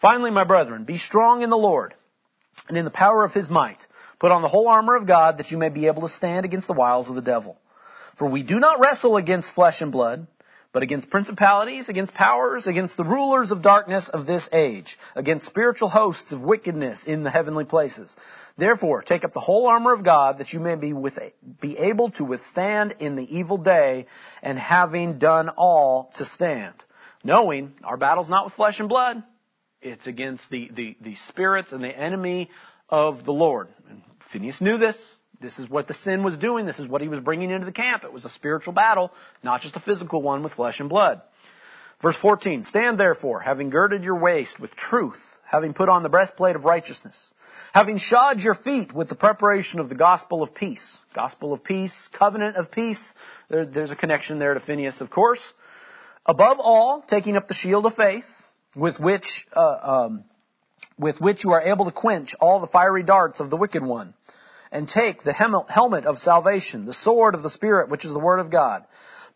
Finally, 0.01 0.31
my 0.31 0.45
brethren, 0.45 0.85
be 0.85 0.97
strong 0.97 1.43
in 1.43 1.51
the 1.51 1.57
Lord 1.57 1.95
and 2.69 2.77
in 2.77 2.85
the 2.85 2.91
power 2.91 3.25
of 3.25 3.35
his 3.35 3.49
might. 3.49 3.87
Put 4.19 4.33
on 4.33 4.43
the 4.43 4.49
whole 4.49 4.69
armor 4.69 4.95
of 4.97 5.07
God 5.07 5.39
that 5.39 5.51
you 5.51 5.59
may 5.59 5.69
be 5.69 5.87
able 5.87 6.03
to 6.03 6.09
stand 6.09 6.45
against 6.45 6.67
the 6.67 6.73
wiles 6.73 7.09
of 7.09 7.15
the 7.15 7.23
devil. 7.23 7.59
For 8.17 8.27
we 8.27 8.43
do 8.43 8.59
not 8.59 8.81
wrestle 8.81 9.17
against 9.17 9.53
flesh 9.53 9.83
and 9.83 9.93
blood, 9.93 10.27
but 10.73 10.83
against 10.83 11.11
principalities, 11.11 11.89
against 11.89 12.13
powers, 12.13 12.67
against 12.67 12.97
the 12.97 13.05
rulers 13.05 13.51
of 13.51 13.63
darkness 13.63 14.09
of 14.09 14.27
this 14.27 14.49
age, 14.53 14.99
against 15.15 15.47
spiritual 15.47 15.89
hosts 15.89 16.33
of 16.33 16.43
wickedness 16.43 17.07
in 17.07 17.23
the 17.23 17.31
heavenly 17.31 17.65
places. 17.65 18.15
Therefore, 18.59 19.03
take 19.03 19.25
up 19.25 19.33
the 19.33 19.41
whole 19.41 19.67
armor 19.67 19.93
of 19.93 20.05
God 20.05 20.39
that 20.39 20.53
you 20.53 20.61
may 20.61 20.75
be, 20.75 20.93
with, 20.93 21.19
be 21.61 21.79
able 21.79 22.11
to 22.11 22.25
withstand 22.25 22.97
in 22.99 23.17
the 23.17 23.37
evil 23.39 23.59
day, 23.59 24.07
and 24.43 24.59
having 24.59 25.19
done 25.19 25.49
all 25.49 26.11
to 26.17 26.25
stand. 26.25 26.75
Knowing 27.25 27.73
our 27.83 27.97
battle's 27.97 28.29
not 28.29 28.45
with 28.45 28.55
flesh 28.55 28.79
and 28.79 28.89
blood, 28.89 29.23
it's 29.87 30.07
against 30.07 30.49
the, 30.51 30.71
the, 30.75 30.97
the 31.01 31.15
spirits 31.29 31.73
and 31.73 31.83
the 31.83 31.89
enemy 31.97 32.51
of 32.89 33.25
the 33.25 33.33
Lord. 33.33 33.69
And 33.89 34.03
Phineas 34.33 34.61
knew 34.61 34.79
this. 34.79 34.97
This 35.41 35.59
is 35.59 35.69
what 35.69 35.87
the 35.87 35.95
sin 35.95 36.23
was 36.25 36.37
doing. 36.37 36.67
This 36.67 36.79
is 36.79 36.89
what 36.89 37.03
he 37.03 37.09
was 37.09 37.21
bringing 37.21 37.51
into 37.51 37.67
the 37.67 37.73
camp. 37.73 38.05
It 38.05 38.13
was 38.13 38.25
a 38.25 38.31
spiritual 38.31 38.73
battle, 38.73 39.13
not 39.43 39.61
just 39.61 39.77
a 39.77 39.81
physical 39.81 40.23
one 40.23 40.43
with 40.43 40.55
flesh 40.55 40.81
and 40.81 40.89
blood. 40.89 41.21
Verse 42.03 42.17
14, 42.17 42.65
stand 42.65 42.99
therefore, 42.99 43.41
having 43.41 43.71
girded 43.71 44.03
your 44.03 44.19
waist 44.19 44.61
with 44.61 44.77
truth, 44.77 45.23
having 45.45 45.73
put 45.73 45.89
on 45.89 46.03
the 46.03 46.09
breastplate 46.09 46.57
of 46.57 46.65
righteousness, 46.65 47.31
having 47.73 47.97
shod 47.97 48.41
your 48.41 48.55
feet 48.55 48.93
with 48.93 49.09
the 49.09 49.15
preparation 49.15 49.81
of 49.81 49.89
the 49.89 49.95
gospel 49.95 50.43
of 50.43 50.55
peace. 50.55 50.99
Gospel 51.15 51.53
of 51.53 51.65
peace, 51.65 52.09
covenant 52.13 52.57
of 52.57 52.71
peace. 52.71 53.03
There, 53.49 53.65
there's 53.65 53.93
a 53.93 53.97
connection 53.97 54.39
there 54.39 54.53
to 54.53 54.61
Phineas, 54.61 55.01
of 55.01 55.11
course. 55.11 55.55
Above 56.27 56.59
all, 56.61 57.03
taking 57.07 57.37
up 57.37 57.49
the 57.49 57.55
shield 57.55 57.87
of 57.87 57.95
faith, 57.95 58.25
with 58.77 59.01
which, 59.01 59.47
uh, 59.55 59.79
um, 59.83 60.25
with 60.99 61.21
which 61.21 61.43
you 61.43 61.53
are 61.53 61.63
able 61.63 61.87
to 61.87 61.91
quench 61.91 62.35
all 62.41 62.61
the 62.61 62.67
fiery 62.67 63.03
darts 63.03 63.41
of 63.41 63.51
the 63.51 63.57
wicked 63.57 63.83
one. 63.83 64.15
And 64.71 64.89
take 64.89 65.23
the 65.23 65.33
helmet 65.33 66.07
of 66.07 66.19
salvation, 66.19 66.87
the 66.87 66.93
sword 66.93 67.35
of 67.35 67.43
the 67.43 67.51
Spirit, 67.51 67.89
which 67.89 68.05
is 68.05 68.13
the 68.13 68.19
word 68.19 68.41
of 68.41 68.51
God 68.51 68.85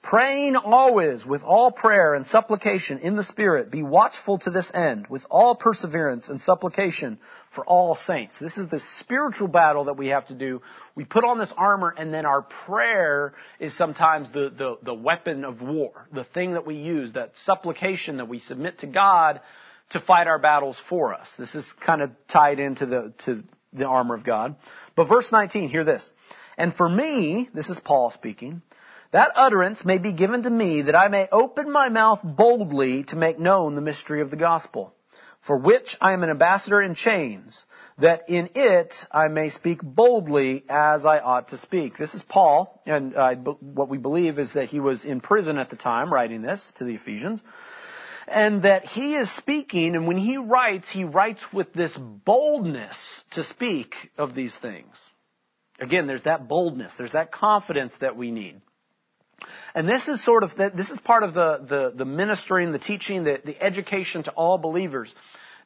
Praying 0.03 0.57
always 0.57 1.27
with 1.27 1.43
all 1.45 1.71
prayer 1.71 2.15
and 2.15 2.27
supplication 2.27 3.01
in 3.01 3.17
the 3.17 3.23
Spirit, 3.23 3.71
be 3.71 3.83
watchful 3.83 4.39
to 4.39 4.51
this 4.51 4.73
end 4.75 5.07
with 5.09 5.27
all 5.29 5.55
perseverance 5.55 6.31
and 6.31 6.41
supplication 6.41 7.19
for 7.51 7.65
all 7.67 7.95
saints. 7.95 8.39
This 8.39 8.57
is 8.57 8.69
the 8.69 8.81
spiritual 8.81 9.49
battle 9.49 9.85
that 9.85 9.99
we 9.99 10.09
have 10.09 10.27
to 10.29 10.35
do. 10.35 10.63
We 10.95 11.05
put 11.05 11.25
on 11.25 11.39
this 11.39 11.53
armor 11.55 11.95
and 11.97 12.15
then 12.15 12.25
our 12.25 12.41
prayer 12.41 13.35
is 13.59 13.77
sometimes 13.77 14.31
the, 14.31 14.49
the, 14.49 14.79
the 14.83 14.95
weapon 14.95 15.45
of 15.45 15.61
war, 15.61 16.09
the 16.13 16.25
thing 16.25 16.55
that 16.55 16.67
we 16.67 16.77
use, 16.77 17.13
that 17.13 17.33
supplication 17.45 18.17
that 18.17 18.29
we 18.29 18.39
submit 18.41 18.79
to 18.79 18.87
God 18.87 19.43
to 19.91 20.01
fight 20.01 20.29
our 20.29 20.39
battles 20.39 20.81
for 20.89 21.13
us. 21.13 21.29
This 21.39 21.55
is 21.55 21.71
kind 21.75 22.01
of 22.01 22.11
tied 22.27 22.59
into 22.59 22.87
the, 22.87 23.13
to 23.27 23.45
the 23.75 23.87
armor 23.87 24.15
of 24.15 24.25
God. 24.25 24.57
But 24.97 25.09
verse 25.09 25.31
19, 25.31 25.69
hear 25.69 25.85
this. 25.85 26.09
And 26.57 26.75
for 26.75 26.89
me, 26.89 27.51
this 27.53 27.69
is 27.69 27.79
Paul 27.79 28.11
speaking, 28.11 28.63
that 29.13 29.33
utterance 29.35 29.85
may 29.85 29.99
be 29.99 30.13
given 30.13 30.45
to 30.45 30.51
me 30.51 30.83
that 30.83 30.95
I 30.95 31.09
may 31.09 31.29
open 31.31 31.71
my 31.71 31.89
mouth 31.89 32.21
boldly 32.23 33.05
to 33.05 33.17
make 33.17 33.39
known 33.39 33.75
the 33.75 33.81
mystery 33.81 34.21
of 34.21 34.31
the 34.31 34.37
gospel, 34.37 34.95
for 35.41 35.57
which 35.57 35.97
I 36.01 36.13
am 36.13 36.23
an 36.23 36.31
ambassador 36.31 36.81
in 36.81 36.95
chains, 36.95 37.65
that 37.99 38.29
in 38.29 38.51
it 38.55 38.95
I 39.11 39.29
may 39.29 39.49
speak 39.49 39.81
boldly 39.83 40.65
as 40.69 41.07
I 41.07 41.19
ought 41.19 41.49
to 41.49 41.59
speak. 41.59 41.97
This 41.97 42.15
is 42.15 42.23
Paul, 42.23 42.81
and 42.87 43.15
uh, 43.15 43.35
what 43.35 43.89
we 43.89 43.99
believe 43.99 44.39
is 44.39 44.53
that 44.53 44.69
he 44.69 44.81
was 44.81 45.05
in 45.05 45.21
prison 45.21 45.59
at 45.59 45.71
the 45.71 45.77
time 45.77 46.13
writing 46.13 46.43
this 46.43 46.73
to 46.77 46.85
the 46.85 46.95
Ephesians. 46.95 47.43
And 48.29 48.63
that 48.63 48.85
he 48.85 49.17
is 49.17 49.29
speaking, 49.35 49.97
and 49.97 50.07
when 50.07 50.19
he 50.19 50.37
writes, 50.37 50.89
he 50.89 51.03
writes 51.03 51.43
with 51.53 51.73
this 51.73 51.97
boldness 51.97 52.97
to 53.33 53.43
speak 53.43 53.95
of 54.17 54.37
these 54.37 54.57
things. 54.57 54.95
Again, 55.81 56.07
there's 56.07 56.23
that 56.25 56.47
boldness, 56.47 56.95
there's 56.97 57.13
that 57.13 57.33
confidence 57.33 57.93
that 58.01 58.17
we 58.17 58.31
need. 58.31 58.61
And 59.75 59.89
this 59.89 60.09
is 60.09 60.25
sort 60.25 60.43
of, 60.43 60.57
this 60.57 60.91
is 60.91 61.01
part 61.01 61.23
of 61.23 61.35
the, 61.35 61.59
the, 61.69 61.93
the 61.97 62.05
ministering, 62.05 62.73
the 62.73 62.79
teaching, 62.79 63.25
the, 63.25 63.41
the 63.45 63.61
education 63.63 64.25
to 64.25 64.31
all 64.33 64.59
believers. 64.59 65.15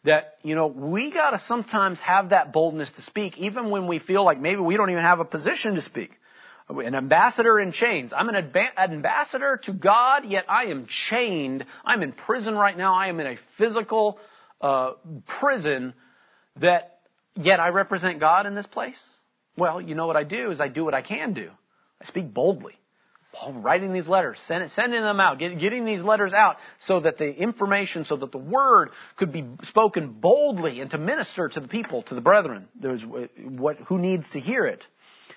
That, 0.04 0.36
you 0.42 0.54
know, 0.54 0.66
we 0.66 1.10
gotta 1.10 1.38
sometimes 1.38 1.98
have 2.00 2.30
that 2.30 2.52
boldness 2.52 2.90
to 2.90 3.02
speak, 3.02 3.38
even 3.38 3.70
when 3.70 3.86
we 3.86 3.98
feel 3.98 4.22
like 4.22 4.38
maybe 4.38 4.60
we 4.60 4.76
don't 4.76 4.90
even 4.90 5.02
have 5.02 5.20
a 5.20 5.24
position 5.24 5.76
to 5.76 5.82
speak. 5.82 6.10
An 6.68 6.94
ambassador 6.94 7.58
in 7.58 7.72
chains. 7.72 8.12
I'm 8.14 8.28
an, 8.28 8.36
ambassador 8.76 9.60
to 9.64 9.72
God, 9.72 10.24
yet 10.24 10.46
I 10.48 10.66
am 10.66 10.86
chained. 10.86 11.64
I'm 11.84 12.02
in 12.02 12.12
prison 12.12 12.54
right 12.54 12.76
now. 12.76 12.94
I 12.94 13.08
am 13.08 13.20
in 13.20 13.26
a 13.26 13.36
physical 13.58 14.18
uh, 14.60 14.92
prison 15.26 15.94
that, 16.60 17.00
yet 17.34 17.60
I 17.60 17.68
represent 17.68 18.20
God 18.20 18.46
in 18.46 18.54
this 18.54 18.66
place. 18.66 18.98
Well, 19.56 19.80
you 19.80 19.94
know 19.94 20.06
what 20.06 20.16
I 20.16 20.24
do 20.24 20.50
is 20.50 20.60
I 20.60 20.68
do 20.68 20.84
what 20.84 20.94
I 20.94 21.02
can 21.02 21.32
do. 21.34 21.50
I 22.00 22.06
speak 22.06 22.32
boldly. 22.32 22.76
Paul 23.34 23.52
writing 23.54 23.92
these 23.92 24.06
letters, 24.06 24.38
send, 24.46 24.70
sending 24.70 25.02
them 25.02 25.20
out, 25.20 25.38
get, 25.38 25.58
getting 25.58 25.84
these 25.84 26.02
letters 26.02 26.32
out 26.32 26.56
so 26.78 27.00
that 27.00 27.18
the 27.18 27.28
information, 27.28 28.04
so 28.04 28.16
that 28.16 28.32
the 28.32 28.38
word 28.38 28.90
could 29.16 29.32
be 29.32 29.44
spoken 29.64 30.08
boldly 30.12 30.80
and 30.80 30.90
to 30.92 30.98
minister 30.98 31.48
to 31.48 31.60
the 31.60 31.68
people, 31.68 32.02
to 32.02 32.14
the 32.14 32.20
brethren, 32.20 32.68
There's 32.80 33.04
what, 33.04 33.76
who 33.86 33.98
needs 33.98 34.30
to 34.30 34.40
hear 34.40 34.64
it. 34.64 34.86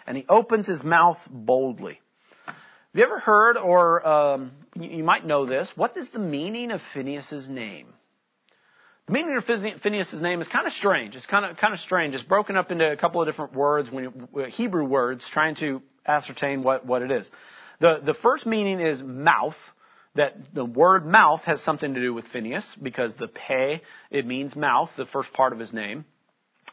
And 0.06 0.16
he 0.16 0.26
opens 0.30 0.68
his 0.68 0.84
mouth 0.84 1.18
boldly. 1.30 2.00
Have 2.46 2.56
you 2.94 3.04
ever 3.04 3.20
heard, 3.20 3.58
or 3.58 4.08
um, 4.08 4.52
you, 4.76 4.98
you 4.98 5.04
might 5.04 5.26
know 5.26 5.46
this, 5.46 5.70
what 5.76 5.98
is 5.98 6.10
the 6.10 6.20
meaning 6.20 6.72
of 6.72 6.82
Phineas's 6.94 7.50
name? 7.50 7.88
The 9.08 9.14
meaning 9.14 9.38
of 9.38 9.46
Phineas's 9.46 10.22
name 10.22 10.42
is 10.42 10.48
kind 10.48 10.68
of 10.68 10.74
strange. 10.74 11.16
It's 11.16 11.26
kind 11.26 11.46
of 11.46 11.56
kind 11.56 11.74
of 11.74 11.80
strange. 11.80 12.14
It's 12.14 12.24
broken 12.24 12.58
up 12.58 12.72
into 12.72 12.92
a 12.92 12.98
couple 12.98 13.22
of 13.22 13.28
different 13.28 13.54
words, 13.54 13.90
when 13.90 14.28
Hebrew 14.50 14.84
words, 14.84 15.26
trying 15.32 15.56
to 15.56 15.82
ascertain 16.06 16.62
what, 16.62 16.86
what 16.86 17.02
it 17.02 17.12
is. 17.12 17.30
The, 17.80 18.00
the 18.04 18.14
first 18.14 18.46
meaning 18.46 18.80
is 18.80 19.02
mouth, 19.02 19.58
that 20.16 20.36
the 20.54 20.66
word 20.66 21.06
mouth 21.06 21.42
has 21.42 21.62
something 21.62 21.94
to 21.94 22.02
do 22.02 22.14
with 22.14 22.26
Phineas, 22.26 22.66
because 22.82 23.14
the 23.16 23.28
pe, 23.28 23.82
it 24.10 24.26
means 24.26 24.56
mouth, 24.56 24.90
the 24.98 25.06
first 25.06 25.32
part 25.34 25.54
of 25.54 25.60
his 25.60 25.72
name. 25.72 26.06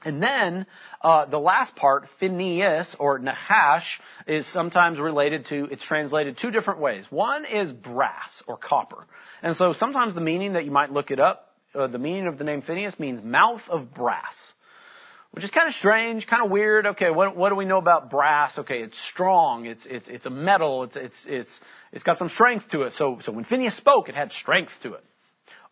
And 0.04 0.22
then 0.22 0.66
uh, 1.02 1.26
the 1.26 1.38
last 1.38 1.76
part, 1.76 2.08
Phineas 2.18 2.94
or 2.98 3.18
Nahash, 3.18 4.00
is 4.26 4.46
sometimes 4.46 4.98
related 4.98 5.46
to. 5.46 5.68
It's 5.70 5.84
translated 5.84 6.36
two 6.38 6.50
different 6.50 6.80
ways. 6.80 7.06
One 7.10 7.44
is 7.44 7.72
brass 7.72 8.42
or 8.46 8.56
copper, 8.56 9.06
and 9.42 9.56
so 9.56 9.72
sometimes 9.72 10.14
the 10.14 10.20
meaning 10.20 10.54
that 10.54 10.64
you 10.64 10.70
might 10.70 10.90
look 10.92 11.10
it 11.10 11.20
up, 11.20 11.54
uh, 11.74 11.86
the 11.86 11.98
meaning 11.98 12.26
of 12.26 12.38
the 12.38 12.44
name 12.44 12.60
Phineas 12.62 12.98
means 12.98 13.22
mouth 13.22 13.62
of 13.70 13.94
brass 13.94 14.36
which 15.34 15.42
is 15.42 15.50
kind 15.50 15.66
of 15.66 15.74
strange, 15.74 16.28
kind 16.28 16.44
of 16.44 16.50
weird. 16.52 16.86
Okay, 16.86 17.10
what, 17.10 17.36
what 17.36 17.48
do 17.48 17.56
we 17.56 17.64
know 17.64 17.78
about 17.78 18.08
brass? 18.08 18.56
Okay, 18.56 18.82
it's 18.82 18.96
strong. 19.08 19.66
It's, 19.66 19.84
it's, 19.84 20.06
it's 20.06 20.26
a 20.26 20.30
metal. 20.30 20.84
It's, 20.84 20.94
it's, 20.94 21.26
it's, 21.26 21.60
it's 21.90 22.04
got 22.04 22.18
some 22.18 22.28
strength 22.28 22.68
to 22.70 22.82
it. 22.82 22.92
So, 22.92 23.18
so 23.20 23.32
when 23.32 23.42
Phineas 23.42 23.76
spoke, 23.76 24.08
it 24.08 24.14
had 24.14 24.32
strength 24.32 24.70
to 24.84 24.94
it. 24.94 25.04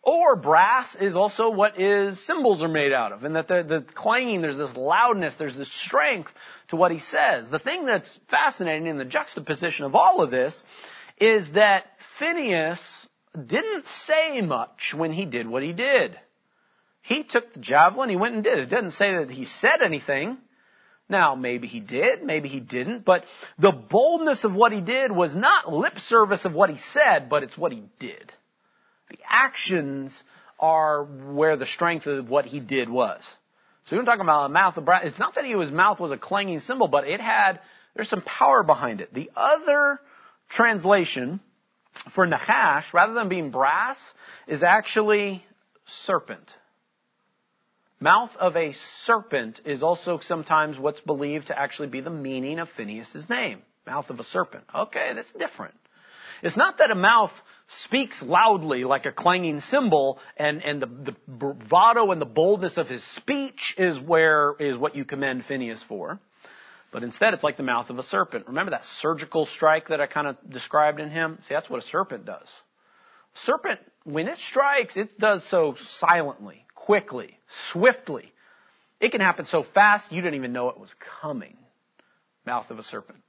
Or 0.01 0.35
brass 0.35 0.97
is 0.99 1.15
also 1.15 1.49
what 1.49 1.79
is 1.79 2.19
cymbals 2.25 2.61
are 2.61 2.67
made 2.67 2.91
out 2.91 3.13
of, 3.13 3.23
and 3.23 3.37
that 3.37 3.47
the, 3.47 3.63
the 3.63 3.85
clanging, 3.93 4.41
there's 4.41 4.57
this 4.57 4.75
loudness, 4.75 5.37
there's 5.37 5.55
this 5.55 5.71
strength 5.71 6.29
to 6.67 6.75
what 6.75 6.91
he 6.91 6.99
says. 6.99 7.49
The 7.49 7.57
thing 7.57 7.85
that's 7.85 8.19
fascinating 8.29 8.87
in 8.87 8.97
the 8.97 9.05
juxtaposition 9.05 9.85
of 9.85 9.95
all 9.95 10.21
of 10.21 10.29
this 10.29 10.61
is 11.21 11.51
that 11.51 11.85
Phineas 12.19 12.81
didn't 13.33 13.85
say 13.85 14.41
much 14.41 14.93
when 14.93 15.13
he 15.13 15.23
did 15.23 15.47
what 15.47 15.63
he 15.63 15.71
did. 15.71 16.19
He 17.03 17.23
took 17.23 17.53
the 17.53 17.59
javelin, 17.59 18.09
he 18.09 18.15
went 18.15 18.35
and 18.35 18.43
did 18.43 18.57
it. 18.57 18.63
It 18.63 18.69
doesn't 18.69 18.91
say 18.91 19.17
that 19.17 19.29
he 19.29 19.45
said 19.45 19.81
anything. 19.81 20.37
Now, 21.09 21.35
maybe 21.35 21.67
he 21.67 21.81
did, 21.81 22.23
maybe 22.23 22.47
he 22.47 22.61
didn't, 22.61 23.03
but 23.03 23.25
the 23.59 23.73
boldness 23.73 24.45
of 24.45 24.55
what 24.55 24.71
he 24.71 24.79
did 24.79 25.11
was 25.11 25.35
not 25.35 25.71
lip 25.71 25.99
service 25.99 26.45
of 26.45 26.53
what 26.53 26.69
he 26.69 26.77
said, 26.77 27.29
but 27.29 27.43
it's 27.43 27.57
what 27.57 27.73
he 27.73 27.83
did. 27.99 28.31
The 29.09 29.19
actions 29.27 30.23
are 30.57 31.03
where 31.03 31.57
the 31.57 31.65
strength 31.65 32.07
of 32.07 32.29
what 32.29 32.45
he 32.45 32.61
did 32.61 32.89
was. 32.89 33.21
So 33.85 33.97
you're 33.97 34.05
talking 34.05 34.21
about 34.21 34.45
a 34.45 34.49
mouth 34.49 34.77
of 34.77 34.85
brass. 34.85 35.01
It's 35.03 35.19
not 35.19 35.35
that 35.35 35.43
his 35.43 35.71
mouth 35.71 35.99
was 35.99 36.11
a 36.13 36.17
clanging 36.17 36.61
cymbal, 36.61 36.87
but 36.87 37.05
it 37.05 37.19
had, 37.19 37.59
there's 37.95 38.09
some 38.09 38.21
power 38.21 38.63
behind 38.63 39.01
it. 39.01 39.13
The 39.13 39.29
other 39.35 39.99
translation 40.49 41.41
for 42.15 42.25
Nahash, 42.25 42.93
rather 42.93 43.13
than 43.13 43.27
being 43.27 43.51
brass, 43.51 43.97
is 44.47 44.63
actually 44.63 45.43
serpent. 46.05 46.49
Mouth 48.03 48.35
of 48.35 48.57
a 48.57 48.73
serpent 49.05 49.61
is 49.63 49.81
also 49.81 50.19
sometimes 50.19 50.77
what's 50.77 50.99
believed 50.99 51.47
to 51.47 51.57
actually 51.57 51.87
be 51.87 52.01
the 52.01 52.09
meaning 52.09 52.59
of 52.59 52.67
Phineas's 52.75 53.29
name. 53.29 53.61
Mouth 53.87 54.09
of 54.09 54.19
a 54.19 54.25
serpent. 54.25 54.65
Okay, 54.75 55.13
that's 55.15 55.31
different. 55.31 55.75
It's 56.41 56.57
not 56.57 56.79
that 56.79 56.91
a 56.91 56.95
mouth 56.95 57.31
speaks 57.85 58.21
loudly 58.21 58.83
like 58.83 59.05
a 59.05 59.13
clanging 59.13 59.61
cymbal 59.61 60.19
and, 60.35 60.61
and 60.61 60.81
the, 60.81 60.87
the 60.87 61.15
bravado 61.29 62.11
and 62.11 62.19
the 62.19 62.25
boldness 62.25 62.75
of 62.75 62.89
his 62.89 63.01
speech 63.15 63.73
is 63.77 63.97
where, 63.97 64.53
is 64.59 64.75
what 64.77 64.97
you 64.97 65.05
commend 65.05 65.45
Phineas 65.45 65.81
for. 65.87 66.19
But 66.91 67.05
instead 67.05 67.33
it's 67.33 67.41
like 67.41 67.55
the 67.55 67.63
mouth 67.63 67.89
of 67.89 67.99
a 67.99 68.03
serpent. 68.03 68.47
Remember 68.47 68.71
that 68.71 68.83
surgical 68.99 69.45
strike 69.45 69.87
that 69.87 70.01
I 70.01 70.07
kind 70.07 70.27
of 70.27 70.35
described 70.51 70.99
in 70.99 71.09
him? 71.09 71.37
See, 71.47 71.53
that's 71.53 71.69
what 71.69 71.81
a 71.81 71.87
serpent 71.87 72.25
does. 72.25 72.49
Serpent, 73.45 73.79
when 74.03 74.27
it 74.27 74.39
strikes, 74.39 74.97
it 74.97 75.17
does 75.17 75.47
so 75.47 75.77
silently 75.99 76.65
quickly, 76.85 77.39
swiftly. 77.71 78.31
It 78.99 79.11
can 79.11 79.21
happen 79.21 79.45
so 79.45 79.63
fast 79.63 80.11
you 80.11 80.21
didn't 80.21 80.35
even 80.35 80.53
know 80.53 80.69
it 80.69 80.79
was 80.79 80.93
coming. 81.21 81.57
Mouth 82.45 82.69
of 82.69 82.79
a 82.79 82.83
serpent. 82.83 83.19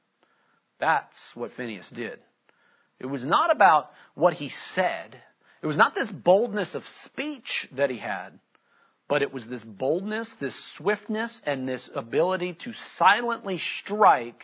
That's 0.80 1.16
what 1.34 1.52
Phineas 1.52 1.88
did. 1.90 2.18
It 2.98 3.06
was 3.06 3.24
not 3.24 3.54
about 3.54 3.90
what 4.14 4.34
he 4.34 4.50
said. 4.74 5.16
It 5.62 5.66
was 5.66 5.76
not 5.76 5.94
this 5.94 6.10
boldness 6.10 6.74
of 6.74 6.82
speech 7.04 7.68
that 7.76 7.90
he 7.90 7.98
had, 7.98 8.38
but 9.08 9.22
it 9.22 9.32
was 9.32 9.46
this 9.46 9.64
boldness, 9.64 10.32
this 10.40 10.54
swiftness, 10.76 11.40
and 11.46 11.68
this 11.68 11.88
ability 11.94 12.56
to 12.64 12.72
silently 12.96 13.58
strike 13.58 14.42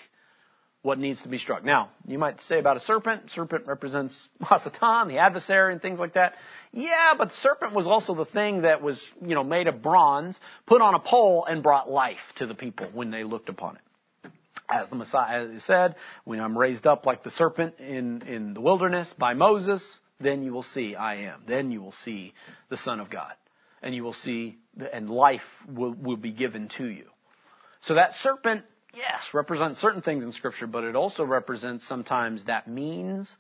what 0.82 0.98
needs 0.98 1.20
to 1.22 1.28
be 1.28 1.38
struck. 1.38 1.62
Now, 1.62 1.90
you 2.06 2.18
might 2.18 2.40
say 2.42 2.58
about 2.58 2.76
a 2.76 2.80
serpent, 2.80 3.30
serpent 3.30 3.66
represents 3.66 4.28
Hasatan, 4.42 5.08
the 5.08 5.18
adversary, 5.18 5.72
and 5.72 5.82
things 5.82 5.98
like 5.98 6.14
that. 6.14 6.34
Yeah, 6.72 7.14
but 7.18 7.32
serpent 7.42 7.74
was 7.74 7.86
also 7.86 8.14
the 8.14 8.24
thing 8.24 8.62
that 8.62 8.80
was, 8.80 9.04
you 9.20 9.34
know, 9.34 9.44
made 9.44 9.66
of 9.66 9.82
bronze, 9.82 10.38
put 10.66 10.80
on 10.80 10.94
a 10.94 11.00
pole, 11.00 11.44
and 11.44 11.62
brought 11.62 11.90
life 11.90 12.18
to 12.36 12.46
the 12.46 12.54
people 12.54 12.88
when 12.94 13.10
they 13.10 13.24
looked 13.24 13.48
upon 13.48 13.76
it. 13.76 13.82
As 14.70 14.88
the 14.88 14.94
Messiah 14.96 15.48
said, 15.60 15.96
when 16.24 16.40
I'm 16.40 16.56
raised 16.56 16.86
up 16.86 17.04
like 17.04 17.24
the 17.24 17.30
serpent 17.30 17.74
in, 17.80 18.22
in 18.22 18.54
the 18.54 18.60
wilderness 18.60 19.12
by 19.18 19.34
Moses, 19.34 19.82
then 20.20 20.42
you 20.42 20.52
will 20.52 20.62
see 20.62 20.94
I 20.94 21.16
am. 21.22 21.42
Then 21.46 21.72
you 21.72 21.82
will 21.82 21.94
see 22.04 22.34
the 22.68 22.76
Son 22.76 23.00
of 23.00 23.10
God. 23.10 23.32
And 23.82 23.94
you 23.94 24.04
will 24.04 24.12
see, 24.12 24.58
and 24.92 25.10
life 25.10 25.40
will, 25.68 25.92
will 25.92 26.16
be 26.16 26.32
given 26.32 26.68
to 26.76 26.86
you. 26.86 27.06
So 27.82 27.94
that 27.94 28.12
serpent, 28.14 28.64
yes, 28.94 29.20
represents 29.32 29.80
certain 29.80 30.02
things 30.02 30.24
in 30.24 30.32
Scripture, 30.32 30.66
but 30.66 30.84
it 30.84 30.96
also 30.96 31.24
represents 31.24 31.86
sometimes 31.86 32.44
that 32.44 32.68
means 32.68 33.30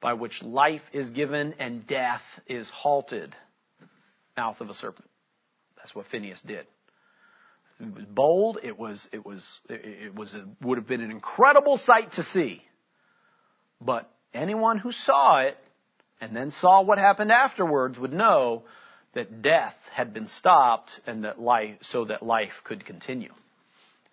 by 0.00 0.14
which 0.14 0.42
life 0.42 0.82
is 0.92 1.08
given 1.10 1.54
and 1.58 1.86
death 1.86 2.22
is 2.46 2.68
halted. 2.70 3.34
Mouth 4.36 4.60
of 4.60 4.70
a 4.70 4.74
serpent. 4.74 5.08
That's 5.76 5.94
what 5.94 6.06
Phineas 6.06 6.40
did. 6.42 6.66
It 7.80 7.94
was 7.94 8.04
bold. 8.04 8.58
It 8.62 8.78
was, 8.78 9.06
it 9.12 9.26
was, 9.26 9.46
it 9.68 10.14
was, 10.14 10.34
it 10.34 10.44
would 10.60 10.78
have 10.78 10.86
been 10.86 11.00
an 11.00 11.10
incredible 11.10 11.76
sight 11.76 12.12
to 12.12 12.22
see. 12.22 12.62
But 13.80 14.10
anyone 14.32 14.78
who 14.78 14.92
saw 14.92 15.40
it 15.40 15.56
and 16.20 16.36
then 16.36 16.52
saw 16.52 16.82
what 16.82 16.98
happened 16.98 17.32
afterwards 17.32 17.98
would 17.98 18.12
know 18.12 18.62
that 19.14 19.42
death 19.42 19.76
had 19.92 20.14
been 20.14 20.28
stopped 20.28 20.92
and 21.06 21.24
that 21.24 21.40
life, 21.40 21.76
so 21.82 22.04
that 22.04 22.22
life 22.22 22.62
could 22.64 22.84
continue. 22.84 23.32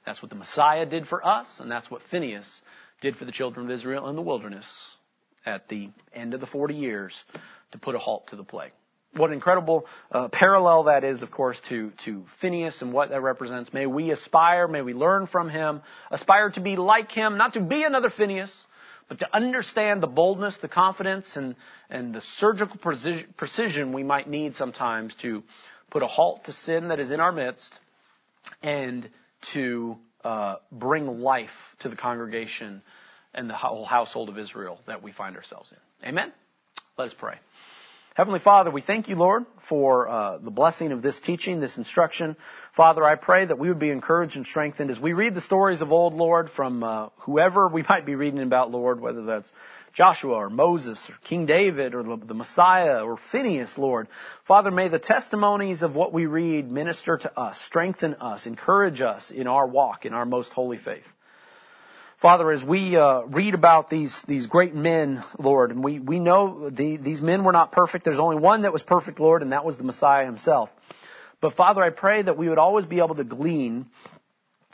That's 0.10 0.24
what 0.24 0.32
the 0.32 0.36
Messiah 0.36 0.88
did 0.88 1.08
for 1.08 1.24
us, 1.24 1.60
and 1.60 1.70
that's 1.70 1.92
what 1.92 2.02
Phineas 2.10 2.62
did 3.00 3.16
for 3.16 3.26
the 3.26 3.32
children 3.32 3.68
of 3.68 3.72
Israel 3.72 4.10
in 4.10 4.16
the 4.16 4.24
wilderness 4.24 4.66
at 5.46 5.70
the 5.70 5.92
end 6.12 6.34
of 6.34 6.40
the 6.40 6.48
40 6.48 6.74
years 6.74 7.14
to 7.74 7.78
put 7.78 7.94
a 7.94 8.00
halt 8.00 8.26
to 8.30 8.36
the 8.36 8.44
plague. 8.44 8.72
What 9.14 9.28
an 9.28 9.36
incredible 9.36 9.86
uh, 10.12 10.30
parallel 10.30 10.86
that 10.86 11.04
is, 11.04 11.22
of 11.22 11.30
course, 11.30 11.62
to, 11.70 11.92
to 12.06 12.26
Phineas 12.42 12.82
and 12.82 12.92
what 12.92 13.10
that 13.10 13.22
represents. 13.22 13.72
May 13.72 13.86
we 13.86 14.10
aspire, 14.10 14.68
may 14.68 14.82
we 14.82 14.96
learn 14.96 15.28
from 15.28 15.48
him, 15.48 15.84
aspire 16.10 16.50
to 16.50 16.60
be 16.60 16.76
like 16.76 17.12
him, 17.12 17.38
not 17.38 17.54
to 17.54 17.62
be 17.62 17.84
another 17.84 18.10
Phineas, 18.10 18.66
but 19.10 19.20
to 19.20 19.28
understand 19.32 20.02
the 20.02 20.08
boldness, 20.08 20.58
the 20.58 20.68
confidence, 20.68 21.28
and, 21.36 21.56
and 21.88 22.16
the 22.16 22.22
surgical 22.40 22.78
precision 23.38 23.94
we 23.94 24.02
might 24.02 24.28
need 24.28 24.56
sometimes 24.56 25.14
to 25.22 25.44
put 25.92 26.02
a 26.02 26.08
halt 26.08 26.46
to 26.46 26.52
sin 26.52 26.88
that 26.88 27.00
is 27.00 27.12
in 27.12 27.20
our 27.20 27.32
midst 27.32 27.78
and 28.64 29.08
to 29.54 29.98
uh, 30.24 30.56
bring 30.72 31.22
life 31.22 31.50
to 31.80 31.90
the 31.90 31.96
congregation 31.96 32.82
and 33.34 33.50
the 33.50 33.56
whole 33.56 33.86
household 33.86 34.30
of 34.30 34.38
Israel 34.38 34.80
that 34.88 35.04
we 35.04 35.12
find 35.12 35.36
ourselves 35.36 35.72
in. 35.72 36.10
Amen? 36.10 36.32
Let 36.98 37.06
us 37.06 37.14
pray. 37.14 37.36
Heavenly 38.16 38.40
Father, 38.40 38.72
we 38.72 38.82
thank 38.82 39.08
you, 39.08 39.16
Lord, 39.16 39.46
for 39.70 40.10
uh, 40.10 40.38
the 40.40 40.52
blessing 40.52 40.92
of 40.92 41.02
this 41.02 41.20
teaching, 41.20 41.60
this 41.60 41.78
instruction. 41.78 42.36
Father, 42.74 43.04
I 43.04 43.16
pray 43.16 43.46
that 43.46 43.60
we 43.60 43.70
would 43.70 43.80
be 43.80 43.92
encouraged 43.92 44.36
and 44.36 44.46
strengthened 44.46 44.90
as 44.90 45.00
we 45.00 45.14
read 45.14 45.36
the 45.36 45.42
stories 45.42 45.82
of 45.82 45.94
old, 45.94 46.14
Lord, 46.14 46.50
from 46.50 46.84
uh, 46.84 47.10
whoever 47.20 47.70
we 47.70 47.84
might 47.90 48.06
be 48.06 48.16
reading 48.16 48.42
about, 48.42 48.72
Lord, 48.72 49.00
whether 49.00 49.24
that's 49.24 49.54
Joshua 49.94 50.34
or 50.34 50.50
Moses 50.50 51.10
or 51.10 51.14
King 51.24 51.46
David 51.46 51.96
or 51.96 52.18
the 52.18 52.34
Messiah 52.34 53.04
or 53.06 53.18
Phineas, 53.32 53.78
Lord. 53.78 54.08
Father, 54.46 54.72
may 54.72 54.88
the 54.88 55.00
testimonies 55.00 55.82
of 55.82 55.96
what 55.96 56.12
we 56.12 56.26
read 56.26 56.70
minister 56.70 57.18
to 57.18 57.40
us, 57.40 57.62
strengthen 57.62 58.16
us, 58.16 58.48
encourage 58.48 59.02
us 59.02 59.32
in 59.32 59.48
our 59.48 59.68
walk, 59.68 60.06
in 60.06 60.14
our 60.14 60.26
most 60.26 60.52
holy 60.52 60.78
faith. 60.78 61.08
Father, 62.22 62.52
as 62.52 62.62
we 62.62 62.98
uh, 62.98 63.22
read 63.22 63.54
about 63.54 63.90
these 63.90 64.22
these 64.28 64.46
great 64.46 64.76
men, 64.76 65.24
Lord, 65.38 65.72
and 65.72 65.82
we 65.82 66.00
we 66.00 66.20
know 66.20 66.70
the, 66.70 66.98
these 66.98 67.22
men 67.22 67.46
were 67.46 67.54
not 67.54 67.72
perfect. 67.72 68.04
There's 68.04 68.20
only 68.20 68.36
one 68.36 68.64
that 68.64 68.74
was 68.74 68.84
perfect, 68.84 69.22
Lord, 69.22 69.42
and 69.42 69.54
that 69.54 69.64
was 69.64 69.78
the 69.78 69.86
Messiah 69.86 70.26
Himself. 70.26 70.70
But 71.40 71.54
Father, 71.54 71.82
I 71.82 71.92
pray 71.92 72.22
that 72.22 72.38
we 72.38 72.50
would 72.50 72.58
always 72.58 72.86
be 72.86 72.98
able 72.98 73.16
to 73.16 73.24
glean 73.24 73.86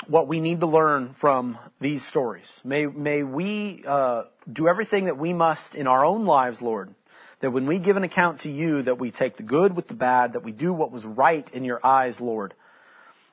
what 0.07 0.27
we 0.27 0.39
need 0.39 0.61
to 0.61 0.65
learn 0.65 1.13
from 1.22 1.59
these 1.80 2.03
stories. 2.03 2.49
May 2.63 2.88
may 2.88 3.22
we 3.22 3.84
uh, 3.85 4.23
do 4.51 4.67
everything 4.67 5.05
that 5.05 5.19
we 5.19 5.31
must 5.31 5.76
in 5.76 5.85
our 5.85 6.03
own 6.03 6.26
lives, 6.26 6.63
Lord. 6.63 6.95
That 7.41 7.51
when 7.51 7.67
we 7.67 7.77
give 7.77 7.95
an 7.95 8.03
account 8.03 8.41
to 8.41 8.49
you, 8.49 8.81
that 8.81 8.97
we 8.97 9.11
take 9.11 9.38
the 9.38 9.43
good 9.43 9.76
with 9.76 9.88
the 9.88 9.93
bad, 9.93 10.34
that 10.34 10.43
we 10.43 10.51
do 10.51 10.73
what 10.73 10.91
was 10.91 11.05
right 11.05 11.47
in 11.53 11.63
your 11.63 11.85
eyes, 11.85 12.19
Lord. 12.19 12.55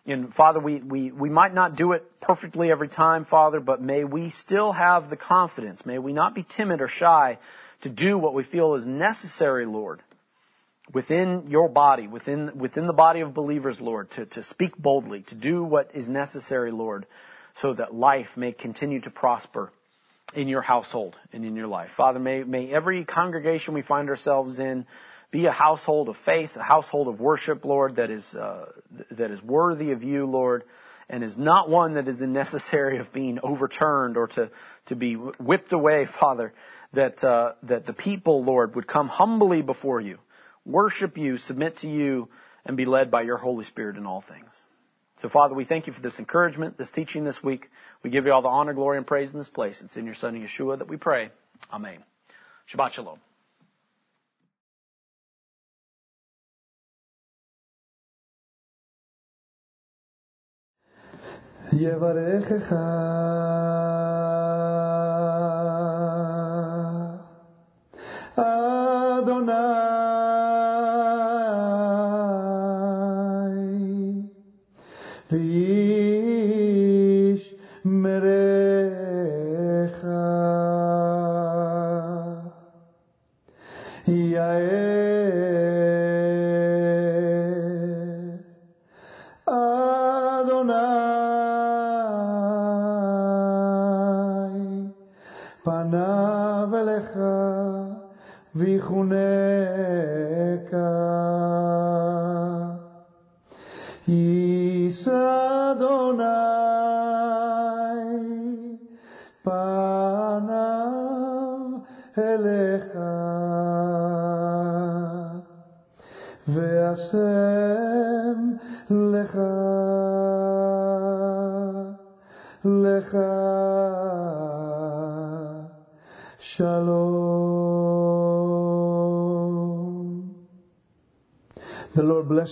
And 0.04 0.34
Father, 0.34 0.58
we, 0.58 0.80
we, 0.80 1.12
we 1.12 1.30
might 1.30 1.54
not 1.54 1.76
do 1.76 1.92
it 1.92 2.20
perfectly 2.20 2.70
every 2.70 2.88
time, 2.88 3.24
Father, 3.24 3.60
but 3.60 3.80
may 3.80 4.02
we 4.02 4.30
still 4.30 4.72
have 4.72 5.08
the 5.08 5.16
confidence. 5.16 5.86
May 5.86 5.98
we 5.98 6.12
not 6.12 6.34
be 6.34 6.42
timid 6.42 6.80
or 6.80 6.88
shy 6.88 7.38
to 7.82 7.88
do 7.88 8.18
what 8.18 8.34
we 8.34 8.42
feel 8.42 8.74
is 8.74 8.84
necessary, 8.84 9.64
Lord, 9.64 10.02
within 10.92 11.46
your 11.48 11.68
body, 11.68 12.08
within, 12.08 12.58
within 12.58 12.86
the 12.86 12.92
body 12.92 13.20
of 13.20 13.32
believers, 13.32 13.80
Lord, 13.80 14.10
to, 14.12 14.26
to 14.26 14.42
speak 14.42 14.76
boldly, 14.76 15.22
to 15.28 15.36
do 15.36 15.62
what 15.62 15.92
is 15.94 16.08
necessary, 16.08 16.72
Lord, 16.72 17.06
so 17.54 17.72
that 17.74 17.94
life 17.94 18.36
may 18.36 18.52
continue 18.52 19.00
to 19.02 19.10
prosper 19.10 19.70
in 20.34 20.48
your 20.48 20.62
household 20.62 21.14
and 21.32 21.44
in 21.44 21.54
your 21.54 21.66
life. 21.68 21.90
Father, 21.96 22.18
may, 22.18 22.42
may 22.42 22.70
every 22.72 23.04
congregation 23.04 23.74
we 23.74 23.82
find 23.82 24.08
ourselves 24.08 24.58
in 24.58 24.86
be 25.32 25.46
a 25.46 25.50
household 25.50 26.10
of 26.10 26.16
faith, 26.18 26.50
a 26.56 26.62
household 26.62 27.08
of 27.08 27.18
worship, 27.18 27.64
Lord, 27.64 27.96
that 27.96 28.10
is, 28.10 28.34
uh, 28.34 28.70
that 29.10 29.30
is 29.30 29.42
worthy 29.42 29.90
of 29.90 30.04
you, 30.04 30.26
Lord, 30.26 30.62
and 31.08 31.24
is 31.24 31.38
not 31.38 31.70
one 31.70 31.94
that 31.94 32.06
is 32.06 32.20
necessary 32.20 32.98
of 32.98 33.12
being 33.12 33.40
overturned 33.42 34.18
or 34.18 34.28
to, 34.28 34.50
to 34.86 34.94
be 34.94 35.14
whipped 35.14 35.72
away, 35.72 36.06
Father, 36.20 36.52
that, 36.92 37.24
uh, 37.24 37.54
that 37.64 37.86
the 37.86 37.94
people, 37.94 38.44
Lord, 38.44 38.76
would 38.76 38.86
come 38.86 39.08
humbly 39.08 39.62
before 39.62 40.00
you, 40.00 40.18
worship 40.66 41.16
you, 41.16 41.38
submit 41.38 41.78
to 41.78 41.88
you, 41.88 42.28
and 42.66 42.76
be 42.76 42.84
led 42.84 43.10
by 43.10 43.22
your 43.22 43.38
Holy 43.38 43.64
Spirit 43.64 43.96
in 43.96 44.06
all 44.06 44.20
things. 44.20 44.52
So, 45.22 45.30
Father, 45.30 45.54
we 45.54 45.64
thank 45.64 45.86
you 45.86 45.94
for 45.94 46.02
this 46.02 46.18
encouragement, 46.18 46.76
this 46.76 46.90
teaching 46.90 47.24
this 47.24 47.42
week. 47.42 47.70
We 48.02 48.10
give 48.10 48.26
you 48.26 48.32
all 48.32 48.42
the 48.42 48.48
honor, 48.48 48.74
glory, 48.74 48.98
and 48.98 49.06
praise 49.06 49.32
in 49.32 49.38
this 49.38 49.48
place. 49.48 49.80
It's 49.82 49.96
in 49.96 50.04
your 50.04 50.14
Son, 50.14 50.34
Yeshua, 50.34 50.78
that 50.78 50.88
we 50.88 50.96
pray. 50.98 51.30
Amen. 51.72 52.02
Shabbat 52.72 52.92
Shalom. 52.92 53.18
llevaré 61.72 62.42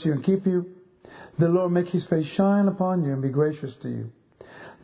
bless 0.00 0.06
you 0.06 0.12
and 0.12 0.24
keep 0.24 0.46
you. 0.46 0.66
The 1.38 1.48
Lord 1.48 1.72
make 1.72 1.88
his 1.88 2.06
face 2.06 2.26
shine 2.26 2.68
upon 2.68 3.04
you 3.04 3.12
and 3.12 3.22
be 3.22 3.28
gracious 3.28 3.76
to 3.82 3.88
you. 3.88 4.10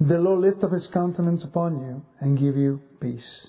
The 0.01 0.19
Lord 0.19 0.41
lift 0.41 0.63
up 0.65 0.73
his 0.73 0.89
countenance 0.89 1.45
upon 1.45 1.81
you 1.81 2.03
and 2.21 2.39
give 2.39 2.57
you 2.57 2.81
peace. 3.01 3.49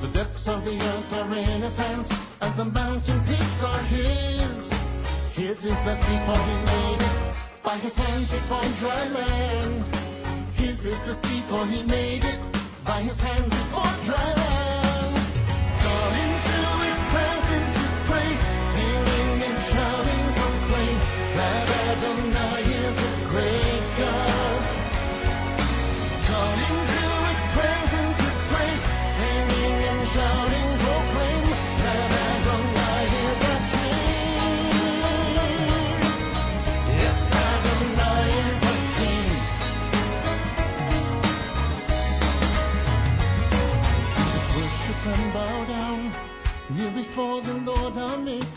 The 0.00 0.08
depths 0.14 0.48
of 0.48 0.64
the 0.64 0.78
earth 0.80 1.12
are 1.12 1.36
in 1.36 1.62
his 1.62 1.76
hands, 1.76 2.08
and 2.40 2.58
the 2.58 2.64
mountain 2.64 3.20
peaks 3.26 3.62
are. 3.62 4.49
Is 5.64 5.76
the 5.84 5.94
sea, 5.94 6.18
for 6.24 6.38
he 6.48 6.56
made 6.64 7.02
it. 7.02 7.62
By 7.62 7.76
his 7.76 7.94
hands 7.94 8.30
he 8.30 8.38
formed 8.48 8.76
dry 8.76 9.08
land. 9.08 9.84
His 10.54 10.78
is 10.84 11.00
the 11.04 11.14
sea, 11.22 11.42
for 11.50 11.66
he 11.66 11.82
made 11.82 12.24
it. 12.24 12.40
By 12.84 13.02
his 13.02 13.18
hands 13.20 13.59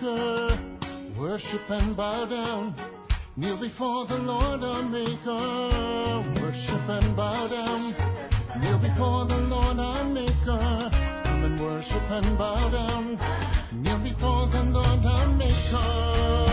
Worship 0.04 1.70
and 1.70 1.96
bow 1.96 2.26
down. 2.26 2.76
Kneel 3.38 3.58
before 3.58 4.06
the 4.06 4.18
Lord 4.18 4.62
our 4.62 4.84
maker. 4.84 6.42
Worship 6.42 6.90
and 6.90 7.16
bow 7.16 7.48
down. 7.48 7.96
Kneel 8.60 8.80
before 8.80 9.26
the 9.28 9.38
Lord 9.38 9.80
our 9.80 10.04
maker. 10.04 10.92
Come 11.24 11.44
and 11.46 11.58
worship 11.58 12.12
and 12.12 12.38
bow 12.38 12.70
down. 12.70 13.18
Kneel 13.72 14.00
before 14.00 14.48
the 14.48 14.64
Lord 14.64 15.06
our 15.06 15.28
maker. 15.28 16.53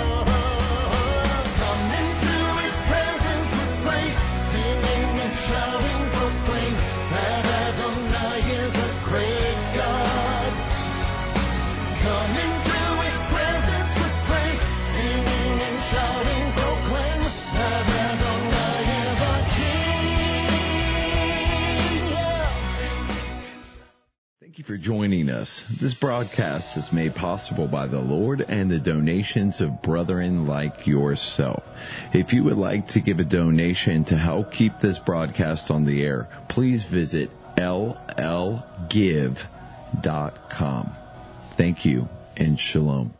For 24.71 24.77
joining 24.77 25.29
us. 25.29 25.63
This 25.81 25.95
broadcast 25.95 26.77
is 26.77 26.93
made 26.93 27.17
possible 27.17 27.67
by 27.67 27.89
the 27.89 27.99
Lord 27.99 28.41
and 28.41 28.71
the 28.71 28.79
donations 28.79 29.61
of 29.61 29.83
brethren 29.83 30.47
like 30.47 30.87
yourself. 30.87 31.65
If 32.15 32.33
you 32.33 32.45
would 32.45 32.57
like 32.57 32.87
to 32.91 33.01
give 33.01 33.19
a 33.19 33.25
donation 33.25 34.05
to 34.05 34.17
help 34.17 34.53
keep 34.53 34.79
this 34.81 34.97
broadcast 35.01 35.73
on 35.73 35.87
the 35.87 36.05
air, 36.05 36.29
please 36.49 36.85
visit 36.85 37.31
llgive.com. 37.57 38.63
Thank 41.57 41.85
you 41.85 42.09
and 42.37 42.57
shalom. 42.57 43.20